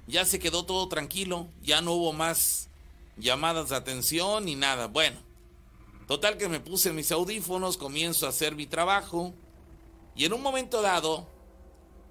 Ya 0.07 0.25
se 0.25 0.39
quedó 0.39 0.65
todo 0.65 0.87
tranquilo, 0.87 1.47
ya 1.61 1.81
no 1.81 1.93
hubo 1.93 2.11
más 2.11 2.69
llamadas 3.17 3.69
de 3.69 3.75
atención 3.75 4.45
ni 4.45 4.55
nada. 4.55 4.87
Bueno, 4.87 5.26
total 6.07 6.37
que 6.37 6.47
me 6.47 6.59
puse 6.59 6.93
mis 6.93 7.11
audífonos, 7.11 7.77
comienzo 7.77 8.25
a 8.25 8.29
hacer 8.29 8.55
mi 8.55 8.65
trabajo 8.65 9.33
y 10.15 10.25
en 10.25 10.33
un 10.33 10.41
momento 10.41 10.81
dado 10.81 11.27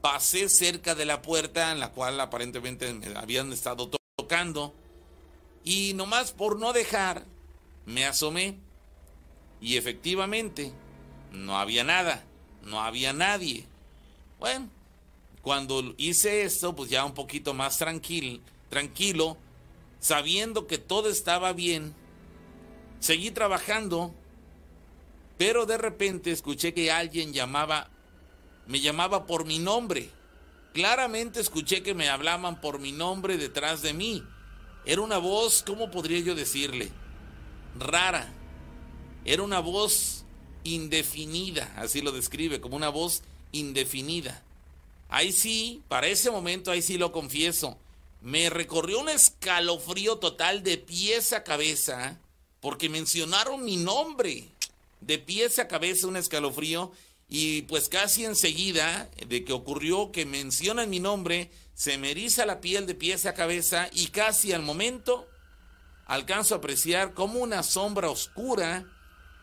pasé 0.01 0.49
cerca 0.49 0.95
de 0.95 1.07
la 1.07 1.23
puerta 1.23 1.73
en 1.73 1.81
la 1.81 1.91
cual 1.91 2.21
aparentemente 2.21 2.93
me 2.93 3.19
habían 3.19 3.53
estado 3.53 3.89
to 3.89 3.97
tocando 4.17 4.75
y 5.65 5.93
nomás 5.95 6.33
por 6.33 6.59
no 6.59 6.73
dejar 6.73 7.25
me 7.85 8.05
asomé 8.07 8.59
y 9.61 9.77
efectivamente 9.77 10.73
no 11.33 11.59
había 11.59 11.85
nada, 11.85 12.25
no 12.63 12.81
había 12.81 13.13
nadie. 13.13 13.67
Bueno, 14.39 14.69
cuando 15.43 15.95
hice 15.97 16.43
esto, 16.43 16.75
pues 16.75 16.91
ya 16.91 17.05
un 17.05 17.15
poquito 17.15 17.55
más 17.55 17.79
tranquilo, 17.79 18.41
tranquilo, 18.69 19.37
sabiendo 20.01 20.67
que 20.67 20.79
todo 20.79 21.09
estaba 21.09 21.53
bien, 21.53 21.95
seguí 23.01 23.31
trabajando, 23.31 24.15
pero 25.39 25.67
de 25.67 25.79
repente 25.79 26.31
escuché 26.33 26.73
que 26.75 26.91
alguien 26.91 27.33
llamaba, 27.33 27.91
me 28.67 28.81
llamaba 28.81 29.27
por 29.27 29.45
mi 29.45 29.59
nombre. 29.59 30.11
Claramente 30.73 31.41
escuché 31.41 31.83
que 31.83 31.95
me 31.95 32.09
hablaban 32.09 32.61
por 32.61 32.79
mi 32.79 32.93
nombre 32.93 33.39
detrás 33.39 33.83
de 33.83 33.93
mí. 33.93 34.23
Era 34.85 35.01
una 35.01 35.19
voz, 35.19 35.63
¿cómo 35.63 35.91
podría 35.91 36.21
yo 36.21 36.35
decirle? 36.35 36.91
Rara. 37.79 38.33
Era 39.25 39.43
una 39.43 39.61
voz 39.61 40.25
indefinida, 40.65 41.73
así 41.77 42.01
lo 42.01 42.13
describe, 42.13 42.61
como 42.61 42.77
una 42.77 42.89
voz 42.89 43.23
indefinida. 43.53 44.43
Ahí 45.09 45.33
sí, 45.33 45.83
para 45.89 46.09
ese 46.09 46.31
momento, 46.31 46.71
ahí 46.71 46.83
sí 46.83 46.99
lo 46.99 47.13
confieso, 47.13 47.79
me 48.21 48.51
recorrió 48.51 49.01
un 49.01 49.09
escalofrío 49.09 50.19
total 50.19 50.63
de 50.63 50.79
pies 50.79 51.33
a 51.33 51.45
cabeza, 51.45 52.21
porque 52.67 52.89
mencionaron 52.89 53.63
mi 53.65 53.77
nombre. 53.77 54.49
De 55.01 55.21
pies 55.21 55.61
a 55.61 55.69
cabeza 55.69 56.09
un 56.09 56.17
escalofrío, 56.17 56.91
y 57.29 57.63
pues 57.63 57.89
casi 57.89 58.25
enseguida 58.25 59.09
de 59.25 59.45
que 59.45 59.53
ocurrió 59.53 60.11
que 60.11 60.27
mencionan 60.27 60.91
mi 60.91 60.99
nombre, 60.99 61.53
se 61.75 61.97
me 61.97 62.11
eriza 62.11 62.45
la 62.45 62.61
piel 62.61 62.87
de 62.87 62.97
pies 62.97 63.25
a 63.25 63.35
cabeza 63.35 63.89
y 63.93 64.09
casi 64.09 64.53
al 64.53 64.63
momento 64.63 65.29
alcanzo 66.07 66.57
a 66.57 66.59
apreciar 66.59 67.15
como 67.15 67.39
una 67.39 67.63
sombra 67.63 68.11
oscura 68.11 68.85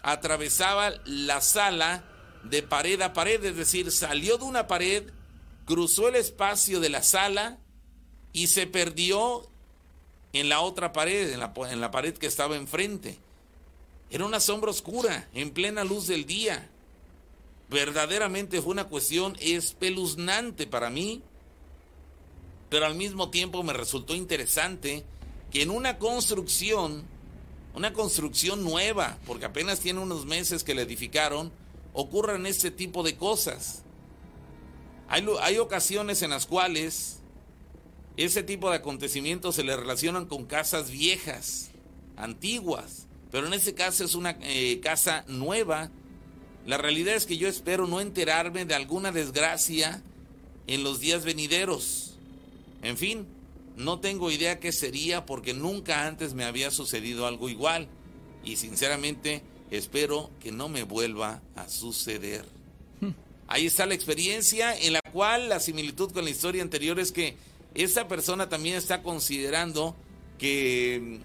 atravesaba 0.01 0.91
la 1.05 1.39
sala 1.39 2.03
de 2.43 2.61
pared 2.61 2.99
a 2.99 3.13
pared, 3.13 3.41
es 3.45 3.55
decir, 3.55 3.89
salió 3.93 4.37
de 4.37 4.43
una 4.43 4.67
pared, 4.67 5.13
cruzó 5.63 6.09
el 6.09 6.15
espacio 6.15 6.81
de 6.81 6.89
la 6.89 7.03
sala 7.03 7.57
y 8.33 8.47
se 8.47 8.67
perdió 8.67 9.49
en 10.33 10.49
la 10.49 10.61
otra 10.61 10.91
pared, 10.91 11.31
en 11.31 11.39
la, 11.39 11.53
en 11.69 11.79
la 11.79 11.91
pared 11.91 12.15
que 12.17 12.27
estaba 12.27 12.57
enfrente. 12.57 13.19
Era 14.09 14.25
una 14.25 14.39
sombra 14.39 14.71
oscura, 14.71 15.27
en 15.33 15.51
plena 15.51 15.83
luz 15.83 16.07
del 16.07 16.25
día. 16.25 16.69
Verdaderamente 17.69 18.61
fue 18.61 18.71
una 18.71 18.85
cuestión 18.85 19.37
espeluznante 19.39 20.67
para 20.67 20.89
mí, 20.89 21.21
pero 22.69 22.85
al 22.85 22.95
mismo 22.95 23.29
tiempo 23.29 23.63
me 23.63 23.73
resultó 23.73 24.15
interesante 24.15 25.03
que 25.51 25.61
en 25.61 25.69
una 25.69 25.99
construcción, 25.99 27.03
una 27.75 27.93
construcción 27.93 28.63
nueva, 28.63 29.17
porque 29.27 29.45
apenas 29.45 29.79
tiene 29.79 29.99
unos 29.99 30.25
meses 30.25 30.63
que 30.63 30.75
la 30.75 30.81
edificaron, 30.81 31.51
ocurran 31.93 32.47
este 32.47 32.71
tipo 32.71 33.03
de 33.03 33.15
cosas. 33.15 33.83
Hay, 35.07 35.25
hay 35.41 35.59
ocasiones 35.59 36.23
en 36.23 36.31
las 36.31 36.47
cuales 36.47 37.19
ese 38.17 38.43
tipo 38.43 38.69
de 38.69 38.77
acontecimientos 38.77 39.55
se 39.55 39.63
le 39.63 39.75
relacionan 39.75 40.25
con 40.25 40.45
casas 40.45 40.91
viejas, 40.91 41.71
antiguas, 42.15 43.07
pero 43.31 43.47
en 43.47 43.53
este 43.53 43.73
caso 43.73 44.03
es 44.03 44.13
una 44.13 44.37
eh, 44.41 44.79
casa 44.81 45.25
nueva. 45.27 45.89
La 46.67 46.77
realidad 46.77 47.15
es 47.15 47.25
que 47.25 47.37
yo 47.37 47.47
espero 47.47 47.87
no 47.87 47.99
enterarme 47.99 48.65
de 48.65 48.75
alguna 48.75 49.11
desgracia 49.11 50.03
en 50.67 50.83
los 50.83 50.99
días 50.99 51.25
venideros. 51.25 52.15
En 52.83 52.97
fin, 52.97 53.25
no 53.75 53.99
tengo 53.99 54.29
idea 54.29 54.59
qué 54.59 54.71
sería 54.71 55.25
porque 55.25 55.53
nunca 55.53 56.05
antes 56.05 56.35
me 56.35 56.43
había 56.43 56.69
sucedido 56.69 57.25
algo 57.25 57.49
igual 57.49 57.87
y 58.45 58.57
sinceramente 58.57 59.41
espero 59.71 60.29
que 60.39 60.51
no 60.51 60.69
me 60.69 60.83
vuelva 60.83 61.41
a 61.55 61.67
suceder. 61.67 62.45
Ahí 63.47 63.65
está 63.65 63.85
la 63.85 63.93
experiencia 63.93 64.77
en 64.77 64.93
la 64.93 65.01
cual 65.11 65.49
la 65.49 65.59
similitud 65.59 66.11
con 66.11 66.23
la 66.23 66.29
historia 66.29 66.61
anterior 66.61 66.99
es 66.99 67.11
que 67.11 67.35
esta 67.75 68.07
persona 68.07 68.49
también 68.49 68.75
está 68.75 69.01
considerando 69.01 69.95
que 70.37 71.19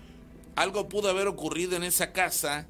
algo 0.57 0.89
pudo 0.89 1.09
haber 1.09 1.29
ocurrido 1.29 1.77
en 1.77 1.85
esa 1.85 2.13
casa 2.13 2.67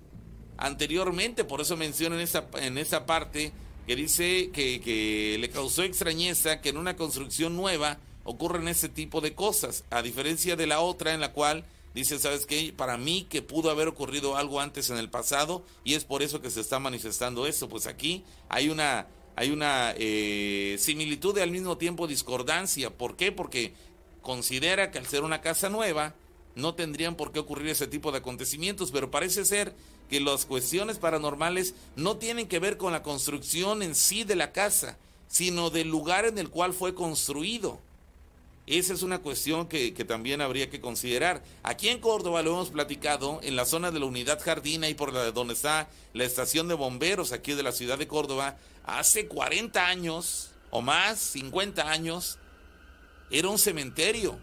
anteriormente, 0.57 1.45
por 1.45 1.61
eso 1.61 1.77
menciona 1.77 2.17
en 2.17 2.23
esa, 2.23 2.47
en 2.61 2.79
esa 2.79 3.07
parte 3.07 3.53
que 3.87 3.97
dice 3.97 4.51
que, 4.53 5.37
le 5.41 5.49
causó 5.51 5.83
extrañeza 5.83 6.61
que 6.61 6.69
en 6.69 6.77
una 6.77 6.97
construcción 6.97 7.57
nueva 7.57 7.99
ocurren 8.25 8.69
ese 8.69 8.91
tipo 8.91 9.23
de 9.23 9.35
cosas, 9.35 9.85
a 9.89 10.03
diferencia 10.03 10.57
de 10.57 10.67
la 10.67 10.81
otra 10.81 11.15
en 11.15 11.21
la 11.21 11.33
cual 11.33 11.65
dice, 11.95 12.19
¿sabes 12.19 12.45
qué? 12.45 12.75
Para 12.77 12.99
mí 12.99 13.27
que 13.31 13.41
pudo 13.41 13.71
haber 13.71 13.89
ocurrido 13.89 14.37
algo 14.37 14.61
antes 14.61 14.91
en 14.91 14.99
el 14.99 15.09
pasado 15.09 15.65
y 15.85 15.95
es 15.95 16.05
por 16.05 16.23
eso 16.23 16.43
que 16.43 16.51
se 16.51 16.61
está 16.61 16.79
manifestando 16.79 17.47
eso. 17.47 17.71
Pues 17.71 17.87
aquí 17.87 18.25
hay 18.51 18.69
una, 18.69 19.07
hay 19.39 19.53
una 19.53 19.95
eh, 19.97 20.75
similitud 20.81 21.39
y 21.39 21.43
al 21.43 21.53
mismo 21.53 21.79
tiempo 21.79 22.09
discordancia. 22.09 22.91
¿Por 22.91 23.15
qué? 23.15 23.31
Porque 23.31 23.73
considera 24.21 24.91
que 24.91 24.99
al 24.99 25.07
ser 25.07 25.23
una 25.23 25.41
casa 25.41 25.69
nueva 25.69 26.17
no 26.57 26.75
tendrían 26.75 27.15
por 27.15 27.31
qué 27.31 27.39
ocurrir 27.39 27.69
ese 27.69 27.87
tipo 27.87 28.11
de 28.11 28.19
acontecimientos, 28.19 28.91
pero 28.91 29.13
parece 29.13 29.45
ser 29.45 29.77
que 30.11 30.19
las 30.19 30.45
cuestiones 30.45 30.99
paranormales 30.99 31.75
no 31.95 32.17
tienen 32.17 32.49
que 32.49 32.59
ver 32.59 32.79
con 32.79 32.93
la 32.93 33.05
construcción 33.05 33.85
en 33.85 33.95
sí 33.95 34.25
de 34.25 34.35
la 34.35 34.51
casa, 34.51 34.99
sino 35.29 35.71
del 35.71 35.89
lugar 35.89 36.25
en 36.25 36.37
el 36.39 36.51
cual 36.51 36.75
fue 36.75 36.97
construido. 36.97 37.79
Esa 38.69 38.93
es 38.93 39.03
una 39.03 39.21
cuestión 39.21 39.67
que, 39.67 39.93
también 40.07 40.43
habría 40.43 40.69
que 40.69 40.79
considerar. 40.79 41.43
Aquí 41.63 41.89
en 41.89 42.01
Córdoba 42.01 42.43
lo 42.43 42.51
hemos 42.51 42.69
platicado, 42.69 43.41
en 43.43 43.57
la 43.57 43.65
zona 43.65 43.91
de 43.91 43.99
la 43.99 44.05
unidad 44.05 44.43
Jardín, 44.43 44.85
ahí 44.85 44.93
por 44.93 45.15
la, 45.15 45.31
donde 45.33 45.55
está 45.55 45.89
la 46.13 46.25
estación 46.25 46.69
de 46.69 46.75
bomberos 46.75 47.33
aquí 47.33 47.55
de 47.55 47.63
la 47.63 47.73
ciudad 47.73 47.97
de 47.97 48.07
Córdoba, 48.07 48.59
hace 48.85 49.27
40 49.27 49.87
años 49.87 50.51
o 50.71 50.83
más, 50.83 51.19
50 51.19 51.91
años, 51.91 52.39
era 53.31 53.49
un 53.49 53.59
cementerio. 53.59 54.39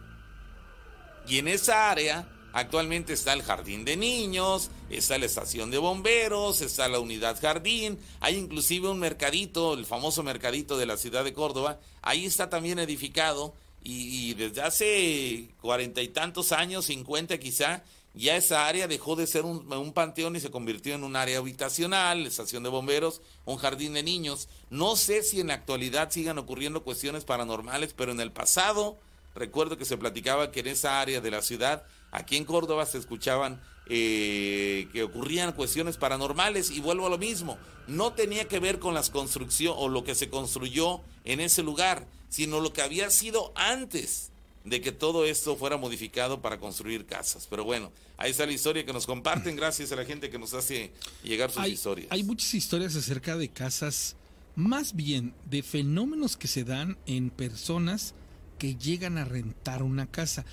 Y 1.28 1.38
en 1.38 1.48
esa 1.48 1.92
área 1.92 2.28
actualmente 2.52 3.14
está 3.14 3.34
el 3.34 3.44
jardín 3.44 3.86
de 3.86 3.96
niños, 3.96 4.72
está 4.90 5.20
la 5.20 5.28
estación 5.28 5.70
de 5.70 5.78
bomberos, 5.78 6.62
está 6.62 6.88
la 6.88 7.00
unidad 7.00 7.40
jardín, 7.40 8.00
hay 8.22 8.38
inclusive 8.38 8.90
un 8.90 8.98
mercadito, 8.98 9.76
el 9.76 9.86
famoso 9.86 10.24
mercadito 10.24 10.80
de 10.80 10.88
la 10.88 10.98
ciudad 10.98 11.24
de 11.24 11.34
Córdoba, 11.34 11.80
ahí 12.02 12.26
está 12.26 12.50
también 12.50 12.80
edificado 12.80 13.54
y, 13.88 14.34
desde 14.34 14.64
hace 14.64 15.50
cuarenta 15.62 16.02
y 16.02 16.08
tantos 16.08 16.52
años, 16.52 16.86
cincuenta 16.86 17.38
quizá, 17.38 17.84
ya 18.16 18.36
esa 18.36 18.66
área 18.66 18.88
dejó 18.88 19.16
de 19.16 19.28
ser 19.28 19.46
un, 19.46 19.94
panteón 19.94 20.36
y 20.36 20.40
se 20.40 20.50
convirtió 20.50 20.96
en 20.96 21.04
un 21.04 21.16
área 21.16 21.38
habitacional, 21.38 22.26
estación 22.26 22.64
de 22.64 22.70
bomberos, 22.70 23.22
un 23.46 23.58
jardín 23.58 23.94
de 23.94 24.02
niños. 24.02 24.50
No 24.72 24.96
sé 24.96 25.22
si 25.22 25.40
en 25.40 25.48
la 25.48 25.54
actualidad 25.54 26.10
sigan 26.10 26.40
ocurriendo 26.40 26.84
cuestiones 26.84 27.26
paranormales, 27.26 27.94
pero 27.94 28.12
en 28.12 28.22
el 28.22 28.32
pasado 28.32 28.98
recuerdo 29.36 29.78
que 29.78 29.86
se 29.86 29.98
platicaba 29.98 30.52
que 30.52 30.62
en 30.62 30.68
esa 30.68 31.00
área 31.00 31.22
de 31.22 31.30
la 31.30 31.44
ciudad, 31.44 31.84
aquí 32.10 32.38
en 32.38 32.46
Córdoba, 32.46 32.88
se 32.88 32.98
escuchaban 32.98 33.62
eh, 33.88 34.88
que 34.94 35.04
ocurrían 35.04 35.52
cuestiones 35.52 35.98
paranormales 35.98 36.72
y 36.72 36.80
vuelvo 36.80 37.06
a 37.06 37.12
lo 37.12 37.20
mismo, 37.20 37.60
no 37.88 38.14
tenía 38.14 38.48
que 38.48 38.60
ver 38.60 38.80
con 38.80 38.96
las 38.96 39.12
construcciones 39.12 39.78
o 39.80 39.90
lo 39.90 40.04
que 40.04 40.16
se 40.16 40.30
construyó 40.30 41.02
en 41.24 41.40
ese 41.40 41.62
lugar, 41.62 42.08
sino 42.36 42.60
lo 42.60 42.74
que 42.74 42.82
había 42.82 43.10
sido 43.12 43.54
antes 43.56 44.30
de 44.66 44.82
que 44.82 44.92
todo 44.92 45.24
esto 45.24 45.56
fuera 45.56 45.78
modificado 45.78 46.42
para 46.42 46.60
construir 46.60 47.06
casas. 47.06 47.48
Pero 47.50 47.64
bueno, 47.64 47.94
ahí 48.18 48.32
está 48.32 48.46
la 48.46 48.52
historia 48.52 48.86
que 48.86 48.92
nos 48.92 49.06
comparten, 49.06 49.56
gracias 49.56 49.94
a 49.94 49.96
la 49.96 50.04
gente 50.04 50.30
que 50.30 50.38
nos 50.38 50.54
hace 50.54 50.92
llegar 51.24 51.50
sus 51.50 51.66
historias. 51.66 52.08
Hay 52.10 52.24
muchas 52.24 52.54
historias 52.54 52.94
acerca 52.98 53.38
de 53.38 53.48
casas, 53.48 54.18
más 54.54 54.98
bien 54.98 55.34
de 55.50 55.64
fenómenos 55.64 56.36
que 56.36 56.50
se 56.50 56.66
dan 56.66 56.98
en 57.06 57.30
personas 57.30 58.16
que 58.60 58.76
llegan 58.76 59.18
a 59.18 59.24
rentar 59.24 59.82
una 59.82 60.06
casa. 60.06 60.44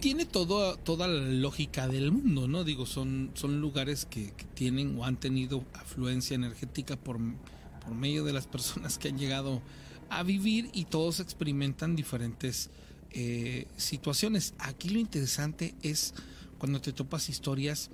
Tiene 0.00 0.24
todo, 0.24 0.78
toda 0.78 1.06
la 1.06 1.20
lógica 1.20 1.86
del 1.86 2.12
mundo, 2.12 2.48
¿no? 2.48 2.64
Digo, 2.64 2.86
son, 2.86 3.30
son 3.34 3.60
lugares 3.60 4.06
que, 4.06 4.32
tienen 4.54 4.98
o 4.98 5.04
han 5.04 5.20
tenido 5.20 5.66
afluencia 5.74 6.34
energética 6.34 6.96
por, 6.96 7.18
por 7.84 7.94
medio 7.94 8.24
de 8.24 8.32
las 8.32 8.46
personas 8.46 8.96
que 8.96 9.08
han 9.08 9.18
llegado 9.18 9.60
a 10.10 10.22
vivir 10.22 10.68
y 10.72 10.84
todos 10.84 11.20
experimentan 11.20 11.96
diferentes 11.96 12.70
eh, 13.12 13.66
situaciones. 13.76 14.54
Aquí 14.58 14.90
lo 14.90 14.98
interesante 14.98 15.74
es 15.82 16.14
cuando 16.58 16.80
te 16.80 16.92
topas 16.92 17.28
historias 17.28 17.90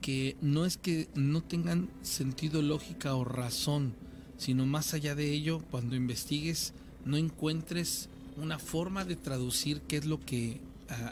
que 0.00 0.36
no 0.40 0.66
es 0.66 0.76
que 0.76 1.08
no 1.14 1.42
tengan 1.42 1.88
sentido, 2.02 2.62
lógica 2.62 3.14
o 3.14 3.24
razón, 3.24 3.94
sino 4.36 4.66
más 4.66 4.94
allá 4.94 5.14
de 5.14 5.30
ello, 5.32 5.60
cuando 5.70 5.96
investigues, 5.96 6.72
no 7.04 7.16
encuentres 7.16 8.08
una 8.36 8.58
forma 8.58 9.04
de 9.04 9.16
traducir 9.16 9.82
qué 9.82 9.98
es 9.98 10.06
lo 10.06 10.20
que 10.20 10.60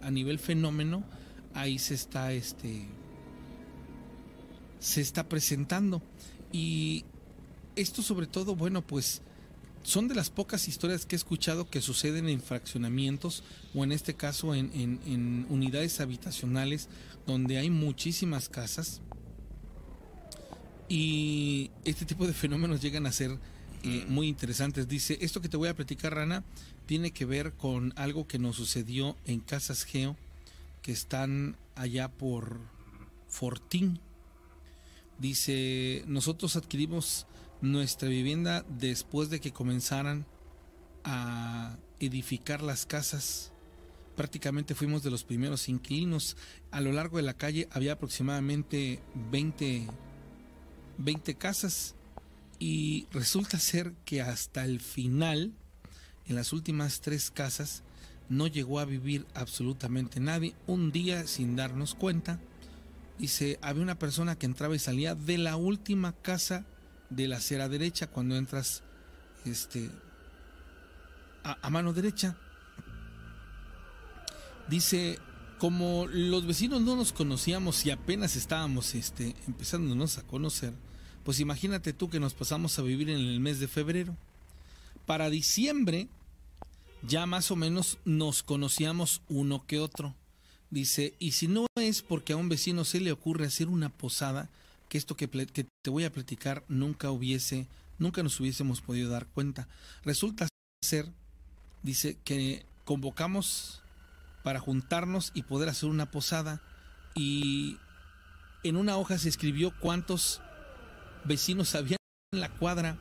a, 0.02 0.10
nivel 0.10 0.39
fenómeno 0.39 1.05
ahí 1.55 1.78
se 1.78 1.94
está 1.94 2.32
este 2.32 2.86
se 4.80 5.01
está 5.01 5.28
presentando 5.28 6.02
y 6.52 7.05
esto 7.76 8.02
sobre 8.02 8.26
todo 8.26 8.55
bueno 8.56 8.82
pues 8.82 9.22
son 9.89 10.06
de 10.06 10.15
las 10.15 10.28
pocas 10.28 10.69
historias 10.69 11.06
que 11.06 11.16
he 11.16 11.19
escuchado 11.19 11.70
que 11.70 11.81
suceden 11.81 12.28
en 12.28 12.43
fraccionamientos 12.43 13.43
o 13.74 13.85
en 13.85 13.93
este 13.93 14.15
caso 14.15 14.55
en, 14.55 14.70
en 14.74 15.47
unidades 15.48 16.01
habitacionales 16.01 16.89
donde 17.27 17.56
hay 17.56 17.70
muchísimas 17.70 18.51
casas 18.51 19.01
y 20.90 21.70
este 21.86 22.05
tipo 22.05 22.27
de 22.27 22.35
fenómenos 22.35 22.82
llegan 22.82 23.06
a 23.06 23.12
ser 23.12 23.39
eh, 23.82 24.05
muy 24.09 24.28
interesantes. 24.28 24.89
Dice, 24.89 25.19
esto 25.23 25.40
que 25.40 25.48
te 25.48 25.56
voy 25.56 25.70
a 25.70 25.74
platicar, 25.74 26.15
Rana, 26.15 26.44
tiene 26.85 27.10
que 27.10 27.24
ver 27.24 27.52
con 27.52 27.94
algo 27.97 28.27
que 28.27 28.39
nos 28.39 28.56
sucedió 28.56 29.16
en 29.24 29.40
Casas 29.40 29.85
Geo, 29.85 30.16
que 30.82 30.93
están 30.93 31.56
allá 31.77 32.09
por 32.09 32.60
Fortín. 33.27 34.01
Dice, 35.19 36.05
nosotros 36.06 36.56
adquirimos 36.56 37.27
nuestra 37.60 38.09
vivienda 38.09 38.64
después 38.68 39.30
de 39.30 39.40
que 39.40 39.52
comenzaran 39.52 40.26
a 41.05 41.76
edificar 42.01 42.62
las 42.62 42.86
casas. 42.86 43.52
Prácticamente 44.16 44.74
fuimos 44.74 45.02
de 45.02 45.10
los 45.10 45.24
primeros 45.24 45.68
inquilinos. 45.68 46.36
A 46.70 46.80
lo 46.80 46.93
largo 46.93 47.16
de 47.16 47.22
la 47.22 47.35
calle 47.35 47.68
había 47.70 47.93
aproximadamente 47.93 49.01
20, 49.30 49.86
20 50.98 51.35
casas 51.36 51.94
y 52.59 53.06
resulta 53.12 53.59
ser 53.59 53.94
que 54.05 54.20
hasta 54.20 54.64
el 54.64 54.80
final, 54.80 55.52
en 56.26 56.35
las 56.35 56.52
últimas 56.52 57.01
tres 57.01 57.30
casas, 57.30 57.82
no 58.28 58.47
llegó 58.47 58.80
a 58.80 58.85
vivir 58.85 59.26
absolutamente 59.35 60.20
nadie. 60.20 60.55
Un 60.66 60.93
día, 60.93 61.26
sin 61.26 61.56
darnos 61.56 61.94
cuenta, 61.94 62.40
dice, 63.18 63.59
había 63.62 63.82
una 63.82 63.98
persona 63.98 64.36
que 64.36 64.47
entraba 64.47 64.76
y 64.76 64.80
salía 64.80 65.14
de 65.14 65.39
la 65.39 65.56
última 65.56 66.12
casa 66.12 66.66
de 67.10 67.28
la 67.28 67.36
acera 67.36 67.68
derecha 67.68 68.06
cuando 68.06 68.36
entras 68.36 68.82
este, 69.44 69.90
a, 71.43 71.70
mano 71.70 71.93
derecha. 71.93 72.36
Dice, 74.68 75.18
como 75.59 76.06
los 76.06 76.47
vecinos 76.47 76.82
no 76.82 76.97
nos 76.97 77.12
conocíamos 77.12 77.86
y 77.86 77.90
apenas 77.90 78.36
estábamos 78.36 78.94
este, 78.94 79.35
empezándonos 79.47 80.18
a 80.18 80.22
conocer, 80.22 80.74
pues 81.24 81.40
imagínate 81.40 81.93
tú 81.93 82.10
que 82.10 82.20
nos 82.20 82.35
pasamos 82.35 82.78
a 82.78 82.82
vivir 82.82 83.10
en 83.10 83.18
el 83.18 83.40
mes 83.40 83.60
de 83.60 83.68
febrero. 83.68 84.16
Para 85.06 85.30
diciembre 85.30 86.09
ya 87.02 87.26
más 87.26 87.51
o 87.51 87.56
menos 87.56 87.98
nos 88.05 88.43
conocíamos 88.43 89.22
uno 89.28 89.64
que 89.66 89.78
otro. 89.78 90.14
Dice, 90.70 91.14
y 91.18 91.32
si 91.32 91.48
no 91.48 91.66
es 91.76 92.02
porque 92.02 92.35
a 92.35 92.36
un 92.36 92.48
vecino 92.48 92.85
se 92.85 93.01
le 93.01 93.12
ocurre 93.12 93.47
hacer 93.47 93.68
una 93.68 93.89
posada, 93.89 94.51
que 94.89 94.98
esto 94.98 95.16
que, 95.16 95.28
te 95.28 95.90
voy 95.90 96.05
a 96.05 96.12
platicar 96.12 96.65
nunca 96.69 97.10
hubiese, 97.10 97.66
nunca 97.98 98.23
nos 98.23 98.39
hubiésemos 98.40 98.81
podido 98.81 99.10
dar 99.10 99.27
cuenta. 99.27 99.69
Resulta 100.05 100.48
ser, 100.82 101.10
dice, 101.82 102.19
que 102.24 102.65
convocamos 102.85 103.82
para 104.43 104.60
juntarnos 104.60 105.31
y 105.35 105.43
poder 105.43 105.69
hacer 105.69 105.89
una 105.89 106.10
posada 106.10 106.62
y 107.15 107.77
en 108.62 108.77
una 108.77 108.97
hoja 108.97 109.19
se 109.19 109.28
escribió 109.28 109.73
cuántos 109.81 110.40
vecinos 111.24 111.74
había 111.74 111.97
en 112.32 112.40
la 112.40 112.48
cuadra 112.48 112.97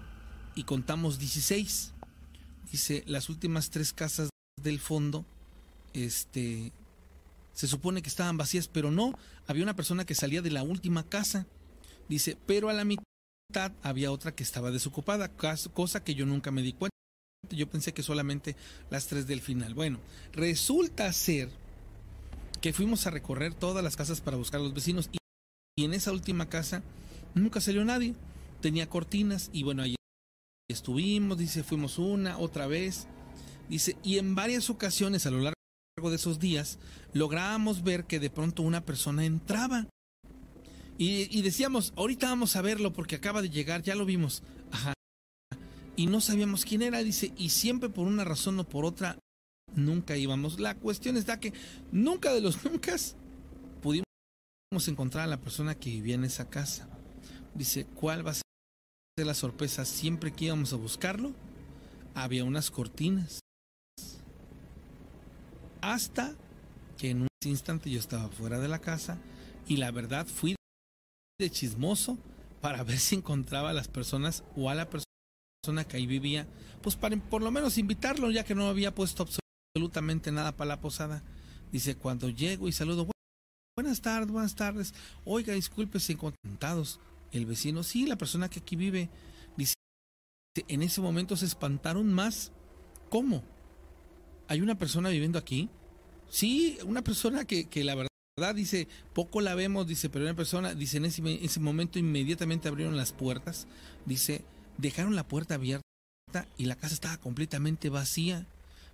y 0.56 0.64
contamos 0.64 1.20
16. 1.20 1.94
Dice, 2.72 3.04
las 3.08 3.30
últimas 3.30 3.70
tres 3.70 3.94
casas 3.94 4.30
del 4.62 4.80
fondo, 4.80 5.26
este, 5.94 6.72
se 7.54 7.68
supone 7.68 8.02
que 8.02 8.10
estaban 8.10 8.38
vacías, 8.38 8.68
pero 8.68 8.92
no, 8.92 9.18
había 9.48 9.64
una 9.64 9.76
persona 9.76 10.06
que 10.06 10.16
salía 10.16 10.42
de 10.42 10.52
la 10.52 10.64
última 10.64 11.04
casa. 11.08 11.46
Dice, 12.10 12.38
pero 12.46 12.70
a 12.70 12.74
la 12.74 12.86
mitad 12.86 13.72
había 13.82 14.12
otra 14.12 14.34
que 14.34 14.44
estaba 14.44 14.72
desocupada, 14.72 15.32
cosa 15.74 16.04
que 16.04 16.16
yo 16.16 16.26
nunca 16.26 16.52
me 16.52 16.62
di 16.62 16.74
cuenta. 16.74 16.96
Yo 17.50 17.70
pensé 17.70 17.94
que 17.94 18.04
solamente 18.04 18.56
las 18.90 19.08
tres 19.08 19.28
del 19.28 19.42
final. 19.42 19.74
Bueno, 19.74 20.00
resulta 20.34 21.12
ser 21.14 21.50
que 22.62 22.74
fuimos 22.74 23.08
a 23.08 23.12
recorrer 23.12 23.54
todas 23.54 23.84
las 23.84 23.96
casas 23.96 24.22
para 24.22 24.38
buscar 24.38 24.60
a 24.60 24.64
los 24.64 24.74
vecinos 24.74 25.10
y 25.78 25.86
en 25.86 25.94
esa 25.94 26.12
última 26.12 26.50
casa 26.50 26.82
Nunca 27.38 27.62
salió 27.62 27.86
nadie. 27.86 28.16
Tenía 28.62 28.90
cortinas 28.90 29.50
y 29.54 29.64
bueno, 29.64 29.84
ahí 29.84 29.96
estuvimos, 30.70 31.38
dice, 31.38 31.64
fuimos 31.64 32.00
una, 32.00 32.38
otra 32.40 32.68
vez. 32.68 33.08
Dice, 33.70 33.96
y 34.04 34.18
en 34.18 34.36
varias 34.36 34.70
ocasiones 34.70 35.26
a 35.26 35.32
lo 35.32 35.40
largo 35.40 36.10
de 36.10 36.16
esos 36.16 36.40
días 36.40 36.78
lográbamos 37.14 37.84
ver 37.84 38.06
que 38.06 38.20
de 38.20 38.30
pronto 38.30 38.64
una 38.64 38.86
persona 38.86 39.26
entraba. 39.26 39.88
Y, 41.00 41.42
decíamos, 41.44 41.94
ahorita 41.96 42.28
vamos 42.28 42.56
a 42.56 42.62
verlo 42.62 42.92
porque 42.92 43.16
acaba 43.16 43.42
de 43.42 43.52
llegar, 43.52 43.84
ya 43.84 43.96
lo 43.96 44.06
vimos. 44.06 44.42
Ajá. 44.72 44.94
Y 45.96 46.08
no 46.08 46.22
sabíamos 46.22 46.66
quién 46.66 46.82
era, 46.82 47.04
dice, 47.04 47.34
y 47.38 47.50
siempre 47.50 47.90
por 47.90 48.08
una 48.08 48.24
razón 48.24 48.60
o 48.60 48.64
por 48.64 48.84
otra, 48.84 49.20
nunca 49.76 50.18
íbamos. 50.18 50.60
La 50.60 50.76
cuestión 50.76 51.18
está 51.18 51.40
que 51.40 51.54
nunca 51.92 52.34
de 52.34 52.42
los 52.42 52.66
nunca 52.72 52.96
pudimos 53.82 54.06
encontrar 54.88 55.26
a 55.26 55.28
la 55.28 55.40
persona 55.40 55.76
que 55.76 55.92
vivía 55.92 56.16
en 56.16 56.24
esa 56.24 56.50
casa. 56.50 56.90
Dice, 57.54 57.86
¿cuál 57.86 58.26
va 58.26 58.32
a 58.32 58.42
la 59.24 59.34
sorpresa, 59.34 59.84
siempre 59.84 60.32
que 60.32 60.46
íbamos 60.46 60.74
a 60.74 60.76
buscarlo, 60.76 61.34
había 62.14 62.44
unas 62.44 62.70
cortinas. 62.70 63.40
Hasta 65.82 66.36
que 66.98 67.12
en 67.12 67.22
un 67.24 67.28
instante 67.44 67.90
yo 67.90 68.00
estaba 68.00 68.30
fuera 68.30 68.60
de 68.60 68.68
la 68.68 68.80
casa 68.80 69.18
y 69.68 69.78
la 69.78 69.92
verdad 69.92 70.28
fui 70.28 70.57
de 71.40 71.52
chismoso 71.52 72.18
para 72.62 72.84
ver 72.84 72.98
si 72.98 73.16
encontraba 73.16 73.70
a 73.70 73.74
las 73.74 73.88
personas 73.88 74.44
o 74.56 74.70
a 74.70 74.76
la 74.76 74.90
persona 74.90 75.86
que 75.88 75.98
ahí 75.98 76.08
vivía, 76.08 76.48
pues 76.82 76.96
para 76.96 77.16
por 77.18 77.44
lo 77.44 77.52
menos 77.52 77.78
invitarlo, 77.78 78.32
ya 78.32 78.44
que 78.44 78.56
no 78.56 78.68
había 78.68 78.96
puesto 78.96 79.28
absolutamente 79.76 80.32
nada 80.32 80.56
para 80.56 80.70
la 80.70 80.82
posada. 80.82 81.24
Dice, 81.72 81.96
cuando 81.96 82.30
llego 82.30 82.68
y 82.68 82.72
saludo, 82.72 83.08
buenas 83.76 84.02
tardes, 84.02 84.32
buenas 84.32 84.56
tardes, 84.56 84.94
oiga, 85.26 85.54
disculpe 85.54 86.00
si 86.00 86.16
contados. 86.16 87.00
El 87.32 87.46
vecino, 87.46 87.84
sí, 87.84 88.08
la 88.08 88.18
persona 88.18 88.50
que 88.50 88.60
aquí 88.60 88.76
vive, 88.76 89.10
dice, 89.58 89.76
en 90.68 90.82
ese 90.82 91.02
momento 91.02 91.36
se 91.36 91.46
espantaron 91.46 92.12
más. 92.12 92.52
¿Cómo? 93.10 93.44
¿Hay 94.48 94.62
una 94.62 94.78
persona 94.78 95.10
viviendo 95.10 95.38
aquí? 95.38 95.70
Sí, 96.30 96.80
una 96.86 97.04
persona 97.04 97.46
que, 97.46 97.66
que 97.66 97.84
la 97.84 97.96
verdad 97.96 98.08
dice, 98.54 98.88
poco 99.14 99.42
la 99.42 99.56
vemos, 99.56 99.88
dice, 99.88 100.10
pero 100.10 100.26
una 100.26 100.36
persona, 100.36 100.76
dice, 100.76 100.98
en 100.98 101.06
ese, 101.06 101.44
ese 101.44 101.60
momento 101.60 101.98
inmediatamente 101.98 102.68
abrieron 102.68 102.96
las 102.96 103.12
puertas, 103.12 103.68
dice, 104.06 104.44
dejaron 104.78 105.16
la 105.16 105.28
puerta 105.28 105.56
abierta 105.56 105.82
y 106.58 106.66
la 106.66 106.76
casa 106.76 106.94
estaba 106.94 107.18
completamente 107.18 107.90
vacía. 107.90 108.46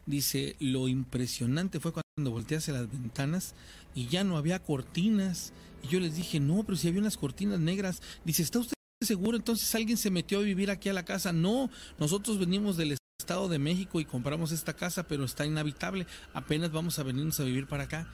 Dice, 0.06 0.56
lo 0.60 0.88
impresionante 0.88 1.80
fue 1.80 1.92
cuando 1.92 2.32
volteé 2.32 2.58
hacia 2.58 2.74
las 2.74 2.90
ventanas 2.90 3.54
y 3.96 4.08
ya 4.08 4.24
no 4.24 4.38
había 4.38 4.60
cortinas. 4.60 5.52
Y 5.84 5.88
yo 5.88 6.00
les 6.00 6.16
dije, 6.16 6.40
no, 6.40 6.64
pero 6.64 6.78
si 6.78 6.88
había 6.88 7.02
unas 7.02 7.18
cortinas 7.18 7.60
negras. 7.60 8.02
Dice, 8.24 8.44
¿está 8.44 8.60
usted 8.60 8.76
seguro? 9.02 9.38
Entonces 9.38 9.74
alguien 9.76 9.98
se 9.98 10.10
metió 10.10 10.40
a 10.40 10.44
vivir 10.44 10.72
aquí 10.72 10.90
a 10.90 10.94
la 10.94 11.04
casa. 11.04 11.34
No, 11.34 11.70
nosotros 12.00 12.40
venimos 12.40 12.78
del 12.78 12.98
Estado 13.20 13.48
de 13.50 13.60
México 13.60 14.00
y 14.00 14.06
compramos 14.06 14.52
esta 14.52 14.74
casa, 14.74 15.04
pero 15.04 15.26
está 15.26 15.46
inhabitable. 15.46 16.06
Apenas 16.34 16.72
vamos 16.72 17.00
a 17.00 17.04
venirnos 17.04 17.40
a 17.40 17.44
vivir 17.44 17.68
para 17.68 17.84
acá. 17.84 18.08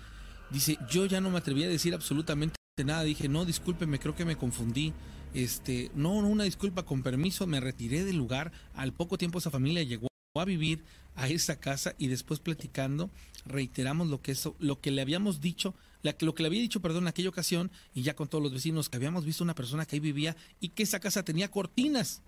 Dice, 0.51 0.77
yo 0.89 1.05
ya 1.05 1.21
no 1.21 1.29
me 1.29 1.37
atreví 1.37 1.63
a 1.63 1.69
decir 1.69 1.93
absolutamente 1.93 2.55
nada. 2.83 3.03
Dije, 3.03 3.27
no, 3.27 3.45
discúlpeme, 3.45 3.99
creo 3.99 4.15
que 4.15 4.25
me 4.25 4.35
confundí. 4.35 4.93
Este, 5.33 5.91
no, 5.93 6.21
no, 6.21 6.27
una 6.27 6.43
disculpa, 6.43 6.83
con 6.83 7.03
permiso, 7.03 7.45
me 7.45 7.59
retiré 7.59 8.03
del 8.03 8.17
lugar. 8.17 8.51
Al 8.73 8.93
poco 8.93 9.17
tiempo 9.17 9.39
esa 9.39 9.51
familia 9.51 9.83
llegó 9.83 10.07
a 10.35 10.45
vivir 10.45 10.83
a 11.15 11.27
esa 11.27 11.59
casa 11.59 11.93
y 11.97 12.07
después 12.07 12.39
platicando 12.39 13.09
reiteramos 13.45 14.07
lo 14.07 14.21
que 14.21 14.31
eso, 14.31 14.55
lo 14.59 14.79
que 14.79 14.91
le 14.91 15.01
habíamos 15.01 15.41
dicho, 15.41 15.73
lo 16.01 16.35
que 16.35 16.43
le 16.43 16.47
había 16.47 16.61
dicho, 16.61 16.81
perdón, 16.81 17.03
en 17.03 17.07
aquella 17.09 17.29
ocasión 17.29 17.71
y 17.93 18.03
ya 18.03 18.15
con 18.15 18.27
todos 18.27 18.43
los 18.43 18.53
vecinos 18.53 18.89
que 18.89 18.97
habíamos 18.97 19.25
visto 19.25 19.43
una 19.43 19.55
persona 19.55 19.85
que 19.85 19.95
ahí 19.95 19.99
vivía 19.99 20.35
y 20.59 20.69
que 20.69 20.83
esa 20.83 20.99
casa 20.99 21.23
tenía 21.23 21.51
cortinas. 21.51 22.21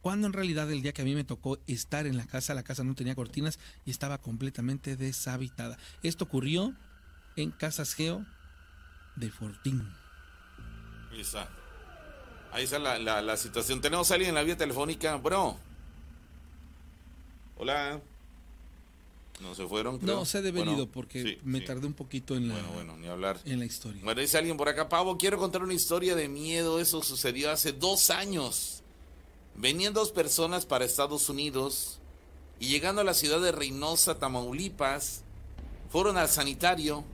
Cuando 0.00 0.26
en 0.26 0.32
realidad 0.32 0.70
el 0.70 0.82
día 0.82 0.92
que 0.92 1.02
a 1.02 1.04
mí 1.04 1.14
me 1.14 1.24
tocó 1.24 1.58
estar 1.66 2.06
en 2.06 2.16
la 2.16 2.26
casa, 2.26 2.54
la 2.54 2.62
casa 2.62 2.84
no 2.84 2.94
tenía 2.94 3.16
cortinas 3.16 3.58
y 3.84 3.90
estaba 3.90 4.18
completamente 4.18 4.96
deshabitada. 4.96 5.76
Esto 6.02 6.24
ocurrió 6.24 6.74
en 7.42 7.50
Casas 7.50 7.94
Geo 7.94 8.24
de 9.16 9.30
Fortín. 9.30 9.88
Ahí 11.12 11.20
está. 11.20 11.48
Ahí 12.52 12.64
está 12.64 12.78
la, 12.78 12.98
la, 12.98 13.22
la 13.22 13.36
situación. 13.36 13.80
Tenemos 13.80 14.10
a 14.10 14.14
alguien 14.14 14.30
en 14.30 14.34
la 14.36 14.42
vía 14.42 14.56
telefónica, 14.56 15.16
bro. 15.16 15.58
Hola. 17.56 18.00
No 19.40 19.54
se 19.54 19.66
fueron. 19.66 20.00
No, 20.02 20.24
se 20.24 20.38
ha 20.38 20.42
devenido 20.42 20.90
porque 20.90 21.38
me 21.44 21.60
tardé 21.60 21.86
un 21.86 21.92
poquito 21.92 22.34
en 22.34 22.48
la, 22.48 22.54
bueno, 22.54 22.72
bueno, 22.72 22.96
ni 22.96 23.06
hablar. 23.06 23.38
en 23.44 23.60
la 23.60 23.66
historia. 23.66 24.02
Bueno, 24.02 24.20
dice 24.20 24.36
alguien 24.36 24.56
por 24.56 24.68
acá, 24.68 24.88
Pavo, 24.88 25.16
quiero 25.16 25.38
contar 25.38 25.62
una 25.62 25.74
historia 25.74 26.16
de 26.16 26.28
miedo. 26.28 26.80
Eso 26.80 27.02
sucedió 27.02 27.52
hace 27.52 27.72
dos 27.72 28.10
años. 28.10 28.82
Venían 29.54 29.92
dos 29.92 30.10
personas 30.10 30.66
para 30.66 30.84
Estados 30.84 31.28
Unidos 31.28 32.00
y 32.58 32.68
llegando 32.68 33.00
a 33.02 33.04
la 33.04 33.14
ciudad 33.14 33.40
de 33.40 33.52
Reynosa, 33.52 34.18
Tamaulipas, 34.18 35.22
fueron 35.90 36.16
al 36.16 36.28
sanitario 36.28 37.04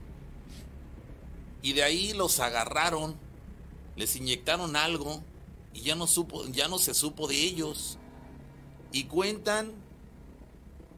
y 1.65 1.73
de 1.73 1.81
ahí 1.81 2.13
los 2.13 2.39
agarraron, 2.41 3.15
les 3.95 4.15
inyectaron 4.15 4.75
algo 4.75 5.23
y 5.73 5.81
ya 5.81 5.95
no 5.95 6.05
supo, 6.05 6.45
ya 6.49 6.67
no 6.67 6.77
se 6.77 6.93
supo 6.93 7.27
de 7.27 7.41
ellos. 7.41 7.97
Y 8.91 9.05
cuentan 9.05 9.73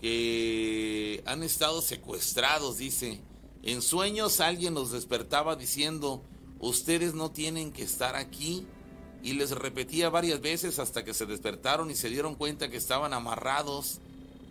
que 0.01 1.23
han 1.25 1.41
estado 1.41 1.81
secuestrados, 1.81 2.79
dice. 2.79 3.21
En 3.63 3.81
sueños 3.81 4.41
alguien 4.41 4.73
los 4.73 4.91
despertaba 4.91 5.55
diciendo, 5.55 6.21
ustedes 6.59 7.13
no 7.13 7.31
tienen 7.31 7.71
que 7.71 7.83
estar 7.83 8.17
aquí. 8.17 8.67
Y 9.23 9.35
les 9.35 9.51
repetía 9.51 10.09
varias 10.09 10.41
veces 10.41 10.79
hasta 10.79 11.05
que 11.05 11.13
se 11.13 11.25
despertaron 11.25 11.89
y 11.91 11.95
se 11.95 12.09
dieron 12.09 12.35
cuenta 12.35 12.69
que 12.69 12.75
estaban 12.75 13.13
amarrados 13.13 14.01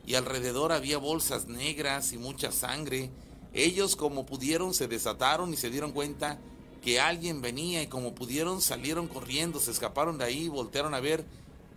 y 0.06 0.14
alrededor 0.14 0.72
había 0.72 0.96
bolsas 0.96 1.46
negras 1.46 2.14
y 2.14 2.16
mucha 2.16 2.52
sangre. 2.52 3.10
Ellos 3.56 3.96
como 3.96 4.26
pudieron 4.26 4.74
se 4.74 4.86
desataron 4.86 5.52
y 5.52 5.56
se 5.56 5.70
dieron 5.70 5.92
cuenta 5.92 6.38
que 6.82 7.00
alguien 7.00 7.40
venía 7.40 7.82
y 7.82 7.86
como 7.86 8.14
pudieron 8.14 8.60
salieron 8.60 9.08
corriendo, 9.08 9.60
se 9.60 9.70
escaparon 9.70 10.18
de 10.18 10.24
ahí, 10.24 10.48
voltearon 10.48 10.92
a 10.92 11.00
ver 11.00 11.24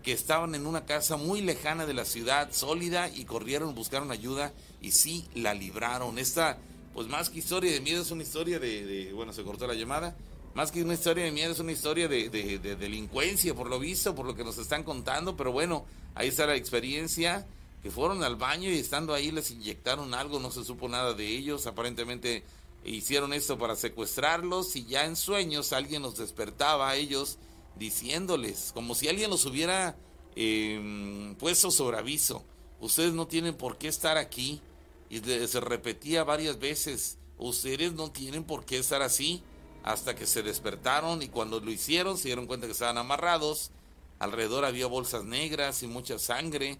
que 0.03 0.11
estaban 0.11 0.55
en 0.55 0.67
una 0.67 0.85
casa 0.85 1.15
muy 1.15 1.39
lejana 1.41 1.85
de 1.85 1.93
la 1.93 2.03
ciudad, 2.03 2.51
sólida, 2.51 3.09
y 3.09 3.23
corrieron, 3.23 3.75
buscaron 3.75 4.11
ayuda 4.11 4.51
y 4.81 4.91
sí 4.91 5.25
la 5.33 5.53
libraron. 5.53 6.19
Esta, 6.19 6.57
pues 6.93 7.07
más 7.07 7.29
que 7.29 7.39
historia 7.39 7.71
de 7.71 7.79
miedo, 7.79 8.01
es 8.01 8.11
una 8.11 8.23
historia 8.23 8.59
de, 8.59 9.11
bueno, 9.15 9.31
se 9.31 9.43
cortó 9.43 9.65
la 9.65 9.73
llamada, 9.73 10.17
más 10.55 10.71
que 10.71 10.83
una 10.83 10.95
historia 10.95 11.23
de 11.23 11.31
miedo, 11.31 11.53
es 11.53 11.59
una 11.59 11.71
historia 11.71 12.09
de, 12.09 12.29
de, 12.29 12.75
delincuencia, 12.75 13.55
por 13.55 13.69
lo 13.69 13.79
visto, 13.79 14.13
por 14.15 14.25
lo 14.25 14.35
que 14.35 14.43
nos 14.43 14.57
están 14.57 14.83
contando, 14.83 15.37
pero 15.37 15.53
bueno, 15.53 15.85
ahí 16.13 16.27
está 16.27 16.45
la 16.45 16.55
experiencia, 16.55 17.47
que 17.81 17.91
fueron 17.91 18.23
al 18.23 18.35
baño 18.35 18.69
y 18.69 18.77
estando 18.77 19.13
ahí 19.13 19.31
les 19.31 19.51
inyectaron 19.51 20.13
algo, 20.13 20.39
no 20.39 20.51
se 20.51 20.63
supo 20.63 20.89
nada 20.89 21.13
de 21.13 21.27
ellos, 21.27 21.67
aparentemente 21.67 22.43
hicieron 22.83 23.33
esto 23.33 23.57
para 23.57 23.75
secuestrarlos 23.75 24.75
y 24.75 24.85
ya 24.85 25.05
en 25.05 25.15
sueños 25.15 25.73
alguien 25.73 26.01
los 26.01 26.17
despertaba 26.17 26.89
a 26.89 26.95
ellos 26.95 27.37
diciéndoles, 27.79 28.71
como 28.73 28.93
si 28.93 29.07
alguien 29.07 29.29
los 29.29 29.45
hubiera 29.45 29.95
em, 30.35 31.35
puesto 31.35 31.71
sobre 31.71 31.97
aviso. 31.97 32.43
Ustedes 32.79 33.13
no 33.13 33.27
tienen 33.27 33.55
por 33.55 33.77
qué 33.77 33.87
estar 33.87 34.17
aquí. 34.17 34.61
Y 35.09 35.19
se 35.19 35.59
repetía 35.59 36.23
varias 36.23 36.59
veces, 36.59 37.17
ustedes 37.39 37.93
no 37.93 38.11
tienen 38.11 38.43
por 38.43 38.65
qué 38.65 38.77
estar 38.77 39.01
así. 39.01 39.41
Hasta 39.81 40.13
que 40.13 40.27
se 40.27 40.43
despertaron 40.43 41.21
y 41.23 41.29
cuando 41.29 41.61
lo 41.61 41.71
hicieron 41.71 42.17
se 42.17 42.27
dieron 42.27 42.47
cuenta 42.47 42.67
que 42.67 42.73
estaban 42.73 42.97
amarrados. 42.97 43.71
Alrededor 44.19 44.65
había 44.65 44.87
bolsas 44.87 45.23
negras 45.23 45.81
y 45.81 45.87
mucha 45.87 46.19
sangre. 46.19 46.77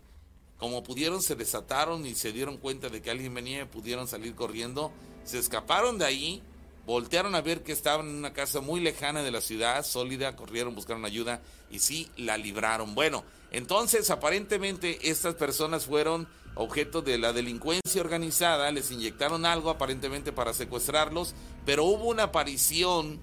Como 0.60 0.84
pudieron 0.84 1.24
se 1.24 1.36
desataron 1.36 2.06
y 2.06 2.14
se 2.14 2.32
dieron 2.32 2.58
cuenta 2.58 2.90
de 2.90 3.02
que 3.02 3.10
alguien 3.10 3.34
venía 3.34 3.62
y 3.64 3.66
pudieron 3.66 4.08
salir 4.08 4.36
corriendo. 4.36 4.92
Se 5.24 5.40
escaparon 5.40 5.98
de 5.98 6.06
ahí 6.06 6.44
voltearon 6.90 7.36
a 7.36 7.42
ver 7.42 7.62
que 7.62 7.72
estaban 7.72 8.10
en 8.10 8.16
una 8.16 8.34
casa 8.34 8.62
muy 8.62 8.82
lejana 8.82 9.22
de 9.22 9.30
la 9.30 9.42
ciudad, 9.42 9.86
sólida, 9.86 10.36
corrieron, 10.36 10.74
buscaron 10.74 11.06
ayuda 11.06 11.40
y 11.70 11.78
sí 11.78 12.10
la 12.18 12.36
libraron. 12.36 12.96
Bueno, 12.96 13.24
entonces 13.52 14.10
aparentemente 14.10 14.98
estas 15.08 15.36
personas 15.36 15.86
fueron 15.86 16.28
objeto 16.56 17.04
de 17.04 17.20
la 17.20 17.32
delincuencia 17.32 18.02
organizada, 18.02 18.72
les 18.72 18.90
inyectaron 18.90 19.46
algo 19.46 19.70
aparentemente 19.70 20.32
para 20.32 20.52
secuestrarlos, 20.52 21.36
pero 21.64 21.86
hubo 21.86 22.06
una 22.06 22.24
aparición 22.24 23.20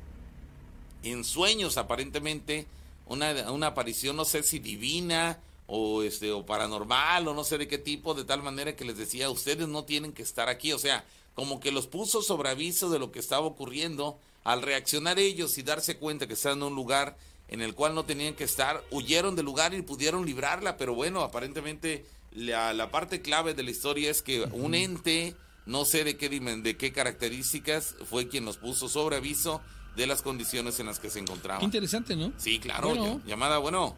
en 1.02 1.24
sueños 1.24 1.76
aparentemente, 1.76 2.68
una, 3.06 3.50
una 3.50 3.66
aparición 3.66 4.14
no 4.14 4.24
sé 4.24 4.44
si 4.44 4.60
divina 4.60 5.40
o 5.66 6.02
este 6.02 6.32
o 6.32 6.46
paranormal 6.46 7.26
o 7.28 7.34
no 7.34 7.44
sé 7.44 7.58
de 7.58 7.68
qué 7.68 7.78
tipo, 7.78 8.14
de 8.14 8.24
tal 8.24 8.42
manera 8.42 8.76
que 8.76 8.84
les 8.84 8.96
decía, 8.96 9.30
ustedes 9.30 9.68
no 9.68 9.84
tienen 9.84 10.12
que 10.12 10.22
estar 10.22 10.48
aquí, 10.48 10.72
o 10.72 10.78
sea, 10.78 11.04
como 11.34 11.60
que 11.60 11.72
los 11.72 11.86
puso 11.86 12.22
sobre 12.22 12.50
aviso 12.50 12.88
de 12.90 12.98
lo 12.98 13.12
que 13.12 13.18
estaba 13.18 13.46
ocurriendo, 13.46 14.18
al 14.44 14.62
reaccionar 14.62 15.18
ellos 15.18 15.58
y 15.58 15.62
darse 15.62 15.98
cuenta 15.98 16.26
que 16.26 16.34
estaban 16.34 16.58
en 16.58 16.64
un 16.64 16.74
lugar 16.74 17.16
en 17.48 17.62
el 17.62 17.74
cual 17.74 17.94
no 17.94 18.04
tenían 18.04 18.34
que 18.34 18.44
estar, 18.44 18.82
huyeron 18.90 19.36
del 19.36 19.44
lugar 19.44 19.74
y 19.74 19.82
pudieron 19.82 20.24
librarla, 20.24 20.76
pero 20.76 20.94
bueno, 20.94 21.20
aparentemente 21.20 22.06
la, 22.32 22.72
la 22.74 22.90
parte 22.90 23.22
clave 23.22 23.54
de 23.54 23.62
la 23.62 23.70
historia 23.70 24.10
es 24.10 24.22
que 24.22 24.42
un 24.52 24.74
ente, 24.74 25.34
no 25.64 25.84
sé 25.84 26.04
de 26.04 26.16
qué, 26.16 26.28
de 26.28 26.76
qué 26.76 26.92
características, 26.92 27.96
fue 28.08 28.28
quien 28.28 28.44
los 28.44 28.56
puso 28.56 28.88
sobre 28.88 29.16
aviso 29.16 29.60
de 29.96 30.06
las 30.06 30.22
condiciones 30.22 30.78
en 30.78 30.86
las 30.86 30.98
que 30.98 31.10
se 31.10 31.18
encontraban. 31.18 31.62
Interesante, 31.62 32.14
¿no? 32.16 32.32
Sí, 32.36 32.58
claro. 32.58 33.20
Llamada, 33.26 33.58
bueno. 33.58 33.96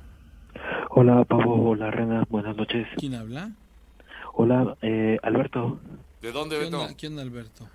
Hola, 1.00 1.24
Pablo. 1.24 1.52
Hola, 1.52 1.92
Rena. 1.92 2.24
Buenas 2.28 2.56
noches. 2.56 2.84
¿Quién 2.96 3.14
habla? 3.14 3.52
Hola, 4.32 4.76
eh, 4.82 5.16
Alberto. 5.22 5.78
¿De 6.20 6.32
dónde, 6.32 6.58
Beto? 6.58 6.88
¿Quién, 6.98 7.20
Alberto? 7.20 7.68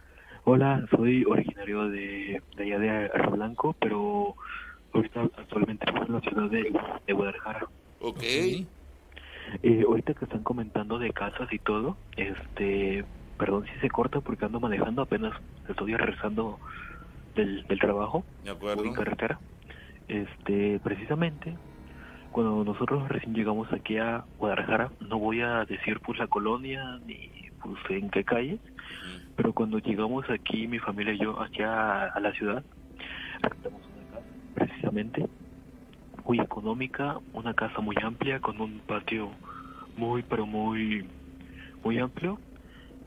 Hola, 0.43 0.85
soy 0.91 1.23
originario 1.23 1.87
de, 1.87 2.41
de 2.57 2.63
allá 2.63 2.79
de 2.79 2.89
Arroyo 2.89 3.31
Blanco, 3.31 3.75
pero 3.79 4.35
ahorita 4.91 5.21
actualmente 5.37 5.89
vivo 5.89 6.05
en 6.05 6.13
la 6.15 6.19
ciudad 6.19 6.49
de, 6.49 7.13
Guadalajara. 7.13 7.65
Ok. 8.01 8.23
Eh, 8.23 8.67
ahorita 9.87 10.15
que 10.15 10.25
están 10.25 10.43
comentando 10.43 10.99
de 10.99 11.13
casas 11.13 11.47
y 11.53 11.59
todo, 11.59 11.95
este, 12.17 13.05
perdón 13.39 13.63
si 13.73 13.79
se 13.79 13.89
corta 13.89 14.19
porque 14.19 14.43
ando 14.43 14.59
manejando, 14.59 15.01
apenas 15.01 15.31
estoy 15.69 15.95
regresando 15.95 16.59
del, 17.35 17.65
del 17.67 17.79
trabajo. 17.79 18.25
De 18.43 18.51
acuerdo. 18.51 18.83
En 18.83 18.93
carretera. 18.93 19.39
Este, 20.09 20.81
precisamente, 20.83 21.55
cuando 22.33 22.63
nosotros 22.63 23.07
recién 23.09 23.35
llegamos 23.35 23.71
aquí 23.71 23.97
a 23.97 24.25
Guadalajara, 24.39 24.91
no 24.99 25.19
voy 25.19 25.41
a 25.41 25.65
decir 25.65 25.99
pues 25.99 26.17
la 26.17 26.25
colonia 26.27 26.99
ni 27.05 27.29
pues 27.61 27.77
en 27.89 28.09
qué 28.09 28.23
calle, 28.23 28.57
pero 29.35 29.53
cuando 29.53 29.77
llegamos 29.77 30.27
aquí, 30.29 30.67
mi 30.67 30.79
familia 30.79 31.13
y 31.13 31.19
yo, 31.19 31.39
aquí 31.39 31.61
a, 31.61 32.07
a 32.07 32.19
la 32.19 32.33
ciudad, 32.33 32.63
rentamos 33.39 33.81
una 33.85 34.09
casa, 34.09 34.25
precisamente, 34.55 35.27
muy 36.25 36.39
económica, 36.39 37.19
una 37.33 37.53
casa 37.53 37.79
muy 37.81 37.95
amplia, 38.03 38.39
con 38.39 38.59
un 38.59 38.79
patio 38.79 39.29
muy, 39.95 40.23
pero 40.23 40.47
muy, 40.47 41.07
muy 41.83 41.99
amplio. 41.99 42.39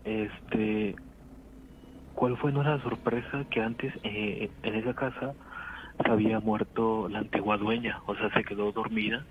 Este, 0.05 0.95
¿cuál 2.15 2.37
fue 2.37 2.53
nuestra 2.53 2.81
sorpresa? 2.83 3.45
Que 3.51 3.61
antes 3.61 3.93
eh, 4.05 4.51
en 4.63 4.75
esa 4.77 4.95
casa 4.95 5.35
se 6.05 6.11
había 6.11 6.41
muerto 6.41 7.09
la 7.09 7.21
antigua 7.21 7.57
dueña, 7.57 8.01
o 8.07 8.15
sea, 8.17 8.31
se 8.33 8.45
quedó 8.45 8.73
dormida 8.73 9.25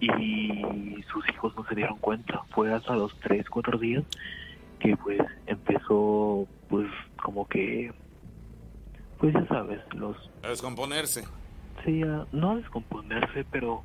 y 0.00 1.02
sus 1.12 1.28
hijos 1.30 1.56
no 1.56 1.64
se 1.64 1.74
dieron 1.74 1.98
cuenta. 1.98 2.42
Fue 2.50 2.72
hasta 2.72 2.94
los 2.94 3.14
tres, 3.20 3.48
cuatro 3.48 3.78
días 3.78 4.04
que 4.78 4.96
pues 4.96 5.18
empezó 5.46 6.46
pues 6.68 6.88
como 7.22 7.46
que 7.46 7.92
pues 9.18 9.34
ya 9.34 9.44
sabes 9.46 9.80
los 9.94 10.16
a 10.42 10.48
descomponerse. 10.48 11.24
Sí 11.84 12.02
a- 12.02 12.26
no 12.32 12.52
a 12.52 12.56
descomponerse 12.56 13.44
pero 13.50 13.82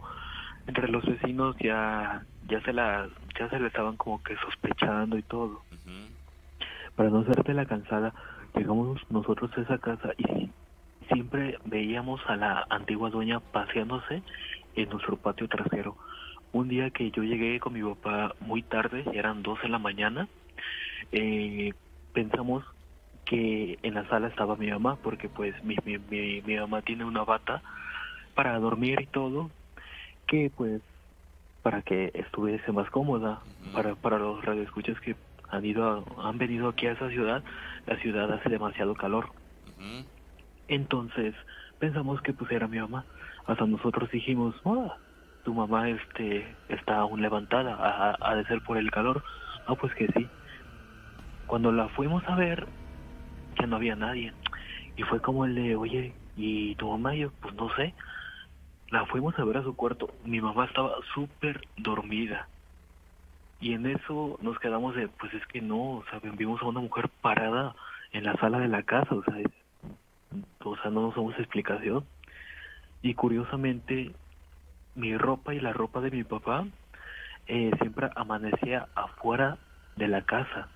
entre 0.67 0.87
los 0.89 1.03
vecinos 1.05 1.55
ya 1.59 2.25
ya 2.47 2.61
se 2.61 2.73
la 2.73 3.09
ya 3.39 3.49
se 3.49 3.59
le 3.59 3.67
estaban 3.67 3.97
como 3.97 4.21
que 4.21 4.35
sospechando 4.37 5.17
y 5.17 5.23
todo. 5.23 5.61
Para 6.95 7.09
no 7.09 7.19
hacerte 7.21 7.53
la 7.55 7.65
cansada 7.65 8.13
llegamos 8.53 9.01
nosotros 9.09 9.49
a 9.57 9.61
esa 9.61 9.77
casa 9.79 10.11
y 10.17 10.51
siempre 11.11 11.57
veíamos 11.65 12.21
a 12.27 12.35
la 12.35 12.65
antigua 12.69 13.09
dueña 13.09 13.39
paseándose 13.39 14.23
en 14.75 14.89
nuestro 14.89 15.17
patio 15.17 15.47
trasero. 15.47 15.97
Un 16.51 16.67
día 16.69 16.89
que 16.91 17.09
yo 17.11 17.23
llegué 17.23 17.59
con 17.59 17.73
mi 17.73 17.81
papá 17.81 18.35
muy 18.39 18.61
tarde 18.63 19.03
ya 19.05 19.19
eran 19.19 19.41
dos 19.43 19.61
de 19.61 19.69
la 19.69 19.79
mañana 19.79 20.27
eh, 21.11 21.71
pensamos 22.13 22.63
que 23.25 23.77
en 23.81 23.93
la 23.93 24.07
sala 24.09 24.27
estaba 24.27 24.55
mi 24.55 24.69
mamá 24.69 24.97
porque 24.97 25.29
pues 25.29 25.55
mi, 25.63 25.75
mi, 25.85 25.97
mi, 25.97 26.41
mi 26.41 26.55
mamá 26.57 26.81
tiene 26.81 27.05
una 27.05 27.23
bata 27.23 27.61
para 28.35 28.57
dormir 28.59 28.99
y 29.01 29.07
todo 29.07 29.51
que 30.27 30.51
pues 30.55 30.81
para 31.61 31.81
que 31.81 32.11
estuviese 32.13 32.71
más 32.71 32.89
cómoda. 32.89 33.41
Para 33.73 33.95
para 33.95 34.19
los 34.19 34.43
radioescuchas 34.43 34.99
que 35.01 35.15
han 35.49 35.65
ido 35.65 35.83
a- 36.17 36.29
han 36.29 36.37
venido 36.37 36.67
aquí 36.69 36.85
a 36.87 36.91
esa 36.93 37.09
ciudad 37.09 37.43
la 37.85 37.97
ciudad 37.97 38.31
hace 38.31 38.49
demasiado 38.49 38.93
calor 38.95 39.29
entonces 40.67 41.35
pensamos 41.79 42.21
que 42.21 42.33
pues 42.33 42.51
era 42.51 42.67
mi 42.67 42.79
mamá. 42.79 43.05
Hasta 43.45 43.65
nosotros 43.65 44.09
dijimos 44.11 44.55
"Ah, 44.65 44.97
tu 45.43 45.53
mamá 45.53 45.89
este 45.89 46.55
está 46.69 46.97
aún 46.97 47.21
levantada 47.21 47.75
ha, 48.21 48.35
de 48.35 48.45
ser 48.45 48.61
por 48.61 48.77
el 48.77 48.89
calor 48.91 49.23
ah 49.67 49.75
pues 49.75 49.93
que 49.95 50.07
sí. 50.15 50.27
Cuando 51.47 51.71
la 51.71 51.87
fuimos 51.89 52.23
a 52.27 52.35
ver 52.35 52.67
ya 53.59 53.67
no 53.67 53.75
había 53.77 53.95
nadie. 53.95 54.33
Y 54.95 55.03
fue 55.03 55.19
como 55.21 55.45
el 55.45 55.55
de 55.55 55.75
oye 55.75 56.13
y 56.35 56.75
tu 56.75 56.89
mamá 56.89 57.15
yo 57.15 57.31
pues 57.41 57.53
no 57.55 57.73
sé 57.75 57.93
la 58.89 59.05
fuimos 59.07 59.37
a 59.39 59.43
ver 59.43 59.57
a 59.57 59.63
su 59.63 59.75
cuarto. 59.75 60.07
Mi 60.23 60.39
mamá 60.39 60.65
estaba 60.65 60.95
súper 61.13 61.61
dormida. 61.77 62.47
Y 63.59 63.73
en 63.73 63.85
eso 63.87 64.37
nos 64.41 64.59
quedamos 64.59 64.95
de 64.95 65.07
pues 65.09 65.33
es 65.33 65.45
que 65.47 65.61
no 65.61 65.97
o 65.97 66.05
sea 66.09 66.19
vimos 66.37 66.61
a 66.61 66.65
una 66.65 66.79
mujer 66.79 67.09
parada 67.21 67.75
en 68.11 68.23
la 68.25 68.35
sala 68.37 68.59
de 68.59 68.67
la 68.67 68.83
casa 68.83 69.15
o 69.15 69.23
sea 69.23 69.35
o 70.63 70.75
sea 70.77 70.91
no 70.91 71.01
nos 71.01 71.15
damos 71.15 71.37
explicación 71.39 72.05
y 73.01 73.13
curiosamente 73.13 74.11
mi 74.95 75.17
ropa 75.17 75.53
y 75.53 75.59
la 75.59 75.73
ropa 75.73 76.01
de 76.01 76.11
mi 76.11 76.23
papá 76.23 76.65
eh, 77.47 77.71
siempre 77.79 78.09
amanecía 78.15 78.87
afuera 78.95 79.57
de 79.95 80.07
la 80.07 80.21
casa 80.21 80.69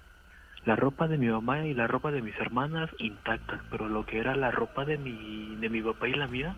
la 0.67 0.75
ropa 0.75 1.07
de 1.07 1.17
mi 1.17 1.27
mamá 1.27 1.65
y 1.65 1.73
la 1.73 1.87
ropa 1.87 2.11
de 2.11 2.21
mis 2.21 2.37
hermanas 2.41 2.89
intactas, 2.99 3.61
pero 3.71 3.87
lo 3.87 4.05
que 4.05 4.19
era 4.19 4.35
la 4.35 4.51
ropa 4.51 4.83
de 4.83 4.97
mi, 4.97 5.55
de 5.55 5.69
mi 5.69 5.81
papá 5.81 6.09
y 6.09 6.13
la 6.13 6.27
mía 6.27 6.57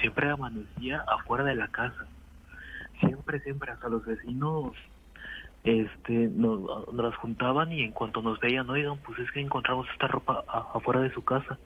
siempre 0.00 0.30
amanecía 0.30 1.04
afuera 1.06 1.44
de 1.44 1.54
la 1.54 1.68
casa. 1.68 2.06
Siempre, 3.00 3.40
siempre, 3.40 3.70
hasta 3.70 3.90
los 3.90 4.02
vecinos 4.06 4.72
este 5.62 6.28
nos, 6.28 6.60
nos 6.90 7.04
las 7.04 7.16
juntaban 7.16 7.70
y 7.70 7.82
en 7.82 7.92
cuanto 7.92 8.22
nos 8.22 8.40
veían, 8.40 8.68
oigan, 8.70 8.96
pues 8.98 9.18
es 9.18 9.30
que 9.30 9.40
encontramos 9.40 9.86
esta 9.92 10.06
ropa 10.06 10.42
afuera 10.72 11.00
de 11.00 11.12
su 11.12 11.22
casa. 11.22 11.58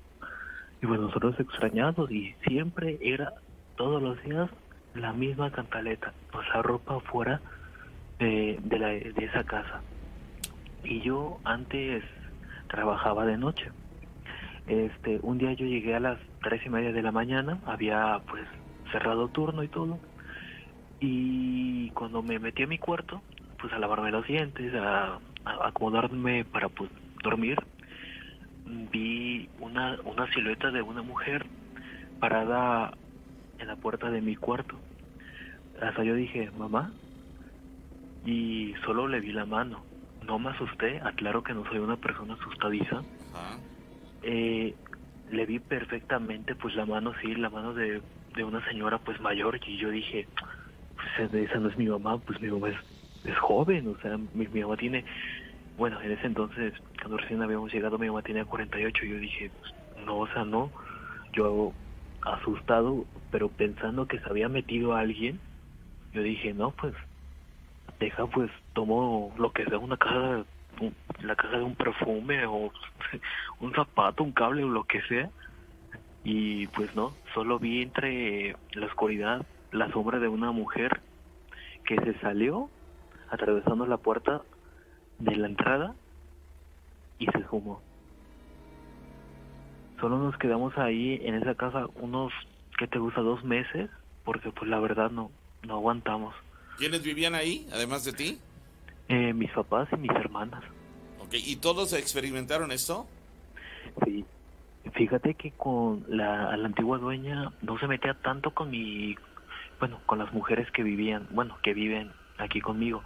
Y 0.81 0.87
bueno, 0.87 1.05
nosotros 1.05 1.39
extrañados 1.41 2.11
y 2.11 2.35
siempre 2.47 2.99
era 3.01 3.33
todos 3.77 4.03
los 4.03 4.23
días 4.23 4.51
la 4.95 5.13
misma 5.13 5.51
cantaleta, 5.51 6.13
o 6.33 6.43
sea, 6.45 6.63
ropa 6.63 6.97
afuera 6.97 7.41
de, 8.19 8.59
de, 8.63 8.79
la, 8.79 8.89
de 8.89 9.25
esa 9.25 9.45
casa 9.45 9.83
y 10.85 11.01
yo 11.01 11.39
antes 11.45 12.03
trabajaba 12.69 13.27
de 13.27 13.37
noche. 13.37 13.71
Este, 14.67 15.19
un 15.23 15.39
día 15.39 15.53
yo 15.55 15.67
llegué 15.67 15.95
a 15.95 16.01
las 16.01 16.19
tres 16.43 16.65
y 16.65 16.69
media 16.69 16.93
de 16.93 17.03
la 17.03 17.13
mañana, 17.13 17.59
había 17.67 18.21
pues 18.29 18.45
cerrado 18.93 19.29
turno 19.29 19.63
y 19.63 19.69
todo, 19.69 19.99
y 21.01 21.91
cuando 21.91 22.23
me 22.23 22.39
metí 22.39 22.63
a 22.63 22.67
mi 22.67 22.79
cuarto, 22.79 23.23
pues 23.61 23.73
a 23.73 23.79
lavarme 23.79 24.11
los 24.11 24.27
dientes, 24.27 24.75
a 24.75 25.19
acomodarme 25.45 26.45
para 26.45 26.69
pues 26.69 26.91
dormir, 27.23 27.59
vi 28.69 29.49
una, 29.61 29.99
una 30.05 30.31
silueta 30.33 30.71
de 30.71 30.83
una 30.83 31.03
mujer 31.03 31.47
parada 32.19 32.93
en 33.59 33.67
la 33.69 33.77
puerta 33.77 34.11
de 34.11 34.21
mi 34.21 34.37
cuarto. 34.37 34.81
Hasta 35.81 36.05
yo 36.05 36.15
dije, 36.15 36.51
mamá, 36.57 36.93
y 38.25 38.75
solo 38.85 39.09
le 39.09 39.21
vi 39.21 39.33
la 39.33 39.47
mano. 39.47 39.85
No 40.27 40.39
me 40.39 40.51
asusté, 40.51 41.01
aclaro 41.03 41.43
que 41.43 41.55
no 41.55 41.65
soy 41.67 41.79
una 41.79 41.97
persona 41.97 42.35
asustadiza. 42.35 43.03
Eh, 44.23 44.75
le 45.31 45.47
vi 45.47 45.59
perfectamente 45.59 46.55
pues 46.55 46.75
la 46.75 46.87
mano, 46.87 47.15
sí, 47.21 47.35
la 47.35 47.51
mano 47.51 47.75
de, 47.75 48.03
de 48.35 48.45
una 48.45 48.65
señora 48.69 48.99
pues 48.99 49.21
mayor 49.21 49.61
y 49.67 49.77
yo 49.79 49.91
dije, 49.91 50.27
pues 50.97 51.33
esa 51.35 51.59
no 51.59 51.69
es 51.69 51.77
mi 51.77 51.87
mamá, 51.87 52.19
pues 52.19 52.41
mi 52.41 52.49
mamá 52.49 52.71
es, 52.71 52.77
es 53.25 53.39
joven, 53.39 53.89
o 53.89 53.97
sea, 54.01 54.17
mi, 54.17 54.49
mi 54.49 54.63
mamá 54.63 54.77
tiene, 54.77 55.05
bueno, 55.79 56.01
en 56.03 56.11
ese 56.11 56.27
entonces, 56.27 56.75
cuando 57.01 57.17
recién 57.17 57.41
habíamos 57.41 57.73
llegado, 57.73 57.99
mi 57.99 58.09
mamá 58.09 58.23
tenía 58.23 58.45
48 58.45 59.05
y 59.05 59.11
yo 59.11 59.17
dije, 59.19 59.51
pues, 59.61 59.73
no, 60.05 60.19
o 60.19 60.27
sea, 60.29 60.45
no, 60.45 60.71
yo 61.33 61.73
asustado, 62.23 63.07
pero 63.31 63.49
pensando 63.49 64.07
que 64.07 64.19
se 64.19 64.29
había 64.29 64.49
metido 64.49 64.95
a 64.95 65.01
alguien, 65.01 65.39
yo 66.13 66.23
dije, 66.23 66.53
no, 66.53 66.73
pues 66.73 66.95
deja 68.01 68.27
pues 68.27 68.51
tomo 68.75 69.35
lo 69.39 69.53
que 69.53 69.65
sea 69.65 69.79
una 69.79 69.97
caja 69.97 70.45
la 71.23 71.35
caja 71.35 71.59
de 71.59 71.65
un 71.65 71.75
perfume 71.75 72.47
o 72.47 72.71
un 73.61 73.73
zapato 73.73 74.23
un 74.23 74.33
cable 74.33 74.65
o 74.65 74.69
lo 74.69 74.85
que 74.85 75.03
sea. 75.03 75.31
Y 76.25 76.67
pues 76.69 76.95
no 76.95 77.15
solo 77.35 77.59
vi 77.59 77.83
entre 77.83 78.57
la 78.73 78.87
oscuridad 78.87 79.47
la 79.71 79.91
sombra 79.93 80.19
de 80.19 80.29
una 80.29 80.51
mujer 80.51 81.01
que 81.85 81.97
se 81.97 82.19
salió 82.21 82.71
atravesando 83.31 83.87
la 83.87 83.97
puerta 83.97 84.43
de 85.19 85.37
la 85.37 85.49
entrada 85.49 85.95
y 87.19 87.27
se 87.27 87.39
esfumó 87.39 87.81
solo 90.01 90.19
nos 90.19 90.37
quedamos 90.39 90.77
ahí 90.79 91.21
en 91.23 91.35
esa 91.35 91.55
casa 91.55 91.87
unos 91.97 92.33
que 92.79 92.87
te 92.87 92.99
gusta 92.99 93.21
dos 93.21 93.43
meses 93.45 93.91
porque 94.25 94.51
pues 94.51 94.71
la 94.71 94.79
verdad 94.79 95.11
no 95.11 95.31
no 95.67 95.75
aguantamos 95.75 96.35
¿Quiénes 96.79 97.03
vivían 97.03 97.35
ahí, 97.35 97.67
además 97.73 98.05
de 98.05 98.13
ti? 98.13 98.39
Eh, 99.09 99.33
mis 99.33 99.51
papás 99.51 99.89
y 99.93 99.97
mis 99.97 100.13
hermanas. 100.13 100.63
Ok, 101.19 101.35
¿y 101.35 101.57
todos 101.57 101.93
experimentaron 101.93 102.71
esto? 102.71 103.07
Sí. 104.05 104.25
Fíjate 104.95 105.35
que 105.35 105.51
con 105.51 106.05
la, 106.09 106.57
la 106.57 106.67
antigua 106.67 106.99
dueña 106.99 107.53
no 107.63 107.79
se 107.81 107.89
metía 107.89 108.15
tanto 108.15 108.53
con 108.53 108.71
mi, 108.71 109.17
bueno, 109.81 110.01
con 110.07 110.21
las 110.21 110.33
mujeres 110.33 110.71
que 110.71 110.85
vivían, 110.85 111.27
bueno, 111.31 111.59
que 111.63 111.75
viven 111.75 112.13
aquí 112.39 112.61
conmigo, 112.61 113.03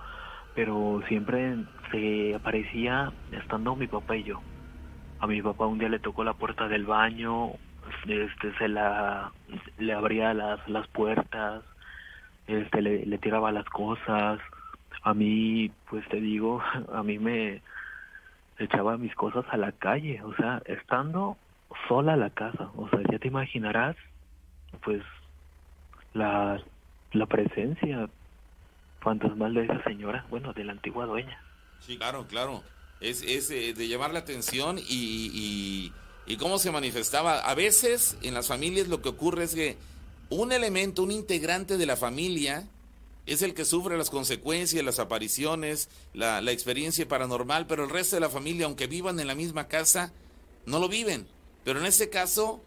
pero 0.54 1.02
siempre 1.08 1.56
se 1.90 2.34
aparecía 2.34 3.12
estando 3.30 3.76
mi 3.76 3.86
papá 3.86 4.16
y 4.16 4.24
yo. 4.24 4.40
A 5.20 5.26
mi 5.26 5.40
papá 5.40 5.66
un 5.66 5.78
día 5.78 5.88
le 5.88 5.98
tocó 5.98 6.24
la 6.24 6.34
puerta 6.34 6.68
del 6.68 6.84
baño, 6.84 7.52
este, 8.06 8.52
se 8.58 8.68
la, 8.68 9.32
le 9.78 9.92
abría 9.92 10.34
las, 10.34 10.66
las 10.68 10.86
puertas, 10.88 11.62
este, 12.46 12.82
le, 12.82 13.18
tiraba 13.18 13.52
las 13.52 13.66
cosas. 13.66 14.40
A 15.04 15.14
mí, 15.14 15.70
pues 15.88 16.06
te 16.08 16.20
digo, 16.20 16.62
a 16.92 17.02
mí 17.02 17.18
me 17.18 17.62
echaba 18.58 18.96
mis 18.98 19.14
cosas 19.14 19.44
a 19.50 19.56
la 19.56 19.72
calle, 19.72 20.20
o 20.22 20.34
sea, 20.34 20.62
estando 20.66 21.36
sola 21.88 22.16
la 22.16 22.30
casa, 22.30 22.70
o 22.76 22.88
sea, 22.90 23.00
ya 23.10 23.18
te 23.18 23.28
imaginarás, 23.28 23.96
pues, 24.82 25.02
la, 26.12 26.60
la 27.12 27.26
presencia 27.26 28.08
fantasmal 29.02 29.54
de 29.54 29.64
esa 29.64 29.82
señora, 29.84 30.24
bueno, 30.30 30.52
de 30.52 30.64
la 30.64 30.72
antigua 30.72 31.06
dueña. 31.06 31.40
Sí, 31.80 31.96
claro, 31.96 32.26
claro. 32.26 32.62
Es, 33.00 33.22
es 33.22 33.50
eh, 33.50 33.74
de 33.74 33.88
llamar 33.88 34.12
la 34.12 34.20
atención 34.20 34.78
y, 34.78 34.82
y, 34.88 35.92
y 36.26 36.36
cómo 36.36 36.58
se 36.58 36.70
manifestaba. 36.70 37.40
A 37.40 37.54
veces 37.54 38.16
en 38.22 38.34
las 38.34 38.48
familias 38.48 38.88
lo 38.88 39.02
que 39.02 39.08
ocurre 39.08 39.44
es 39.44 39.54
que 39.54 39.76
un 40.30 40.52
elemento, 40.52 41.02
un 41.02 41.10
integrante 41.10 41.76
de 41.76 41.86
la 41.86 41.96
familia 41.96 42.68
es 43.26 43.42
el 43.42 43.54
que 43.54 43.64
sufre 43.64 43.96
las 43.96 44.10
consecuencias, 44.10 44.84
las 44.84 44.98
apariciones, 44.98 45.88
la, 46.14 46.40
la, 46.40 46.52
experiencia 46.52 47.06
paranormal, 47.06 47.66
pero 47.66 47.84
el 47.84 47.90
resto 47.90 48.16
de 48.16 48.20
la 48.20 48.28
familia, 48.28 48.66
aunque 48.66 48.86
vivan 48.86 49.20
en 49.20 49.26
la 49.26 49.34
misma 49.34 49.68
casa, 49.68 50.12
no 50.66 50.78
lo 50.78 50.88
viven. 50.88 51.26
Pero 51.64 51.78
en 51.78 51.86
este 51.86 52.08
caso, 52.08 52.62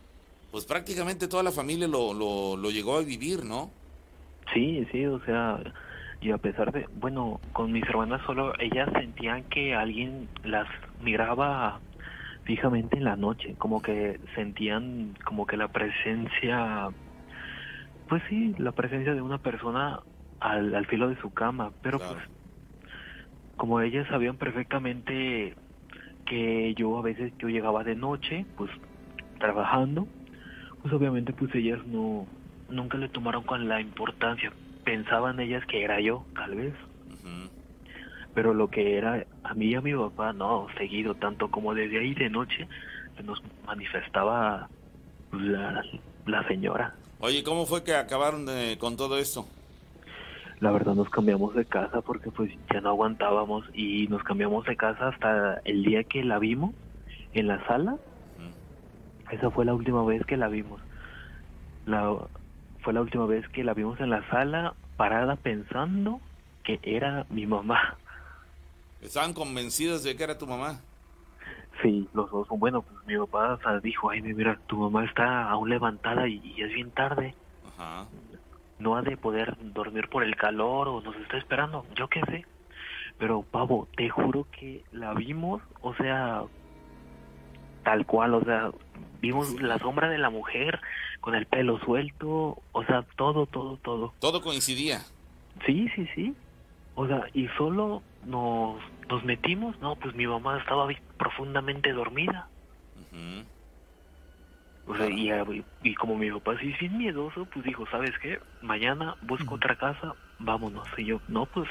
pues 0.52 0.66
prácticamente 0.66 1.28
toda 1.28 1.44
la 1.44 1.52
familia 1.52 1.88
lo, 1.88 2.14
lo, 2.14 2.56
lo 2.56 2.72
llegó 2.72 2.98
a 2.98 3.02
vivir, 3.02 3.44
¿no? 3.44 3.72
Sí, 4.54 4.88
sí, 4.92 5.06
o 5.06 5.20
sea, 5.26 5.60
y 6.22 6.32
a 6.32 6.38
pesar 6.38 6.72
de, 6.72 6.88
bueno, 6.94 7.40
con 7.54 7.72
mis 7.72 7.84
hermanas 7.88 8.22
solo, 8.26 8.54
ellas 8.60 8.90
sentían 8.94 9.44
que 9.46 9.76
alguien 9.76 10.30
las 10.44 10.68
miraba 11.00 11.82
fijamente 12.44 12.98
en 12.98 13.04
la 13.04 13.16
noche, 13.16 13.56
como 13.58 13.82
que 13.82 14.20
sentían 14.36 15.16
como 15.26 15.46
que 15.46 15.58
la 15.58 15.68
presencia, 15.70 16.90
pues 18.08 18.24
sí, 18.30 18.54
la 18.58 18.72
presencia 18.72 19.14
de 19.14 19.22
una 19.22 19.40
persona 19.40 20.00
al, 20.40 20.74
al 20.76 20.86
filo 20.88 21.10
de 21.10 21.20
su 21.22 21.32
cama, 21.32 21.74
pero 21.82 22.00
Claro. 22.00 22.16
pues 22.16 22.24
como 23.58 23.82
ellas 23.82 24.08
sabían 24.10 24.38
perfectamente 24.38 25.56
que 26.26 26.74
yo 26.76 26.98
a 26.98 27.02
veces 27.02 27.34
yo 27.40 27.48
llegaba 27.50 27.84
de 27.84 27.96
noche, 27.96 28.46
pues 28.56 28.72
trabajando, 29.40 30.08
pues 30.82 30.94
obviamente 30.94 31.34
pues 31.34 31.54
ellas 31.56 31.86
no 31.86 32.28
nunca 32.68 32.98
le 32.98 33.10
tomaron 33.10 33.44
con 33.44 33.68
la 33.68 33.80
importancia. 33.82 34.54
Pensaban 34.86 35.40
ellas 35.42 35.66
que 35.66 35.84
era 35.84 36.00
yo, 36.00 36.26
tal 36.36 36.56
vez, 36.56 36.74
pero 38.34 38.54
lo 38.54 38.70
que 38.70 38.98
era 38.98 39.26
a 39.44 39.54
mí 39.56 39.66
y 39.68 39.76
a 39.76 39.82
mi 39.82 39.94
papá, 39.94 40.32
no, 40.32 40.68
seguido, 40.78 41.16
tanto 41.16 41.50
como 41.50 41.74
desde 41.74 42.00
ahí 42.00 42.14
de 42.14 42.30
noche, 42.30 42.70
se 43.18 43.24
nos 43.24 43.42
manifestaba 43.66 44.70
la, 45.32 45.84
la 46.26 46.48
señora. 46.48 46.96
Oye, 47.20 47.44
¿cómo 47.44 47.66
fue 47.66 47.84
que 47.84 47.96
acabaron 47.96 48.46
de- 48.46 48.78
con 48.80 48.96
todo 48.96 49.18
esto? 49.18 49.48
La 50.60 50.72
verdad 50.72 50.94
nos 50.94 51.10
cambiamos 51.10 51.54
de 51.56 51.66
casa 51.66 52.02
porque 52.02 52.32
pues 52.32 52.52
ya 52.72 52.80
no 52.80 52.90
aguantábamos 52.90 53.66
y 53.74 54.08
nos 54.08 54.24
cambiamos 54.24 54.66
de 54.66 54.78
casa 54.78 55.10
hasta 55.10 55.62
el 55.66 55.84
día 55.84 56.04
que 56.04 56.24
la 56.24 56.40
vimos 56.40 56.76
en 57.34 57.48
la 57.48 57.66
sala. 57.68 57.98
Esa 59.32 59.50
fue 59.50 59.66
la 59.66 59.74
última 59.74 60.06
vez 60.06 60.24
que 60.26 60.38
la 60.38 60.48
vimos. 60.48 60.80
La, 61.86 62.16
fue 62.86 62.94
la 62.94 63.02
última 63.02 63.26
vez 63.26 63.48
que 63.50 63.64
la 63.64 63.74
vimos 63.74 64.00
en 64.00 64.12
la 64.12 64.30
sala 64.30 64.76
parada 64.96 65.36
pensando 65.38 66.22
que 66.64 66.80
era 66.84 67.26
mi 67.32 67.48
mamá. 67.48 67.98
¿Estaban 69.02 69.34
convencidos 69.34 70.04
de 70.04 70.16
que 70.16 70.24
era 70.24 70.38
tu 70.38 70.46
mamá? 70.46 70.80
Sí, 71.82 72.08
los 72.14 72.30
dos. 72.30 72.48
Bueno, 72.50 72.84
pues 72.84 72.96
mi 73.08 73.18
papá 73.18 73.60
dijo, 73.82 74.12
ay, 74.12 74.22
mira, 74.22 74.60
tu 74.68 74.78
mamá 74.78 75.04
está 75.04 75.50
aún 75.50 75.72
levantada 75.72 76.28
y, 76.28 76.40
y 76.44 76.62
es 76.62 76.72
bien 76.74 76.92
tarde. 76.92 77.34
Ajá. 77.76 78.06
No 78.78 78.96
ha 78.96 79.02
de 79.02 79.18
poder 79.18 79.58
dormir 79.74 80.08
por 80.08 80.24
el 80.24 80.36
calor 80.36 80.88
o 80.88 81.02
nos 81.02 81.16
está 81.16 81.38
esperando, 81.38 81.88
yo 81.96 82.08
qué 82.08 82.22
sé. 82.30 82.46
Pero, 83.18 83.42
pavo, 83.42 83.88
te 83.98 84.10
juro 84.10 84.46
que 84.52 84.84
la 84.92 85.16
vimos, 85.16 85.64
o 85.82 85.96
sea, 85.96 86.44
tal 87.84 88.06
cual, 88.06 88.36
o 88.36 88.44
sea, 88.44 88.70
vimos 89.22 89.60
la 89.60 89.80
sombra 89.80 90.08
de 90.08 90.20
la 90.20 90.30
mujer 90.30 90.80
con 91.26 91.34
el 91.34 91.48
pelo 91.48 91.80
suelto, 91.80 92.62
o 92.72 92.84
sea, 92.86 93.02
todo, 93.16 93.48
todo, 93.48 93.78
todo. 93.78 94.14
Todo 94.20 94.42
coincidía. 94.44 95.02
Sí, 95.66 95.90
sí, 95.96 96.08
sí. 96.14 96.36
O 96.94 97.08
sea, 97.08 97.26
y 97.34 97.48
solo 97.58 98.04
nos, 98.28 98.80
nos 99.10 99.26
metimos, 99.26 99.76
no, 99.82 99.96
pues 99.96 100.14
mi 100.14 100.28
mamá 100.28 100.60
estaba 100.60 100.88
profundamente 101.18 101.92
dormida. 101.94 102.48
Ujú. 103.12 103.44
O 104.94 104.96
sea, 104.96 105.10
y, 105.10 105.32
y, 105.32 105.66
y 105.82 105.96
como 105.96 106.16
mi 106.16 106.30
papá 106.30 106.60
sí 106.60 106.72
es 106.72 106.80
bien 106.80 106.96
miedoso, 107.00 107.46
pues 107.46 107.66
dijo, 107.66 107.88
¿sabes 107.90 108.12
qué? 108.22 108.40
Mañana 108.62 109.16
busco 109.24 109.56
otra 109.56 109.76
casa, 109.76 110.14
vámonos. 110.38 110.88
Y 110.96 111.06
yo, 111.06 111.22
no, 111.28 111.48
pues 111.48 111.68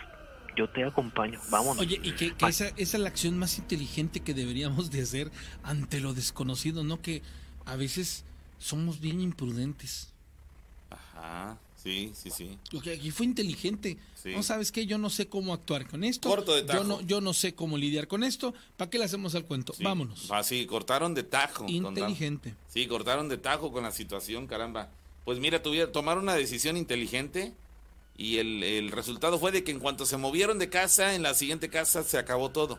yo 0.56 0.68
te 0.68 0.82
acompaño, 0.84 1.38
vámonos. 1.52 1.78
Oye, 1.78 2.00
y 2.02 2.10
que, 2.10 2.34
que 2.34 2.46
esa, 2.46 2.66
esa 2.70 2.96
es 2.96 2.98
la 2.98 3.08
acción 3.08 3.38
más 3.38 3.56
inteligente 3.56 4.18
que 4.18 4.34
deberíamos 4.34 4.90
de 4.90 5.02
hacer 5.02 5.30
ante 5.62 6.00
lo 6.00 6.12
desconocido, 6.12 6.82
¿no? 6.82 7.00
Que 7.00 7.22
a 7.66 7.76
veces 7.76 8.26
somos 8.64 9.00
bien 9.00 9.20
imprudentes. 9.20 10.12
Ajá. 10.90 11.58
Sí, 11.76 12.12
sí, 12.14 12.30
sí. 12.30 12.58
Lo 12.72 12.80
que 12.80 12.94
aquí 12.94 13.10
fue 13.10 13.26
inteligente. 13.26 13.98
Sí. 14.14 14.32
No 14.34 14.42
sabes 14.42 14.72
qué, 14.72 14.86
yo 14.86 14.96
no 14.96 15.10
sé 15.10 15.28
cómo 15.28 15.52
actuar 15.52 15.86
con 15.86 16.02
esto. 16.02 16.30
Corto 16.30 16.54
de 16.54 16.62
tajo. 16.62 16.78
Yo 16.82 16.84
no, 16.88 17.00
yo 17.02 17.20
no 17.20 17.34
sé 17.34 17.54
cómo 17.54 17.76
lidiar 17.76 18.08
con 18.08 18.24
esto. 18.24 18.54
¿Para 18.78 18.88
qué 18.90 18.98
le 18.98 19.04
hacemos 19.04 19.34
al 19.34 19.44
cuento? 19.44 19.74
Sí. 19.74 19.84
Vámonos. 19.84 20.30
Ah, 20.30 20.42
sí, 20.42 20.64
cortaron 20.64 21.12
de 21.12 21.24
tajo. 21.24 21.64
con- 21.66 21.68
Inteligente. 21.68 22.54
Sí, 22.68 22.86
cortaron 22.86 23.28
de 23.28 23.36
tajo 23.36 23.70
con 23.70 23.82
la 23.82 23.90
situación, 23.92 24.46
caramba. 24.46 24.88
Pues 25.26 25.40
mira, 25.40 25.62
tuvieron, 25.62 25.92
tomaron 25.92 26.22
una 26.22 26.34
decisión 26.34 26.78
inteligente 26.78 27.52
y 28.16 28.38
el, 28.38 28.62
el 28.62 28.90
resultado 28.90 29.38
fue 29.38 29.52
de 29.52 29.62
que 29.62 29.72
en 29.72 29.78
cuanto 29.80 30.06
se 30.06 30.16
movieron 30.16 30.58
de 30.58 30.70
casa, 30.70 31.14
en 31.14 31.22
la 31.22 31.34
siguiente 31.34 31.68
casa 31.68 32.02
se 32.02 32.16
acabó 32.16 32.50
todo. 32.50 32.78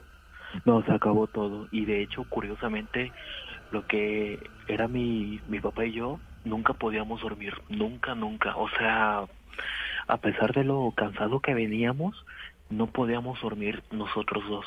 No, 0.65 0.83
se 0.83 0.91
acabó 0.91 1.27
todo. 1.27 1.67
Y 1.71 1.85
de 1.85 2.01
hecho, 2.01 2.23
curiosamente, 2.27 3.11
lo 3.71 3.85
que 3.85 4.39
era 4.67 4.87
mi, 4.87 5.39
mi 5.47 5.59
papá 5.59 5.85
y 5.85 5.93
yo, 5.93 6.19
nunca 6.43 6.73
podíamos 6.73 7.21
dormir. 7.21 7.53
Nunca, 7.69 8.15
nunca. 8.15 8.55
O 8.55 8.69
sea, 8.69 9.25
a 10.07 10.17
pesar 10.17 10.53
de 10.53 10.63
lo 10.63 10.91
cansado 10.95 11.39
que 11.39 11.53
veníamos, 11.53 12.25
no 12.69 12.87
podíamos 12.87 13.41
dormir 13.41 13.83
nosotros 13.91 14.43
dos. 14.47 14.65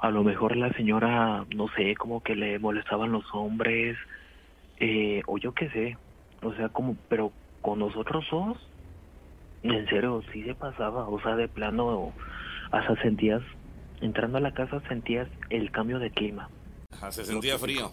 A 0.00 0.10
lo 0.10 0.22
mejor 0.22 0.56
la 0.56 0.72
señora, 0.72 1.44
no 1.54 1.68
sé, 1.76 1.94
como 1.96 2.22
que 2.22 2.36
le 2.36 2.58
molestaban 2.58 3.12
los 3.12 3.24
hombres, 3.32 3.96
eh, 4.78 5.22
o 5.26 5.38
yo 5.38 5.52
qué 5.52 5.68
sé. 5.70 5.98
O 6.42 6.54
sea, 6.54 6.68
como, 6.68 6.96
pero 7.08 7.32
con 7.60 7.78
nosotros 7.78 8.24
dos, 8.30 8.56
en 9.62 9.86
serio, 9.88 10.22
sí 10.32 10.42
se 10.44 10.54
pasaba. 10.54 11.08
O 11.08 11.20
sea, 11.20 11.36
de 11.36 11.48
plano, 11.48 12.12
hasta 12.70 13.00
sentías, 13.02 13.42
entrando 14.00 14.38
a 14.38 14.40
la 14.40 14.52
casa 14.52 14.80
sentías 14.88 15.28
el 15.50 15.70
cambio 15.70 15.98
de 15.98 16.10
clima. 16.10 16.48
Se 17.10 17.24
sentía 17.24 17.58
frío. 17.58 17.92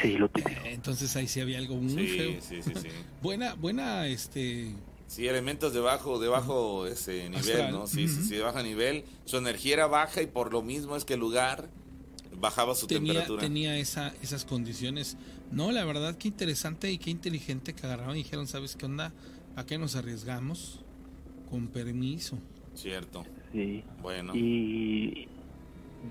Sí, 0.00 0.12
lo 0.18 0.28
típico. 0.28 0.60
Eh, 0.64 0.72
Entonces 0.74 1.14
ahí 1.16 1.28
sí 1.28 1.40
había 1.40 1.58
algo 1.58 1.76
muy 1.76 2.06
Sí, 2.06 2.18
feo. 2.18 2.40
sí, 2.40 2.62
sí, 2.62 2.72
sí. 2.80 2.88
Buena, 3.22 3.54
buena, 3.54 4.06
este... 4.06 4.74
Sí, 5.06 5.28
elementos 5.28 5.72
de 5.72 5.78
bajo, 5.80 6.18
de 6.18 6.26
bajo 6.28 6.86
ese 6.86 7.24
nivel, 7.30 7.36
Astral. 7.36 7.72
¿no? 7.72 7.86
Sí, 7.86 8.08
sí, 8.08 8.14
Ujú. 8.18 8.28
sí, 8.28 8.34
de 8.34 8.40
bajo 8.42 8.60
nivel. 8.62 9.04
Su 9.24 9.36
energía 9.36 9.74
era 9.74 9.86
baja 9.86 10.20
y 10.20 10.26
por 10.26 10.52
lo 10.52 10.62
mismo 10.62 10.96
es 10.96 11.04
que 11.04 11.14
el 11.14 11.20
lugar 11.20 11.68
bajaba 12.38 12.74
su 12.74 12.88
tenía, 12.88 13.12
temperatura. 13.12 13.40
tenía 13.40 13.78
esa, 13.78 14.12
esas 14.22 14.44
condiciones. 14.44 15.16
No, 15.52 15.70
la 15.70 15.84
verdad, 15.84 16.16
qué 16.18 16.26
interesante 16.26 16.90
y 16.90 16.98
qué 16.98 17.10
inteligente 17.10 17.72
que 17.72 17.86
agarraron 17.86 18.16
y 18.16 18.24
dijeron, 18.24 18.48
¿sabes 18.48 18.74
qué 18.74 18.84
onda? 18.86 19.12
¿A 19.54 19.64
qué 19.64 19.78
nos 19.78 19.94
arriesgamos? 19.94 20.80
Con 21.48 21.68
permiso. 21.68 22.36
Cierto. 22.74 23.24
Sí. 23.52 23.84
Bueno. 24.02 24.34
Y 24.34 25.28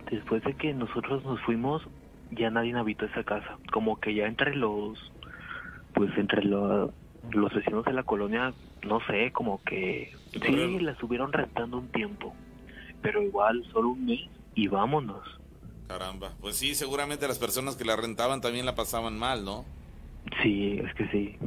después 0.10 0.41
de 0.45 0.56
que 0.56 0.73
nosotros 0.73 1.22
nos 1.26 1.41
fuimos, 1.41 1.81
ya 2.31 2.49
nadie 2.49 2.73
habitó 2.76 3.06
esa 3.06 3.23
casa. 3.23 3.57
Como 3.72 3.99
que 3.99 4.14
ya 4.14 4.26
entre 4.27 4.56
los, 4.56 4.99
pues 5.93 6.11
entre 6.18 6.43
lo- 6.43 6.93
los 7.31 7.53
vecinos 7.53 7.85
de 7.85 7.93
la 7.93 8.03
colonia, 8.03 8.53
no 8.84 8.99
sé, 9.07 9.31
como 9.31 9.61
que 9.64 10.11
sí, 10.34 10.80
la 10.80 10.91
estuvieron 10.91 11.34
rentando 11.34 11.77
un 11.77 11.88
tiempo. 11.89 12.34
Pero 13.02 13.22
igual, 13.22 13.64
solo 13.72 13.89
un 13.89 14.06
mes 14.06 14.22
y 14.56 14.68
vámonos. 14.68 15.23
Caramba. 15.88 16.31
Pues 16.41 16.57
sí, 16.57 16.73
seguramente 16.76 17.27
las 17.27 17.38
personas 17.39 17.76
que 17.76 17.85
la 17.85 17.95
rentaban 17.95 18.41
también 18.41 18.65
la 18.65 18.76
pasaban 18.76 19.18
mal, 19.18 19.45
¿no? 19.45 19.65
Sí, 20.41 20.80
es 20.84 20.93
que 20.95 21.07
sí. 21.10 21.38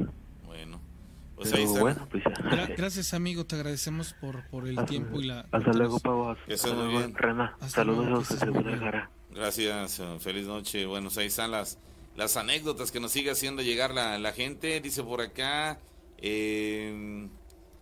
Pues 1.39 1.51
Pero 1.51 1.61
ahí 1.61 1.67
está. 1.69 1.79
bueno, 1.79 2.07
pues 2.11 2.23
ya. 2.25 2.31
Gra- 2.33 2.75
gracias, 2.75 3.13
amigo, 3.13 3.45
te 3.45 3.55
agradecemos 3.55 4.13
por, 4.13 4.43
por 4.49 4.67
el 4.67 4.77
Hasta- 4.77 4.89
tiempo 4.89 5.21
y 5.21 5.23
la... 5.23 5.45
Hasta 5.51 5.71
luego, 5.71 5.97
Pavos. 6.01 6.37
Que 6.45 6.55
Hasta 6.55 6.67
luego, 6.73 6.89
bien. 6.89 7.15
Rena. 7.15 7.55
Hasta 7.61 7.83
luego, 7.85 8.03
Saludos 8.25 8.39
bien. 8.41 8.51
Guadalajara. 8.53 9.09
Gracias, 9.31 9.99
eh, 10.01 10.17
feliz 10.19 10.45
noche. 10.47 10.85
Bueno, 10.85 11.05
pues 11.07 11.17
ahí 11.19 11.27
están 11.27 11.51
las, 11.51 11.77
las 12.17 12.35
anécdotas 12.35 12.91
que 12.91 12.99
nos 12.99 13.11
sigue 13.13 13.31
haciendo 13.31 13.61
llegar 13.61 13.93
la, 13.93 14.19
la 14.19 14.33
gente. 14.33 14.81
Dice 14.81 15.01
por 15.01 15.21
acá, 15.21 15.79
eh, 16.17 17.29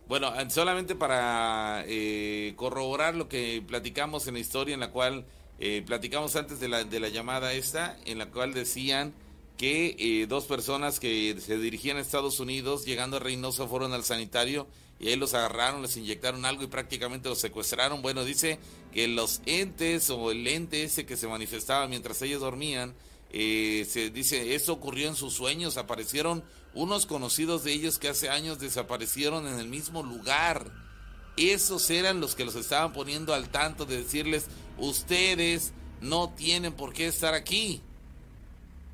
bueno, 0.06 0.32
eh, 0.40 0.48
solamente 0.50 0.94
para 0.94 1.82
eh, 1.86 2.52
corroborar 2.54 3.14
lo 3.16 3.28
que 3.28 3.62
platicamos 3.66 4.26
en 4.28 4.34
la 4.34 4.40
historia 4.40 4.74
en 4.74 4.80
la 4.80 4.90
cual 4.92 5.26
eh, 5.58 5.82
platicamos 5.84 6.36
antes 6.36 6.60
de 6.60 6.68
la, 6.68 6.84
de 6.84 7.00
la 7.00 7.08
llamada 7.08 7.52
esta, 7.52 7.96
en 8.06 8.18
la 8.18 8.26
cual 8.26 8.54
decían 8.54 9.12
que 9.58 9.96
eh, 9.98 10.26
dos 10.28 10.44
personas 10.44 11.00
que 11.00 11.36
se 11.40 11.58
dirigían 11.58 11.96
a 11.96 12.00
Estados 12.00 12.38
Unidos, 12.38 12.84
llegando 12.86 13.16
a 13.16 13.20
Reynosa, 13.20 13.66
fueron 13.66 13.92
al 13.92 14.04
sanitario 14.04 14.68
y 15.00 15.08
ahí 15.08 15.16
los 15.16 15.34
agarraron, 15.34 15.82
les 15.82 15.96
inyectaron 15.96 16.44
algo 16.44 16.62
y 16.62 16.68
prácticamente 16.68 17.28
los 17.28 17.40
secuestraron. 17.40 18.00
Bueno, 18.00 18.24
dice 18.24 18.60
que 18.92 19.08
los 19.08 19.42
entes 19.46 20.10
o 20.10 20.30
el 20.30 20.46
ente 20.46 20.84
ese 20.84 21.04
que 21.04 21.16
se 21.16 21.26
manifestaba 21.26 21.88
mientras 21.88 22.22
ellos 22.22 22.40
dormían, 22.40 22.94
eh, 23.30 23.84
se 23.90 24.10
dice, 24.10 24.54
eso 24.54 24.72
ocurrió 24.72 25.08
en 25.08 25.16
sus 25.16 25.34
sueños, 25.34 25.76
aparecieron 25.76 26.44
unos 26.72 27.06
conocidos 27.06 27.64
de 27.64 27.72
ellos 27.72 27.98
que 27.98 28.08
hace 28.08 28.28
años 28.30 28.60
desaparecieron 28.60 29.48
en 29.48 29.58
el 29.58 29.66
mismo 29.66 30.04
lugar. 30.04 30.70
Esos 31.36 31.90
eran 31.90 32.20
los 32.20 32.36
que 32.36 32.44
los 32.44 32.54
estaban 32.54 32.92
poniendo 32.92 33.34
al 33.34 33.48
tanto 33.48 33.86
de 33.86 34.02
decirles, 34.02 34.46
ustedes 34.78 35.72
no 36.00 36.30
tienen 36.30 36.72
por 36.72 36.92
qué 36.92 37.08
estar 37.08 37.34
aquí. 37.34 37.82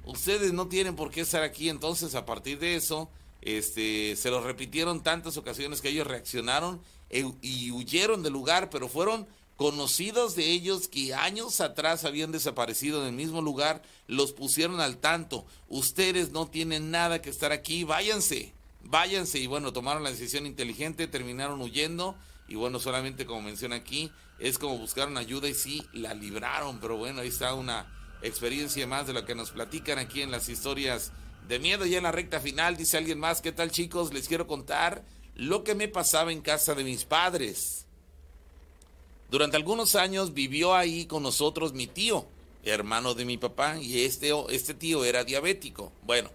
Ustedes 0.04 0.52
no 0.52 0.68
tienen 0.68 0.96
por 0.96 1.10
qué 1.10 1.22
estar 1.22 1.42
aquí. 1.42 1.68
Entonces, 1.68 2.14
a 2.14 2.24
partir 2.26 2.58
de 2.58 2.76
eso, 2.76 3.10
Este, 3.46 4.16
se 4.16 4.30
lo 4.30 4.40
repitieron 4.42 5.02
tantas 5.02 5.36
ocasiones 5.36 5.82
que 5.82 5.90
ellos 5.90 6.06
reaccionaron 6.06 6.80
e- 7.10 7.30
y 7.42 7.70
huyeron 7.72 8.22
del 8.22 8.32
lugar, 8.32 8.70
pero 8.70 8.88
fueron 8.88 9.26
conocidos 9.56 10.34
de 10.34 10.46
ellos 10.50 10.88
que 10.88 11.12
años 11.14 11.60
atrás 11.60 12.06
habían 12.06 12.32
desaparecido 12.32 13.02
en 13.02 13.08
el 13.08 13.12
mismo 13.14 13.42
lugar, 13.42 13.82
los 14.06 14.32
pusieron 14.32 14.80
al 14.80 14.96
tanto. 14.96 15.44
Ustedes 15.68 16.30
no 16.30 16.46
tienen 16.46 16.90
nada 16.90 17.20
que 17.20 17.28
estar 17.28 17.52
aquí, 17.52 17.84
váyanse, 17.84 18.54
váyanse. 18.82 19.40
Y 19.40 19.46
bueno, 19.46 19.74
tomaron 19.74 20.04
la 20.04 20.10
decisión 20.10 20.46
inteligente, 20.46 21.06
terminaron 21.06 21.60
huyendo. 21.60 22.16
Y 22.48 22.54
bueno, 22.54 22.78
solamente 22.80 23.26
como 23.26 23.42
menciona 23.42 23.76
aquí, 23.76 24.10
es 24.38 24.56
como 24.56 24.78
buscaron 24.78 25.18
ayuda 25.18 25.50
y 25.50 25.54
sí, 25.54 25.82
la 25.92 26.14
libraron. 26.14 26.80
Pero 26.80 26.96
bueno, 26.96 27.20
ahí 27.20 27.28
está 27.28 27.52
una 27.52 27.86
experiencia 28.24 28.86
más 28.86 29.06
de 29.06 29.12
lo 29.12 29.24
que 29.24 29.34
nos 29.34 29.50
platican 29.50 29.98
aquí 29.98 30.22
en 30.22 30.30
las 30.30 30.48
historias 30.48 31.12
de 31.46 31.58
miedo. 31.58 31.86
Ya 31.86 31.98
en 31.98 32.04
la 32.04 32.12
recta 32.12 32.40
final, 32.40 32.76
dice 32.76 32.96
alguien 32.96 33.18
más, 33.18 33.40
¿qué 33.40 33.52
tal 33.52 33.70
chicos? 33.70 34.12
Les 34.12 34.28
quiero 34.28 34.46
contar 34.46 35.04
lo 35.34 35.64
que 35.64 35.74
me 35.74 35.88
pasaba 35.88 36.32
en 36.32 36.40
casa 36.40 36.74
de 36.74 36.84
mis 36.84 37.04
padres. 37.04 37.86
Durante 39.30 39.56
algunos 39.56 39.94
años 39.94 40.32
vivió 40.32 40.74
ahí 40.74 41.06
con 41.06 41.22
nosotros 41.22 41.72
mi 41.72 41.86
tío, 41.86 42.26
hermano 42.62 43.14
de 43.14 43.24
mi 43.24 43.36
papá, 43.36 43.78
y 43.80 44.04
este, 44.04 44.32
este 44.50 44.74
tío 44.74 45.04
era 45.04 45.24
diabético. 45.24 45.92
Bueno, 46.02 46.30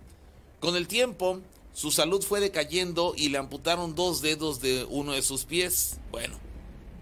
con 0.60 0.76
el 0.76 0.88
tiempo 0.88 1.42
su 1.74 1.92
salud 1.92 2.22
fue 2.22 2.40
decayendo 2.40 3.14
y 3.16 3.30
le 3.30 3.38
amputaron 3.38 3.96
dos 3.96 4.22
dedos 4.22 4.60
de 4.60 4.86
uno 4.90 5.14
de 5.14 5.22
sus 5.22 5.46
pies. 5.46 5.98
Bueno, 6.12 6.38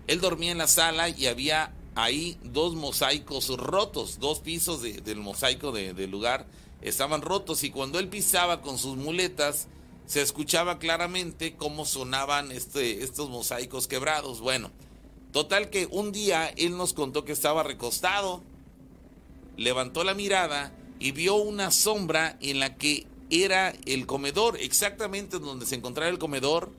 él 0.05 0.21
dormía 0.21 0.51
en 0.51 0.59
la 0.59 0.67
sala 0.67 1.09
y 1.09 1.25
había 1.25 1.73
ahí 1.97 2.37
dos 2.43 2.75
mosaicos 2.75 3.49
rotos, 3.57 4.19
dos 4.19 4.39
pisos 4.39 4.83
de- 4.83 5.01
del 5.01 5.17
mosaico 5.17 5.71
de- 5.71 5.93
del 5.95 6.11
lugar 6.11 6.45
estaban 6.79 7.23
rotos 7.23 7.63
y 7.63 7.71
cuando 7.71 7.97
él 7.97 8.07
pisaba 8.07 8.61
con 8.61 8.77
sus 8.77 8.97
muletas 8.97 9.67
se 10.05 10.21
escuchaba 10.21 10.77
claramente 10.77 11.55
cómo 11.55 11.85
sonaban 11.85 12.51
este, 12.51 13.03
estos 13.03 13.29
mosaicos 13.31 13.87
quebrados. 13.87 14.41
Bueno, 14.41 14.69
total 15.31 15.71
que 15.71 15.87
un 15.89 16.11
día 16.11 16.49
él 16.55 16.77
nos 16.77 16.93
contó 16.93 17.25
que 17.25 17.31
estaba 17.31 17.63
recostado, 17.63 18.43
levantó 19.57 20.03
la 20.03 20.13
mirada 20.13 20.71
y 20.99 21.11
vio 21.13 21.35
una 21.35 21.71
sombra 21.71 22.37
en 22.41 22.59
la 22.59 22.75
que 22.75 23.07
era 23.31 23.73
el 23.87 24.05
comedor, 24.05 24.57
exactamente 24.61 25.39
donde 25.39 25.65
se 25.65 25.75
encontraba 25.75 26.11
el 26.11 26.19
comedor, 26.19 26.71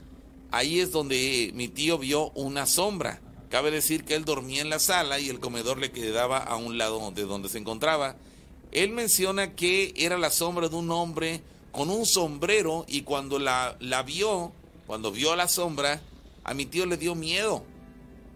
ahí 0.52 0.78
es 0.78 0.92
donde 0.92 1.50
mi 1.54 1.66
tío 1.66 1.98
vio 1.98 2.30
una 2.30 2.66
sombra. 2.66 3.20
Cabe 3.50 3.70
decir 3.70 4.04
que 4.04 4.14
él 4.14 4.24
dormía 4.24 4.60
en 4.60 4.68
la 4.68 4.78
sala 4.78 5.18
y 5.18 5.30
el 5.30 5.40
comedor 5.40 5.78
le 5.78 5.90
quedaba 5.90 6.38
a 6.38 6.56
un 6.56 6.76
lado 6.76 7.10
de 7.12 7.22
donde 7.22 7.48
se 7.48 7.58
encontraba. 7.58 8.16
Él 8.72 8.90
menciona 8.90 9.54
que 9.54 9.94
era 9.96 10.18
la 10.18 10.30
sombra 10.30 10.68
de 10.68 10.76
un 10.76 10.90
hombre 10.90 11.40
con 11.72 11.88
un 11.88 12.04
sombrero 12.04 12.84
y 12.88 13.02
cuando 13.02 13.38
la, 13.38 13.76
la 13.80 14.02
vio, 14.02 14.52
cuando 14.86 15.10
vio 15.10 15.34
la 15.34 15.48
sombra, 15.48 16.02
a 16.44 16.52
mi 16.52 16.66
tío 16.66 16.84
le 16.84 16.98
dio 16.98 17.14
miedo. 17.14 17.64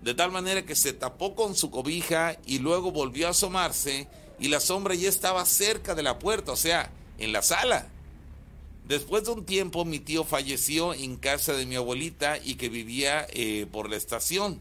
De 0.02 0.14
tal 0.14 0.32
manera 0.32 0.64
que 0.64 0.74
se 0.74 0.94
tapó 0.94 1.34
con 1.34 1.54
su 1.54 1.70
cobija 1.70 2.36
y 2.46 2.58
luego 2.58 2.90
volvió 2.90 3.26
a 3.26 3.30
asomarse 3.30 4.08
y 4.40 4.48
la 4.48 4.60
sombra 4.60 4.94
ya 4.94 5.08
estaba 5.08 5.44
cerca 5.44 5.94
de 5.94 6.02
la 6.02 6.18
puerta, 6.18 6.52
o 6.52 6.56
sea, 6.56 6.90
en 7.18 7.32
la 7.32 7.42
sala. 7.42 7.88
Después 8.88 9.24
de 9.24 9.30
un 9.30 9.44
tiempo 9.44 9.84
mi 9.84 10.00
tío 10.00 10.24
falleció 10.24 10.94
en 10.94 11.16
casa 11.16 11.52
de 11.52 11.66
mi 11.66 11.76
abuelita 11.76 12.38
y 12.42 12.56
que 12.56 12.68
vivía 12.68 13.26
eh, 13.30 13.66
por 13.70 13.90
la 13.90 13.96
estación. 13.96 14.60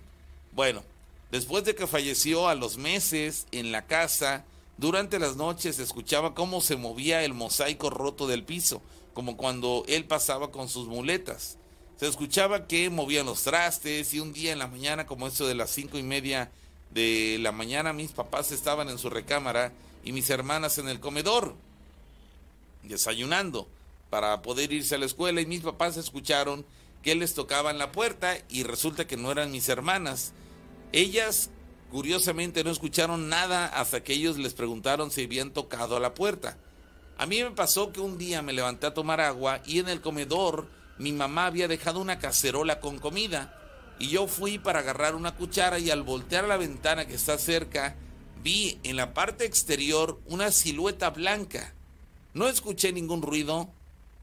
Bueno, 0.54 0.84
después 1.32 1.64
de 1.64 1.76
que 1.76 1.88
falleció 1.88 2.48
a 2.48 2.56
los 2.56 2.78
meses 2.78 3.48
en 3.52 3.72
la 3.72 3.86
casa, 3.86 4.46
durante 4.78 5.20
las 5.20 5.36
noches 5.36 5.78
se 5.78 5.84
escuchaba 5.84 6.34
cómo 6.34 6.62
se 6.62 6.76
movía 6.76 7.24
el 7.24 7.34
mosaico 7.34 7.90
roto 7.90 8.28
del 8.28 8.44
piso, 8.44 8.82
como 9.14 9.38
cuando 9.38 9.84
él 9.88 10.06
pasaba 10.06 10.52
con 10.52 10.70
sus 10.70 10.88
muletas. 10.88 11.58
Se 11.98 12.08
escuchaba 12.08 12.68
que 12.68 12.90
movían 12.90 13.28
los 13.28 13.44
trastes 13.44 14.14
y 14.14 14.20
un 14.20 14.34
día 14.34 14.52
en 14.52 14.60
la 14.60 14.68
mañana, 14.68 15.06
como 15.06 15.28
eso 15.28 15.46
de 15.48 15.56
las 15.56 15.70
cinco 15.70 15.98
y 15.98 16.04
media 16.04 16.52
de 16.90 17.38
la 17.40 17.52
mañana, 17.52 17.94
mis 17.94 18.12
papás 18.12 18.52
estaban 18.52 18.90
en 18.90 18.98
su 18.98 19.10
recámara 19.10 19.72
y 20.04 20.12
mis 20.12 20.30
hermanas 20.30 20.78
en 20.78 20.90
el 20.90 21.00
comedor 21.00 21.56
desayunando 22.84 23.68
para 24.10 24.42
poder 24.42 24.74
irse 24.74 24.96
a 24.96 24.98
la 24.98 25.06
escuela 25.06 25.42
y 25.42 25.46
mis 25.46 25.62
papás 25.62 25.96
escucharon 25.98 26.66
que 27.04 27.16
les 27.16 27.34
tocaban 27.34 27.78
la 27.78 27.92
puerta 27.92 28.38
y 28.50 28.64
resulta 28.64 29.08
que 29.08 29.18
no 29.18 29.32
eran 29.32 29.52
mis 29.52 29.70
hermanas. 29.70 30.34
Ellas 30.92 31.50
curiosamente 31.92 32.64
no 32.64 32.72
escucharon 32.72 33.30
nada 33.30 33.66
hasta 33.66 34.04
que 34.04 34.14
ellos 34.14 34.38
les 34.38 34.54
preguntaron 34.54 35.12
si 35.12 35.26
habían 35.26 35.52
tocado 35.52 35.98
a 35.98 36.00
la 36.00 36.14
puerta. 36.14 36.58
A 37.18 37.26
mí 37.26 37.44
me 37.44 37.52
pasó 37.52 37.92
que 37.92 38.00
un 38.00 38.18
día 38.18 38.42
me 38.42 38.54
levanté 38.54 38.88
a 38.88 38.94
tomar 38.94 39.22
agua 39.22 39.62
y 39.66 39.80
en 39.80 39.90
el 39.90 40.02
comedor 40.02 40.68
mi 40.98 41.12
mamá 41.12 41.48
había 41.48 41.68
dejado 41.68 42.00
una 42.00 42.20
cacerola 42.20 42.80
con 42.80 43.00
comida 43.00 43.58
y 44.00 44.10
yo 44.10 44.28
fui 44.28 44.58
para 44.58 44.80
agarrar 44.80 45.16
una 45.16 45.36
cuchara 45.36 45.78
y 45.78 45.92
al 45.92 46.02
voltear 46.04 46.46
la 46.46 46.58
ventana 46.58 47.06
que 47.06 47.14
está 47.14 47.38
cerca 47.38 47.96
vi 48.44 48.80
en 48.84 48.96
la 48.96 49.14
parte 49.14 49.46
exterior 49.46 50.20
una 50.26 50.52
silueta 50.52 51.12
blanca. 51.12 51.74
No 52.34 52.48
escuché 52.48 52.92
ningún 52.92 53.22
ruido, 53.22 53.70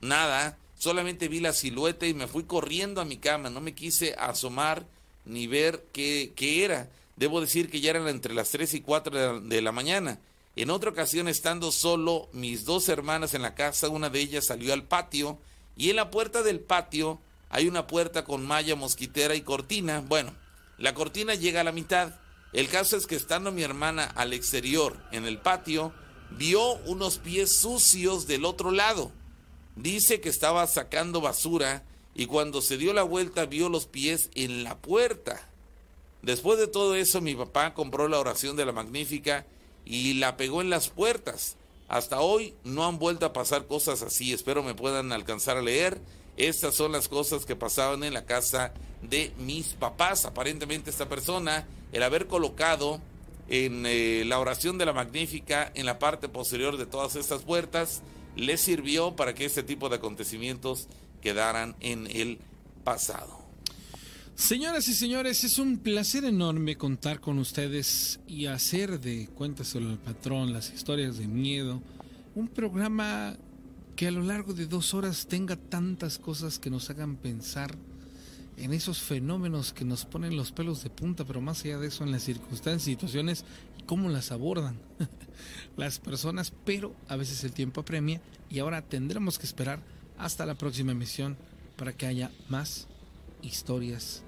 nada, 0.00 0.59
solamente 0.78 1.28
vi 1.28 1.40
la 1.40 1.52
silueta 1.52 2.06
y 2.06 2.14
me 2.14 2.26
fui 2.26 2.44
corriendo 2.44 3.00
a 3.00 3.05
mi 3.05 3.18
cama, 3.18 3.50
no 3.50 3.60
me 3.60 3.74
quise 3.74 4.14
asomar 4.18 4.86
ni 5.24 5.46
ver 5.46 5.86
qué, 5.92 6.32
era. 6.64 6.88
Debo 7.16 7.40
decir 7.40 7.68
que 7.68 7.80
ya 7.80 7.90
eran 7.90 8.09
entre 8.09 8.32
las 8.32 8.50
3 8.50 8.74
y 8.74 8.80
4 8.80 9.16
de 9.16 9.26
la, 9.26 9.40
de 9.40 9.62
la 9.62 9.72
mañana. 9.72 10.20
En 10.56 10.70
otra 10.70 10.90
ocasión, 10.90 11.28
estando 11.28 11.70
solo, 11.70 12.28
mis 12.32 12.64
dos 12.64 12.88
hermanas 12.88 13.34
en 13.34 13.42
la 13.42 13.55
casa, 13.55 13.88
una 13.88 14.09
de 14.09 14.20
ellas 14.20 14.46
salió 14.46 14.72
al 14.72 14.84
patio 14.84 15.38
y 15.76 15.90
en 15.90 15.96
la 15.96 16.10
puerta 16.10 16.42
del 16.42 16.60
patio 16.60 17.20
hay 17.50 17.68
una 17.68 17.86
puerta 17.86 18.24
con 18.24 18.46
malla 18.46 18.76
mosquitera 18.76 19.34
y 19.34 19.42
cortina. 19.42 20.00
Bueno, 20.00 20.34
la 20.76 20.94
cortina 20.94 21.34
llega 21.34 21.60
a 21.60 21.64
la 21.64 21.72
mitad. 21.72 22.14
El 22.52 22.68
caso 22.68 22.96
es 22.96 23.06
que 23.06 23.16
estando 23.16 23.52
mi 23.52 23.62
hermana 23.62 24.05
al 24.05 24.32
exterior, 24.32 24.96
en 25.12 25.26
el 25.26 25.38
patio, 25.38 25.92
vio 26.30 26.74
unos 26.86 27.18
pies 27.18 27.56
sucios 27.56 28.26
del 28.26 28.44
otro 28.44 28.70
lado. 28.70 29.12
Dice 29.78 30.20
que 30.20 30.28
estaba 30.28 30.66
sacando 30.66 31.20
basura 31.20 31.84
y 32.12 32.26
cuando 32.26 32.62
se 32.62 32.76
dio 32.76 32.92
la 32.92 33.05
vuelta 33.05 33.46
vio 33.46 33.68
los 33.68 33.86
pies 33.86 34.28
en 34.34 34.64
la 34.64 34.76
puerta. 34.76 35.48
Después 36.20 36.59
de 36.59 36.66
todo 36.66 36.96
eso, 36.96 37.20
mi 37.20 37.36
papá 37.36 37.74
compró 37.74 38.09
la 38.09 38.18
oración 38.18 38.56
de 38.56 38.66
la 38.66 38.72
Magnífica 38.72 39.46
y 39.84 40.14
la 40.14 40.36
pegó 40.36 40.62
en 40.62 40.70
las 40.70 40.88
puertas. 40.88 41.55
Hasta 41.86 42.20
hoy 42.20 42.55
no 42.64 42.86
han 42.86 42.98
vuelto 42.98 43.24
a 43.24 43.32
pasar 43.32 43.68
cosas 43.68 44.02
así. 44.02 44.32
Espero 44.32 44.64
me 44.64 44.74
puedan 44.74 45.12
alcanzar 45.12 45.56
a 45.56 45.62
leer. 45.62 46.00
Estas 46.36 46.74
son 46.74 46.90
las 46.90 47.06
cosas 47.06 47.46
que 47.46 47.55
pasaban 47.55 48.02
en 48.02 48.14
la 48.14 48.26
casa 48.26 48.72
de 49.00 49.32
mis 49.38 49.74
papás. 49.74 50.24
Aparentemente 50.24 50.90
esta 50.90 51.09
persona, 51.09 51.68
el 51.92 52.02
haber 52.02 52.26
colocado 52.26 53.00
en 53.48 53.84
eh, 53.86 54.24
la 54.26 54.40
oración 54.40 54.76
de 54.76 54.86
la 54.86 54.92
Magnífica 54.92 55.70
en 55.76 55.86
la 55.86 56.00
parte 56.00 56.28
posterior 56.28 56.78
de 56.78 56.86
todas 56.86 57.14
estas 57.14 57.42
puertas, 57.42 58.02
le 58.39 58.56
sirvió 58.56 59.16
para 59.16 59.35
que 59.35 59.44
este 59.44 59.62
tipo 59.62 59.89
de 59.89 59.97
acontecimientos 59.97 60.86
quedaran 61.20 61.74
en 61.81 62.06
el 62.06 62.39
pasado. 62.85 63.39
Señoras 64.36 64.86
y 64.86 64.94
señores, 64.94 65.43
es 65.43 65.59
un 65.59 65.78
placer 65.78 66.24
enorme 66.24 66.77
contar 66.77 67.20
con 67.20 67.39
ustedes 67.39 68.20
y 68.28 68.47
hacer 68.47 69.01
de 69.01 69.27
Cuéntaselo 69.35 69.90
al 69.90 69.98
Patrón 69.98 70.52
las 70.52 70.73
historias 70.73 71.19
de 71.19 71.27
miedo, 71.27 71.82
un 72.36 72.47
programa 72.47 73.36
que 73.97 74.06
a 74.06 74.12
lo 74.12 74.23
largo 74.23 74.55
de 74.55 74.66
dos 74.66 74.94
horas 74.94 75.27
tenga 75.27 75.56
tantas 75.56 76.19
cosas 76.19 76.60
que 76.60 76.70
nos 76.70 76.89
hagan 76.89 77.16
pensar 77.16 77.74
en 78.56 78.73
esos 78.73 79.01
fenómenos 79.01 79.73
que 79.73 79.85
nos 79.85 80.05
ponen 80.05 80.36
los 80.36 80.52
pelos 80.52 80.85
de 80.85 80.90
punta, 80.90 81.24
pero 81.24 81.40
más 81.40 81.65
allá 81.65 81.78
de 81.78 81.89
eso, 81.89 82.05
en 82.05 82.12
las 82.12 82.23
circunstancias, 82.23 82.82
situaciones 82.82 83.44
cómo 83.89 84.09
las 84.10 84.31
abordan 84.32 84.78
las 85.77 85.98
personas, 85.98 86.52
pero 86.65 86.94
a 87.09 87.16
veces 87.16 87.43
el 87.43 87.52
tiempo 87.52 87.81
apremia 87.81 88.20
y 88.51 88.59
ahora 88.60 88.82
tendremos 88.82 89.39
que 89.39 89.47
esperar 89.47 89.81
hasta 90.19 90.44
la 90.47 90.55
próxima 90.55 90.93
emisión 90.93 91.36
para 91.77 91.93
que 91.94 92.06
haya 92.06 92.31
más 92.48 92.86
historias 93.43 94.23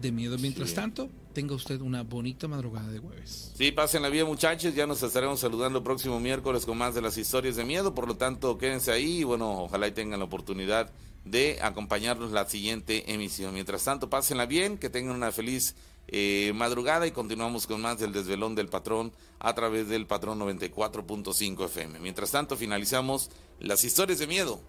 de 0.00 0.12
miedo. 0.12 0.36
Mientras 0.38 0.68
Sí. 0.70 0.74
tanto, 0.74 1.08
tenga 1.32 1.54
usted 1.54 1.80
una 1.80 2.02
bonita 2.02 2.46
madrugada 2.48 2.90
de 2.90 2.98
jueves. 2.98 3.52
Sí, 3.56 3.72
pásenla 3.72 4.08
bien 4.10 4.26
muchachos, 4.26 4.74
ya 4.74 4.86
nos 4.86 5.02
estaremos 5.02 5.40
saludando 5.40 5.78
el 5.78 5.84
próximo 5.84 6.20
miércoles 6.20 6.66
con 6.66 6.76
más 6.78 6.94
de 6.94 7.00
las 7.02 7.16
historias 7.16 7.56
de 7.56 7.64
miedo, 7.64 7.94
por 7.94 8.06
lo 8.06 8.16
tanto 8.16 8.58
quédense 8.58 8.92
ahí 8.92 9.18
y 9.20 9.24
bueno, 9.24 9.62
ojalá 9.62 9.88
y 9.88 9.92
tengan 9.92 10.18
la 10.18 10.24
oportunidad 10.26 10.90
de 11.24 11.58
acompañarnos 11.62 12.32
la 12.32 12.48
siguiente 12.48 13.12
emisión. 13.12 13.54
Mientras 13.54 13.82
tanto, 13.84 14.08
pásenla 14.10 14.46
bien, 14.46 14.78
que 14.78 14.90
tengan 14.90 15.16
una 15.16 15.32
feliz 15.32 15.74
eh, 16.08 16.52
madrugada 16.54 17.06
y 17.06 17.10
continuamos 17.10 17.66
con 17.66 17.80
más 17.80 17.98
del 17.98 18.12
desvelón 18.12 18.54
del 18.54 18.68
patrón 18.68 19.12
a 19.38 19.54
través 19.54 19.88
del 19.88 20.06
patrón 20.06 20.38
94.5 20.38 21.64
FM. 21.64 21.98
Mientras 21.98 22.30
tanto, 22.30 22.56
finalizamos 22.56 23.30
las 23.58 23.82
historias 23.84 24.18
de 24.18 24.26
miedo 24.26 24.60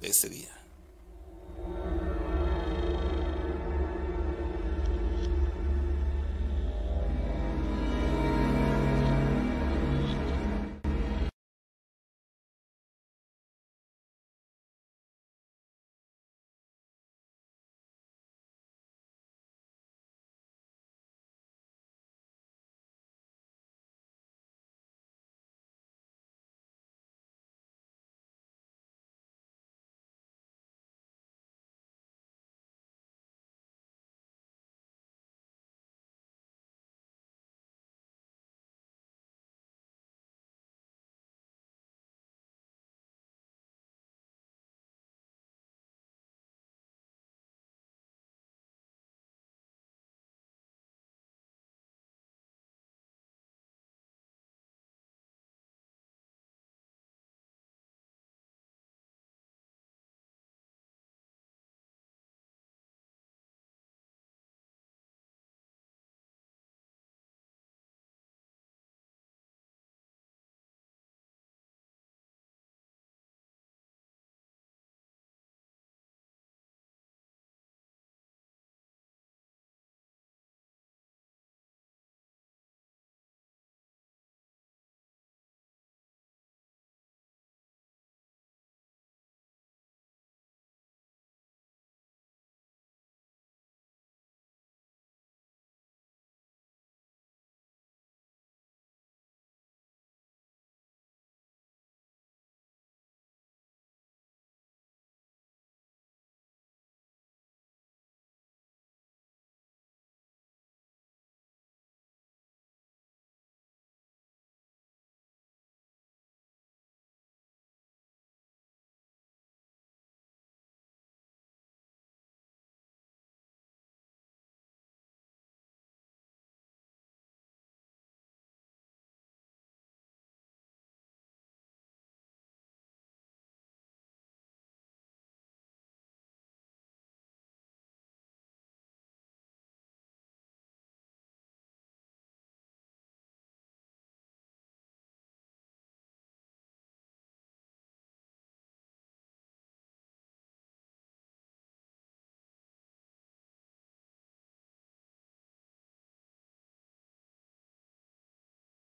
de 0.00 0.08
ese 0.08 0.28
día. 0.28 0.54